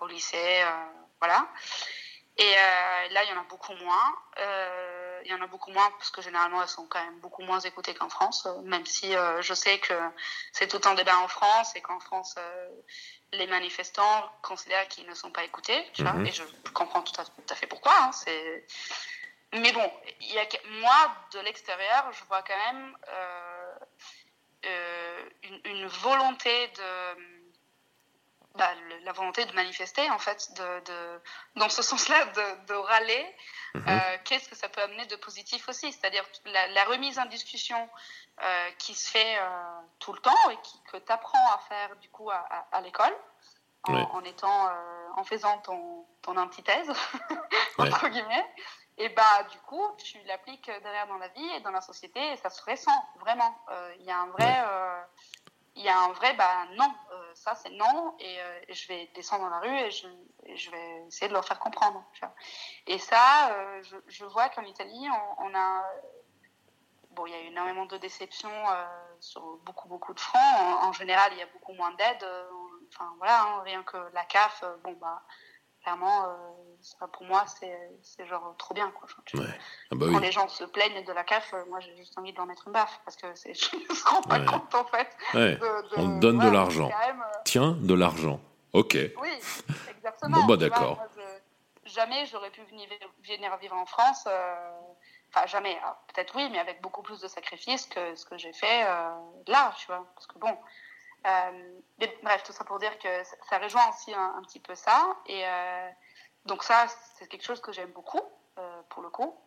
au 0.00 0.06
lycée, 0.08 0.62
euh, 0.62 0.70
voilà. 1.20 1.46
Et 2.36 2.52
euh, 2.58 3.08
là, 3.14 3.22
il 3.24 3.30
y 3.30 3.32
en 3.32 3.40
a 3.40 3.44
beaucoup 3.44 3.72
moins. 3.74 4.08
Il 5.24 5.30
y 5.30 5.34
en 5.34 5.40
a 5.40 5.46
beaucoup 5.46 5.70
moins 5.70 5.90
parce 5.98 6.10
que 6.10 6.20
généralement, 6.20 6.60
elles 6.62 6.68
sont 6.68 6.86
quand 6.86 7.02
même 7.02 7.18
beaucoup 7.20 7.42
moins 7.42 7.58
écoutées 7.60 7.94
qu'en 7.94 8.08
France, 8.08 8.46
même 8.64 8.86
si 8.86 9.12
je 9.40 9.54
sais 9.54 9.78
que 9.78 9.94
c'est 10.52 10.68
tout 10.68 10.80
un 10.88 10.94
débat 10.94 11.18
en 11.18 11.28
France 11.28 11.74
et 11.74 11.80
qu'en 11.80 11.98
France, 12.00 12.34
les 13.32 13.46
manifestants 13.46 14.30
considèrent 14.42 14.86
qu'ils 14.88 15.08
ne 15.08 15.14
sont 15.14 15.30
pas 15.32 15.44
écoutés, 15.44 15.80
tu 15.94 16.02
vois, 16.02 16.12
Mhm. 16.12 16.26
et 16.26 16.32
je 16.32 16.44
comprends 16.74 17.02
tout 17.02 17.18
à, 17.20 17.24
tout 17.24 17.50
à 17.50 17.54
fait 17.54 17.66
pourquoi. 17.66 17.92
hein, 18.02 18.12
c'est... 18.12 18.66
Mais 19.52 19.72
bon, 19.72 19.92
y 20.20 20.38
a, 20.38 20.44
moi, 20.80 21.14
de 21.32 21.40
l'extérieur, 21.40 22.12
je 22.12 22.24
vois 22.24 22.42
quand 22.42 22.56
même 22.72 22.96
euh, 23.08 23.74
euh, 24.66 25.28
une, 25.44 25.60
une 25.64 25.86
volonté 25.86 26.68
de 26.68 27.46
bah, 28.56 28.74
le- 28.88 28.98
la 29.04 29.12
volonté 29.12 29.44
de 29.44 29.52
manifester 29.52 30.10
en 30.10 30.18
fait 30.18 30.50
de, 30.54 30.80
de 30.80 31.20
dans 31.56 31.68
ce 31.68 31.82
sens-là 31.90 32.24
de, 32.26 32.66
de 32.66 32.74
râler 32.74 33.36
Mhm. 33.74 33.84
euh, 33.88 34.16
qu'est-ce 34.24 34.48
que 34.48 34.56
ça 34.56 34.70
peut 34.70 34.80
amener 34.80 35.04
de 35.04 35.16
positif 35.16 35.68
aussi? 35.68 35.92
C'est-à-dire 35.92 36.24
la, 36.46 36.66
la 36.68 36.84
remise 36.84 37.18
en 37.18 37.26
discussion 37.26 37.90
euh, 38.42 38.70
qui 38.78 38.94
se 38.94 39.10
fait 39.10 39.36
euh, 39.38 39.80
tout 39.98 40.14
le 40.14 40.18
temps 40.20 40.50
et 40.50 40.56
qui, 40.62 40.80
que 40.90 40.96
tu 40.96 41.12
apprends 41.12 41.50
à 41.52 41.58
faire 41.68 41.94
du 41.96 42.08
coup 42.08 42.30
à, 42.30 42.36
à, 42.48 42.66
à 42.72 42.80
l'école 42.80 43.14
en, 43.82 43.92
Ouais. 43.92 44.06
en 44.12 44.24
étant 44.24 44.70
en 45.16 45.24
faisant 45.24 45.58
ton, 45.58 46.06
ton 46.22 46.36
antithèse 46.38 46.88
Ouais. 47.78 47.88
entre 47.92 48.08
guillemets 48.08 48.46
et 48.98 49.08
bah 49.10 49.42
du 49.50 49.58
coup 49.60 49.84
tu 49.98 50.18
l'appliques 50.24 50.70
derrière 50.82 51.06
dans 51.06 51.18
la 51.18 51.28
vie 51.28 51.48
et 51.56 51.60
dans 51.60 51.70
la 51.70 51.80
société 51.80 52.32
et 52.32 52.36
ça 52.36 52.50
se 52.50 52.62
ressent 52.64 53.04
vraiment 53.20 53.54
Euh, 53.70 53.94
il 53.98 54.04
y 54.04 54.10
a 54.10 54.18
un 54.20 54.28
vrai 54.28 54.44
Ouais. 54.44 54.64
euh, 54.66 55.02
il 55.78 55.82
y 55.84 55.88
a 55.90 55.98
un 56.00 56.12
vrai 56.12 56.32
bah 56.34 56.64
non 56.76 56.90
euh, 57.12 57.32
ça 57.34 57.54
c'est 57.54 57.70
non 57.70 58.14
et, 58.18 58.40
euh, 58.40 58.60
je 58.70 58.88
vais 58.88 59.10
descendre 59.14 59.42
dans 59.44 59.50
la 59.50 59.60
rue 59.60 59.78
et 59.78 59.90
je, 59.90 60.08
et 60.44 60.56
je 60.56 60.70
vais 60.70 61.06
essayer 61.08 61.28
de 61.28 61.34
leur 61.34 61.44
faire 61.44 61.58
comprendre 61.58 62.02
tu 62.14 62.20
vois. 62.20 62.34
et 62.86 62.98
ça 62.98 63.50
euh, 63.52 63.82
je, 63.82 63.96
je 64.08 64.24
vois 64.24 64.48
qu'en 64.48 64.64
Italie 64.64 65.06
on, 65.38 65.44
on 65.46 65.54
a 65.54 65.84
bon 67.10 67.26
il 67.26 67.32
y 67.32 67.34
a 67.36 67.40
eu 67.42 67.46
énormément 67.48 67.84
de 67.86 67.98
déceptions 67.98 68.70
euh, 68.70 68.84
sur 69.20 69.42
beaucoup 69.58 69.88
beaucoup 69.88 70.14
de 70.14 70.20
fronts 70.20 70.38
en, 70.60 70.88
en 70.88 70.92
général 70.92 71.30
il 71.32 71.38
y 71.38 71.42
a 71.42 71.46
beaucoup 71.46 71.74
moins 71.74 71.92
d'aide 71.92 72.22
euh, 72.22 72.48
enfin 72.94 73.12
voilà 73.18 73.42
hein, 73.42 73.60
rien 73.62 73.82
que 73.82 73.98
la 74.14 74.24
CAF 74.24 74.62
euh, 74.62 74.76
bon 74.82 74.92
bah 74.94 75.22
clairement 75.90 76.24
euh, 76.24 77.06
pour 77.12 77.24
moi 77.24 77.44
c'est 77.46 78.26
genre 78.26 78.54
trop 78.58 78.74
bien 78.74 78.90
quoi. 78.90 79.08
Ouais. 79.34 79.46
Ah 79.92 79.94
bah 79.94 80.06
Quand 80.12 80.18
les 80.18 80.32
gens 80.32 80.48
se 80.48 80.64
plaignent 80.64 81.04
de 81.04 81.12
la 81.12 81.22
CAF, 81.22 81.54
euh, 81.54 81.64
moi 81.68 81.78
j'ai 81.78 81.94
juste 81.96 82.18
envie 82.18 82.32
de 82.32 82.36
leur 82.36 82.46
mettre 82.46 82.66
une 82.66 82.72
baffe 82.72 83.00
parce 83.04 83.16
que 83.16 83.28
je 83.36 83.76
ne 83.76 83.94
se 83.94 84.04
rends 84.04 84.22
pas 84.22 84.40
Ouais. 84.40 84.44
compte 84.46 84.74
en 84.74 84.84
fait. 84.86 85.08
Ouais. 85.34 85.54
de- 85.54 85.60
de- 85.60 85.98
On 85.98 86.16
te 86.16 86.20
donne 86.20 86.38
de 86.40 86.48
l'argent. 86.48 86.90
euh, 86.90 87.12
Tiens, 87.44 87.76
de 87.78 87.94
l'argent. 87.94 88.40
Ok. 88.72 88.96
oui, 89.22 89.30
exactement. 89.96 90.40
Bon, 90.40 90.46
bah, 90.46 90.56
d'accord. 90.56 90.98
jamais 91.84 92.26
j'aurais 92.26 92.50
pu 92.50 92.62
venir, 92.64 92.88
venir 93.24 93.56
vivre 93.58 93.76
en 93.76 93.86
France. 93.86 94.24
euh, 94.26 94.54
Enfin, 95.34 95.46
jamais. 95.46 95.76
Alors, 95.82 95.96
Peut-être 96.12 96.34
oui, 96.36 96.48
mais 96.50 96.58
avec 96.58 96.80
beaucoup 96.80 97.02
plus 97.02 97.20
de 97.20 97.28
sacrifices 97.28 97.86
que 97.86 98.14
ce 98.14 98.24
que 98.24 98.38
j'ai 98.38 98.52
fait 98.52 98.82
là, 99.46 99.72
tu 99.78 99.86
vois. 99.86 100.04
Parce 100.14 100.26
que 100.26 100.38
bon. 100.38 100.56
Euh, 101.26 101.80
mais 101.98 102.16
bref, 102.22 102.42
tout 102.44 102.52
ça 102.52 102.64
pour 102.64 102.78
dire 102.78 102.98
que 102.98 103.24
ça, 103.24 103.36
ça 103.48 103.58
rejoint 103.58 103.88
aussi 103.90 104.14
un, 104.14 104.34
un 104.36 104.42
petit 104.42 104.60
peu 104.60 104.74
ça. 104.74 105.16
Et 105.26 105.46
euh, 105.46 105.90
donc, 106.44 106.62
ça, 106.62 106.86
c'est 107.16 107.26
quelque 107.28 107.44
chose 107.44 107.60
que 107.60 107.72
j'aime 107.72 107.90
beaucoup, 107.92 108.22
euh, 108.58 108.82
pour 108.88 109.02
le 109.02 109.10
coup. 109.10 109.38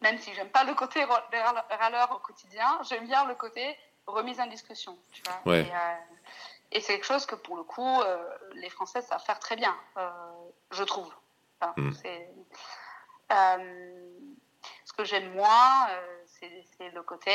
Même 0.00 0.18
si 0.18 0.32
j'aime 0.34 0.50
pas 0.50 0.64
le 0.64 0.74
côté 0.74 1.04
râleur 1.04 2.12
au 2.12 2.18
quotidien, 2.18 2.78
j'aime 2.82 3.06
bien 3.06 3.24
le 3.24 3.34
côté 3.34 3.76
remise 4.06 4.40
en 4.40 4.46
discussion, 4.46 4.96
tu 5.12 5.22
vois. 5.22 5.40
Ouais. 5.52 5.66
Et, 6.72 6.76
et 6.76 6.80
c'est 6.80 6.92
quelque 6.94 7.04
chose 7.06 7.26
que 7.26 7.34
pour 7.34 7.56
le 7.56 7.64
coup, 7.64 8.00
les 8.54 8.70
Français 8.70 9.02
savent 9.02 9.24
faire 9.24 9.40
très 9.40 9.56
bien, 9.56 9.76
je 10.70 10.84
trouve. 10.84 11.12
Enfin, 11.60 11.74
Mm. 11.76 11.92
euh, 13.32 14.18
ce 14.84 14.92
que 14.92 15.04
j'aime 15.04 15.32
moins, 15.34 15.88
euh, 15.90 16.24
c'est 16.76 16.90
le 16.90 17.02
côté 17.02 17.32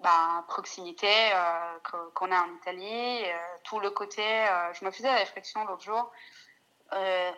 bah, 0.00 0.44
proximité 0.48 1.10
euh, 1.34 1.78
qu'on 2.14 2.30
a 2.30 2.40
en 2.42 2.54
Italie, 2.56 3.24
euh, 3.24 3.36
tout 3.64 3.80
le 3.80 3.90
côté. 3.90 4.22
euh, 4.24 4.72
je 4.74 4.84
me 4.84 4.90
faisais 4.90 5.08
la 5.08 5.16
réflexion 5.16 5.64
l'autre 5.64 5.82
jour. 5.82 6.10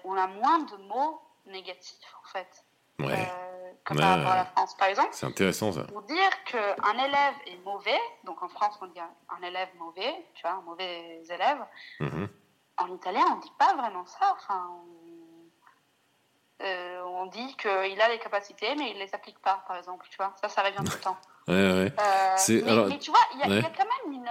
on 0.04 0.16
a 0.16 0.26
moins 0.26 0.58
de 0.60 0.76
mots 0.76 1.20
négatifs 1.46 2.14
en 2.22 2.28
fait, 2.28 2.64
Ouais. 2.98 3.06
que 3.84 3.94
Ouais, 3.94 4.00
par 4.00 4.10
rapport 4.18 4.32
à 4.32 4.36
la 4.36 4.44
France. 4.44 4.76
Par 4.76 4.88
exemple, 4.88 5.08
C'est 5.12 5.26
intéressant 5.26 5.72
ça. 5.72 5.84
pour 5.84 6.02
dire 6.02 6.44
qu'un 6.44 6.98
élève 6.98 7.34
est 7.46 7.56
mauvais, 7.64 7.98
donc 8.24 8.42
en 8.42 8.48
France 8.48 8.78
on 8.82 8.86
dit 8.86 9.00
un, 9.00 9.42
élève 9.42 9.70
mauvais, 9.76 10.14
tu 10.34 10.42
vois, 10.42 10.52
un 10.56 10.60
mauvais 10.62 11.22
élève, 11.30 11.64
Mhm. 12.00 12.28
en 12.76 12.94
italien 12.94 13.24
on 13.32 13.36
dit 13.36 13.52
pas 13.58 13.74
vraiment 13.74 14.04
ça. 14.06 14.34
Enfin, 14.36 14.70
on, 16.60 16.66
on 17.22 17.26
dit 17.26 17.56
qu'il 17.56 18.00
a 18.00 18.08
les 18.08 18.18
capacités 18.18 18.74
mais 18.76 18.90
il 18.90 18.98
les 18.98 19.14
applique 19.14 19.38
pas, 19.40 19.64
par 19.66 19.76
exemple, 19.78 20.06
tu 20.10 20.16
vois. 20.18 20.34
Ça, 20.40 20.48
ça 20.48 20.62
revient 20.62 20.76
tout 20.84 20.92
le 20.96 21.00
temps. 21.00 21.16
Ouais, 21.48 21.54
ouais. 21.54 21.92
Euh, 21.98 22.36
mais, 22.48 22.70
alors- 22.70 22.86
mais 22.86 22.98
tu 22.98 23.10
vois, 23.10 23.20
il 23.34 23.40
y, 23.40 23.42
a- 23.42 23.58
y 23.58 23.62
quand 23.72 23.84
même 24.04 24.12
une. 24.14 24.30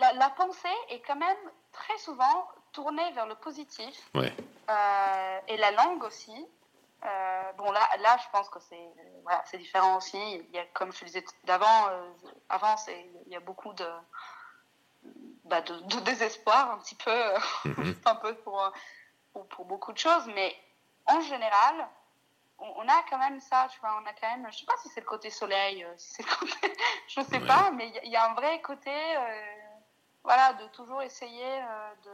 La, 0.00 0.12
la 0.14 0.30
pensée 0.30 0.68
est 0.88 1.00
quand 1.00 1.16
même 1.16 1.36
très 1.72 1.98
souvent 1.98 2.48
tournée 2.72 3.10
vers 3.12 3.26
le 3.26 3.34
positif. 3.34 3.94
Ouais. 4.14 4.32
Euh, 4.70 5.38
et 5.48 5.56
la 5.56 5.70
langue 5.72 6.02
aussi. 6.04 6.46
Euh, 7.04 7.52
bon, 7.56 7.70
là, 7.72 7.80
là, 8.00 8.16
je 8.22 8.28
pense 8.30 8.48
que 8.50 8.60
c'est 8.60 8.88
voilà, 9.22 9.42
c'est 9.46 9.58
différent 9.58 9.96
aussi. 9.96 10.18
Il 10.18 10.50
y 10.54 10.58
a, 10.58 10.64
comme 10.74 10.92
je 10.92 11.00
te 11.00 11.04
disais 11.06 11.24
d'avant, 11.44 11.88
euh, 11.88 12.08
avant, 12.48 12.76
c'est- 12.76 13.06
il 13.26 13.32
y 13.32 13.36
a 13.36 13.40
beaucoup 13.40 13.72
de, 13.72 13.86
bah, 15.44 15.60
de, 15.62 15.74
de 15.80 16.00
désespoir, 16.00 16.72
un 16.72 16.78
petit 16.78 16.94
peu, 16.94 17.10
euh, 17.10 17.38
Mhm. 17.64 17.94
un 18.06 18.14
peu 18.16 18.34
pour, 18.36 18.62
euh, 18.62 18.70
pour, 19.32 19.46
pour 19.48 19.64
beaucoup 19.64 19.92
de 19.92 19.98
choses. 19.98 20.26
Mais 20.34 20.54
en 21.06 21.20
général, 21.22 21.88
on, 22.60 22.88
a 22.88 23.02
quand 23.08 23.18
même 23.18 23.40
ça, 23.40 23.68
tu 23.72 23.80
vois, 23.80 23.98
on 24.02 24.06
a 24.06 24.12
quand 24.12 24.28
même, 24.36 24.46
je 24.52 24.58
sais 24.58 24.66
pas 24.66 24.74
si 24.82 24.88
c'est 24.88 25.00
le 25.00 25.06
côté 25.06 25.30
soleil, 25.30 25.84
euh, 25.84 25.92
si 25.96 26.14
c'est 26.14 26.22
côté, 26.24 26.52
je 27.08 27.20
sais 27.22 27.38
Ouais. 27.38 27.46
pas, 27.46 27.70
mais 27.72 27.92
il 28.04 28.10
y 28.10 28.16
a- 28.16 28.30
un 28.30 28.34
vrai 28.34 28.60
côté, 28.60 28.90
euh, 28.90 29.42
voilà, 30.22 30.52
de 30.54 30.66
toujours 30.68 31.02
essayer 31.02 31.44
euh, 31.62 31.94
de. 32.04 32.10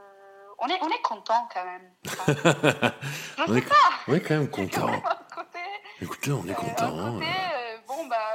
On 0.59 0.69
est, 0.69 0.79
on 0.83 0.89
est 0.89 1.03
content 1.03 1.49
quand 1.53 1.65
même. 1.65 1.93
Enfin, 2.07 2.33
je 3.37 3.43
On 3.43 3.47
sais 3.53 3.59
est, 3.59 3.69
pas. 3.69 3.75
on 4.09 4.15
est 4.15 4.21
quand 4.21 4.35
même 4.35 4.51
content. 4.51 5.03
côté, 5.35 5.59
Écoutez, 6.01 6.33
on 6.33 6.45
est 6.49 6.55
content. 6.55 7.13
côté, 7.15 7.27
euh. 7.55 7.79
bon, 7.87 8.07
bah, 8.07 8.35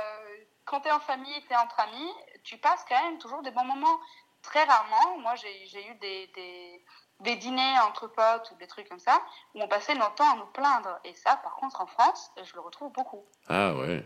quand 0.65 0.81
t'es 0.81 0.91
en 0.91 0.99
famille, 0.99 1.43
t'es 1.47 1.55
entre 1.55 1.79
amis, 1.79 2.11
tu 2.43 2.57
passes 2.57 2.85
quand 2.87 3.01
même 3.03 3.17
toujours 3.17 3.41
des 3.41 3.51
bons 3.51 3.65
moments. 3.65 3.99
Très 4.43 4.63
rarement, 4.63 5.19
moi 5.19 5.35
j'ai 5.35 5.67
j'ai 5.67 5.85
eu 5.87 5.93
des, 5.95 6.27
des, 6.33 6.83
des 7.21 7.35
dîners 7.37 7.79
entre 7.87 8.07
potes 8.07 8.51
ou 8.51 8.55
des 8.55 8.67
trucs 8.67 8.87
comme 8.89 8.99
ça, 8.99 9.21
où 9.55 9.61
on 9.61 9.67
passait 9.67 9.95
longtemps 9.95 10.31
à 10.33 10.35
nous 10.35 10.45
plaindre. 10.47 10.99
Et 11.03 11.13
ça, 11.15 11.37
par 11.37 11.55
contre, 11.55 11.81
en 11.81 11.85
France, 11.87 12.31
je 12.43 12.53
le 12.53 12.61
retrouve 12.61 12.91
beaucoup. 12.91 13.23
Ah 13.49 13.73
ouais. 13.73 14.05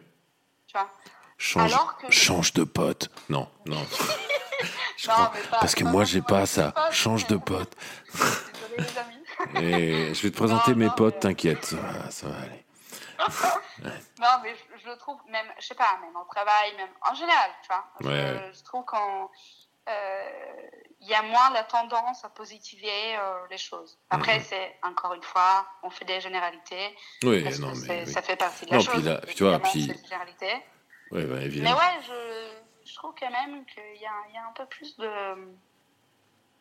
Tu 0.68 0.78
vois 0.78 0.90
Change, 1.38 1.74
Alors 1.74 1.98
que- 1.98 2.12
change 2.12 2.54
de 2.54 2.64
pote. 2.64 3.10
Non, 3.30 3.50
non. 3.66 3.86
Je 4.98 5.10
Non, 5.10 5.14
crois- 5.16 5.32
pas- 5.52 5.58
parce 5.60 5.76
que 5.76 5.84
moi, 5.84 6.06
j'ai 6.06 6.22
pas 6.22 6.46
ça. 6.46 6.74
Change 6.92 7.28
de 7.28 7.36
pote. 7.36 7.76
Désolé 8.14 8.78
les 8.78 8.98
amis. 8.98 9.24
Et 9.62 10.14
je 10.14 10.22
vais 10.24 10.32
te 10.32 10.38
présenter 10.38 10.72
Non, 10.72 10.78
mes 10.78 10.86
non, 10.86 10.92
potes, 10.94 11.16
mais- 11.16 11.20
t'inquiète. 11.20 11.66
Ça 11.66 11.76
va, 11.76 12.10
ça 12.10 12.28
va 12.30 12.38
aller. 12.40 12.66
Non, 14.20 14.28
mais 14.42 14.56
je, 14.56 14.82
je 14.84 14.90
le 14.90 14.98
trouve 14.98 15.20
même, 15.30 15.46
je 15.60 15.68
sais 15.68 15.76
pas, 15.76 15.98
même 16.02 16.16
au 16.16 16.24
travail, 16.24 16.76
même 16.78 16.90
en 17.10 17.14
général, 17.14 17.52
tu 17.62 17.68
vois. 17.68 17.86
Je, 18.00 18.08
Ouais. 18.08 18.52
je 18.54 18.64
trouve 18.64 18.86
qu'on. 18.86 19.30
Euh, 19.90 20.32
Il 21.02 21.10
y 21.10 21.14
a 21.14 21.22
moins 21.22 21.52
la 21.52 21.64
tendance 21.64 22.26
à 22.26 22.30
positiver 22.30 23.16
euh, 23.16 23.46
les 23.52 23.60
choses. 23.60 24.00
Après, 24.10 24.38
Mhm. 24.40 24.44
c'est 24.44 24.76
encore 24.82 25.14
une 25.14 25.22
fois, 25.22 25.68
on 25.84 25.92
fait 25.92 26.06
des 26.06 26.20
généralités. 26.20 26.96
Oui, 27.24 27.44
parce 27.44 27.60
non, 27.60 27.74
que 27.74 27.78
mais. 27.78 27.86
c'est- 27.88 28.04
oui. 28.06 28.12
ça 28.12 28.22
fait 28.24 28.36
partie 28.38 28.66
de 28.66 28.72
la 28.72 28.78
Non, 28.78 28.84
chose. 28.84 28.94
puis 28.96 29.04
là, 29.04 29.22
tu 29.36 29.44
vois, 29.44 29.60
puis- 29.60 29.86
c'est 29.88 29.94
des 29.94 30.04
généralités. 30.04 30.54
Ouais, 31.12 31.26
bah, 31.26 31.36
Mais 31.38 31.46
évidemment. 31.46 31.78
ouais, 31.78 32.02
je, 32.08 32.90
je 32.90 32.96
trouve 32.96 33.14
quand 33.20 33.30
même 33.30 33.66
qu'il 33.68 34.02
y 34.02 34.06
a, 34.08 34.14
il 34.30 34.34
y 34.34 34.38
a 34.38 34.48
un 34.48 34.54
peu 34.54 34.66
plus 34.66 34.98
de, 34.98 35.06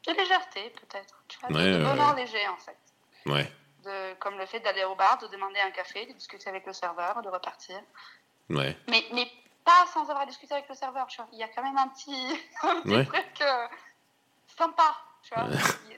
de 0.06 0.12
légèreté, 0.12 0.70
peut-être. 0.70 1.22
Tu 1.28 1.38
vois, 1.38 1.48
de- 1.48 1.54
Ouais, 1.54 1.64
de 1.64 1.78
ouais, 1.78 1.82
bonheur 1.90 2.14
ouais. 2.14 2.20
léger, 2.26 2.46
en 2.48 2.56
fait. 2.58 2.76
Ouais. 3.24 3.50
De, 3.84 4.14
comme 4.14 4.36
le 4.36 4.44
fait 4.44 4.60
d'aller 4.60 4.84
au 4.84 4.94
bar, 4.94 5.16
de 5.18 5.26
demander 5.28 5.60
un 5.60 5.70
café, 5.70 6.04
de 6.04 6.12
discuter 6.12 6.48
avec 6.50 6.66
le 6.66 6.72
serveur, 6.74 7.22
de 7.22 7.30
repartir. 7.30 7.80
Ouais. 8.50 8.76
Mais, 8.88 9.04
mais 9.14 9.26
pas 9.64 9.86
sans 9.92 10.08
avoir 10.10 10.26
discuté 10.26 10.52
avec 10.54 10.68
le 10.68 10.74
serveur, 10.74 11.06
tu 11.06 11.16
vois. 11.16 11.28
Il 11.32 11.38
y 11.38 11.42
a 11.42 11.48
quand 11.48 11.62
même 11.62 11.76
un 11.78 11.88
petit, 11.88 12.40
un 12.62 12.80
petit 12.82 12.94
Ouais. 12.96 13.04
truc 13.06 13.40
euh, 13.40 13.66
sympa, 14.56 14.94
tu 15.22 15.34
vois. 15.34 15.46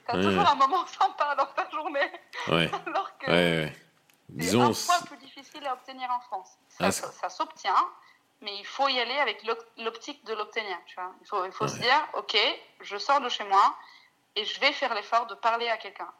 T'as 0.05 0.15
Ouais, 0.17 0.23
toujours 0.23 0.41
ouais. 0.43 0.49
un 0.49 0.55
moment 0.55 0.85
sympa 0.99 1.35
dans 1.35 1.45
ta 1.47 1.69
journée, 1.69 2.11
alors 2.47 3.17
que 3.17 3.25
c'est 3.27 3.73
Disons. 4.29 4.63
un 4.69 4.73
point 4.73 5.01
plus 5.07 5.17
difficile 5.17 5.65
à 5.67 5.73
obtenir 5.73 6.09
en 6.11 6.19
France. 6.21 6.57
Ça, 6.69 6.85
Ah, 6.87 6.91
ça, 6.91 7.11
ça 7.11 7.29
s'obtient, 7.29 7.75
mais 8.41 8.55
il 8.57 8.65
faut 8.65 8.87
y 8.87 8.99
aller 8.99 9.17
avec 9.19 9.43
l'op- 9.45 9.65
l'optique 9.77 10.23
de 10.25 10.33
l'obtenir, 10.33 10.77
tu 10.85 10.95
vois. 10.95 11.11
Il 11.21 11.27
faut, 11.27 11.45
il 11.45 11.51
faut 11.51 11.67
se 11.67 11.77
dire, 11.79 12.07
ok, 12.13 12.37
je 12.81 12.97
sors 12.97 13.19
de 13.21 13.29
chez 13.29 13.43
moi 13.45 13.75
et 14.35 14.45
je 14.45 14.59
vais 14.59 14.71
faire 14.73 14.93
l'effort 14.93 15.25
de 15.27 15.35
parler 15.35 15.69
à 15.69 15.77
quelqu'un. 15.77 16.11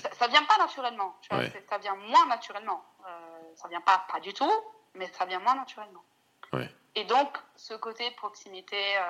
Ça, 0.00 0.10
ça 0.14 0.26
vient 0.28 0.42
pas 0.44 0.56
naturellement, 0.58 1.16
tu 1.20 1.34
vois. 1.34 1.44
Ça 1.68 1.78
vient 1.78 1.94
moins 1.96 2.26
naturellement. 2.26 2.82
Euh, 3.06 3.42
ça 3.56 3.68
vient 3.68 3.80
pas, 3.82 4.04
pas 4.10 4.20
du 4.20 4.32
tout, 4.32 4.50
mais 4.94 5.06
ça 5.12 5.24
vient 5.26 5.38
moins 5.40 5.54
naturellement. 5.54 6.02
Et 6.96 7.04
donc, 7.04 7.28
ce 7.56 7.74
côté 7.74 8.10
proximité, 8.12 8.76
euh, 8.96 9.00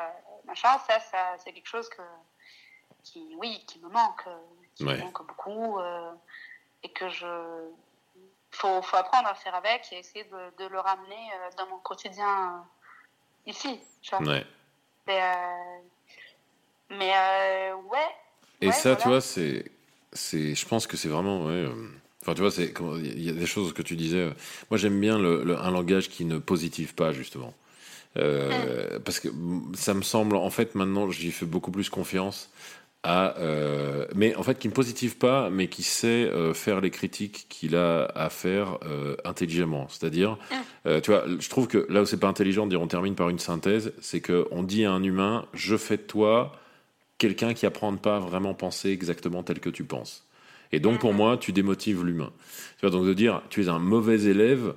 machin, 0.45 0.77
ça, 0.87 0.99
ça 1.01 1.37
c'est 1.43 1.53
quelque 1.53 1.69
chose 1.69 1.89
que, 1.89 2.03
qui, 3.05 3.35
oui, 3.39 3.65
qui 3.67 3.79
me 3.79 3.89
manque, 3.89 4.27
euh, 4.27 4.37
qui 4.75 4.85
me 4.85 4.97
manque 4.99 5.27
beaucoup, 5.27 5.79
euh, 5.79 6.11
et 6.83 6.91
que 6.91 7.09
je, 7.09 7.71
faut, 8.51 8.83
faut 8.83 8.97
apprendre 8.97 9.29
à 9.29 9.35
faire 9.35 9.55
avec 9.55 9.87
et 9.93 9.99
essayer 9.99 10.25
de, 10.25 10.65
de 10.65 10.69
le 10.69 10.81
ramener 10.81 11.31
dans 11.57 11.67
mon 11.69 11.79
quotidien 11.79 12.67
ici, 13.47 13.79
tu 14.03 14.17
vois. 14.17 14.27
Ouais. 14.27 14.47
Mais, 15.07 15.23
euh, 15.23 15.79
mais 16.91 17.13
euh, 17.17 17.75
ouais. 17.77 18.09
Et 18.61 18.67
ouais, 18.67 18.73
ça, 18.73 18.97
tu 18.97 19.07
vois, 19.09 19.21
c'est, 19.21 19.71
c'est, 20.13 20.55
je 20.57 20.67
pense 20.67 20.89
que 20.89 20.97
c'est 20.97 21.09
vraiment, 21.09 21.45
ouais, 21.45 21.53
euh, 21.53 21.89
enfin, 22.23 22.35
tu 22.35 22.41
vois, 22.41 22.51
c'est, 22.51 22.73
il 22.99 23.23
y 23.23 23.31
a 23.31 23.33
des 23.33 23.47
choses 23.47 23.73
que 23.73 23.83
tu 23.83 23.95
disais. 23.95 24.31
moi, 24.71 24.77
j'aime 24.79 24.99
bien 25.01 25.19
le, 25.19 25.45
le- 25.45 25.57
un 25.59 25.71
langage 25.71 26.09
qui 26.09 26.25
ne 26.25 26.39
positive 26.39 26.95
pas, 26.97 27.13
justement. 27.13 27.55
Euh, 28.17 28.99
Parce 29.05 29.21
que 29.21 29.29
ça 29.75 29.95
me 29.95 30.03
semble, 30.03 30.37
en 30.37 30.51
fait, 30.51 30.75
maintenant, 30.75 31.11
j'y 31.11 31.31
fais 31.31 31.47
beaucoup 31.47 31.71
plus 31.71 31.91
confiance 31.91 32.51
à, 33.03 33.37
euh, 33.39 34.07
mais 34.17 34.35
en 34.35 34.43
fait, 34.43 34.59
qui 34.59 34.67
ne 34.69 34.73
positive 34.73 35.17
pas, 35.17 35.49
mais 35.49 35.69
qui 35.69 35.85
sait 35.85 36.07
euh, 36.25 36.53
faire 36.55 36.81
les 36.81 36.91
critiques 36.91 37.47
qu'il 37.49 37.77
a 37.77 38.07
à 38.17 38.31
faire 38.31 38.79
intelligemment. 39.25 39.87
C'est-à-dire, 39.89 40.39
euh, 40.87 41.01
tu 41.01 41.13
vois, 41.13 41.25
je 41.39 41.49
trouve 41.49 41.69
que 41.69 41.87
là 41.89 42.03
où 42.03 42.07
c'est 42.07 42.17
pas 42.19 42.27
intelligent 42.27 42.65
de 42.67 42.71
dire 42.71 42.81
on 42.81 42.89
termine 42.89 43.15
par 43.15 43.29
une 43.29 43.39
synthèse, 43.39 43.93
c'est 44.01 44.21
que 44.21 44.49
on 44.51 44.65
dit 44.65 44.85
à 44.85 44.93
un 44.93 45.03
humain, 45.05 45.47
je 45.55 45.77
fais 45.77 45.97
de 45.97 46.03
toi 46.03 46.53
quelqu'un 47.19 47.55
qui 47.55 47.65
apprend 47.65 47.91
à 47.91 47.93
ne 47.93 47.97
pas 47.99 48.19
vraiment 48.19 48.55
penser 48.55 48.91
exactement 48.91 49.43
tel 49.43 49.61
que 49.61 49.71
tu 49.71 49.85
penses. 49.85 50.27
Et 50.73 50.81
donc, 50.81 50.99
pour 50.99 51.15
moi, 51.15 51.37
tu 51.37 51.53
démotives 51.53 52.05
l'humain. 52.05 52.33
Tu 52.79 52.87
vois, 52.87 52.91
donc 52.91 53.07
de 53.07 53.15
dire, 53.15 53.41
tu 53.51 53.63
es 53.63 53.69
un 53.69 53.79
mauvais 53.79 54.23
élève, 54.25 54.75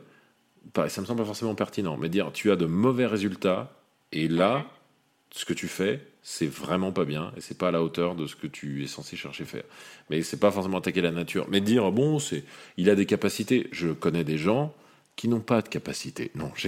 ça 0.76 1.01
me 1.01 1.05
semble 1.05 1.20
pas 1.20 1.26
forcément 1.26 1.55
pertinent, 1.55 1.97
mais 1.97 2.09
dire, 2.09 2.32
tu 2.34 2.51
as 2.51 2.55
de 2.55 2.65
mauvais 2.65 3.05
résultats, 3.05 3.72
et 4.11 4.28
là, 4.28 4.65
ce 5.32 5.45
que 5.45 5.53
tu 5.53 5.67
fais, 5.67 6.01
c'est 6.22 6.47
vraiment 6.47 6.91
pas 6.91 7.05
bien, 7.05 7.32
et 7.38 7.41
c'est 7.41 7.57
pas 7.57 7.70
à 7.70 7.72
la 7.72 7.82
hauteur 7.82 8.15
de 8.15 8.28
ce 8.28 8.36
que 8.36 8.47
tu 8.47 8.84
es 8.84 8.88
censé 8.88 9.15
chercher 9.15 9.45
faire. 9.45 9.63
Mais 10.09 10.22
c'est 10.22 10.39
pas 10.39 10.51
forcément 10.51 10.80
attaquer 10.80 11.01
la 11.01 11.11
nature. 11.11 11.47
Mais 11.49 11.61
dire, 11.61 11.91
bon, 11.91 12.20
c'est, 12.20 12.43
il 12.78 12.89
a 12.89 12.95
des 12.95 13.05
capacités. 13.05 13.67
Je 13.72 13.89
connais 13.89 14.24
des 14.24 14.38
gens 14.38 14.74
qui 15.15 15.28
n'ont 15.28 15.39
pas 15.39 15.61
de 15.61 15.70
capacité. 15.70 16.32
Non. 16.36 16.51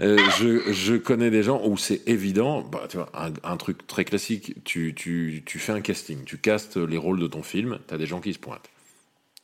Euh, 0.00 0.16
je, 0.38 0.72
je 0.72 0.94
connais 0.94 1.30
des 1.30 1.42
gens 1.42 1.60
où 1.64 1.76
c'est 1.76 2.06
évident, 2.06 2.62
bah, 2.62 2.86
tu 2.88 2.96
vois, 2.98 3.10
un, 3.14 3.32
un 3.42 3.56
truc 3.56 3.84
très 3.88 4.04
classique, 4.04 4.54
tu, 4.62 4.94
tu, 4.94 5.42
tu 5.44 5.58
fais 5.58 5.72
un 5.72 5.80
casting, 5.80 6.22
tu 6.22 6.38
castes 6.38 6.76
les 6.76 6.96
rôles 6.96 7.18
de 7.18 7.26
ton 7.26 7.42
film, 7.42 7.80
tu 7.88 7.94
as 7.94 7.98
des 7.98 8.06
gens 8.06 8.20
qui 8.20 8.32
se 8.32 8.38
pointent. 8.38 8.70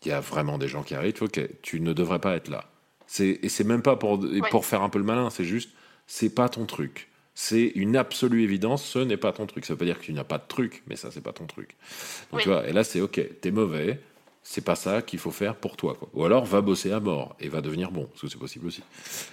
Il 0.05 0.11
y 0.11 0.13
a 0.13 0.21
vraiment 0.21 0.57
des 0.57 0.69
gens 0.69 0.85
qui 0.85 0.95
arrivent, 0.95 1.21
ok, 1.21 1.41
tu 1.63 1.81
ne 1.81 1.93
devrais 1.93 2.21
pas 2.21 2.37
être 2.37 2.49
là. 2.49 2.71
Et 3.21 3.49
c'est 3.49 3.65
même 3.65 3.83
pas 3.83 3.97
pour, 3.97 4.19
pour 4.51 4.65
faire 4.67 4.83
un 4.83 4.89
peu 4.89 4.99
le 4.99 5.05
malin, 5.05 5.31
c'est 5.31 5.45
juste, 5.45 5.71
c'est 6.07 6.35
pas 6.35 6.49
ton 6.49 6.67
truc. 6.67 7.09
C'est 7.37 7.73
une 7.75 7.97
absolue 7.97 8.43
évidence, 8.43 8.85
ce 8.85 8.99
n'est 9.01 9.17
pas 9.17 9.33
ton 9.33 9.47
truc. 9.47 9.65
Ça 9.65 9.73
veut 9.75 9.79
pas 9.79 9.85
dire 9.85 9.99
que 9.99 10.05
tu 10.05 10.13
n'as 10.13 10.25
pas 10.25 10.39
de 10.39 10.45
truc, 10.47 10.83
mais 10.87 10.97
ça, 10.97 11.11
c'est 11.11 11.21
pas 11.23 11.33
ton 11.33 11.47
truc. 11.47 11.71
Donc, 12.31 12.39
Oui. 12.39 12.43
tu 12.43 12.49
vois, 12.49 12.69
et 12.69 12.73
là, 12.73 12.85
c'est 12.85 13.01
ok, 13.01 13.21
t'es 13.41 13.51
mauvais, 13.51 14.01
c'est 14.43 14.65
pas 14.65 14.75
ça 14.77 15.03
qu'il 15.03 15.19
faut 15.19 15.31
faire 15.33 15.57
pour 15.57 15.77
toi. 15.77 15.95
Quoi. 15.99 16.09
Ou 16.15 16.25
alors, 16.25 16.45
va 16.45 16.61
bosser 16.61 16.93
à 16.93 17.01
mort 17.01 17.35
et 17.41 17.49
va 17.49 17.61
devenir 17.61 17.91
bon, 17.91 18.05
parce 18.07 18.21
que 18.21 18.29
c'est 18.29 18.39
possible 18.39 18.67
aussi. 18.67 18.83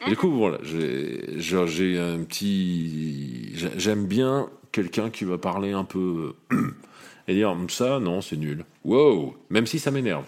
Et 0.06 0.10
du 0.10 0.16
coup, 0.18 0.32
voilà, 0.32 0.58
j'ai 0.64 2.00
un 2.00 2.24
petit. 2.24 3.52
j'ai- 3.56 3.72
J'aime 3.78 4.06
bien 4.06 4.50
quelqu'un 4.72 5.10
qui 5.10 5.26
va 5.26 5.38
parler 5.38 5.72
un 5.74 5.84
peu. 5.84 6.34
et 7.28 7.34
dire 7.36 7.56
ça, 7.70 8.00
non, 8.00 8.22
c'est 8.22 8.38
nul. 8.38 8.66
Wow 8.84 9.36
Même 9.50 9.68
si 9.68 9.80
ça 9.80 9.92
m'énerve. 9.92 10.26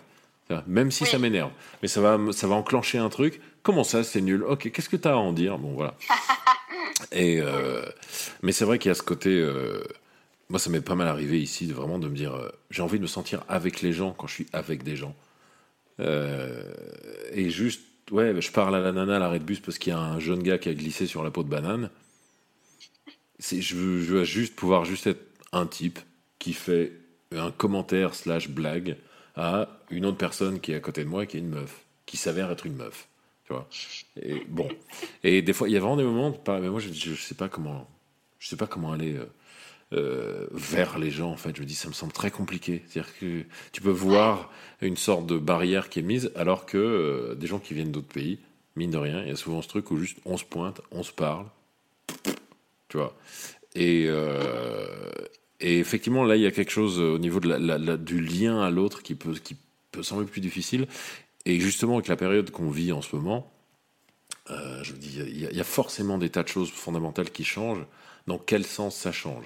Même 0.67 0.91
si 0.91 1.03
Oui. 1.03 1.09
ça 1.09 1.17
m'énerve. 1.19 1.51
Mais 1.81 1.87
ça 1.87 1.99
va, 2.01 2.19
ça 2.31 2.47
va 2.47 2.55
enclencher 2.55 2.97
un 2.99 3.09
truc. 3.09 3.41
Comment 3.63 3.83
ça, 3.83 4.03
c'est 4.03 4.21
nul? 4.21 4.43
Ok, 4.43 4.71
qu'est-ce 4.71 4.89
que 4.89 4.97
tu 4.97 5.07
as 5.07 5.13
à 5.13 5.15
en 5.15 5.33
dire? 5.33 5.57
Bon, 5.57 5.73
voilà. 5.73 5.95
Et, 7.11 7.39
euh, 7.41 7.83
mais 8.43 8.51
c'est 8.51 8.65
vrai 8.65 8.77
qu'il 8.79 8.89
y 8.89 8.91
a 8.91 8.95
ce 8.95 9.01
côté. 9.03 9.29
euh, 9.31 9.83
moi, 10.49 10.59
ça 10.59 10.69
m'est 10.69 10.81
pas 10.81 10.95
mal 10.95 11.07
arrivé 11.07 11.41
ici 11.41 11.65
de 11.67 11.73
vraiment 11.73 11.97
de 11.97 12.07
me 12.07 12.15
dire. 12.15 12.35
euh, 12.35 12.49
j'ai 12.69 12.81
envie 12.83 12.97
de 12.97 13.03
me 13.03 13.07
sentir 13.07 13.43
avec 13.49 13.81
les 13.81 13.93
gens 13.93 14.11
quand 14.11 14.27
je 14.27 14.33
suis 14.33 14.47
avec 14.53 14.83
des 14.83 14.95
gens. 14.95 15.15
Et 15.99 17.49
juste, 17.49 17.81
ouais, 18.11 18.39
je 18.41 18.51
parle 18.51 18.75
à 18.75 18.79
la 18.79 18.91
nana 18.91 19.15
à 19.15 19.19
l'arrêt 19.19 19.39
de 19.39 19.43
bus 19.45 19.59
parce 19.59 19.77
qu'il 19.77 19.91
y 19.91 19.95
a 19.95 19.99
un 19.99 20.19
jeune 20.19 20.43
gars 20.43 20.57
qui 20.57 20.69
a 20.69 20.73
glissé 20.73 21.07
sur 21.07 21.23
la 21.23 21.31
peau 21.31 21.43
de 21.43 21.49
banane. 21.49 21.89
Je, 23.39 23.75
veux, 23.75 24.01
je 24.01 24.13
veux 24.13 24.23
juste 24.23 24.55
pouvoir 24.55 24.85
juste 24.85 25.07
être 25.07 25.21
un 25.51 25.65
type 25.65 25.99
qui 26.39 26.53
fait 26.53 26.93
un 27.31 27.51
commentaire 27.51 28.13
slash 28.15 28.49
blague 28.49 28.97
à 29.35 29.67
une 29.89 30.05
autre 30.05 30.17
personne 30.17 30.59
qui 30.59 30.71
est 30.71 30.75
à 30.75 30.79
côté 30.79 31.03
de 31.03 31.09
moi 31.09 31.25
qui 31.25 31.37
est 31.37 31.39
une 31.39 31.49
meuf, 31.49 31.85
qui 32.05 32.17
s'avère 32.17 32.51
être 32.51 32.65
une 32.65 32.75
meuf. 32.75 33.07
Tu 33.45 33.53
vois 33.53 33.67
et 34.21 34.41
bon. 34.47 34.69
Et 35.23 35.41
des 35.41 35.53
fois, 35.53 35.67
il 35.67 35.73
y 35.73 35.77
a 35.77 35.79
vraiment 35.79 35.97
des 35.97 36.03
moments, 36.03 36.37
mais 36.47 36.69
moi, 36.69 36.79
je, 36.79 36.91
je 36.93 37.13
sais 37.15 37.35
pas 37.35 37.49
comment, 37.49 37.87
je 38.39 38.47
sais 38.47 38.55
pas 38.55 38.67
comment 38.67 38.93
aller 38.93 39.15
euh, 39.15 39.25
euh, 39.93 40.47
vers 40.51 40.97
les 40.97 41.11
gens. 41.11 41.31
En 41.31 41.37
fait, 41.37 41.55
je 41.55 41.61
me 41.61 41.65
dis, 41.65 41.75
ça 41.75 41.89
me 41.89 41.93
semble 41.93 42.13
très 42.13 42.31
compliqué. 42.31 42.83
C'est-à-dire 42.87 43.17
que 43.19 43.43
tu 43.71 43.81
peux 43.81 43.91
voir 43.91 44.51
une 44.81 44.97
sorte 44.97 45.25
de 45.25 45.37
barrière 45.37 45.89
qui 45.89 45.99
est 45.99 46.03
mise, 46.03 46.31
alors 46.35 46.65
que 46.65 46.77
euh, 46.77 47.35
des 47.35 47.47
gens 47.47 47.59
qui 47.59 47.73
viennent 47.73 47.91
d'autres 47.91 48.07
pays, 48.07 48.39
mine 48.75 48.91
de 48.91 48.97
rien, 48.97 49.21
il 49.23 49.29
y 49.29 49.31
a 49.31 49.35
souvent 49.35 49.61
ce 49.61 49.67
truc 49.67 49.91
où 49.91 49.97
juste 49.97 50.19
on 50.25 50.37
se 50.37 50.45
pointe, 50.45 50.81
on 50.91 51.03
se 51.03 51.11
parle, 51.11 51.45
tu 52.87 52.97
vois. 52.97 53.15
Et, 53.75 54.07
et 55.63 55.79
effectivement, 55.79 56.23
là, 56.25 56.35
il 56.35 56.41
y 56.43 56.47
a 56.47 56.51
quelque 56.51 56.71
chose 56.71 56.99
au 56.99 57.17
niveau 57.19 57.39
de 57.39 57.49
la, 57.49 57.59
la- 57.59 57.77
la- 57.79 57.97
du 57.97 58.19
lien 58.21 58.61
à 58.61 58.69
l'autre 58.69 59.01
qui 59.03 59.15
peut, 59.15 59.33
qui 59.33 59.55
peut 59.91 60.03
sembler 60.03 60.27
plus 60.27 60.41
difficile. 60.41 60.87
Et 61.45 61.59
justement, 61.59 61.95
avec 61.95 62.07
la 62.07 62.17
période 62.17 62.51
qu'on 62.51 62.69
vit 62.69 62.91
en 62.91 63.01
ce 63.01 63.15
moment, 63.15 63.51
euh, 64.51 64.83
je 64.83 64.93
dis, 64.93 65.19
il 65.19 65.39
y, 65.41 65.45
a- 65.45 65.51
il 65.51 65.57
y 65.57 65.61
a 65.61 65.63
forcément 65.65 66.17
des 66.17 66.29
tas 66.29 66.43
de 66.43 66.47
choses 66.49 66.69
fondamentales 66.71 67.29
qui 67.31 67.43
changent. 67.43 67.85
Dans 68.27 68.37
quel 68.37 68.65
sens 68.65 68.95
ça 68.95 69.11
change? 69.11 69.45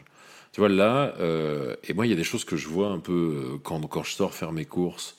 Tu 0.53 0.61
vois, 0.61 0.70
là, 0.70 1.13
euh, 1.20 1.76
et 1.88 1.93
moi, 1.93 2.07
il 2.07 2.09
y 2.09 2.13
a 2.13 2.15
des 2.15 2.24
choses 2.24 2.45
que 2.45 2.57
je 2.57 2.68
vois 2.68 2.89
un 2.89 2.99
peu 2.99 3.53
euh, 3.55 3.57
quand, 3.63 3.82
quand 3.88 4.03
je 4.03 4.13
sors 4.13 4.34
faire 4.34 4.51
mes 4.51 4.65
courses, 4.65 5.18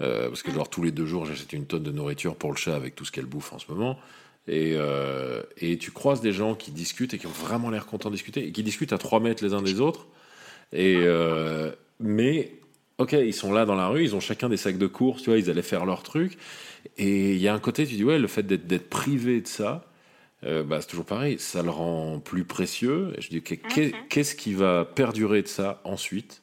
euh, 0.00 0.28
parce 0.28 0.42
que 0.42 0.52
genre 0.52 0.68
tous 0.70 0.82
les 0.82 0.92
deux 0.92 1.06
jours, 1.06 1.26
j'achète 1.26 1.52
une 1.52 1.66
tonne 1.66 1.82
de 1.82 1.90
nourriture 1.92 2.36
pour 2.36 2.50
le 2.52 2.56
chat 2.56 2.74
avec 2.76 2.94
tout 2.94 3.04
ce 3.04 3.12
qu'elle 3.12 3.26
bouffe 3.26 3.52
en 3.52 3.58
ce 3.58 3.66
moment. 3.70 3.98
Et, 4.48 4.74
euh, 4.76 5.42
et 5.58 5.76
tu 5.78 5.90
croises 5.90 6.20
des 6.20 6.32
gens 6.32 6.54
qui 6.54 6.70
discutent 6.70 7.14
et 7.14 7.18
qui 7.18 7.26
ont 7.26 7.30
vraiment 7.30 7.70
l'air 7.70 7.86
contents 7.86 8.10
de 8.10 8.14
discuter, 8.14 8.46
et 8.46 8.52
qui 8.52 8.62
discutent 8.62 8.92
à 8.92 8.98
3 8.98 9.18
mètres 9.20 9.42
les 9.44 9.54
uns 9.54 9.62
des 9.62 9.80
autres. 9.80 10.06
Et, 10.72 10.96
euh, 11.04 11.72
mais, 12.00 12.52
ok, 12.98 13.12
ils 13.12 13.34
sont 13.34 13.52
là 13.52 13.64
dans 13.64 13.74
la 13.76 13.88
rue, 13.88 14.02
ils 14.04 14.14
ont 14.16 14.20
chacun 14.20 14.48
des 14.48 14.56
sacs 14.56 14.78
de 14.78 14.86
courses, 14.86 15.22
tu 15.22 15.30
vois, 15.30 15.38
ils 15.38 15.50
allaient 15.50 15.62
faire 15.62 15.86
leur 15.86 16.02
truc. 16.02 16.36
Et 16.98 17.32
il 17.34 17.40
y 17.40 17.48
a 17.48 17.54
un 17.54 17.58
côté, 17.60 17.86
tu 17.86 17.94
dis, 17.94 18.04
ouais, 18.04 18.18
le 18.18 18.28
fait 18.28 18.42
d'être 18.44 18.88
privé 18.90 19.40
de 19.40 19.46
ça, 19.48 19.84
euh, 20.44 20.62
bah, 20.64 20.80
c'est 20.80 20.88
toujours 20.88 21.06
pareil, 21.06 21.38
ça 21.38 21.62
le 21.62 21.70
rend 21.70 22.20
plus 22.20 22.44
précieux. 22.44 23.12
Et 23.18 23.22
je 23.22 23.30
dis, 23.30 23.38
ok, 23.38 23.58
qu'est- 23.68 23.92
qu'est-ce 24.08 24.34
qui 24.34 24.54
va 24.54 24.84
perdurer 24.84 25.42
de 25.42 25.48
ça 25.48 25.80
ensuite? 25.84 26.42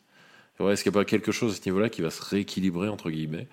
Ouais, 0.60 0.74
Est-ce 0.74 0.84
qu'il 0.84 0.92
n'y 0.92 0.98
a 0.98 1.02
pas 1.02 1.06
quelque 1.06 1.32
chose 1.32 1.54
à 1.54 1.56
ce 1.58 1.66
niveau-là 1.68 1.90
qui 1.90 2.02
va 2.02 2.12
se 2.12 2.22
rééquilibrer, 2.24 2.90
entre 2.90 3.10
guillemets, 3.12 3.48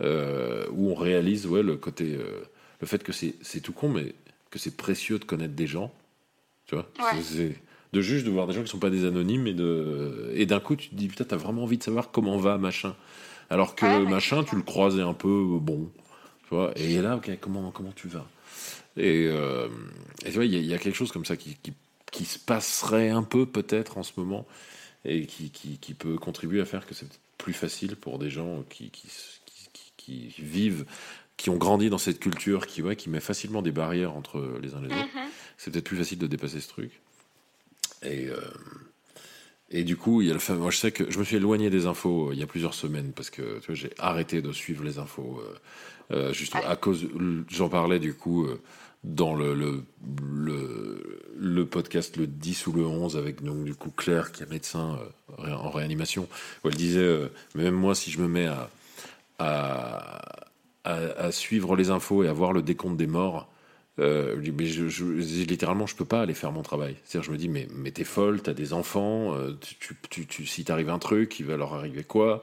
euh, 0.00 0.66
où 0.72 0.90
on 0.90 0.94
réalise 0.94 1.46
ouais, 1.46 1.62
le 1.62 1.76
côté, 1.76 2.14
euh, 2.16 2.42
le 2.80 2.86
fait 2.86 3.02
que 3.02 3.12
c'est 3.12 3.34
c'est 3.42 3.60
tout 3.60 3.72
con, 3.72 3.88
mais 3.88 4.14
que 4.50 4.58
c'est 4.58 4.76
précieux 4.76 5.18
de 5.18 5.24
connaître 5.24 5.54
des 5.54 5.66
gens, 5.66 5.92
tu 6.66 6.74
vois? 6.76 6.88
Ouais. 6.98 7.10
De 7.94 8.00
juste 8.02 8.26
de 8.26 8.30
voir 8.30 8.46
des 8.46 8.52
gens 8.54 8.62
qui 8.62 8.68
sont 8.68 8.78
pas 8.78 8.90
des 8.90 9.04
anonymes 9.06 9.46
et 9.46 9.54
de 9.54 10.30
et 10.34 10.44
d'un 10.46 10.60
coup 10.60 10.76
tu 10.76 10.88
te 10.90 10.94
dis 10.94 11.08
putain 11.08 11.24
t'as 11.24 11.36
vraiment 11.36 11.62
envie 11.62 11.78
de 11.78 11.82
savoir 11.82 12.10
comment 12.10 12.36
va 12.36 12.58
machin, 12.58 12.94
alors 13.50 13.74
que 13.74 13.86
ouais, 13.86 14.10
machin 14.10 14.44
tu 14.44 14.56
le 14.56 14.62
croisais 14.62 15.02
un 15.02 15.14
peu 15.14 15.28
euh, 15.28 15.58
bon, 15.60 15.90
tu 16.42 16.54
vois 16.54 16.72
et 16.76 17.00
là 17.00 17.16
ok 17.16 17.30
comment 17.40 17.70
comment 17.70 17.92
tu 17.94 18.08
vas? 18.08 18.26
Et, 18.96 19.26
euh, 19.28 19.68
et 20.24 20.30
tu 20.30 20.34
vois 20.34 20.44
il 20.44 20.52
y, 20.52 20.56
a- 20.56 20.60
il 20.60 20.66
y 20.66 20.74
a 20.74 20.78
quelque 20.78 20.94
chose 20.96 21.10
comme 21.12 21.24
ça 21.24 21.36
qui, 21.36 21.56
qui 21.62 21.72
qui 22.12 22.24
se 22.26 22.38
passerait 22.38 23.10
un 23.10 23.22
peu 23.24 23.44
peut-être 23.46 23.98
en 23.98 24.02
ce 24.04 24.12
moment 24.16 24.46
et 25.04 25.26
qui, 25.26 25.50
qui, 25.50 25.78
qui 25.78 25.94
peut 25.94 26.16
contribuer 26.16 26.60
à 26.60 26.64
faire 26.64 26.86
que 26.86 26.94
c'est 26.94 27.08
plus 27.38 27.52
facile 27.52 27.96
pour 27.96 28.18
des 28.20 28.30
gens 28.30 28.62
qui, 28.70 28.90
qui, 28.90 29.08
qui, 29.96 30.34
vivent, 30.38 30.84
qui 31.36 31.50
ont 31.50 31.56
grandi 31.56 31.90
dans 31.90 31.98
cette 31.98 32.20
culture, 32.20 32.66
qui, 32.68 32.82
ouais, 32.82 32.94
qui 32.96 33.10
met 33.10 33.18
facilement 33.20 33.62
des 33.62 33.72
barrières 33.72 34.14
entre 34.14 34.58
les 34.62 34.74
uns 34.74 34.78
et 34.80 34.88
les 34.88 34.94
autres. 34.94 35.04
Mhm. 35.16 35.28
C'est 35.58 35.72
peut-être 35.72 35.84
plus 35.84 35.96
facile 35.96 36.18
de 36.18 36.26
dépasser 36.28 36.60
ce 36.60 36.68
truc. 36.68 37.00
Et, 38.04 38.28
euh, 38.28 38.36
et 39.70 39.84
du 39.84 39.96
coup, 39.96 40.20
il 40.22 40.28
y 40.28 40.30
a 40.30 40.34
le 40.34 40.40
fameux. 40.40 40.60
Moi, 40.60 40.70
je 40.70 40.78
sais 40.78 40.92
que 40.92 41.10
je 41.10 41.18
me 41.18 41.24
suis 41.24 41.36
éloigné 41.36 41.70
des 41.70 41.86
infos 41.86 42.28
euh, 42.30 42.34
il 42.34 42.38
y 42.40 42.42
a 42.42 42.46
plusieurs 42.46 42.74
semaines 42.74 43.12
parce 43.14 43.30
que 43.30 43.58
tu 43.60 43.66
vois, 43.66 43.74
j'ai 43.74 43.90
arrêté 43.98 44.42
de 44.42 44.52
suivre 44.52 44.84
les 44.84 44.98
infos. 44.98 45.40
euh, 46.12 46.32
juste 46.32 46.54
à 46.56 46.76
cause. 46.76 47.08
J'en 47.50 47.68
parlais 47.68 47.98
du 47.98 48.14
coup 48.14 48.46
dans 49.04 49.34
le, 49.34 49.54
le, 49.54 49.84
le, 50.22 51.20
le 51.36 51.66
podcast 51.66 52.16
le 52.16 52.26
10 52.26 52.66
ou 52.68 52.72
le 52.72 52.86
11 52.86 53.16
avec 53.18 53.42
donc, 53.42 53.64
du 53.64 53.74
coup 53.74 53.90
Claire 53.90 54.32
qui 54.32 54.42
est 54.42 54.50
médecin 54.50 54.98
euh, 55.38 55.52
en 55.52 55.70
réanimation 55.70 56.26
où 56.64 56.68
elle 56.68 56.74
disait 56.74 57.00
euh, 57.00 57.28
même 57.54 57.74
moi 57.74 57.94
si 57.94 58.10
je 58.10 58.18
me 58.20 58.28
mets 58.28 58.46
à, 58.46 58.70
à, 59.38 60.46
à, 60.84 60.94
à 60.94 61.32
suivre 61.32 61.76
les 61.76 61.90
infos 61.90 62.24
et 62.24 62.28
à 62.28 62.32
voir 62.32 62.54
le 62.54 62.62
décompte 62.62 62.96
des 62.96 63.06
morts 63.06 63.48
euh, 64.00 64.40
je, 64.60 64.88
je- 64.88 65.04
littéralement 65.44 65.86
je 65.86 65.96
peux 65.96 66.04
pas 66.04 66.22
aller 66.22 66.34
faire 66.34 66.52
mon 66.52 66.62
travail 66.62 66.96
c'est 67.04 67.18
à 67.18 67.20
dire 67.20 67.26
je 67.26 67.32
me 67.32 67.38
dis 67.38 67.48
mais, 67.48 67.66
t'es 67.92 68.04
folle 68.04 68.42
t'as 68.42 68.54
des 68.54 68.72
enfants 68.72 69.34
euh, 69.36 69.56
tu, 70.18 70.46
si 70.46 70.64
t'arrive 70.64 70.90
un 70.90 70.98
truc 70.98 71.38
il 71.40 71.46
va 71.46 71.56
leur 71.56 71.74
arriver 71.74 72.02
quoi? 72.04 72.42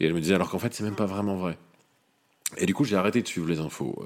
Et 0.00 0.06
elle 0.06 0.14
me 0.14 0.20
disait 0.20 0.34
alors 0.34 0.50
qu'en 0.50 0.58
fait 0.58 0.74
c'est 0.74 0.84
même 0.84 0.96
pas 0.96 1.06
vraiment 1.06 1.36
vrai 1.36 1.58
Et 2.56 2.66
du 2.66 2.74
coup, 2.74 2.84
j'ai 2.84 2.96
arrêté 2.96 3.22
de 3.22 3.28
suivre 3.28 3.48
les 3.48 3.60
infos. 3.60 4.04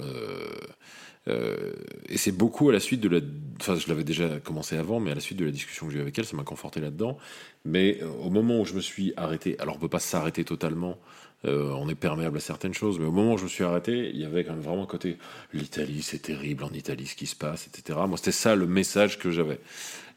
et 2.08 2.16
c'est 2.16 2.32
beaucoup 2.32 2.68
à 2.68 2.72
la 2.72 2.80
suite 2.80 3.00
de 3.00 3.08
la. 3.08 3.20
Enfin, 3.60 3.76
je 3.76 3.88
l'avais 3.88 4.04
déjà 4.04 4.40
commencé 4.40 4.76
avant, 4.76 5.00
mais 5.00 5.12
à 5.12 5.14
la 5.14 5.20
suite 5.20 5.38
de 5.38 5.44
la 5.44 5.50
discussion 5.50 5.86
que 5.86 5.92
j'ai 5.92 5.98
eu 5.98 6.02
avec 6.02 6.18
elle, 6.18 6.24
ça 6.24 6.36
m'a 6.36 6.42
conforté 6.44 6.80
là-dedans. 6.80 7.16
Mais 7.64 8.00
au 8.02 8.30
moment 8.30 8.60
où 8.60 8.64
je 8.64 8.74
me 8.74 8.80
suis 8.80 9.12
arrêté, 9.16 9.56
alors 9.60 9.76
on 9.76 9.78
peut 9.78 9.88
pas 9.88 10.00
s'arrêter 10.00 10.44
totalement, 10.44 10.98
euh, 11.44 11.70
on 11.72 11.88
est 11.88 11.96
perméable 11.96 12.36
à 12.36 12.40
certaines 12.40 12.74
choses. 12.74 12.98
Mais 12.98 13.06
au 13.06 13.12
moment 13.12 13.34
où 13.34 13.38
je 13.38 13.44
me 13.44 13.48
suis 13.48 13.64
arrêté, 13.64 14.10
il 14.10 14.20
y 14.20 14.24
avait 14.24 14.44
quand 14.44 14.52
même 14.52 14.62
vraiment 14.62 14.84
un 14.84 14.86
côté 14.86 15.18
l'Italie, 15.52 16.02
c'est 16.02 16.20
terrible 16.20 16.64
en 16.64 16.70
Italie 16.70 17.06
ce 17.06 17.16
qui 17.16 17.26
se 17.26 17.36
passe, 17.36 17.66
etc. 17.66 17.98
Moi, 18.06 18.16
c'était 18.16 18.32
ça 18.32 18.54
le 18.54 18.66
message 18.66 19.18
que 19.18 19.30
j'avais. 19.30 19.58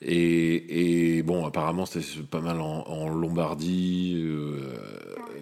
Et, 0.01 1.23
bon, 1.23 1.45
apparemment, 1.45 1.85
c'était 1.85 2.05
pas 2.29 2.41
mal 2.41 2.59
en, 2.59 3.09
Lombardie, 3.09 4.21
euh, 4.23 4.75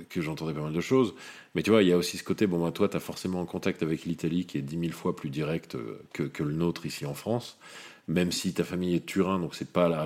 que 0.10 0.22
j'entendais 0.22 0.54
pas 0.54 0.62
mal 0.62 0.74
de 0.74 0.82
choses. 0.82 1.16
Mais 1.56 1.64
tu 1.64 1.72
vois, 1.72 1.84
il 1.84 1.90
y 1.90 1.92
a 1.92 1.98
aussi 1.98 2.18
ce 2.18 2.24
côté, 2.24 2.48
bon, 2.48 2.64
bah, 2.64 2.72
toi, 2.72 2.88
tu 2.88 2.96
as 2.96 3.00
forcément 3.00 3.42
un 3.42 3.46
contact 3.46 3.84
avec 3.84 4.06
l'Italie 4.06 4.46
qui 4.46 4.58
est 4.60 4.62
dix 4.62 4.78
mille 4.78 4.94
fois 4.94 5.16
plus 5.16 5.30
direct 5.30 5.76
euh, 5.76 6.00
que, 6.14 6.44
le 6.44 6.54
nôtre 6.54 6.86
ici 6.86 7.06
en 7.06 7.14
France. 7.14 7.58
Même 8.08 8.32
si 8.32 8.54
ta 8.54 8.64
famille 8.64 8.96
est 8.96 9.06
Turin, 9.06 9.40
donc 9.40 9.56
c'est 9.56 9.72
pas 9.72 9.88
la, 9.88 10.06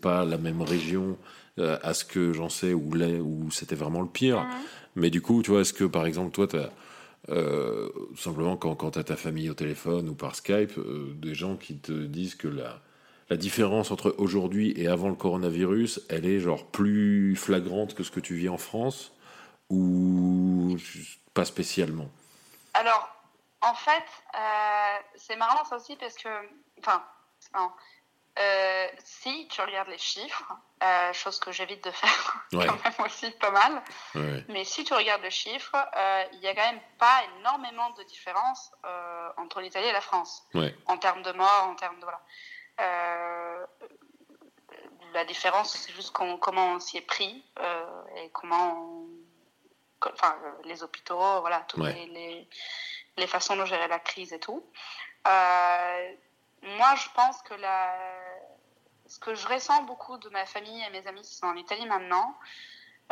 pas 0.00 0.24
la 0.24 0.38
même 0.38 0.62
région 0.62 1.16
à 1.58 1.92
ce 1.92 2.04
que 2.04 2.32
j'en 2.32 2.48
sais 2.48 2.72
où, 2.72 2.92
où 2.94 3.50
c'était 3.50 3.74
vraiment 3.74 4.00
le 4.00 4.08
pire. 4.08 4.46
Mais 4.94 5.10
du 5.10 5.22
coup, 5.22 5.42
tu 5.42 5.50
vois, 5.50 5.60
est-ce 5.60 5.72
que 5.72 5.84
par 5.84 6.06
exemple, 6.06 6.32
toi, 6.32 6.46
tu 6.46 6.56
as. 6.56 6.70
Euh, 7.28 7.88
simplement 8.18 8.56
quand, 8.56 8.74
quand 8.74 8.90
tu 8.92 8.98
as 8.98 9.04
ta 9.04 9.14
famille 9.14 9.48
au 9.48 9.54
téléphone 9.54 10.08
ou 10.08 10.14
par 10.14 10.34
Skype, 10.34 10.76
euh, 10.76 11.12
des 11.14 11.36
gens 11.36 11.56
qui 11.56 11.78
te 11.78 11.92
disent 11.92 12.34
que 12.34 12.48
la, 12.48 12.80
différence 13.36 13.90
entre 13.90 14.14
aujourd'hui 14.18 14.74
et 14.76 14.88
avant 14.88 15.08
le 15.08 15.14
coronavirus, 15.14 16.02
elle 16.10 16.26
est 16.26 16.38
genre 16.38 16.66
plus 16.66 17.34
flagrante 17.34 17.94
que 17.94 18.02
ce 18.02 18.10
que 18.10 18.20
tu 18.20 18.34
vis 18.34 18.50
en 18.50 18.58
France 18.58 19.12
ou 19.70 20.76
pas 21.32 21.46
spécialement? 21.46 22.10
Alors, 22.74 23.08
en 23.62 23.74
fait, 23.74 24.04
euh, 24.34 24.98
c'est 25.16 25.36
marrant 25.36 25.64
ça 25.64 25.76
aussi 25.76 25.96
parce 25.96 26.14
que, 26.14 26.28
enfin, 26.78 27.02
euh, 28.38 28.86
si 29.02 29.48
tu 29.48 29.60
regardes 29.60 29.88
les 29.88 29.98
chiffres, 29.98 30.52
euh, 30.82 31.12
chose 31.12 31.38
que 31.38 31.52
j'évite 31.52 31.84
de 31.84 31.90
faire 31.90 32.46
quand 32.50 32.84
même 32.84 33.06
aussi 33.06 33.30
pas 33.32 33.50
mal, 33.50 33.82
mais 34.48 34.64
si 34.64 34.84
tu 34.84 34.94
regardes 34.94 35.22
les 35.22 35.30
chiffres, 35.30 35.76
euh, 35.96 36.24
il 36.32 36.40
n'y 36.40 36.48
a 36.48 36.54
quand 36.54 36.72
même 36.72 36.80
pas 36.98 37.22
énormément 37.38 37.90
de 37.90 38.02
différence 38.04 38.72
entre 39.36 39.60
l'Italie 39.60 39.86
et 39.86 39.92
la 39.92 40.00
France. 40.00 40.44
En 40.86 40.98
termes 40.98 41.22
de 41.22 41.32
morts, 41.32 41.68
en 41.68 41.74
termes 41.74 42.00
de 42.00 42.04
voilà. 42.04 42.20
la 45.12 45.24
différence, 45.24 45.72
c'est 45.76 45.92
juste 45.92 46.12
comment 46.12 46.72
on 46.72 46.80
s'y 46.80 46.98
est 46.98 47.06
pris 47.06 47.44
et 48.16 48.30
comment, 48.30 49.04
enfin, 50.04 50.36
les 50.64 50.82
hôpitaux, 50.82 51.40
voilà, 51.40 51.60
toutes 51.68 51.84
les, 51.84 52.06
les, 52.06 52.48
les, 53.16 53.26
façons 53.26 53.56
de 53.56 53.64
gérer 53.64 53.88
la 53.88 53.98
crise 53.98 54.32
et 54.32 54.40
tout. 54.40 54.64
Moi, 56.62 56.94
je 56.94 57.08
pense 57.14 57.42
que 57.42 57.54
la... 57.54 57.92
ce 59.12 59.18
que 59.18 59.34
je 59.34 59.46
ressens 59.46 59.82
beaucoup 59.82 60.16
de 60.16 60.30
ma 60.30 60.46
famille 60.46 60.82
et 60.82 60.88
mes 60.88 61.06
amis 61.06 61.20
qui 61.20 61.34
sont 61.34 61.46
en 61.46 61.56
Italie 61.56 61.84
maintenant, 61.84 62.34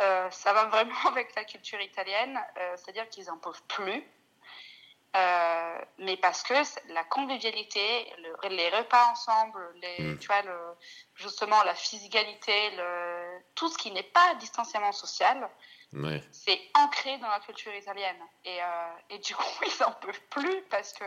euh, 0.01 0.31
ça 0.31 0.51
va 0.51 0.65
vraiment 0.65 0.95
avec 1.09 1.35
la 1.35 1.43
culture 1.43 1.79
italienne, 1.79 2.39
euh, 2.57 2.75
c'est-à-dire 2.75 3.07
qu'ils 3.09 3.25
n'en 3.25 3.37
peuvent 3.37 3.61
plus. 3.67 4.03
Euh, 5.15 5.81
mais 5.99 6.17
parce 6.17 6.41
que 6.41 6.55
la 6.93 7.03
convivialité, 7.03 8.11
les 8.49 8.69
repas 8.69 9.11
ensemble, 9.11 9.59
les, 9.75 10.03
mm. 10.03 10.17
tu 10.17 10.27
vois, 10.27 10.41
le, 10.41 10.57
justement 11.13 11.61
la 11.63 11.75
physicalité, 11.75 12.71
le, 12.71 13.39
tout 13.53 13.69
ce 13.69 13.77
qui 13.77 13.91
n'est 13.91 14.01
pas 14.01 14.33
distanciament 14.39 14.93
social, 14.93 15.49
c'est 16.31 16.61
ancré 16.73 17.17
dans 17.17 17.27
la 17.27 17.41
culture 17.41 17.75
italienne. 17.75 18.23
Et, 18.45 18.59
et 19.09 19.19
du 19.19 19.35
coup, 19.35 19.43
ils 19.67 19.83
n'en 19.83 19.91
peuvent 19.91 20.21
plus 20.29 20.61
parce 20.69 20.93
que 20.93 21.03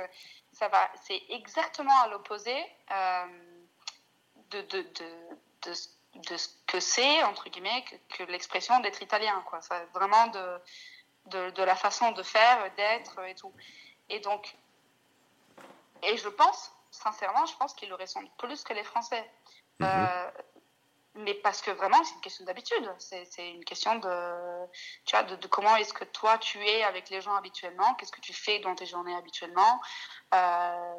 ça 0.55 0.68
va, 0.68 0.88
c'est 1.03 1.20
exactement 1.30 1.99
à 2.03 2.09
l'opposé 2.09 2.55
euh, 2.90 3.54
de, 4.63 4.83
de, 4.83 4.83
de, 5.63 5.73
de, 6.29 6.37
ce 6.37 6.49
que 6.67 6.81
c'est, 6.81 7.23
entre 7.25 7.49
guillemets, 7.49 7.85
que, 8.09 8.23
l'expression 8.25 8.79
d'être 8.81 9.03
italien. 9.03 9.43
Quoi. 9.47 9.61
Ça, 9.63 9.85
vraiment 9.93 10.27
de, 10.29 10.61
de, 11.27 11.51
de, 11.51 11.63
la 11.63 11.77
façon 11.77 12.13
de 12.13 12.23
faire, 12.23 12.71
d'être 12.77 13.19
et 13.25 13.35
tout. 13.35 13.53
Et 14.09 14.21
donc, 14.21 14.55
et 16.03 16.17
je 16.17 16.29
pense, 16.29 16.73
sincèrement, 16.91 17.47
je 17.47 17.57
pense 17.57 17.75
qu'ils 17.75 17.89
le 17.89 17.95
ressentent 17.95 18.31
plus 18.37 18.63
que 18.63 18.73
les 18.73 18.85
Français. 18.85 19.31
Mhm. 19.81 19.89
Euh, 19.89 20.31
mais 21.17 21.35
parce 21.35 21.62
que 21.62 21.71
vraiment, 21.71 22.03
c'est 22.03 22.15
une 22.15 22.21
question 22.21 22.45
d'habitude. 22.45 22.95
C'est 22.99 23.51
une 23.51 23.65
question 23.65 23.95
de, 23.97 24.67
tu 25.05 25.17
vois, 25.17 25.23
de, 25.23 25.47
comment 25.47 25.77
est-ce 25.77 25.93
que 25.93 26.05
toi, 26.05 26.39
tu 26.39 26.59
es 26.67 26.83
avec 26.83 27.09
les 27.11 27.21
gens 27.21 27.35
habituellement, 27.37 27.95
qu'est-ce 27.95 28.11
que 28.11 28.21
tu 28.21 28.33
fais 28.33 28.59
dans 28.61 28.75
tes 28.75 28.87
journées 28.87 29.15
habituellement? 29.15 29.81
Euh, 30.35 30.95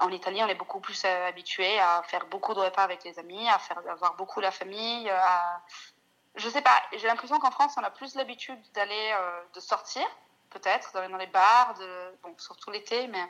en 0.00 0.10
Italie, 0.10 0.42
on 0.42 0.48
est 0.48 0.54
beaucoup 0.54 0.80
plus 0.80 1.04
euh, 1.04 1.26
habitué 1.26 1.78
à 1.78 2.02
faire 2.04 2.26
beaucoup 2.26 2.54
de 2.54 2.60
repas 2.60 2.82
avec 2.82 3.04
les 3.04 3.18
amis, 3.18 3.48
à 3.48 3.58
faire 3.58 3.78
avoir 3.86 4.14
beaucoup 4.14 4.40
la 4.40 4.50
famille. 4.50 5.10
À... 5.10 5.62
Je 6.36 6.48
sais 6.48 6.62
pas, 6.62 6.82
j'ai 6.92 7.06
l'impression 7.06 7.38
qu'en 7.38 7.50
France, 7.50 7.74
on 7.76 7.82
a 7.82 7.90
plus 7.90 8.14
l'habitude 8.14 8.60
d'aller, 8.72 9.12
euh, 9.14 9.42
de 9.52 9.60
sortir, 9.60 10.06
peut-être, 10.48 10.92
d'aller 10.94 11.08
dans 11.08 11.18
les 11.18 11.26
bars, 11.26 11.74
de... 11.74 12.16
bon, 12.22 12.34
surtout 12.38 12.70
l'été, 12.70 13.08
mais 13.08 13.24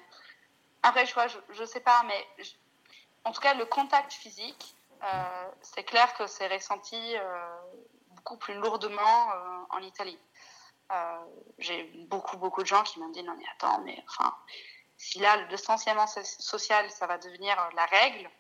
après, 0.85 1.07
je 1.07 1.15
vois, 1.15 1.27
je, 1.27 1.39
je 1.51 1.65
sais 1.65 1.81
pas, 1.81 2.05
mais 2.05 2.27
en 3.25 3.33
tout 3.33 3.41
cas, 3.41 3.55
le 3.55 3.65
contact 3.65 4.13
physique, 4.13 4.77
euh, 4.77 4.82
c'est 5.61 5.85
clair 5.85 6.13
que 6.15 6.27
c'est 6.27 6.47
ressenti 6.49 7.17
euh, 7.17 7.49
beaucoup 8.09 8.37
plus 8.37 8.55
lourdement 8.55 9.33
euh, 9.33 9.59
en 9.71 9.79
Italie. 9.79 10.19
J'ai 11.57 11.85
beaucoup, 12.11 12.37
beaucoup 12.37 12.61
de 12.61 12.67
gens 12.67 12.83
qui 12.83 13.01
m'ont 13.01 13.09
dit 13.09 13.23
non, 13.23 13.35
mais 13.39 13.47
attends, 13.55 13.81
mais 13.81 14.05
enfin, 14.07 14.37
si 14.99 15.21
là, 15.21 15.39
le 15.39 15.49
distanciament 15.49 16.07
social, 16.07 16.91
ça 16.91 17.07
va 17.07 17.17
devenir 17.17 17.57
la 17.75 17.87
règle, 17.87 18.31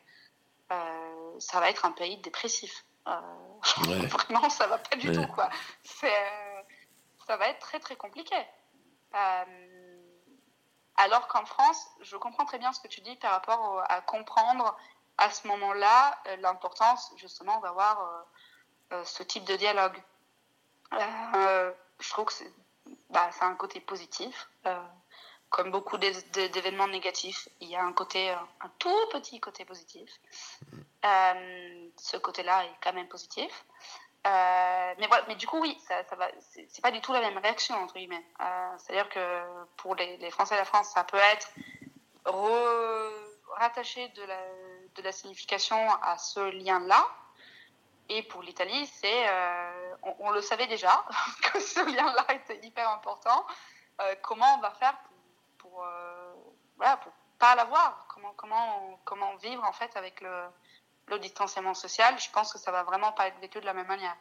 ça 1.39 1.61
va 1.61 1.71
être 1.71 1.87
un 1.87 1.93
pays 1.93 2.19
dépressif. 2.19 2.85
Vraiment, 3.07 4.51
ça 4.51 4.67
va 4.67 4.77
pas 4.77 4.97
du 4.97 5.13
tout, 5.13 5.27
quoi. 5.29 5.49
ça 5.83 7.37
va 7.39 7.49
être 7.49 7.61
très, 7.61 7.81
très 7.81 7.97
compliqué. 7.97 8.37
alors 10.97 11.27
qu'en 11.29 11.47
France, 11.47 11.89
je 12.03 12.19
comprends 12.19 12.45
très 12.45 12.59
bien 12.59 12.75
ce 12.75 12.81
que 12.81 12.89
tu 12.89 13.01
dis 13.01 13.17
par 13.17 13.31
rapport 13.31 13.83
à 13.89 14.03
comprendre 14.03 14.77
à 15.19 15.31
ce 15.31 15.47
moment-là 15.49 16.19
euh, 16.27 16.37
l'importance 16.37 17.13
justement 17.17 17.61
d'avoir 17.61 18.01
euh, 18.01 18.97
euh, 18.97 19.05
ce 19.05 19.23
type 19.23 19.45
de 19.45 19.57
dialogue. 19.57 20.03
je 20.93 22.11
trouve 22.11 22.27
que 22.27 22.33
c'est 22.33 22.53
bah, 23.11 23.31
un 23.41 23.55
côté 23.55 23.81
positif. 23.81 24.49
comme 25.51 25.71
beaucoup 25.71 25.99
d'événements 25.99 26.89
négatifs, 26.89 27.49
il 27.61 27.69
y 27.69 27.77
a 27.77 27.85
un 27.85 27.93
côté, 27.93 28.31
un 28.31 28.71
tout 28.79 29.07
petit 29.13 29.39
côté 29.39 29.65
positif. 29.65 30.11
ce 31.03 32.17
côté-là 32.17 32.65
est 32.65 32.77
quand 32.83 32.93
même 32.95 33.09
positif. 33.09 33.65
mais 34.25 35.07
voilà, 35.09 35.25
mais 35.29 35.37
du 35.37 35.47
coup, 35.47 35.61
oui, 35.61 35.79
ça, 35.87 36.05
ça 36.05 36.17
va. 36.17 36.29
C'est 36.41 36.83
pas 36.83 36.91
du 36.91 37.01
tout 37.01 37.13
la 37.13 37.21
même 37.21 37.39
réaction 37.39 37.77
entre 37.77 37.95
guillemets. 37.95 38.27
C'est-à-dire 38.79 39.09
que 39.11 39.67
pour 39.77 39.95
les, 39.95 40.17
les, 40.17 40.31
Français 40.31 40.55
et 40.55 40.59
la 40.59 40.65
France, 40.65 40.89
ça 40.89 41.05
peut 41.05 41.19
être 41.19 41.49
rattaché 43.57 44.09
de 44.09 44.23
la, 44.23 44.39
de 44.95 45.03
la 45.03 45.13
signification 45.13 45.79
à 46.03 46.19
ce 46.19 46.41
lien-là. 46.41 47.07
Et 48.09 48.23
pour 48.25 48.43
l'Italie, 48.43 48.87
c'est, 48.87 49.29
euh, 49.29 49.95
on, 50.19 50.31
le 50.31 50.41
savait 50.41 50.67
déjà 50.67 51.05
que 51.43 51.61
ce 51.61 51.81
lien-là 51.81 52.35
était 52.35 52.61
hyper 52.67 52.89
important. 52.91 53.47
Euh, 54.01 54.15
comment 54.23 54.57
on 54.57 54.61
va 54.61 54.71
faire 54.73 54.97
pour, 55.59 55.71
pour, 55.71 55.85
euh, 55.85 56.35
voilà, 56.77 56.97
pour 56.99 57.13
pas 57.39 57.55
l'avoir? 57.55 58.07
Comment, 58.09 58.33
comment, 58.37 59.01
comment 59.05 59.37
vivre 59.37 59.65
en 59.65 59.73
fait 59.73 59.97
avec 59.97 60.21
le, 60.21 60.45
le 61.07 61.19
distanciament 61.19 61.75
social? 61.75 62.19
Je 62.19 62.31
pense 62.31 62.53
que 62.53 62.59
ça 62.59 62.71
va 62.71 62.83
vraiment 62.83 63.13
pas 63.13 63.29
être 63.29 63.39
vécu 63.41 63.61
de 63.61 63.67
la 63.67 63.75
même 63.75 63.87
manière. 63.87 64.17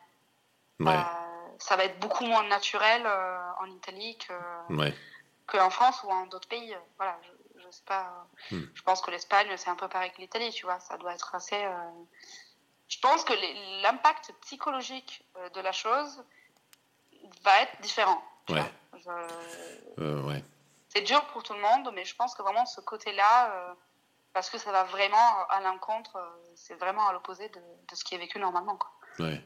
ça 1.60 1.76
va 1.76 1.84
être 1.84 2.00
beaucoup 2.00 2.26
moins 2.26 2.44
naturel 2.48 3.06
en 3.60 3.66
Italie 3.66 4.18
que, 4.18 4.34
qu'en 5.48 5.70
France 5.70 6.02
ou 6.04 6.12
en 6.12 6.28
d'autres 6.28 6.48
pays. 6.48 6.76
Voilà, 6.98 7.20
je 7.24 7.41
sais 7.72 7.84
pas. 7.85 8.27
Hmm. 8.52 8.61
Je 8.73 8.81
pense 8.84 9.02
que 9.02 9.11
l'Espagne, 9.11 9.48
c'est 9.57 9.69
un 9.69 9.76
peu 9.76 9.88
pareil 9.88 10.11
que 10.11 10.22
l'Italie, 10.22 10.52
tu 10.52 10.65
vois. 10.65 10.80
Ça 10.80 10.98
doit 10.98 11.14
être 11.14 11.34
assez. 11.35 11.64
Euh, 11.64 11.76
je 12.88 12.99
pense 12.99 13.23
que 13.23 13.34
l'impact 13.81 14.34
psychologique 14.41 15.23
euh, 15.38 15.49
de 15.49 15.61
la 15.61 15.72
chose 15.72 16.23
va 17.43 17.61
être 17.61 17.81
différent. 17.81 18.22
Ouais. 18.49 18.64
Euh, 19.99 20.22
ouais. 20.23 20.43
C'est 20.89 21.02
dur 21.02 21.26
pour 21.27 21.43
tout 21.43 21.53
le 21.53 21.61
monde, 21.61 21.91
mais 21.93 22.03
je 22.03 22.15
pense 22.15 22.35
que 22.35 22.41
vraiment 22.41 22.65
ce 22.65 22.81
côté-là, 22.81 23.76
parce 24.34 24.49
que 24.49 24.57
ça 24.57 24.72
va 24.72 24.84
vraiment 24.84 25.48
à 25.49 25.61
l'encontre, 25.61 26.19
c'est 26.56 26.76
vraiment 26.76 27.07
à 27.07 27.14
l'opposé 27.14 27.48
de, 27.49 27.60
de, 27.60 27.95
ce 27.95 28.03
qui 28.03 28.15
est 28.15 28.18
vécu 28.18 28.39
normalement. 28.39 28.76
Quoi. 28.76 28.91
Ouais. 29.19 29.41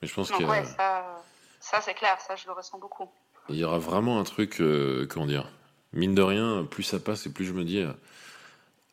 Mais 0.00 0.06
je 0.06 0.14
pense 0.14 0.30
que. 0.30 0.44
Ouais, 0.44 0.64
ça, 0.64 1.20
ça 1.58 1.80
c'est 1.80 1.94
clair, 1.94 2.20
ça 2.20 2.36
je 2.36 2.46
le 2.46 2.52
ressens 2.52 2.78
beaucoup. 2.78 3.10
Il 3.48 3.56
y 3.56 3.64
aura 3.64 3.78
vraiment 3.78 4.20
un 4.20 4.24
truc, 4.24 4.62
comment 5.10 5.26
dire, 5.26 5.50
mine 5.94 6.14
de 6.14 6.22
rien, 6.22 6.66
plus 6.68 6.82
ça 6.82 6.98
passe 6.98 7.26
et 7.26 7.30
plus 7.30 7.44
je 7.44 7.52
me 7.52 7.64
dis, 7.64 7.82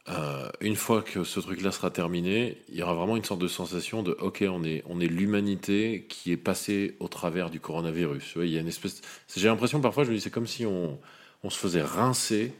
euh, 0.09 0.49
une 0.61 0.75
fois 0.75 1.01
que 1.01 1.23
ce 1.23 1.39
truc-là 1.39 1.71
sera 1.71 1.91
terminé, 1.91 2.57
il 2.69 2.75
y 2.75 2.83
aura 2.83 2.93
vraiment 2.93 3.17
une 3.17 3.23
sorte 3.23 3.41
de 3.41 3.47
sensation 3.47 4.01
de 4.03 4.11
ok, 4.19 4.43
on 4.49 4.63
est, 4.63 4.83
on 4.87 4.99
est 4.99 5.07
l'humanité 5.07 6.05
qui 6.09 6.31
est 6.31 6.37
passée 6.37 6.95
au 6.99 7.07
travers 7.07 7.49
du 7.49 7.59
coronavirus. 7.59 8.33
il 8.37 8.49
y 8.49 8.57
a 8.57 8.61
une 8.61 8.67
espèce. 8.67 9.01
J'ai 9.35 9.47
l'impression 9.47 9.79
parfois, 9.79 10.03
je 10.03 10.09
me 10.09 10.15
dis, 10.15 10.21
c'est 10.21 10.31
comme 10.31 10.47
si 10.47 10.65
on, 10.65 10.99
on 11.43 11.49
se 11.49 11.57
faisait 11.57 11.83
rincer. 11.83 12.53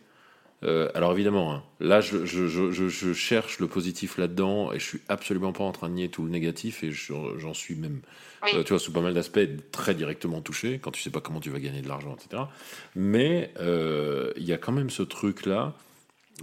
Euh, 0.64 0.90
alors 0.94 1.12
évidemment, 1.12 1.54
hein, 1.54 1.64
là 1.80 2.02
je, 2.02 2.24
je, 2.24 2.48
je, 2.48 2.70
je, 2.70 3.14
cherche 3.14 3.60
le 3.60 3.68
positif 3.68 4.20
là-dedans 4.20 4.72
et 4.72 4.78
je 4.78 4.86
suis 4.86 5.02
absolument 5.10 5.54
pas 5.54 5.64
en 5.64 5.72
train 5.72 5.90
de 5.90 5.96
nier 5.96 6.10
tout 6.10 6.24
le 6.24 6.30
négatif 6.30 6.84
et 6.84 6.92
j'en 6.92 7.54
suis 7.56 7.74
même, 7.74 8.02
euh, 8.54 8.62
tu 8.62 8.70
vois, 8.70 8.80
sous 8.80 8.92
pas 8.92 9.02
mal 9.02 9.16
d'aspects 9.16 9.40
très 9.72 9.96
directement 9.96 10.40
touché 10.42 10.80
quand 10.80 10.92
tu 10.92 11.02
sais 11.02 11.10
pas 11.10 11.20
comment 11.20 11.40
tu 11.40 11.50
vas 11.50 11.60
gagner 11.60 11.82
de 11.82 11.88
l'argent, 11.88 12.16
etc. 12.16 12.44
Mais 12.96 13.52
euh, 13.60 14.32
il 14.38 14.44
y 14.44 14.54
a 14.54 14.58
quand 14.60 14.72
même 14.72 14.92
ce 14.92 15.02
truc 15.02 15.48
là 15.48 15.74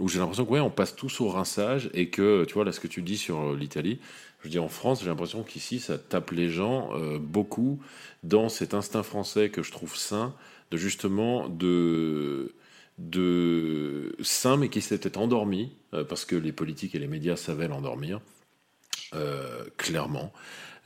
où 0.00 0.08
j'ai 0.08 0.18
l'impression 0.18 0.44
que 0.44 0.50
ouais, 0.50 0.60
on 0.60 0.70
passe 0.70 0.96
tous 0.96 1.20
au 1.20 1.28
rinçage 1.28 1.88
et 1.94 2.08
que 2.08 2.44
tu 2.44 2.54
vois 2.54 2.64
là 2.64 2.72
ce 2.72 2.80
que 2.80 2.88
tu 2.88 3.02
dis 3.02 3.18
sur 3.18 3.54
l'Italie, 3.54 4.00
je 4.42 4.48
dis 4.48 4.58
en 4.58 4.68
France, 4.68 5.00
j'ai 5.00 5.08
l'impression 5.08 5.44
qu'ici 5.44 5.78
ça 5.78 5.96
tape 5.96 6.32
les 6.32 6.50
gens 6.50 6.90
beaucoup 7.18 7.80
dans 8.22 8.48
cet 8.48 8.74
instinct 8.74 9.02
français 9.02 9.48
que 9.48 9.62
je 9.62 9.72
trouve 9.72 9.96
sain 9.96 10.34
de 10.70 10.76
justement 10.76 11.48
de 11.48 12.54
de 12.98 14.16
sain 14.22 14.56
mais 14.56 14.68
qui 14.68 14.80
s'était 14.80 15.16
endormi 15.16 15.72
euh, 15.94 16.04
parce 16.04 16.24
que 16.24 16.36
les 16.36 16.52
politiques 16.52 16.94
et 16.94 16.98
les 16.98 17.06
médias 17.06 17.36
savaient 17.36 17.68
l'endormir 17.68 18.20
euh, 19.14 19.64
clairement 19.76 20.32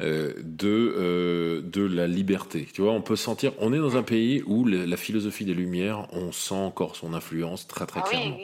euh, 0.00 0.34
de 0.42 1.62
de 1.64 1.82
la 1.82 2.06
liberté. 2.06 2.68
Tu 2.72 2.82
vois 2.82 2.92
on 2.92 3.02
peut 3.02 3.16
sentir 3.16 3.52
on 3.58 3.72
est 3.72 3.78
dans 3.78 3.96
un 3.96 4.02
pays 4.02 4.42
où 4.46 4.66
la 4.66 4.96
philosophie 4.96 5.44
des 5.44 5.54
lumières 5.54 6.06
on 6.12 6.32
sent 6.32 6.54
encore 6.54 6.96
son 6.96 7.14
influence 7.14 7.66
très 7.66 7.86
très 7.86 8.00
ah 8.04 8.08
clairement. 8.08 8.38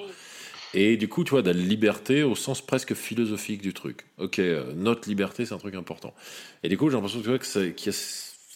et 0.73 0.97
du 0.97 1.09
coup 1.09 1.24
tu 1.24 1.31
vois 1.31 1.43
de 1.43 1.51
la 1.51 1.59
liberté 1.59 2.23
au 2.23 2.35
sens 2.35 2.65
presque 2.65 2.95
philosophique 2.95 3.61
du 3.61 3.74
truc. 3.74 4.07
Ok 4.16 4.40
notre 4.74 5.09
liberté 5.09 5.45
c'est 5.45 5.55
un 5.55 5.59
truc 5.59 5.74
important. 5.74 6.15
Et 6.62 6.70
du 6.70 6.78
coup 6.78 6.89
j'ai 6.89 6.95
l'impression 6.95 7.20
tu 7.20 7.28
vois 7.28 7.39
que 7.39 7.47
c'est 7.47 7.74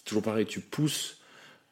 toujours 0.05 0.23
pareil 0.23 0.47
tu 0.47 0.61
pousses 0.61 1.22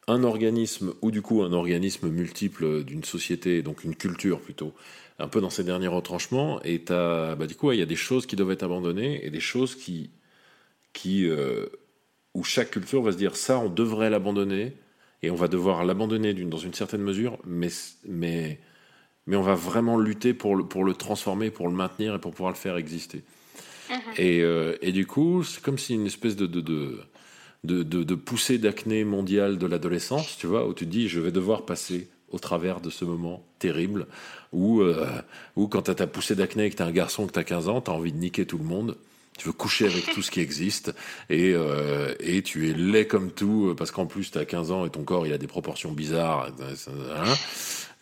un 0.07 0.23
organisme, 0.23 0.93
ou 1.01 1.11
du 1.11 1.21
coup 1.21 1.43
un 1.43 1.53
organisme 1.53 2.09
multiple 2.09 2.83
d'une 2.83 3.03
société, 3.03 3.61
donc 3.61 3.83
une 3.83 3.95
culture 3.95 4.39
plutôt, 4.39 4.73
un 5.19 5.27
peu 5.27 5.41
dans 5.41 5.49
ses 5.49 5.63
derniers 5.63 5.87
retranchements, 5.87 6.61
et 6.63 6.79
bah, 6.79 7.47
du 7.47 7.55
coup, 7.55 7.71
il 7.71 7.79
y 7.79 7.83
a 7.83 7.85
des 7.85 7.95
choses 7.95 8.25
qui 8.25 8.35
doivent 8.35 8.51
être 8.51 8.63
abandonnées, 8.63 9.25
et 9.25 9.29
des 9.29 9.39
choses 9.39 9.75
qui, 9.75 10.09
qui 10.93 11.27
euh, 11.27 11.67
où 12.33 12.43
chaque 12.43 12.71
culture 12.71 13.01
va 13.01 13.11
se 13.11 13.17
dire 13.17 13.35
ça, 13.35 13.59
on 13.59 13.69
devrait 13.69 14.09
l'abandonner, 14.09 14.73
et 15.23 15.29
on 15.29 15.35
va 15.35 15.47
devoir 15.47 15.85
l'abandonner 15.85 16.33
dans 16.33 16.57
une 16.57 16.73
certaine 16.73 17.01
mesure, 17.01 17.37
mais, 17.45 17.69
mais, 18.07 18.59
mais 19.27 19.35
on 19.35 19.43
va 19.43 19.53
vraiment 19.53 19.97
lutter 19.99 20.33
pour 20.33 20.55
le, 20.55 20.65
pour 20.65 20.83
le 20.83 20.93
transformer, 20.93 21.51
pour 21.51 21.67
le 21.67 21.75
maintenir, 21.75 22.15
et 22.15 22.19
pour 22.19 22.31
pouvoir 22.31 22.51
le 22.51 22.57
faire 22.57 22.77
exister. 22.77 23.23
Mm-hmm. 23.89 23.95
Et, 24.17 24.41
euh, 24.41 24.77
et, 24.81 24.91
du 24.91 25.05
coup, 25.05 25.43
c'est 25.43 25.61
comme 25.61 25.77
si 25.77 25.93
une 25.93 26.07
espèce 26.07 26.35
de, 26.35 26.47
de, 26.47 26.61
de 26.61 26.99
de, 27.63 27.83
de, 27.83 28.15
poussée 28.15 28.57
d'acné 28.57 29.03
mondiale 29.03 29.57
de 29.57 29.67
l'adolescence, 29.67 30.37
tu 30.37 30.47
vois, 30.47 30.67
où 30.67 30.73
tu 30.73 30.85
dis, 30.85 31.07
je 31.07 31.19
vais 31.19 31.31
devoir 31.31 31.65
passer 31.65 32.09
au 32.29 32.39
travers 32.39 32.81
de 32.81 32.89
ce 32.89 33.05
moment 33.05 33.45
terrible 33.59 34.07
où, 34.51 34.81
euh, 34.81 35.05
où 35.55 35.67
quand 35.67 35.83
tu 35.83 35.91
as 35.91 35.95
ta 35.95 36.07
poussée 36.07 36.35
d'acné 36.35 36.65
et 36.65 36.69
que 36.69 36.77
tu 36.77 36.83
un 36.83 36.91
garçon 36.91 37.27
que 37.27 37.33
tu 37.33 37.39
as 37.39 37.43
15 37.43 37.69
ans, 37.69 37.81
tu 37.81 37.91
as 37.91 37.93
envie 37.93 38.11
de 38.11 38.17
niquer 38.17 38.45
tout 38.45 38.57
le 38.57 38.63
monde. 38.63 38.97
Tu 39.37 39.47
veux 39.47 39.53
coucher 39.53 39.85
avec 39.85 40.05
tout 40.13 40.21
ce 40.21 40.29
qui 40.29 40.39
existe 40.39 40.93
et, 41.29 41.53
euh, 41.53 42.13
et 42.19 42.41
tu 42.43 42.69
es 42.69 42.73
laid 42.73 43.07
comme 43.07 43.31
tout 43.31 43.73
parce 43.77 43.89
qu'en 43.89 44.05
plus 44.05 44.29
tu 44.29 44.37
as 44.37 44.45
15 44.45 44.71
ans 44.71 44.85
et 44.85 44.89
ton 44.89 45.03
corps 45.03 45.25
il 45.25 45.33
a 45.33 45.37
des 45.37 45.47
proportions 45.47 45.91
bizarres 45.93 46.51
hein, 46.59 47.33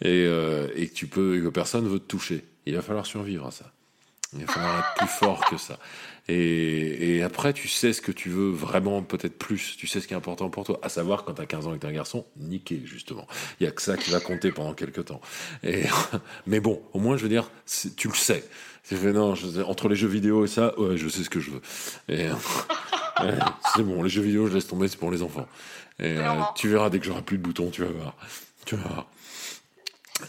et, 0.02 0.26
euh, 0.26 0.68
et 0.76 0.88
que 0.88 0.94
tu 0.94 1.08
peux 1.08 1.40
que 1.42 1.50
personne 1.50 1.88
veut 1.88 2.00
te 2.00 2.08
toucher. 2.08 2.44
Il 2.66 2.76
va 2.76 2.82
falloir 2.82 3.06
survivre 3.06 3.46
à 3.46 3.52
ça. 3.52 3.72
Il 4.34 4.46
va 4.46 4.54
falloir 4.54 4.80
être 4.80 4.94
plus 4.96 5.08
fort 5.08 5.44
que 5.50 5.58
ça. 5.58 5.80
Et, 6.28 7.24
après, 7.24 7.54
tu 7.54 7.68
sais 7.68 7.92
ce 7.92 8.02
que 8.02 8.12
tu 8.12 8.30
veux 8.30 8.52
vraiment, 8.52 9.02
peut-être 9.02 9.40
plus. 9.40 9.76
Tu 9.78 9.88
sais 9.88 10.00
ce 10.00 10.08
qui 10.08 10.14
est 10.14 10.18
important 10.18 10.50
pour 10.50 10.64
toi. 10.64 10.80
À 10.84 10.90
savoir, 10.90 11.24
quand 11.24 11.34
tu 11.34 11.42
as 11.42 11.48
15 11.48 11.66
ans 11.66 11.74
et 11.74 11.80
que 11.80 11.82
tu 11.82 11.88
un 11.88 11.92
garçon, 11.92 12.26
niquer, 12.38 12.82
justement. 12.86 13.28
Il 13.60 13.64
n'y 13.64 13.68
a 13.68 13.72
que 13.72 13.82
ça 13.82 13.98
qui 13.98 14.12
va 14.12 14.20
compter 14.20 14.52
pendant 14.52 14.74
quelques 14.74 15.06
temps. 15.06 15.22
Et, 15.64 15.84
mais 16.48 16.60
bon, 16.60 16.82
au 16.94 17.00
moins, 17.00 17.18
je 17.18 17.24
veux 17.24 17.30
dire, 17.30 17.50
tu 17.98 18.08
le 18.08 18.14
sais. 18.14 18.44
non, 18.92 19.34
entre 19.66 19.90
les 19.90 19.96
jeux 19.96 20.08
vidéo 20.08 20.46
et 20.46 20.48
ça, 20.48 20.78
ouais, 20.80 20.98
je 20.98 21.10
sais 21.10 21.24
ce 21.24 21.30
que 21.32 21.40
je 21.40 21.50
veux. 21.50 21.62
Et, 22.08 22.28
c'est 23.76 23.84
bon, 23.84 24.04
les 24.04 24.10
jeux 24.10 24.22
vidéo, 24.22 24.48
je 24.48 24.54
laisse 24.54 24.68
tomber, 24.68 24.88
c'est 24.88 25.00
pour 25.00 25.12
les 25.12 25.24
enfants. 25.24 25.48
Et 26.00 26.18
euh, 26.18 26.32
tu 26.56 26.70
verras 26.70 26.90
dès 26.90 27.00
que 27.00 27.06
j'aurai 27.06 27.24
plus 27.24 27.38
de 27.38 27.44
boutons, 27.44 27.72
tu 27.72 27.82
vas 27.82 27.90
voir. 27.90 28.16
Tu 28.66 28.76
vas 28.76 28.88
voir. 28.88 29.08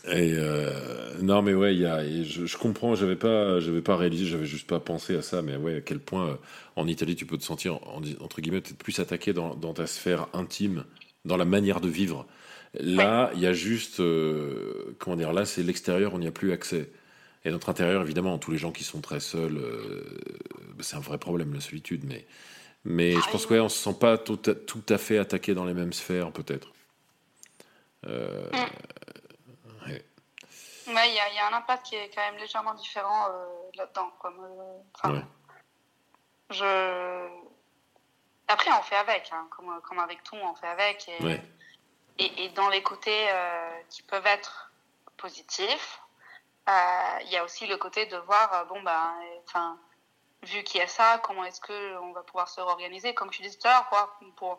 Et 0.07 0.35
euh, 0.37 1.15
non, 1.21 1.43
mais 1.43 1.55
ouais, 1.55 1.75
y 1.75 1.87
a, 1.87 2.05
je, 2.05 2.47
je, 2.47 2.57
comprends. 2.57 2.95
J'avais 2.95 3.17
pas, 3.17 3.61
j'avais 3.61 3.83
pas 3.83 3.97
réalisé, 3.97 4.27
j'avais 4.27 4.47
juste 4.47 4.67
pas 4.67 4.81
pensé 4.81 5.17
à 5.17 5.23
ça. 5.23 5.43
Mais 5.43 5.57
ouais, 5.57 5.77
à 5.77 5.81
quel 5.81 5.99
point 5.99 6.29
euh, 6.29 6.35
en 6.77 6.87
Italie 6.87 7.17
tu 7.17 7.27
peux 7.27 7.39
te 7.39 7.45
sentir 7.45 7.81
entre 8.21 8.41
guillemets 8.41 8.61
peut-être 8.61 8.79
plus 8.79 8.99
attaqué 8.99 9.33
dans, 9.33 9.55
dans, 9.55 9.75
ta 9.75 9.87
sphère 9.87 10.29
intime, 10.33 10.85
dans 11.25 11.37
la 11.37 11.45
manière 11.45 11.81
de 11.81 11.89
vivre. 11.89 12.27
Là, 12.75 13.33
il 13.35 13.41
y 13.41 13.47
a 13.47 13.53
juste, 13.53 14.01
euh, 14.01 14.97
comment 14.99 15.17
dire, 15.17 15.33
là 15.33 15.45
c'est 15.45 15.63
l'extérieur, 15.63 16.15
on 16.15 16.19
n'y 16.19 16.29
a 16.29 16.33
plus 16.33 16.53
accès. 16.53 16.91
Et 17.45 17.51
notre 17.51 17.69
intérieur, 17.71 18.03
évidemment, 18.03 18.39
tous 18.39 18.51
les 18.51 18.59
gens 18.59 18.71
qui 18.71 18.85
sont 18.85 19.01
très 19.01 19.19
seuls, 19.19 19.59
bah, 20.77 20.81
c'est 20.81 20.97
un 20.97 21.01
vrai 21.01 21.19
problème 21.19 21.55
la 21.55 21.61
solitude. 21.61 22.05
Mais, 22.07 22.27
mais 22.85 23.13
je 23.13 23.31
pense 23.31 23.47
qu'on 23.47 23.55
ouais, 23.55 23.61
on 23.61 23.69
se 23.69 23.79
sent 23.79 23.97
pas 23.99 24.19
tout 24.19 24.39
à, 24.47 24.55
tout 24.55 24.85
à 24.89 24.99
fait 24.99 25.19
attaqué 25.19 25.55
dans 25.55 25.65
les 25.65 25.75
mêmes 25.75 25.93
sphères, 25.93 26.33
peut-être. 26.33 26.69
Euh, 28.07 28.47
mm. 28.53 28.57
Il 30.93 31.13
y, 31.13 31.37
y, 31.37 31.39
a 31.39 31.47
un 31.47 31.53
impact 31.53 31.87
qui 31.87 31.97
est 31.97 32.11
quand 32.15 32.23
même 32.23 32.37
légèrement 32.37 32.75
différent 32.75 33.29
euh, 33.31 33.47
là-dedans. 33.75 34.11
Comme, 34.19 34.45
euh, 35.05 35.21
je... 36.51 37.29
Après, 38.49 38.71
on 38.73 38.83
fait 38.83 38.97
avec, 38.97 39.31
hein, 39.33 39.47
comme, 39.51 39.81
comme, 39.83 39.99
avec 40.01 40.23
tout, 40.25 40.37
on 40.37 40.55
fait 40.55 40.67
avec. 40.67 41.09
Et, 41.09 41.41
et, 42.19 42.45
et 42.45 42.49
dans 42.51 42.69
les 42.69 42.83
côtés 42.83 43.29
euh, 43.31 43.83
qui 43.89 44.03
peuvent 44.03 44.27
être 44.27 44.73
positifs, 45.17 46.01
il 46.69 47.31
y 47.31 47.37
a 47.37 47.45
aussi 47.45 47.67
le 47.67 47.77
côté 47.77 48.07
de 48.07 48.17
voir, 48.19 48.67
bon, 48.67 48.81
ben, 48.83 49.15
enfin, 49.45 49.77
vu 50.43 50.63
qu'il 50.63 50.81
y 50.81 50.85
a 50.85 50.87
ça, 50.87 51.21
comment 51.23 51.45
est-ce 51.45 51.61
qu'on 51.61 52.13
va 52.13 52.23
pouvoir 52.23 52.49
se 52.49 52.61
réorganiser, 52.61 53.13
comme 53.13 53.33
je 53.33 53.43
disais 53.43 53.59
tout 53.59 53.67
à 53.67 53.73
l'heure, 53.73 53.89
pour, 53.89 54.35
pour 54.37 54.59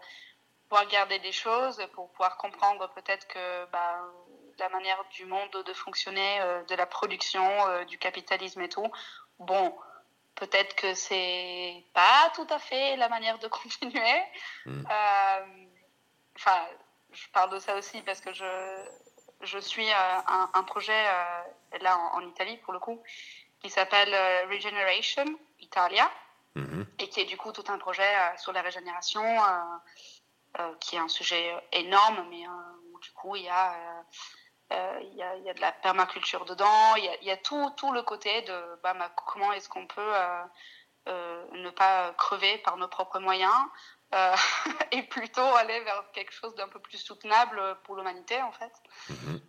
pouvoir 0.68 0.88
garder 0.88 1.20
des 1.20 1.32
choses, 1.32 1.86
pour 1.94 2.10
pouvoir 2.12 2.38
comprendre 2.38 2.90
peut-être 2.94 3.28
que 3.28 3.66
bah, 3.72 4.00
la 4.62 4.70
manière 4.70 5.04
du 5.12 5.26
monde 5.26 5.52
de 5.66 5.74
fonctionner, 5.74 6.40
euh, 6.42 6.64
de 6.64 6.76
la 6.76 6.86
production, 6.86 7.44
euh, 7.68 7.84
du 7.86 7.98
capitalisme 7.98 8.62
et 8.62 8.70
tout. 8.70 8.90
Bon, 9.40 9.76
peut-être 10.36 10.76
que 10.76 10.94
c'est 10.94 11.84
pas 11.94 12.32
tout 12.36 12.48
à 12.50 12.60
fait 12.60 12.96
la 12.96 13.10
manière 13.10 13.40
de 13.40 13.48
continuer. 13.60 14.22
Mm. 14.66 14.86
Euh, 14.90 15.46
enfin, 16.36 16.62
je 17.12 17.28
parle 17.30 17.50
de 17.52 17.60
ça 17.60 17.76
aussi 17.76 18.02
parce 18.04 18.22
que 18.22 18.32
je, 18.34 18.86
je 19.42 19.58
suis 19.58 19.90
un, 19.92 20.64
projet 20.64 21.04
là 21.82 21.98
en, 22.14 22.22
Italie 22.22 22.58
pour 22.58 22.72
le 22.72 22.80
coup 22.80 23.02
qui 23.62 23.70
s'appelle 23.70 24.14
Regeneration 24.50 25.26
Italia 25.60 26.10
mm-hmm. 26.56 26.86
et 27.00 27.10
qui 27.10 27.20
est 27.20 27.26
du 27.26 27.36
coup 27.36 27.52
tout 27.52 27.66
un 27.68 27.78
projet 27.78 28.10
sur 28.38 28.54
la 28.54 28.62
régénération 28.62 29.24
qui 30.80 30.96
est 30.96 31.00
un 31.00 31.10
sujet 31.10 31.54
énorme 31.74 32.26
mais 32.30 32.48
où 32.94 33.00
du 33.00 33.12
coup 33.12 33.36
il 33.36 33.44
y 33.44 33.50
a 33.50 33.76
il 35.02 35.14
y, 35.16 35.24
a, 35.24 35.36
y, 35.38 35.50
a, 35.50 35.54
de 35.54 35.62
la 35.62 35.72
permaculture 35.72 36.46
dedans, 36.46 36.96
il 36.96 37.04
y, 37.22 37.26
y 37.26 37.32
a, 37.32 37.38
tout, 37.38 37.72
tout 37.78 37.92
le 37.92 38.04
côté 38.04 38.42
de 38.44 38.80
bah, 38.84 38.96
comment 39.16 39.52
est-ce 39.54 39.70
qu'on 39.70 39.88
peut 39.88 40.02
euh, 40.02 40.44
euh, 41.10 41.46
ne 41.54 41.70
pas 41.70 42.14
crever 42.14 42.58
par 42.60 42.78
nos 42.78 42.88
propres 42.88 43.20
moyens 43.20 43.54
et 44.92 45.04
plutôt 45.04 45.56
aller 45.56 45.80
vers 45.82 46.04
quelque 46.12 46.34
chose 46.34 46.54
d'un 46.56 46.68
peu 46.68 46.80
plus 46.80 46.98
soutenable 46.98 47.78
pour 47.84 47.96
l'humanité 47.96 48.42
en 48.42 48.52
fait. 48.52 48.74
Mhm. 49.10 49.42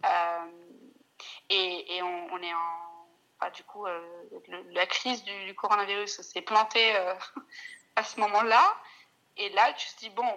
et, 1.50 1.96
et 1.96 2.02
on, 2.02 2.32
on, 2.32 2.38
est 2.42 2.54
en... 2.54 3.08
Bah, 3.40 3.50
du 3.50 3.64
coup, 3.64 3.86
la 4.70 4.86
crise 4.86 5.24
du, 5.24 5.54
coronavirus 5.56 6.20
s'est 6.20 6.42
plantée 6.42 6.94
à 7.96 8.04
ce 8.04 8.20
moment-là. 8.20 8.76
Et 9.36 9.48
là, 9.50 9.72
tu 9.72 9.88
te 9.88 9.98
dis, 9.98 10.10
bon, 10.10 10.28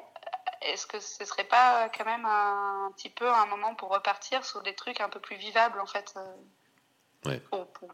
est-ce 0.65 0.87
que 0.87 0.99
ce 0.99 1.25
serait 1.25 1.43
pas 1.45 1.89
quand 1.95 2.05
même 2.05 2.25
un, 2.25 2.91
petit 2.95 3.09
peu 3.09 3.29
un 3.29 3.45
moment 3.45 3.75
pour 3.75 3.89
repartir 3.89 4.43
sur 4.45 4.61
des 4.61 4.73
trucs 4.73 5.01
un 5.01 5.09
peu 5.09 5.19
plus 5.19 5.35
vivables 5.35 5.79
en 5.79 5.85
fait 5.85 6.13
euh, 6.17 7.37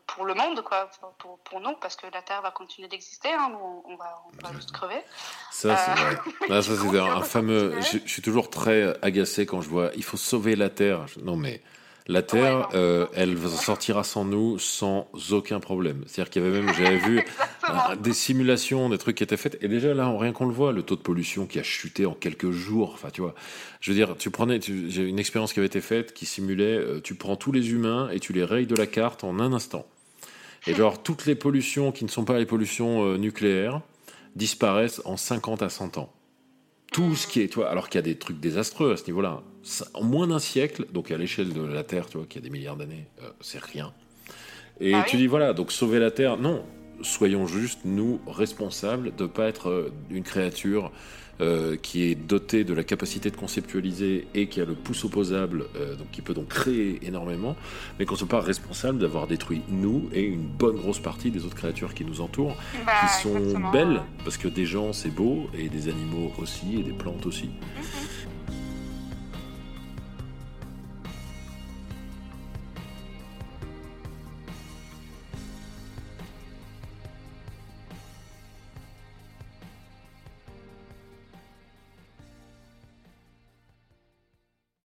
pour, 0.07 0.25
le 0.25 0.33
monde 0.33 0.61
quoi 0.61 0.89
pour, 1.19 1.39
pour, 1.39 1.61
nous 1.61 1.75
parce 1.81 1.95
que 1.95 2.05
la 2.13 2.21
Terre 2.21 2.41
va 2.41 2.51
continuer 2.51 2.87
d'exister 2.87 3.31
hein, 3.31 3.49
nous 3.51 3.83
on, 3.85 3.95
va, 3.95 4.23
on 4.25 4.47
va 4.47 4.53
juste 4.53 4.71
crever. 4.71 5.01
Ça 5.51 5.77
c'est 5.77 5.91
euh, 5.91 5.95
vrai. 5.95 6.61
ça 6.61 6.75
c'est 6.75 6.99
un 6.99 7.21
fameux 7.21 7.81
je, 7.81 7.97
je, 8.05 8.11
suis 8.11 8.21
toujours 8.21 8.49
très 8.49 8.97
agacé 9.01 9.45
quand 9.45 9.61
je 9.61 9.69
vois 9.69 9.91
il 9.95 10.03
faut 10.03 10.17
sauver 10.17 10.55
la 10.55 10.69
Terre. 10.69 11.05
Non 11.21 11.37
mais 11.37 11.61
la 12.07 12.23
Terre, 12.23 12.67
euh, 12.73 13.07
elle 13.13 13.37
sortira 13.47 14.03
sans 14.03 14.25
nous 14.25 14.59
sans 14.59 15.07
aucun 15.31 15.59
problème. 15.59 16.03
C'est-à-dire 16.07 16.31
qu'il 16.31 16.43
y 16.43 16.45
avait 16.45 16.61
même, 16.61 16.73
j'avais 16.73 16.97
vu 16.97 17.25
euh, 17.73 17.95
des 17.95 18.13
simulations, 18.13 18.89
des 18.89 18.97
trucs 18.97 19.17
qui 19.17 19.23
étaient 19.23 19.37
faits, 19.37 19.57
et 19.61 19.67
déjà 19.67 19.93
là, 19.93 20.09
rien 20.17 20.31
qu'on 20.31 20.45
le 20.45 20.53
voit, 20.53 20.71
le 20.71 20.83
taux 20.83 20.95
de 20.95 21.01
pollution 21.01 21.45
qui 21.45 21.59
a 21.59 21.63
chuté 21.63 22.05
en 22.05 22.13
quelques 22.13 22.51
jours. 22.51 22.91
Enfin, 22.93 23.09
tu 23.11 23.21
vois, 23.21 23.35
je 23.79 23.91
veux 23.91 23.95
dire, 23.95 24.15
tu 24.17 24.29
prenais, 24.29 24.59
j'ai 24.61 25.03
une 25.03 25.19
expérience 25.19 25.53
qui 25.53 25.59
avait 25.59 25.67
été 25.67 25.81
faite 25.81 26.13
qui 26.13 26.25
simulait, 26.25 26.77
euh, 26.77 27.01
tu 27.01 27.15
prends 27.15 27.35
tous 27.35 27.51
les 27.51 27.71
humains 27.71 28.09
et 28.11 28.19
tu 28.19 28.33
les 28.33 28.43
rayes 28.43 28.67
de 28.67 28.75
la 28.75 28.87
carte 28.87 29.23
en 29.23 29.39
un 29.39 29.53
instant. 29.53 29.85
Et 30.67 30.75
genre, 30.75 31.01
toutes 31.01 31.25
les 31.25 31.35
pollutions 31.35 31.91
qui 31.91 32.05
ne 32.05 32.09
sont 32.09 32.23
pas 32.23 32.37
les 32.37 32.45
pollutions 32.45 33.17
nucléaires 33.17 33.81
disparaissent 34.35 35.01
en 35.05 35.17
50 35.17 35.63
à 35.63 35.69
100 35.69 35.97
ans. 35.97 36.13
Tout 36.91 37.15
ce 37.15 37.25
qui 37.25 37.41
est, 37.41 37.47
toi, 37.47 37.67
alors 37.67 37.89
qu'il 37.89 37.97
y 37.97 38.03
a 38.03 38.03
des 38.03 38.15
trucs 38.15 38.39
désastreux 38.39 38.91
à 38.93 38.97
ce 38.97 39.05
niveau-là 39.05 39.41
en 39.93 40.03
moins 40.03 40.27
d'un 40.27 40.39
siècle, 40.39 40.85
donc 40.91 41.11
à 41.11 41.17
l'échelle 41.17 41.53
de 41.53 41.61
la 41.61 41.83
Terre, 41.83 42.07
tu 42.07 42.17
vois, 42.17 42.25
qui 42.27 42.37
a 42.37 42.41
des 42.41 42.49
milliards 42.49 42.77
d'années, 42.77 43.07
euh, 43.21 43.29
c'est 43.41 43.61
rien. 43.61 43.93
Et 44.79 44.93
Ah 44.93 45.05
tu 45.07 45.17
dis, 45.17 45.27
voilà, 45.27 45.53
donc 45.53 45.71
sauver 45.71 45.99
la 45.99 46.11
Terre, 46.11 46.37
non, 46.37 46.63
soyons 47.03 47.47
juste, 47.47 47.79
nous, 47.85 48.19
responsables 48.27 49.15
de 49.15 49.23
ne 49.23 49.27
pas 49.27 49.47
être 49.47 49.69
euh, 49.69 49.93
une 50.09 50.23
créature 50.23 50.91
euh, 51.39 51.75
qui 51.75 52.03
est 52.03 52.13
dotée 52.15 52.63
de 52.63 52.73
la 52.73 52.83
capacité 52.83 53.31
de 53.31 53.35
conceptualiser 53.35 54.27
et 54.35 54.47
qui 54.47 54.61
a 54.61 54.65
le 54.65 54.75
pouce 54.75 55.03
opposable, 55.05 55.65
euh, 55.75 55.95
donc 55.95 56.11
qui 56.11 56.21
peut 56.21 56.35
donc 56.35 56.49
créer 56.49 56.99
énormément, 57.03 57.55
mais 57.97 58.05
qu'on 58.05 58.13
ne 58.13 58.19
soit 58.19 58.27
pas 58.27 58.41
responsable 58.41 58.99
d'avoir 58.99 59.25
détruit 59.25 59.63
nous 59.67 60.07
et 60.13 60.21
une 60.23 60.43
bonne 60.45 60.75
grosse 60.75 60.99
partie 60.99 61.31
des 61.31 61.43
autres 61.43 61.55
créatures 61.55 61.95
qui 61.95 62.05
nous 62.05 62.21
entourent, 62.21 62.55
Bah, 62.85 62.91
qui 63.01 63.21
sont 63.23 63.37
exactement. 63.37 63.71
belles, 63.71 64.01
parce 64.23 64.37
que 64.37 64.49
des 64.49 64.65
gens 64.65 64.93
c'est 64.93 65.09
beau, 65.09 65.47
et 65.57 65.67
des 65.69 65.87
animaux 65.89 66.31
aussi, 66.37 66.79
et 66.79 66.83
des 66.83 66.93
plantes 66.93 67.25
aussi. 67.25 67.49